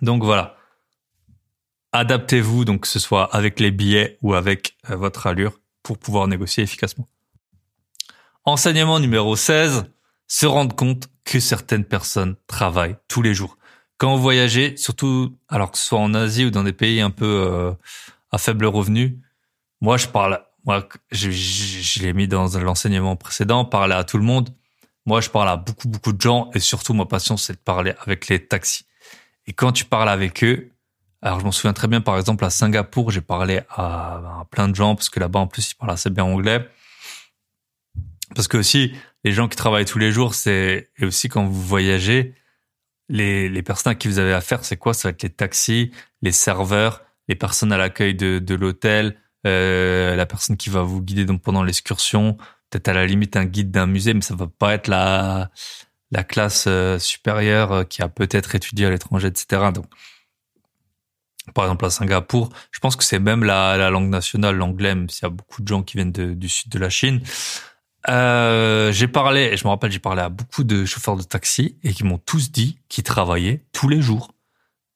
Donc 0.00 0.24
voilà. 0.24 0.56
Adaptez-vous, 1.92 2.64
donc 2.64 2.82
que 2.82 2.88
ce 2.88 2.98
soit 2.98 3.32
avec 3.34 3.60
les 3.60 3.70
billets 3.70 4.18
ou 4.22 4.34
avec 4.34 4.76
euh, 4.90 4.96
votre 4.96 5.26
allure 5.26 5.60
pour 5.84 5.98
pouvoir 5.98 6.26
négocier 6.26 6.64
efficacement. 6.64 7.06
Enseignement 8.44 8.98
numéro 8.98 9.36
16, 9.36 9.84
se 10.26 10.46
rendre 10.46 10.74
compte 10.74 11.08
que 11.24 11.38
certaines 11.38 11.84
personnes 11.84 12.34
travaillent 12.48 12.96
tous 13.06 13.22
les 13.22 13.34
jours. 13.34 13.56
Quand 13.98 14.16
vous 14.16 14.22
voyagez, 14.22 14.76
surtout 14.76 15.38
alors 15.48 15.70
que 15.70 15.78
ce 15.78 15.84
soit 15.84 16.00
en 16.00 16.12
Asie 16.14 16.46
ou 16.46 16.50
dans 16.50 16.64
des 16.64 16.72
pays 16.72 17.00
un 17.00 17.10
peu 17.10 17.24
euh, 17.24 17.72
à 18.32 18.38
faible 18.38 18.66
revenu, 18.66 19.20
moi 19.80 19.96
je 19.96 20.08
parle, 20.08 20.42
moi 20.64 20.88
je, 21.12 21.30
je, 21.30 22.02
l'ai 22.02 22.12
mis 22.12 22.26
dans 22.26 22.48
l'enseignement 22.58 23.14
précédent, 23.16 23.64
parler 23.64 23.94
à 23.94 24.02
tout 24.02 24.18
le 24.18 24.24
monde. 24.24 24.50
Moi 25.06 25.20
je 25.20 25.30
parle 25.30 25.48
à 25.48 25.56
beaucoup 25.56 25.88
beaucoup 25.88 26.12
de 26.12 26.20
gens 26.20 26.50
et 26.54 26.60
surtout 26.60 26.94
ma 26.94 27.04
passion 27.04 27.36
c'est 27.36 27.52
de 27.52 27.58
parler 27.58 27.94
avec 28.00 28.28
les 28.28 28.44
taxis. 28.44 28.86
Et 29.46 29.52
quand 29.52 29.72
tu 29.72 29.84
parles 29.84 30.08
avec 30.08 30.42
eux, 30.42 30.70
alors 31.24 31.40
je 31.40 31.44
m'en 31.44 31.52
souviens 31.52 31.72
très 31.72 31.88
bien, 31.88 32.02
par 32.02 32.18
exemple 32.18 32.44
à 32.44 32.50
Singapour, 32.50 33.10
j'ai 33.10 33.22
parlé 33.22 33.62
à, 33.70 34.44
plein 34.50 34.68
de 34.68 34.74
gens 34.74 34.94
parce 34.94 35.08
que 35.08 35.18
là-bas 35.18 35.40
en 35.40 35.46
plus 35.46 35.72
ils 35.72 35.74
parlent 35.74 35.92
assez 35.92 36.10
bien 36.10 36.24
anglais. 36.24 36.68
Parce 38.34 38.46
que 38.46 38.58
aussi 38.58 38.92
les 39.24 39.32
gens 39.32 39.48
qui 39.48 39.56
travaillent 39.56 39.86
tous 39.86 39.98
les 39.98 40.12
jours, 40.12 40.34
c'est 40.34 40.90
et 40.98 41.06
aussi 41.06 41.28
quand 41.28 41.44
vous 41.46 41.62
voyagez, 41.62 42.34
les, 43.08 43.48
les 43.48 43.62
personnes 43.62 43.92
à 43.92 43.94
qui 43.94 44.06
vous 44.06 44.18
avez 44.18 44.34
affaire, 44.34 44.64
c'est 44.64 44.76
quoi? 44.76 44.92
Ça 44.92 45.08
va 45.08 45.10
être 45.10 45.22
les 45.22 45.30
taxis, 45.30 45.92
les 46.20 46.32
serveurs, 46.32 47.02
les 47.28 47.34
personnes 47.34 47.72
à 47.72 47.78
l'accueil 47.78 48.14
de, 48.14 48.38
de 48.38 48.54
l'hôtel, 48.54 49.18
euh, 49.46 50.16
la 50.16 50.26
personne 50.26 50.58
qui 50.58 50.68
va 50.68 50.82
vous 50.82 51.00
guider 51.00 51.24
donc 51.24 51.40
pendant 51.42 51.62
l'excursion, 51.62 52.36
peut-être 52.68 52.88
à 52.88 52.92
la 52.92 53.06
limite 53.06 53.36
un 53.36 53.46
guide 53.46 53.70
d'un 53.70 53.86
musée, 53.86 54.12
mais 54.12 54.20
ça 54.20 54.34
va 54.34 54.46
pas 54.46 54.74
être 54.74 54.88
la 54.88 55.50
la 56.10 56.22
classe 56.22 56.66
euh, 56.68 56.98
supérieure 56.98 57.72
euh, 57.72 57.84
qui 57.84 58.02
a 58.02 58.08
peut-être 58.08 58.54
étudié 58.54 58.86
à 58.86 58.90
l'étranger, 58.90 59.28
etc. 59.28 59.70
Donc, 59.74 59.86
par 61.52 61.64
exemple 61.64 61.84
à 61.84 61.90
Singapour, 61.90 62.50
je 62.70 62.80
pense 62.80 62.96
que 62.96 63.04
c'est 63.04 63.18
même 63.18 63.44
la, 63.44 63.76
la 63.76 63.90
langue 63.90 64.08
nationale, 64.08 64.56
l'anglais, 64.56 64.94
même 64.94 65.10
s'il 65.10 65.24
y 65.24 65.26
a 65.26 65.30
beaucoup 65.30 65.62
de 65.62 65.68
gens 65.68 65.82
qui 65.82 65.96
viennent 65.96 66.12
du 66.12 66.48
sud 66.48 66.70
de 66.70 66.78
la 66.78 66.90
Chine. 66.90 67.20
Euh, 68.08 68.92
j'ai 68.92 69.08
parlé, 69.08 69.50
et 69.52 69.56
je 69.56 69.64
me 69.64 69.70
rappelle, 69.70 69.90
j'ai 69.90 69.98
parlé 69.98 70.22
à 70.22 70.28
beaucoup 70.28 70.64
de 70.64 70.84
chauffeurs 70.84 71.16
de 71.16 71.22
taxi 71.22 71.76
et 71.82 71.92
qui 71.92 72.04
m'ont 72.04 72.18
tous 72.18 72.50
dit 72.50 72.78
qu'ils 72.88 73.04
travaillaient 73.04 73.64
tous 73.72 73.88
les 73.88 74.02
jours. 74.02 74.34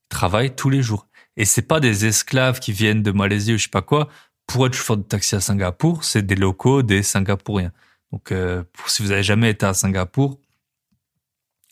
Ils 0.06 0.14
travaillent 0.14 0.54
tous 0.54 0.70
les 0.70 0.82
jours. 0.82 1.06
Et 1.36 1.44
c'est 1.44 1.62
pas 1.62 1.80
des 1.80 2.06
esclaves 2.06 2.60
qui 2.60 2.72
viennent 2.72 3.02
de 3.02 3.12
Malaisie 3.12 3.54
ou 3.54 3.58
je 3.58 3.64
sais 3.64 3.68
pas 3.68 3.82
quoi. 3.82 4.08
Pour 4.46 4.66
être 4.66 4.74
chauffeur 4.74 4.96
de 4.96 5.02
taxi 5.02 5.36
à 5.36 5.40
Singapour, 5.40 6.04
c'est 6.04 6.22
des 6.22 6.34
locaux, 6.34 6.82
des 6.82 7.02
Singapouriens. 7.02 7.72
Donc, 8.12 8.32
euh, 8.32 8.64
si 8.86 9.02
vous 9.02 9.12
avez 9.12 9.22
jamais 9.22 9.50
été 9.50 9.66
à 9.66 9.74
Singapour, 9.74 10.38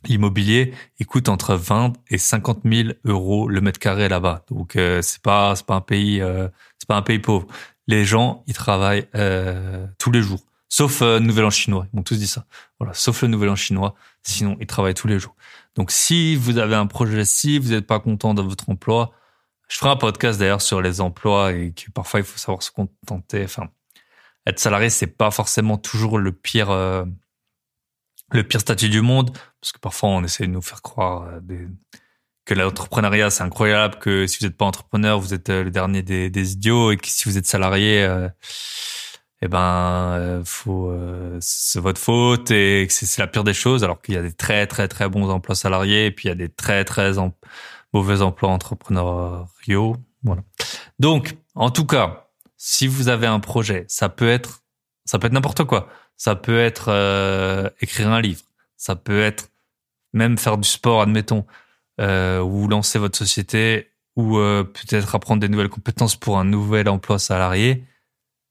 l'immobilier, 0.09 0.74
il 0.98 1.07
coûte 1.07 1.28
entre 1.28 1.54
20 1.54 1.92
et 2.11 2.18
50 2.18 2.61
000 2.64 2.90
euros 3.04 3.48
le 3.48 3.61
mètre 3.61 3.78
carré 3.78 4.09
là-bas. 4.09 4.44
Donc, 4.50 4.76
euh, 4.76 5.02
c'est 5.02 5.22
pas, 5.22 5.54
c'est 5.57 5.66
pas 5.66 5.74
un 5.74 5.80
pays, 5.80 6.20
euh, 6.20 6.48
c'est 6.78 6.88
pas 6.88 6.96
un 6.96 7.02
pays 7.02 7.18
pauvre. 7.18 7.46
Les 7.86 8.04
gens, 8.04 8.42
ils 8.46 8.54
travaillent 8.54 9.09
euh, 9.14 9.86
tous 9.98 10.11
les 10.11 10.22
jours. 10.22 10.40
Sauf 10.68 11.02
euh, 11.02 11.20
Nouvel 11.20 11.44
An 11.44 11.50
chinois. 11.50 11.86
Ils 11.92 11.96
m'ont 11.96 12.02
tous 12.02 12.18
dit 12.18 12.26
ça. 12.26 12.44
Voilà. 12.78 12.94
Sauf 12.94 13.22
le 13.22 13.28
Nouvel 13.28 13.48
An 13.50 13.57
chinois. 13.57 13.94
Sinon, 14.22 14.57
ils 14.61 14.66
travaillent 14.66 14.94
tous 14.94 15.09
les 15.09 15.18
jours. 15.18 15.36
Donc, 15.76 15.90
si 15.90 16.36
vous 16.36 16.59
avez 16.59 16.74
un 16.74 16.86
projet, 16.86 17.24
si 17.24 17.59
vous 17.59 17.70
n'êtes 17.70 17.86
pas 17.86 18.00
content 18.00 18.34
de 18.34 18.42
votre 18.42 18.68
emploi, 18.68 19.12
je 19.68 19.76
ferai 19.78 19.90
un 19.90 19.96
podcast 19.96 20.38
d'ailleurs 20.38 20.62
sur 20.62 20.80
les 20.80 21.00
emplois 21.00 21.52
et 21.52 21.72
que 21.72 21.90
parfois 21.90 22.20
il 22.20 22.26
faut 22.26 22.38
savoir 22.38 22.62
se 22.62 22.70
contenter. 22.70 23.44
Enfin, 23.44 23.68
être 24.46 24.59
salarié, 24.59 24.90
c'est 24.90 25.07
pas 25.07 25.30
forcément 25.30 25.76
toujours 25.76 26.18
le 26.18 26.32
pire, 26.32 26.70
euh, 26.70 27.04
le 28.30 28.44
pire 28.44 28.61
statut 28.61 28.88
du 28.88 29.00
monde, 29.00 29.36
parce 29.66 29.72
que 29.72 29.80
parfois 29.80 30.10
on 30.10 30.22
essaie 30.22 30.46
de 30.46 30.52
nous 30.52 30.62
faire 30.62 30.80
croire 30.80 31.24
euh, 31.24 31.40
des, 31.40 31.66
que 32.44 32.54
l'entrepreneuriat 32.54 33.30
c'est 33.30 33.42
incroyable, 33.42 33.98
que 33.98 34.28
si 34.28 34.38
vous 34.38 34.46
n'êtes 34.46 34.56
pas 34.56 34.64
entrepreneur, 34.64 35.18
vous 35.18 35.34
êtes 35.34 35.50
euh, 35.50 35.64
le 35.64 35.72
dernier 35.72 36.02
des, 36.02 36.30
des, 36.30 36.52
idiots, 36.52 36.92
et 36.92 36.96
que 36.96 37.08
si 37.08 37.24
vous 37.28 37.36
êtes 37.36 37.46
salarié, 37.46 38.04
euh, 38.04 38.28
eh 39.42 39.48
ben, 39.48 40.44
c'est 41.40 41.80
votre 41.80 42.00
faute 42.00 42.52
et 42.52 42.86
que 42.86 42.92
c'est 42.94 43.20
la 43.20 43.26
pire 43.26 43.42
des 43.42 43.54
choses, 43.54 43.82
alors 43.82 44.00
qu'il 44.00 44.14
y 44.14 44.16
a 44.16 44.22
des 44.22 44.32
très 44.32 44.68
très 44.68 44.86
très 44.86 45.08
bons 45.08 45.28
emplois 45.30 45.56
salariés, 45.56 46.06
et 46.06 46.10
puis 46.12 46.26
il 46.26 46.28
y 46.28 46.32
a 46.32 46.36
des 46.36 46.48
très 46.48 46.84
très 46.84 47.14
mauvais 47.92 48.22
emplois 48.22 48.50
entrepreneuriaux. 48.50 49.96
Voilà. 50.22 50.42
Donc, 51.00 51.36
en 51.56 51.70
tout 51.70 51.86
cas, 51.86 52.28
si 52.56 52.86
vous 52.86 53.08
avez 53.08 53.26
un 53.26 53.40
projet, 53.40 53.84
ça 53.88 54.08
peut 54.08 54.28
être, 54.28 54.62
ça 55.04 55.18
peut 55.18 55.26
être 55.26 55.32
n'importe 55.32 55.64
quoi. 55.64 55.88
Ça 56.16 56.36
peut 56.36 56.60
être 56.60 56.86
euh, 56.88 57.68
écrire 57.80 58.10
un 58.10 58.20
livre. 58.20 58.42
Ça 58.76 58.94
peut 58.96 59.20
être 59.20 59.48
même 60.16 60.38
faire 60.38 60.58
du 60.58 60.68
sport, 60.68 61.02
admettons, 61.02 61.46
euh, 62.00 62.40
ou 62.40 62.68
lancer 62.68 62.98
votre 62.98 63.16
société, 63.16 63.90
ou 64.16 64.38
euh, 64.38 64.64
peut-être 64.64 65.14
apprendre 65.14 65.40
des 65.40 65.48
nouvelles 65.48 65.68
compétences 65.68 66.16
pour 66.16 66.38
un 66.38 66.44
nouvel 66.44 66.88
emploi 66.88 67.18
salarié. 67.18 67.84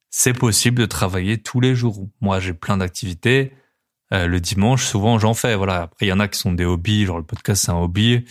C'est 0.09 0.33
possible 0.33 0.79
de 0.79 0.85
travailler 0.85 1.39
tous 1.39 1.59
les 1.59 1.75
jours. 1.75 2.07
Moi, 2.21 2.39
j'ai 2.39 2.53
plein 2.53 2.77
d'activités. 2.77 3.53
Euh, 4.13 4.27
le 4.27 4.39
dimanche, 4.39 4.85
souvent, 4.85 5.19
j'en 5.19 5.33
fais. 5.33 5.55
Voilà. 5.55 5.81
Après, 5.81 6.05
il 6.05 6.09
y 6.09 6.13
en 6.13 6.19
a 6.19 6.27
qui 6.27 6.39
sont 6.39 6.53
des 6.53 6.65
hobbies. 6.65 7.05
Genre 7.05 7.17
le 7.17 7.23
podcast, 7.23 7.65
c'est 7.65 7.71
un 7.71 7.77
hobby. 7.77 8.23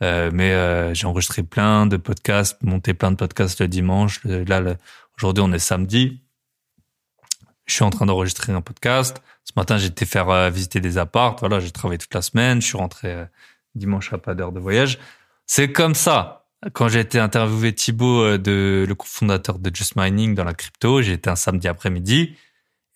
Mais 0.00 0.94
j'ai 0.94 1.06
enregistré 1.06 1.42
plein 1.42 1.86
de 1.86 1.96
podcasts, 1.96 2.62
monté 2.62 2.94
plein 2.94 3.10
de 3.10 3.16
podcasts 3.16 3.60
le 3.60 3.68
dimanche. 3.68 4.22
Là, 4.24 4.76
aujourd'hui, 5.16 5.42
on 5.42 5.52
est 5.52 5.58
samedi. 5.58 6.22
Je 7.66 7.74
suis 7.74 7.84
en 7.84 7.90
train 7.90 8.06
d'enregistrer 8.06 8.52
un 8.52 8.60
podcast. 8.60 9.22
Ce 9.44 9.52
matin, 9.56 9.76
été 9.78 10.06
faire 10.06 10.30
euh, 10.30 10.50
visiter 10.50 10.80
des 10.80 10.98
apparts. 10.98 11.36
Voilà, 11.40 11.60
j'ai 11.60 11.70
travaillé 11.70 11.98
toute 11.98 12.14
la 12.14 12.22
semaine. 12.22 12.60
Je 12.60 12.66
suis 12.66 12.78
rentré 12.78 13.12
euh, 13.12 13.24
dimanche 13.74 14.12
à 14.12 14.18
pas 14.18 14.34
d'heure 14.34 14.52
de 14.52 14.60
voyage. 14.60 14.98
C'est 15.46 15.72
comme 15.72 15.94
ça. 15.94 16.46
Quand 16.72 16.88
j'ai 16.88 17.00
été 17.00 17.18
interviewé 17.18 17.72
Thibaut, 17.72 18.22
euh, 18.22 18.38
de, 18.38 18.86
le 18.88 18.94
cofondateur 18.94 19.58
de 19.58 19.74
Just 19.74 19.94
Mining 19.96 20.34
dans 20.34 20.44
la 20.44 20.54
crypto, 20.54 21.02
j'ai 21.02 21.12
été 21.12 21.28
un 21.28 21.36
samedi 21.36 21.68
après-midi. 21.68 22.36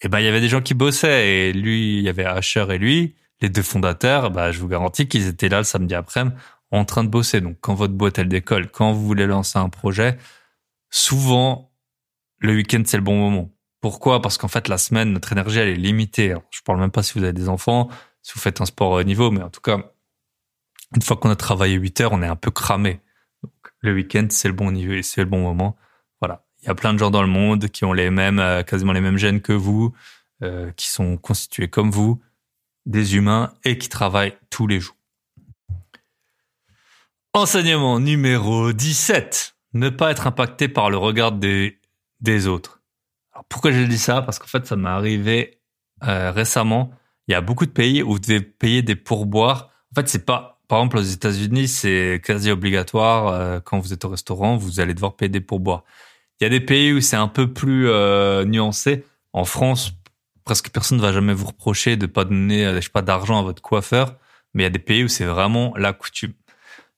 Et 0.02 0.08
ben, 0.08 0.20
il 0.20 0.24
y 0.24 0.28
avait 0.28 0.40
des 0.40 0.48
gens 0.48 0.62
qui 0.62 0.74
bossaient. 0.74 1.28
Et 1.28 1.52
lui, 1.52 1.98
il 1.98 2.02
y 2.02 2.08
avait 2.08 2.24
Asher 2.24 2.66
et 2.70 2.78
lui, 2.78 3.16
les 3.40 3.48
deux 3.48 3.62
fondateurs. 3.62 4.30
Ben, 4.30 4.52
je 4.52 4.60
vous 4.60 4.68
garantis 4.68 5.08
qu'ils 5.08 5.26
étaient 5.26 5.48
là 5.48 5.58
le 5.58 5.64
samedi 5.64 5.94
après-midi 5.94 6.36
en 6.70 6.84
train 6.84 7.04
de 7.04 7.08
bosser. 7.08 7.40
Donc, 7.40 7.56
quand 7.60 7.74
votre 7.74 7.94
boîte, 7.94 8.18
elle 8.18 8.28
décolle, 8.28 8.70
quand 8.70 8.92
vous 8.92 9.06
voulez 9.06 9.26
lancer 9.26 9.58
un 9.58 9.68
projet, 9.68 10.18
souvent, 10.90 11.72
le 12.38 12.54
week-end, 12.54 12.82
c'est 12.86 12.96
le 12.96 13.02
bon 13.02 13.16
moment. 13.16 13.50
Pourquoi? 13.80 14.20
Parce 14.20 14.36
qu'en 14.36 14.48
fait, 14.48 14.68
la 14.68 14.78
semaine, 14.78 15.12
notre 15.12 15.32
énergie, 15.32 15.58
elle 15.58 15.68
est 15.68 15.74
limitée. 15.74 16.30
Alors, 16.30 16.42
je 16.50 16.60
parle 16.62 16.80
même 16.80 16.90
pas 16.90 17.02
si 17.02 17.18
vous 17.18 17.24
avez 17.24 17.32
des 17.32 17.48
enfants, 17.48 17.88
si 18.22 18.32
vous 18.34 18.40
faites 18.40 18.60
un 18.60 18.66
sport 18.66 18.90
haut 18.90 19.02
niveau, 19.02 19.30
mais 19.30 19.42
en 19.42 19.50
tout 19.50 19.62
cas, 19.62 19.78
une 20.94 21.02
fois 21.02 21.16
qu'on 21.16 21.30
a 21.30 21.36
travaillé 21.36 21.76
8 21.76 22.00
heures, 22.02 22.12
on 22.12 22.22
est 22.22 22.26
un 22.26 22.36
peu 22.36 22.50
cramé. 22.50 23.00
Donc, 23.42 23.52
le 23.80 23.94
week-end, 23.94 24.26
c'est 24.30 24.48
le 24.48 24.54
bon 24.54 24.70
niveau 24.70 24.92
et 24.92 25.02
c'est 25.02 25.22
le 25.22 25.28
bon 25.28 25.40
moment. 25.40 25.76
Voilà. 26.20 26.44
Il 26.62 26.66
y 26.66 26.68
a 26.68 26.74
plein 26.74 26.92
de 26.92 26.98
gens 26.98 27.10
dans 27.10 27.22
le 27.22 27.28
monde 27.28 27.68
qui 27.68 27.84
ont 27.84 27.94
les 27.94 28.10
mêmes, 28.10 28.38
euh, 28.38 28.62
quasiment 28.62 28.92
les 28.92 29.00
mêmes 29.00 29.16
gènes 29.16 29.40
que 29.40 29.54
vous, 29.54 29.94
euh, 30.42 30.70
qui 30.72 30.88
sont 30.88 31.16
constitués 31.16 31.68
comme 31.68 31.90
vous, 31.90 32.20
des 32.84 33.16
humains 33.16 33.54
et 33.64 33.78
qui 33.78 33.88
travaillent 33.88 34.36
tous 34.50 34.66
les 34.66 34.80
jours. 34.80 34.96
Enseignement 37.32 38.00
numéro 38.00 38.72
17. 38.72 39.54
Ne 39.72 39.88
pas 39.88 40.10
être 40.10 40.26
impacté 40.26 40.68
par 40.68 40.90
le 40.90 40.96
regard 40.96 41.32
des 41.32 42.46
autres. 42.46 42.79
Pourquoi 43.48 43.72
j'ai 43.72 43.86
dit 43.86 43.98
ça? 43.98 44.22
Parce 44.22 44.38
qu'en 44.38 44.46
fait, 44.46 44.66
ça 44.66 44.76
m'est 44.76 44.88
arrivé 44.88 45.60
euh, 46.04 46.30
récemment. 46.30 46.90
Il 47.28 47.32
y 47.32 47.34
a 47.34 47.40
beaucoup 47.40 47.66
de 47.66 47.70
pays 47.70 48.02
où 48.02 48.12
vous 48.12 48.18
devez 48.18 48.40
payer 48.40 48.82
des 48.82 48.96
pourboires. 48.96 49.70
En 49.92 50.00
fait, 50.00 50.08
c'est 50.08 50.24
pas... 50.24 50.60
Par 50.68 50.78
exemple, 50.78 50.98
aux 50.98 51.02
États-Unis, 51.02 51.66
c'est 51.68 52.20
quasi 52.24 52.50
obligatoire. 52.50 53.28
Euh, 53.28 53.60
quand 53.60 53.80
vous 53.80 53.92
êtes 53.92 54.04
au 54.04 54.08
restaurant, 54.08 54.56
vous 54.56 54.78
allez 54.78 54.94
devoir 54.94 55.16
payer 55.16 55.28
des 55.28 55.40
pourboires. 55.40 55.84
Il 56.40 56.44
y 56.44 56.46
a 56.46 56.50
des 56.50 56.60
pays 56.60 56.92
où 56.92 57.00
c'est 57.00 57.16
un 57.16 57.28
peu 57.28 57.52
plus 57.52 57.88
euh, 57.88 58.44
nuancé. 58.44 59.04
En 59.32 59.44
France, 59.44 59.92
presque 60.44 60.70
personne 60.70 60.98
ne 60.98 61.02
va 61.02 61.12
jamais 61.12 61.34
vous 61.34 61.46
reprocher 61.46 61.96
de 61.96 62.06
pas 62.06 62.24
donner, 62.24 62.72
je 62.76 62.80
sais 62.80 62.90
pas, 62.90 63.02
d'argent 63.02 63.38
à 63.38 63.42
votre 63.42 63.62
coiffeur. 63.62 64.16
Mais 64.54 64.62
il 64.62 64.66
y 64.66 64.68
a 64.68 64.70
des 64.70 64.78
pays 64.78 65.04
où 65.04 65.08
c'est 65.08 65.24
vraiment 65.24 65.74
la 65.76 65.92
coutume. 65.92 66.32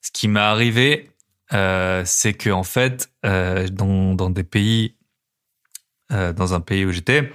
Ce 0.01 0.11
qui 0.11 0.27
m'est 0.27 0.39
arrivé, 0.39 1.09
c'est 1.49 2.33
que 2.33 2.49
en 2.49 2.63
fait, 2.63 3.11
dans, 3.23 4.15
dans 4.15 4.29
des 4.29 4.43
pays, 4.43 4.95
euh, 6.11 6.33
dans 6.33 6.53
un 6.53 6.59
pays 6.59 6.85
où 6.85 6.91
j'étais, 6.91 7.31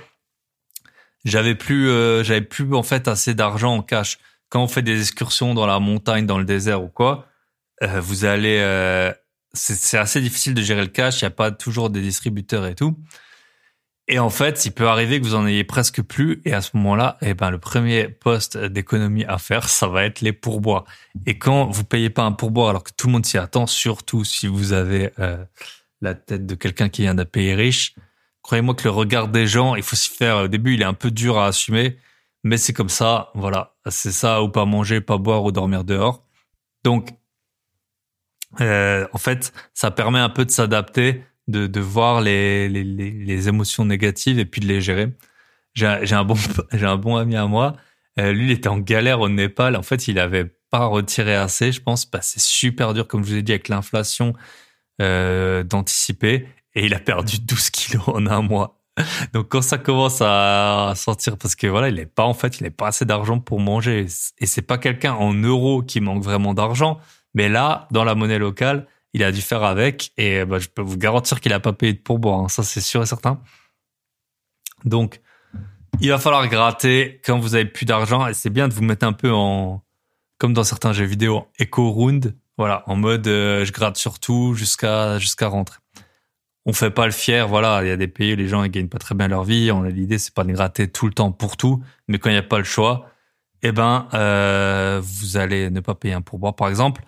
j'avais 1.24 1.54
plus, 1.54 1.88
euh, 1.88 2.22
j'avais 2.22 2.42
plus 2.42 2.74
en 2.74 2.82
fait 2.82 3.08
assez 3.08 3.34
d'argent 3.34 3.76
en 3.76 3.82
cash. 3.82 4.18
Quand 4.48 4.62
on 4.62 4.68
fait 4.68 4.82
des 4.82 5.00
excursions 5.00 5.54
dans 5.54 5.66
la 5.66 5.78
montagne, 5.78 6.26
dans 6.26 6.38
le 6.38 6.44
désert 6.44 6.82
ou 6.82 6.88
quoi, 6.88 7.26
euh, 7.82 8.00
vous 8.00 8.24
allez, 8.24 8.58
euh, 8.60 9.12
c'est 9.52 9.98
assez 9.98 10.20
difficile 10.20 10.54
de 10.54 10.62
gérer 10.62 10.82
le 10.82 10.88
cash. 10.88 11.20
Il 11.20 11.24
n'y 11.24 11.28
a 11.28 11.30
pas 11.30 11.50
toujours 11.50 11.90
des 11.90 12.00
distributeurs 12.00 12.66
et 12.66 12.74
tout. 12.74 12.98
Et 14.10 14.18
en 14.18 14.30
fait, 14.30 14.64
il 14.64 14.72
peut 14.72 14.88
arriver 14.88 15.20
que 15.20 15.24
vous 15.26 15.34
en 15.34 15.46
ayez 15.46 15.64
presque 15.64 16.00
plus. 16.00 16.40
Et 16.46 16.54
à 16.54 16.62
ce 16.62 16.70
moment-là, 16.78 17.18
eh 17.20 17.34
ben, 17.34 17.50
le 17.50 17.58
premier 17.58 18.08
poste 18.08 18.56
d'économie 18.56 19.26
à 19.26 19.36
faire, 19.36 19.68
ça 19.68 19.86
va 19.86 20.04
être 20.04 20.22
les 20.22 20.32
pourboires. 20.32 20.86
Et 21.26 21.38
quand 21.38 21.66
vous 21.66 21.84
payez 21.84 22.08
pas 22.08 22.22
un 22.22 22.32
pourboire 22.32 22.70
alors 22.70 22.84
que 22.84 22.92
tout 22.96 23.08
le 23.08 23.12
monde 23.12 23.26
s'y 23.26 23.36
attend, 23.36 23.66
surtout 23.66 24.24
si 24.24 24.46
vous 24.46 24.72
avez 24.72 25.10
euh, 25.18 25.44
la 26.00 26.14
tête 26.14 26.46
de 26.46 26.54
quelqu'un 26.54 26.88
qui 26.88 27.02
vient 27.02 27.14
d'un 27.14 27.26
pays 27.26 27.52
riche, 27.52 27.94
croyez-moi 28.48 28.74
que 28.74 28.84
le 28.84 28.90
regard 28.90 29.28
des 29.28 29.46
gens, 29.46 29.74
il 29.74 29.82
faut 29.82 29.94
s'y 29.94 30.08
faire. 30.08 30.38
Au 30.38 30.48
début, 30.48 30.72
il 30.72 30.80
est 30.80 30.86
un 30.86 30.94
peu 30.94 31.10
dur 31.10 31.36
à 31.38 31.48
assumer, 31.48 31.98
mais 32.44 32.56
c'est 32.56 32.72
comme 32.72 32.88
ça. 32.88 33.30
Voilà, 33.34 33.76
c'est 33.90 34.10
ça 34.10 34.42
ou 34.42 34.48
pas 34.48 34.64
manger, 34.64 35.02
pas 35.02 35.18
boire 35.18 35.44
ou 35.44 35.52
dormir 35.52 35.84
dehors. 35.84 36.24
Donc, 36.82 37.10
euh, 38.62 39.06
en 39.12 39.18
fait, 39.18 39.52
ça 39.74 39.90
permet 39.90 40.18
un 40.18 40.30
peu 40.30 40.46
de 40.46 40.50
s'adapter 40.50 41.24
de, 41.46 41.80
voir 41.80 42.22
les, 42.22 42.70
les, 42.70 42.84
les, 42.84 43.48
émotions 43.48 43.84
négatives 43.84 44.38
et 44.38 44.46
puis 44.46 44.62
de 44.62 44.66
les 44.66 44.80
gérer. 44.80 45.12
J'ai 45.74 45.86
un 45.86 46.24
bon 46.24 46.34
j'ai 46.72 46.86
un 46.86 46.96
bon 46.96 47.16
ami 47.16 47.36
à 47.36 47.46
moi. 47.46 47.76
Euh, 48.18 48.32
lui, 48.32 48.46
il 48.46 48.50
était 48.50 48.68
en 48.68 48.78
galère 48.78 49.20
au 49.20 49.28
Népal. 49.28 49.76
En 49.76 49.82
fait, 49.82 50.08
il 50.08 50.18
avait 50.18 50.46
pas 50.70 50.86
retiré 50.86 51.34
assez, 51.34 51.70
je 51.70 51.82
pense. 51.82 52.10
Bah, 52.10 52.20
c'est 52.22 52.40
super 52.40 52.94
dur, 52.94 53.06
comme 53.06 53.24
je 53.24 53.30
vous 53.30 53.36
ai 53.36 53.42
dit, 53.42 53.52
avec 53.52 53.68
l'inflation, 53.68 54.32
euh, 55.02 55.62
d'anticiper. 55.62 56.48
Et 56.78 56.86
il 56.86 56.94
a 56.94 57.00
perdu 57.00 57.40
12 57.40 57.70
kilos 57.70 58.06
en 58.06 58.24
un 58.28 58.40
mois. 58.40 58.78
Donc 59.32 59.48
quand 59.48 59.62
ça 59.62 59.78
commence 59.78 60.20
à 60.20 60.92
sortir, 60.94 61.36
parce 61.36 61.56
que 61.56 61.66
voilà, 61.66 61.88
il 61.88 61.96
n'est 61.96 62.06
pas 62.06 62.22
en 62.22 62.34
fait, 62.34 62.60
il 62.60 62.62
n'est 62.62 62.70
pas 62.70 62.86
assez 62.86 63.04
d'argent 63.04 63.40
pour 63.40 63.58
manger. 63.58 64.06
Et 64.38 64.46
c'est 64.46 64.62
pas 64.62 64.78
quelqu'un 64.78 65.14
en 65.14 65.34
euros 65.34 65.82
qui 65.82 66.00
manque 66.00 66.22
vraiment 66.22 66.54
d'argent, 66.54 67.00
mais 67.34 67.48
là, 67.48 67.88
dans 67.90 68.04
la 68.04 68.14
monnaie 68.14 68.38
locale, 68.38 68.86
il 69.12 69.24
a 69.24 69.32
dû 69.32 69.40
faire 69.40 69.64
avec 69.64 70.12
et 70.16 70.44
bah, 70.44 70.60
je 70.60 70.68
peux 70.68 70.82
vous 70.82 70.96
garantir 70.96 71.40
qu'il 71.40 71.52
a 71.52 71.58
pas 71.58 71.72
payé 71.72 71.94
de 71.94 71.98
pourboire. 71.98 72.40
Hein. 72.40 72.48
Ça, 72.48 72.62
c'est 72.62 72.80
sûr 72.80 73.02
et 73.02 73.06
certain. 73.06 73.40
Donc, 74.84 75.20
il 76.00 76.10
va 76.10 76.18
falloir 76.18 76.46
gratter 76.46 77.20
quand 77.24 77.40
vous 77.40 77.56
avez 77.56 77.64
plus 77.64 77.86
d'argent 77.86 78.24
et 78.28 78.34
c'est 78.34 78.50
bien 78.50 78.68
de 78.68 78.74
vous 78.74 78.84
mettre 78.84 79.04
un 79.04 79.12
peu 79.12 79.32
en, 79.32 79.82
comme 80.38 80.52
dans 80.52 80.62
certains 80.62 80.92
jeux 80.92 81.06
vidéo, 81.06 81.48
eco 81.60 81.90
round. 81.90 82.36
Voilà, 82.56 82.84
en 82.86 82.96
mode 82.96 83.26
euh, 83.26 83.64
je 83.64 83.72
gratte 83.72 83.96
surtout 83.96 84.54
jusqu'à 84.54 85.18
jusqu'à 85.18 85.48
rentrer. 85.48 85.78
On 86.68 86.72
fait 86.74 86.90
pas 86.90 87.06
le 87.06 87.12
fier. 87.12 87.48
Voilà, 87.48 87.82
il 87.82 87.88
y 87.88 87.90
a 87.90 87.96
des 87.96 88.08
pays 88.08 88.34
où 88.34 88.36
les 88.36 88.46
gens 88.46 88.62
ils 88.62 88.70
gagnent 88.70 88.88
pas 88.88 88.98
très 88.98 89.14
bien 89.14 89.26
leur 89.26 89.42
vie. 89.42 89.72
On 89.72 89.82
a 89.82 89.88
l'idée 89.88 90.18
c'est 90.18 90.34
pas 90.34 90.44
de 90.44 90.52
gratter 90.52 90.86
tout 90.86 91.06
le 91.06 91.12
temps 91.12 91.32
pour 91.32 91.56
tout, 91.56 91.82
mais 92.06 92.18
quand 92.18 92.28
il 92.28 92.34
n'y 92.34 92.38
a 92.38 92.42
pas 92.42 92.58
le 92.58 92.64
choix, 92.64 93.10
eh 93.62 93.72
ben 93.72 94.06
euh, 94.14 95.00
vous 95.02 95.38
allez 95.38 95.70
ne 95.70 95.80
pas 95.80 95.94
payer 95.94 96.14
un 96.14 96.20
pourboire 96.20 96.54
par 96.54 96.68
exemple, 96.68 97.02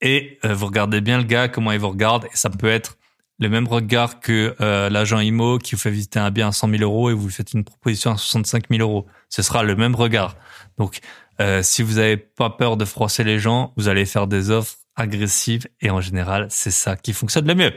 et 0.00 0.38
euh, 0.44 0.54
vous 0.54 0.66
regardez 0.66 1.00
bien 1.00 1.18
le 1.18 1.24
gars 1.24 1.48
comment 1.48 1.72
il 1.72 1.78
vous 1.78 1.90
regarde, 1.90 2.24
et 2.24 2.36
ça 2.36 2.50
peut 2.50 2.70
être 2.70 2.96
le 3.38 3.48
même 3.48 3.68
regard 3.68 4.20
que 4.20 4.56
euh, 4.60 4.88
l'agent 4.88 5.20
IMO 5.20 5.58
qui 5.58 5.74
vous 5.74 5.80
fait 5.80 5.90
visiter 5.90 6.18
un 6.18 6.30
bien 6.30 6.48
à 6.48 6.52
100 6.52 6.70
000 6.70 6.82
euros 6.82 7.10
et 7.10 7.12
vous 7.12 7.28
faites 7.28 7.52
une 7.52 7.64
proposition 7.64 8.12
à 8.12 8.16
65 8.16 8.64
000 8.70 8.82
euros. 8.82 9.06
Ce 9.28 9.42
sera 9.42 9.64
le 9.64 9.74
même 9.74 9.96
regard. 9.96 10.36
Donc, 10.78 11.00
euh, 11.40 11.60
si 11.62 11.82
vous 11.82 11.94
n'avez 11.94 12.16
pas 12.16 12.50
peur 12.50 12.76
de 12.76 12.84
froisser 12.84 13.24
les 13.24 13.40
gens, 13.40 13.72
vous 13.76 13.88
allez 13.88 14.06
faire 14.06 14.28
des 14.28 14.50
offres 14.50 14.76
agressives 14.94 15.66
et 15.80 15.90
en 15.90 16.00
général, 16.00 16.46
c'est 16.50 16.70
ça 16.70 16.96
qui 16.96 17.12
fonctionne 17.12 17.48
le 17.48 17.54
mieux. 17.54 17.72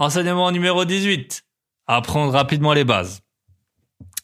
Enseignement 0.00 0.50
numéro 0.50 0.86
18. 0.86 1.42
Apprendre 1.86 2.32
rapidement 2.32 2.72
les 2.72 2.84
bases. 2.84 3.20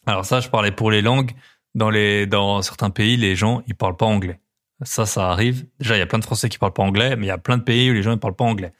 Alors 0.07 0.25
ça, 0.25 0.39
je 0.39 0.49
parlais 0.49 0.71
pour 0.71 0.89
les 0.89 1.03
langues. 1.03 1.33
Dans 1.75 1.91
les, 1.91 2.25
dans 2.25 2.63
certains 2.63 2.89
pays, 2.89 3.15
les 3.15 3.35
gens, 3.35 3.61
ils 3.67 3.75
parlent 3.75 3.95
pas 3.95 4.07
anglais. 4.07 4.39
Ça, 4.81 5.05
ça 5.05 5.29
arrive. 5.29 5.67
Déjà, 5.79 5.95
il 5.95 5.99
y 5.99 6.01
a 6.01 6.07
plein 6.07 6.17
de 6.17 6.23
Français 6.23 6.49
qui 6.49 6.57
parlent 6.57 6.73
pas 6.73 6.81
anglais, 6.81 7.15
mais 7.15 7.27
il 7.27 7.29
y 7.29 7.31
a 7.31 7.37
plein 7.37 7.59
de 7.59 7.61
pays 7.61 7.91
où 7.91 7.93
les 7.93 8.01
gens 8.01 8.09
ne 8.09 8.15
parlent 8.15 8.35
pas 8.35 8.45
anglais. 8.45 8.73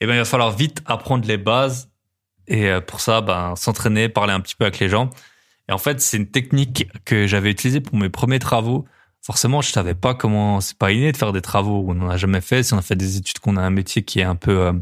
Eh 0.00 0.06
ben, 0.06 0.14
il 0.14 0.18
va 0.20 0.24
falloir 0.24 0.50
vite 0.50 0.80
apprendre 0.86 1.28
les 1.28 1.36
bases. 1.36 1.90
Et 2.46 2.70
euh, 2.70 2.80
pour 2.80 3.02
ça, 3.02 3.20
ben, 3.20 3.54
s'entraîner, 3.54 4.08
parler 4.08 4.32
un 4.32 4.40
petit 4.40 4.56
peu 4.56 4.64
avec 4.64 4.78
les 4.78 4.88
gens. 4.88 5.10
Et 5.68 5.72
en 5.72 5.78
fait, 5.78 6.00
c'est 6.00 6.16
une 6.16 6.30
technique 6.30 6.88
que 7.04 7.26
j'avais 7.26 7.50
utilisée 7.50 7.82
pour 7.82 7.98
mes 7.98 8.08
premiers 8.08 8.38
travaux. 8.38 8.86
Forcément, 9.20 9.60
je 9.60 9.70
savais 9.70 9.94
pas 9.94 10.14
comment, 10.14 10.62
c'est 10.62 10.78
pas 10.78 10.92
inné 10.92 11.12
de 11.12 11.18
faire 11.18 11.34
des 11.34 11.42
travaux. 11.42 11.84
On 11.86 11.92
n'en 11.92 12.08
a 12.08 12.16
jamais 12.16 12.40
fait. 12.40 12.62
Si 12.62 12.72
on 12.72 12.78
a 12.78 12.82
fait 12.82 12.96
des 12.96 13.18
études, 13.18 13.38
qu'on 13.38 13.58
a 13.58 13.60
un 13.60 13.68
métier 13.68 14.02
qui 14.02 14.20
est 14.20 14.24
un 14.24 14.34
peu, 14.34 14.60
euh, 14.62 14.72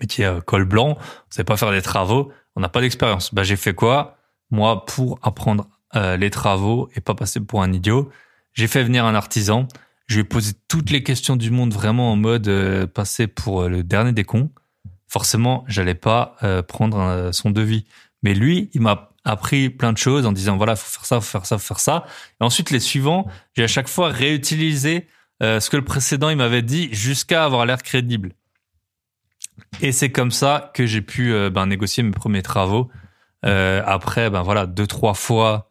métier 0.00 0.24
euh, 0.24 0.40
col 0.40 0.64
blanc, 0.64 0.96
on 0.98 1.30
sait 1.30 1.44
pas 1.44 1.56
faire 1.56 1.70
des 1.70 1.82
travaux, 1.82 2.32
on 2.54 2.60
n'a 2.60 2.68
pas 2.68 2.80
d'expérience. 2.80 3.34
Ben, 3.34 3.42
j'ai 3.42 3.56
fait 3.56 3.74
quoi? 3.74 4.18
Moi, 4.50 4.84
pour 4.86 5.18
apprendre 5.22 5.66
euh, 5.94 6.16
les 6.16 6.30
travaux 6.30 6.88
et 6.94 7.00
pas 7.00 7.14
passer 7.14 7.40
pour 7.40 7.62
un 7.62 7.72
idiot, 7.72 8.10
j'ai 8.52 8.68
fait 8.68 8.82
venir 8.82 9.04
un 9.04 9.14
artisan 9.14 9.68
je 10.06 10.14
lui 10.14 10.20
ai 10.20 10.24
posé 10.24 10.52
toutes 10.68 10.90
les 10.90 11.02
questions 11.02 11.36
du 11.36 11.50
monde 11.50 11.72
vraiment 11.72 12.12
en 12.12 12.16
mode 12.16 12.48
euh, 12.48 12.86
passer 12.86 13.26
pour 13.26 13.62
euh, 13.62 13.68
le 13.68 13.82
dernier 13.82 14.12
des 14.12 14.24
cons. 14.24 14.50
Forcément, 15.08 15.64
j'allais 15.68 15.94
pas 15.94 16.36
euh, 16.42 16.62
prendre 16.62 17.30
son 17.32 17.50
devis. 17.50 17.84
Mais 18.22 18.34
lui, 18.34 18.70
il 18.72 18.80
m'a 18.80 19.10
appris 19.24 19.70
plein 19.70 19.92
de 19.92 19.98
choses 19.98 20.26
en 20.26 20.32
disant 20.32 20.56
voilà, 20.56 20.76
faut 20.76 20.88
faire 20.88 21.04
ça, 21.04 21.20
faut 21.20 21.26
faire 21.26 21.46
ça, 21.46 21.58
faut 21.58 21.66
faire 21.66 21.80
ça. 21.80 22.04
Et 22.40 22.44
ensuite, 22.44 22.70
les 22.70 22.80
suivants, 22.80 23.26
j'ai 23.56 23.64
à 23.64 23.68
chaque 23.68 23.88
fois 23.88 24.08
réutilisé 24.08 25.06
ce 25.40 25.68
que 25.68 25.76
le 25.76 25.84
précédent 25.84 26.30
il 26.30 26.36
m'avait 26.36 26.62
dit 26.62 26.88
jusqu'à 26.92 27.44
avoir 27.44 27.66
l'air 27.66 27.82
crédible. 27.82 28.32
Et 29.80 29.92
c'est 29.92 30.10
comme 30.10 30.30
ça 30.30 30.70
que 30.74 30.86
j'ai 30.86 31.02
pu 31.02 31.32
ben, 31.50 31.66
négocier 31.66 32.02
mes 32.02 32.12
premiers 32.12 32.42
travaux. 32.42 32.90
après, 33.42 34.30
ben 34.30 34.42
voilà, 34.42 34.66
deux 34.66 34.86
trois 34.86 35.14
fois, 35.14 35.70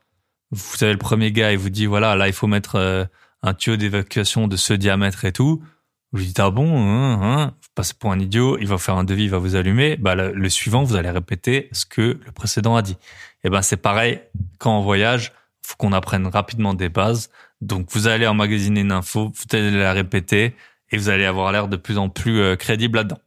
vous 0.51 0.83
avez 0.83 0.93
le 0.93 0.99
premier 0.99 1.31
gars, 1.31 1.51
il 1.51 1.57
vous 1.57 1.69
dit 1.69 1.85
voilà, 1.85 2.15
là 2.15 2.27
il 2.27 2.33
faut 2.33 2.47
mettre 2.47 3.07
un 3.41 3.53
tuyau 3.53 3.77
d'évacuation 3.77 4.47
de 4.47 4.55
ce 4.55 4.73
diamètre 4.73 5.25
et 5.25 5.31
tout. 5.31 5.63
Vous 6.11 6.23
dites 6.23 6.39
ah 6.39 6.49
bon, 6.49 6.77
hein, 6.77 7.19
hein, 7.21 7.53
vous 7.61 7.69
passez 7.75 7.93
pour 7.93 8.11
un 8.11 8.19
idiot, 8.19 8.57
il 8.57 8.67
va 8.67 8.77
faire 8.77 8.95
un 8.95 9.03
devis, 9.03 9.25
il 9.25 9.29
va 9.29 9.37
vous 9.37 9.55
allumer. 9.55 9.97
Bah 9.97 10.15
le, 10.15 10.49
suivant, 10.49 10.83
vous 10.83 10.95
allez 10.95 11.09
répéter 11.09 11.67
ce 11.73 11.85
que 11.85 12.19
le 12.25 12.31
précédent 12.31 12.75
a 12.75 12.81
dit. 12.81 12.93
Et 12.93 13.47
eh 13.47 13.49
ben 13.49 13.61
c'est 13.61 13.77
pareil 13.77 14.21
quand 14.57 14.77
on 14.79 14.81
voyage, 14.81 15.33
faut 15.61 15.75
qu'on 15.77 15.91
apprenne 15.91 16.25
rapidement 16.27 16.73
des 16.73 16.89
bases. 16.89 17.29
Donc 17.61 17.87
vous 17.91 18.07
allez 18.07 18.25
emmagasiner 18.27 18.81
une 18.81 18.91
info, 18.91 19.31
vous 19.35 19.57
allez 19.57 19.71
la 19.71 19.93
répéter 19.93 20.55
et 20.91 20.97
vous 20.97 21.09
allez 21.09 21.25
avoir 21.25 21.51
l'air 21.51 21.67
de 21.67 21.75
plus 21.75 21.97
en 21.97 22.09
plus 22.09 22.39
euh, 22.39 22.55
crédible 22.55 22.97
là-dedans. 22.97 23.19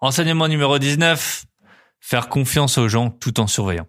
Enseignement 0.00 0.46
numéro 0.46 0.78
19, 0.78 1.44
faire 1.98 2.28
confiance 2.28 2.78
aux 2.78 2.88
gens 2.88 3.10
tout 3.10 3.40
en 3.40 3.46
surveillant. 3.46 3.86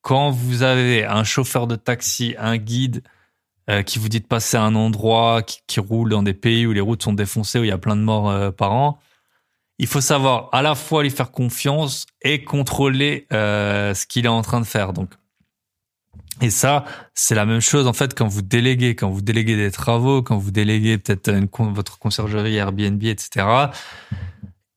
Quand 0.00 0.30
vous 0.30 0.62
avez 0.62 1.04
un 1.04 1.24
chauffeur 1.24 1.66
de 1.66 1.76
taxi, 1.76 2.34
un 2.38 2.56
guide, 2.56 3.02
euh, 3.70 3.82
qui 3.82 4.00
vous 4.00 4.08
dit 4.08 4.20
de 4.20 4.26
passer 4.26 4.56
à 4.56 4.62
un 4.62 4.74
endroit 4.74 5.42
qui, 5.42 5.60
qui, 5.68 5.78
roule 5.78 6.10
dans 6.10 6.24
des 6.24 6.34
pays 6.34 6.66
où 6.66 6.72
les 6.72 6.80
routes 6.80 7.04
sont 7.04 7.12
défoncées, 7.12 7.60
où 7.60 7.64
il 7.64 7.68
y 7.68 7.72
a 7.72 7.78
plein 7.78 7.94
de 7.94 8.00
morts 8.00 8.28
euh, 8.28 8.50
par 8.50 8.72
an. 8.72 8.98
Il 9.78 9.86
faut 9.86 10.00
savoir 10.00 10.48
à 10.52 10.62
la 10.62 10.74
fois 10.74 11.04
lui 11.04 11.10
faire 11.10 11.30
confiance 11.30 12.06
et 12.22 12.42
contrôler 12.42 13.26
euh, 13.32 13.94
ce 13.94 14.06
qu'il 14.06 14.24
est 14.24 14.28
en 14.28 14.42
train 14.42 14.60
de 14.60 14.66
faire. 14.66 14.92
Donc, 14.92 15.10
et 16.40 16.50
ça, 16.50 16.84
c'est 17.14 17.36
la 17.36 17.46
même 17.46 17.60
chose 17.60 17.86
en 17.86 17.92
fait 17.92 18.14
quand 18.14 18.26
vous 18.26 18.42
déléguez, 18.42 18.96
quand 18.96 19.10
vous 19.10 19.22
déléguez 19.22 19.56
des 19.56 19.70
travaux, 19.70 20.22
quand 20.22 20.38
vous 20.38 20.50
déléguez 20.50 20.98
peut-être 20.98 21.30
votre 21.72 21.98
conciergerie 22.00 22.56
Airbnb, 22.56 23.02
etc. 23.04 23.46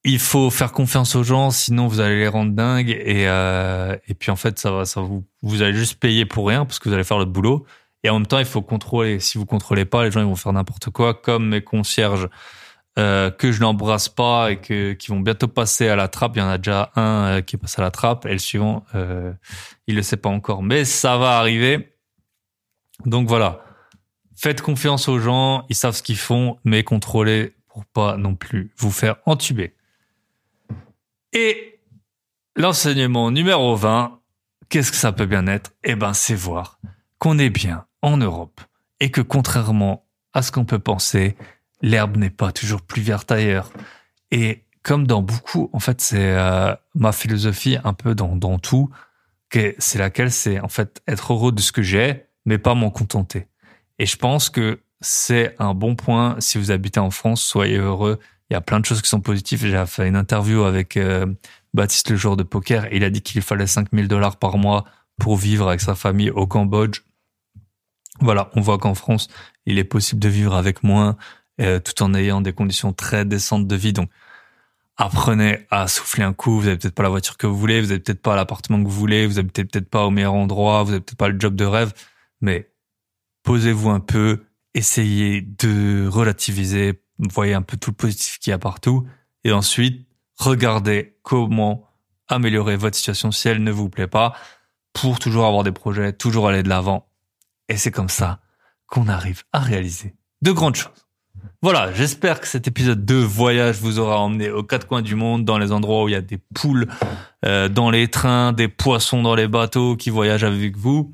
Il 0.06 0.20
faut 0.20 0.50
faire 0.52 0.72
confiance 0.72 1.16
aux 1.16 1.24
gens, 1.24 1.50
sinon 1.50 1.88
vous 1.88 2.00
allez 2.00 2.20
les 2.20 2.28
rendre 2.28 2.54
dingues 2.54 2.92
et 2.92 3.28
euh, 3.28 3.98
et 4.08 4.14
puis 4.14 4.32
en 4.32 4.36
fait 4.36 4.60
ça 4.60 4.72
va, 4.72 4.86
ça 4.86 5.02
vous 5.02 5.26
vous 5.42 5.62
allez 5.64 5.74
juste 5.74 6.00
payer 6.00 6.26
pour 6.26 6.48
rien 6.48 6.66
parce 6.66 6.80
que 6.80 6.88
vous 6.88 6.96
allez 6.96 7.04
faire 7.04 7.20
le 7.20 7.26
boulot. 7.26 7.66
Et 8.04 8.10
en 8.10 8.20
même 8.20 8.28
temps, 8.28 8.38
il 8.38 8.46
faut 8.46 8.62
contrôler. 8.62 9.20
Si 9.20 9.40
vous 9.40 9.48
contrôlez 9.48 9.84
pas, 9.86 10.04
les 10.04 10.12
gens 10.12 10.20
ils 10.20 10.28
vont 10.28 10.36
faire 10.36 10.54
n'importe 10.54 10.92
quoi, 10.92 11.16
comme 11.16 11.50
mes 11.50 11.64
concierges 11.64 12.30
euh, 12.98 13.30
que 13.30 13.52
je 13.52 13.60
n'embrasse 13.60 14.08
pas 14.08 14.52
et 14.52 14.62
que 14.62 14.94
qui 14.94 15.10
vont 15.10 15.20
bientôt 15.20 15.50
passer 15.50 15.90
à 15.90 15.98
la 15.98 16.08
trappe. 16.08 16.38
Il 16.38 16.40
y 16.40 16.42
en 16.42 16.48
a 16.48 16.58
déjà 16.58 16.92
un 16.96 17.26
euh, 17.26 17.42
qui 17.42 17.58
est 17.58 17.60
passé 17.60 17.82
à 17.82 17.82
la 17.82 17.92
trappe 17.92 18.26
et 18.26 18.32
le 18.32 18.38
suivant, 18.38 18.86
euh, 18.96 19.34
il 19.86 19.96
le 19.96 20.02
sait 20.02 20.16
pas 20.16 20.30
encore, 20.30 20.64
mais 20.64 20.86
ça 20.86 21.18
va 21.18 21.38
arriver. 21.38 21.94
Donc 23.06 23.28
voilà, 23.28 23.66
faites 24.38 24.62
confiance 24.62 25.10
aux 25.10 25.20
gens, 25.20 25.66
ils 25.68 25.76
savent 25.76 25.94
ce 25.96 26.04
qu'ils 26.04 26.16
font, 26.16 26.58
mais 26.64 26.84
contrôlez 26.84 27.54
pour 27.68 27.84
pas 27.86 28.16
non 28.16 28.36
plus 28.36 28.72
vous 28.78 28.92
faire 28.92 29.18
entuber. 29.26 29.75
Et 31.36 31.82
l'enseignement 32.56 33.30
numéro 33.30 33.76
20, 33.76 34.22
qu'est-ce 34.70 34.92
que 34.92 34.98
ça 34.98 35.12
peut 35.12 35.26
bien 35.26 35.48
être? 35.48 35.74
Eh 35.84 35.96
ben, 35.96 36.14
c'est 36.14 36.34
voir 36.34 36.80
qu'on 37.20 37.38
est 37.38 37.50
bien 37.50 37.86
en 38.02 38.16
Europe 38.16 38.62
et 39.02 39.12
que 39.12 39.20
contrairement 39.20 40.08
à 40.34 40.42
ce 40.42 40.54
qu'on 40.54 40.64
peut 40.64 40.80
penser, 40.80 41.36
l'herbe 41.82 42.16
n'est 42.16 42.30
pas 42.30 42.54
toujours 42.54 42.82
plus 42.82 43.02
verte 43.02 43.32
ailleurs. 43.32 43.70
Et 44.32 44.64
comme 44.82 45.06
dans 45.06 45.22
beaucoup, 45.22 45.70
en 45.74 45.80
fait, 45.80 46.00
c'est 46.00 46.36
euh, 46.38 46.74
ma 46.94 47.12
philosophie 47.12 47.78
un 47.84 47.94
peu 47.94 48.16
dans, 48.16 48.38
dans 48.38 48.58
tout, 48.58 48.90
c'est 49.78 50.00
laquelle? 50.00 50.32
C'est 50.32 50.60
en 50.60 50.68
fait 50.68 51.02
être 51.08 51.34
heureux 51.34 51.52
de 51.52 51.62
ce 51.62 51.72
que 51.72 51.82
j'ai, 51.82 52.26
mais 52.46 52.58
pas 52.58 52.76
m'en 52.76 52.92
contenter. 52.92 53.48
Et 54.00 54.06
je 54.06 54.18
pense 54.18 54.50
que 54.50 54.82
c'est 55.02 55.56
un 55.60 55.74
bon 55.74 55.96
point 55.96 56.36
si 56.40 56.58
vous 56.58 56.72
habitez 56.72 57.00
en 57.00 57.12
France, 57.12 57.42
soyez 57.42 57.78
heureux. 57.78 58.20
Il 58.50 58.54
y 58.54 58.58
a 58.58 58.62
plein 58.62 58.80
de 58.80 58.86
choses 58.86 59.02
qui 59.02 59.10
sont 59.10 59.22
positives. 59.22 59.66
J'ai 59.66 59.86
fait 59.88 60.08
une 60.08 60.16
interview 60.16 60.64
avec 60.64 60.98
euh, 60.98 61.26
Baptiste 61.74 62.12
le 62.12 62.16
joueur 62.16 62.38
de 62.38 62.44
poker. 62.44 62.88
Il 62.92 63.04
a 63.04 63.10
dit 63.10 63.22
qu'il 63.22 63.42
fallait 63.42 63.68
5000 63.68 64.08
dollars 64.08 64.38
par 64.38 64.58
mois 64.58 64.86
pour 65.18 65.38
vivre 65.38 65.68
avec 65.68 65.82
sa 65.82 65.96
famille 65.96 66.30
au 66.30 66.46
Cambodge. 66.46 67.02
Voilà, 68.20 68.50
on 68.54 68.62
voit 68.62 68.78
qu'en 68.78 68.96
France, 68.96 69.28
il 69.66 69.78
est 69.78 69.84
possible 69.84 70.22
de 70.22 70.30
vivre 70.30 70.56
avec 70.56 70.84
moins, 70.84 71.18
euh, 71.60 71.80
tout 71.80 72.02
en 72.04 72.14
ayant 72.14 72.42
des 72.42 72.54
conditions 72.54 72.94
très 72.94 73.26
décentes 73.26 73.68
de 73.68 73.76
vie. 73.76 73.94
Donc, 73.94 74.10
apprenez 74.98 75.66
à 75.70 75.88
souffler 75.88 76.24
un 76.24 76.34
coup. 76.34 76.60
Vous 76.60 76.68
avez 76.68 76.78
peut-être 76.78 76.96
pas 76.96 77.04
la 77.04 77.10
voiture 77.10 77.38
que 77.38 77.48
vous 77.48 77.58
voulez, 77.58 77.82
vous 77.82 77.92
avez 77.92 78.00
peut-être 78.00 78.22
pas 78.22 78.36
l'appartement 78.36 78.82
que 78.82 78.88
vous 78.88 78.98
voulez, 78.98 79.28
vous 79.28 79.40
habitez 79.40 79.66
peut-être 79.66 79.90
pas 79.90 80.06
au 80.06 80.12
meilleur 80.12 80.34
endroit, 80.34 80.84
vous 80.84 80.92
avez 80.92 81.02
peut-être 81.02 81.18
pas 81.18 81.30
le 81.30 81.40
job 81.40 81.56
de 81.56 81.66
rêve, 81.66 81.94
mais 82.42 82.72
posez-vous 83.44 83.90
un 83.90 84.00
peu, 84.00 84.46
essayez 84.74 85.42
de 85.42 86.08
relativiser, 86.08 87.02
voyez 87.18 87.54
un 87.54 87.62
peu 87.62 87.78
tout 87.78 87.92
le 87.92 87.96
positif 87.96 88.40
qu'il 88.40 88.52
y 88.52 88.54
a 88.54 88.60
partout, 88.60 89.08
et 89.44 89.52
ensuite, 89.52 90.08
regardez 90.38 91.18
comment 91.22 91.88
améliorer 92.28 92.76
votre 92.76 92.96
situation 92.96 93.32
si 93.32 93.48
elle 93.48 93.64
ne 93.64 93.72
vous 93.72 93.90
plaît 93.90 94.08
pas, 94.08 94.36
pour 94.94 95.20
toujours 95.20 95.46
avoir 95.46 95.64
des 95.64 95.72
projets, 95.72 96.14
toujours 96.14 96.48
aller 96.48 96.64
de 96.64 96.70
l'avant 96.70 97.08
et 97.70 97.78
c'est 97.78 97.92
comme 97.92 98.10
ça 98.10 98.40
qu'on 98.88 99.08
arrive 99.08 99.44
à 99.52 99.60
réaliser 99.60 100.16
de 100.42 100.52
grandes 100.52 100.76
choses. 100.76 101.08
Voilà, 101.62 101.92
j'espère 101.94 102.40
que 102.40 102.48
cet 102.48 102.68
épisode 102.68 103.06
de 103.06 103.16
voyage 103.16 103.80
vous 103.80 104.00
aura 104.00 104.20
emmené 104.20 104.50
aux 104.50 104.64
quatre 104.64 104.88
coins 104.88 105.02
du 105.02 105.16
monde, 105.16 105.46
dans 105.46 105.58
les 105.58 105.72
endroits 105.72 106.04
où 106.04 106.10
il 106.10 106.12
y 106.12 106.16
a 106.16 106.22
des 106.22 106.38
poules 106.54 106.88
euh, 107.44 107.70
dans 107.70 107.90
les 107.90 108.08
trains, 108.08 108.54
des 108.54 108.68
poissons 108.68 109.22
dans 109.24 109.36
les 109.36 109.48
bateaux 109.48 109.96
qui 109.96 110.10
voyagent 110.10 110.44
avec 110.44 110.78
vous. 110.78 111.14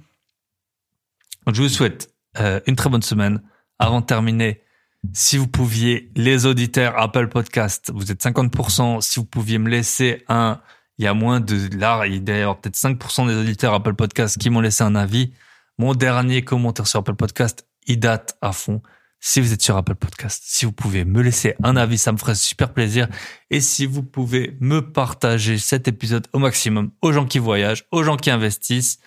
je 1.51 1.61
vous 1.61 1.69
souhaite 1.69 2.13
euh, 2.39 2.59
une 2.67 2.75
très 2.75 2.89
bonne 2.89 3.01
semaine. 3.01 3.41
Avant 3.79 4.01
de 4.01 4.05
terminer, 4.05 4.61
si 5.13 5.37
vous 5.37 5.47
pouviez, 5.47 6.11
les 6.15 6.45
auditeurs 6.45 6.97
Apple 6.97 7.27
Podcast, 7.27 7.91
vous 7.93 8.11
êtes 8.11 8.23
50%, 8.23 9.01
si 9.01 9.19
vous 9.19 9.25
pouviez 9.25 9.57
me 9.57 9.69
laisser 9.69 10.23
un, 10.27 10.61
il 10.97 11.05
y 11.05 11.07
a 11.07 11.13
moins 11.13 11.39
de, 11.39 11.75
là, 11.77 12.05
il 12.05 12.27
y 12.27 12.31
a 12.31 12.53
peut-être 12.53 12.75
5% 12.75 13.27
des 13.27 13.35
auditeurs 13.35 13.73
Apple 13.73 13.95
Podcast 13.95 14.37
qui 14.37 14.49
m'ont 14.49 14.61
laissé 14.61 14.83
un 14.83 14.95
avis. 14.95 15.33
Mon 15.77 15.95
dernier 15.95 16.43
commentaire 16.43 16.87
sur 16.87 16.99
Apple 16.99 17.15
Podcast, 17.15 17.67
il 17.87 17.99
date 17.99 18.37
à 18.41 18.51
fond. 18.51 18.81
Si 19.19 19.39
vous 19.39 19.53
êtes 19.53 19.61
sur 19.61 19.77
Apple 19.77 19.95
Podcast, 19.95 20.41
si 20.45 20.65
vous 20.65 20.71
pouvez 20.71 21.05
me 21.05 21.21
laisser 21.21 21.55
un 21.63 21.75
avis, 21.75 21.97
ça 21.97 22.11
me 22.11 22.17
ferait 22.17 22.35
super 22.35 22.73
plaisir. 22.73 23.07
Et 23.49 23.61
si 23.61 23.85
vous 23.85 24.03
pouvez 24.03 24.57
me 24.59 24.81
partager 24.91 25.57
cet 25.57 25.87
épisode 25.87 26.27
au 26.33 26.39
maximum 26.39 26.91
aux 27.01 27.11
gens 27.11 27.25
qui 27.25 27.39
voyagent, 27.39 27.85
aux 27.91 28.03
gens 28.03 28.17
qui 28.17 28.31
investissent, 28.31 28.99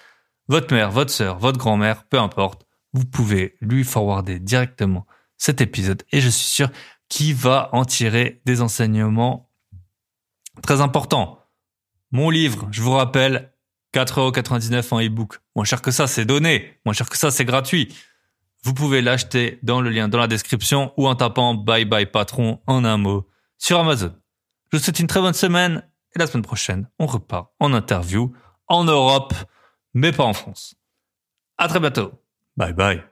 votre 0.49 0.73
mère, 0.75 0.91
votre 0.91 1.11
sœur, 1.11 1.39
votre 1.39 1.59
grand-mère, 1.59 2.05
peu 2.05 2.19
importe, 2.19 2.67
vous 2.93 3.05
pouvez 3.05 3.57
lui 3.61 3.83
forwarder 3.83 4.39
directement 4.39 5.07
cet 5.45 5.61
épisode 5.61 6.03
et 6.13 6.21
je 6.21 6.29
suis 6.29 6.47
sûr 6.47 6.71
qu'il 7.09 7.35
va 7.35 7.69
en 7.73 7.85
tirer 7.85 8.41
des 8.45 8.63
enseignements 8.63 9.51
Très 10.63 10.81
important. 10.81 11.41
Mon 12.13 12.31
livre, 12.31 12.69
je 12.71 12.81
vous 12.81 12.93
rappelle, 12.93 13.53
4,99€ 13.93 14.95
en 14.95 15.01
e-book. 15.01 15.41
Moins 15.57 15.65
cher 15.65 15.83
que 15.83 15.91
ça, 15.91 16.07
c'est 16.07 16.25
donné. 16.25 16.79
Moins 16.85 16.95
cher 16.95 17.09
que 17.09 17.17
ça, 17.17 17.31
c'est 17.31 17.45
gratuit. 17.45 17.93
Vous 18.63 18.73
pouvez 18.73 19.03
l'acheter 19.03 19.59
dans 19.63 19.81
le 19.81 19.91
lien 19.91 20.09
dans 20.09 20.19
la 20.19 20.27
description 20.27 20.93
ou 20.97 21.07
en 21.07 21.17
tapant 21.17 21.55
Bye 21.55 21.85
Bye 21.85 22.07
Patron 22.07 22.61
en 22.67 22.85
un 22.85 22.97
mot 22.97 23.29
sur 23.59 23.79
Amazon. 23.79 24.15
Je 24.73 24.79
vous 24.79 24.83
souhaite 24.83 25.01
une 25.01 25.07
très 25.07 25.21
bonne 25.21 25.35
semaine 25.35 25.83
et 26.15 26.19
la 26.19 26.27
semaine 26.27 26.45
prochaine, 26.45 26.89
on 26.99 27.07
repart 27.07 27.51
en 27.61 27.73
interview 27.75 28.33
en 28.69 28.85
Europe, 28.85 29.35
mais 29.93 30.13
pas 30.13 30.25
en 30.25 30.33
France. 30.33 30.77
À 31.59 31.69
très 31.69 31.81
bientôt. 31.81 32.13
Bye 32.57 32.73
bye. 32.73 33.03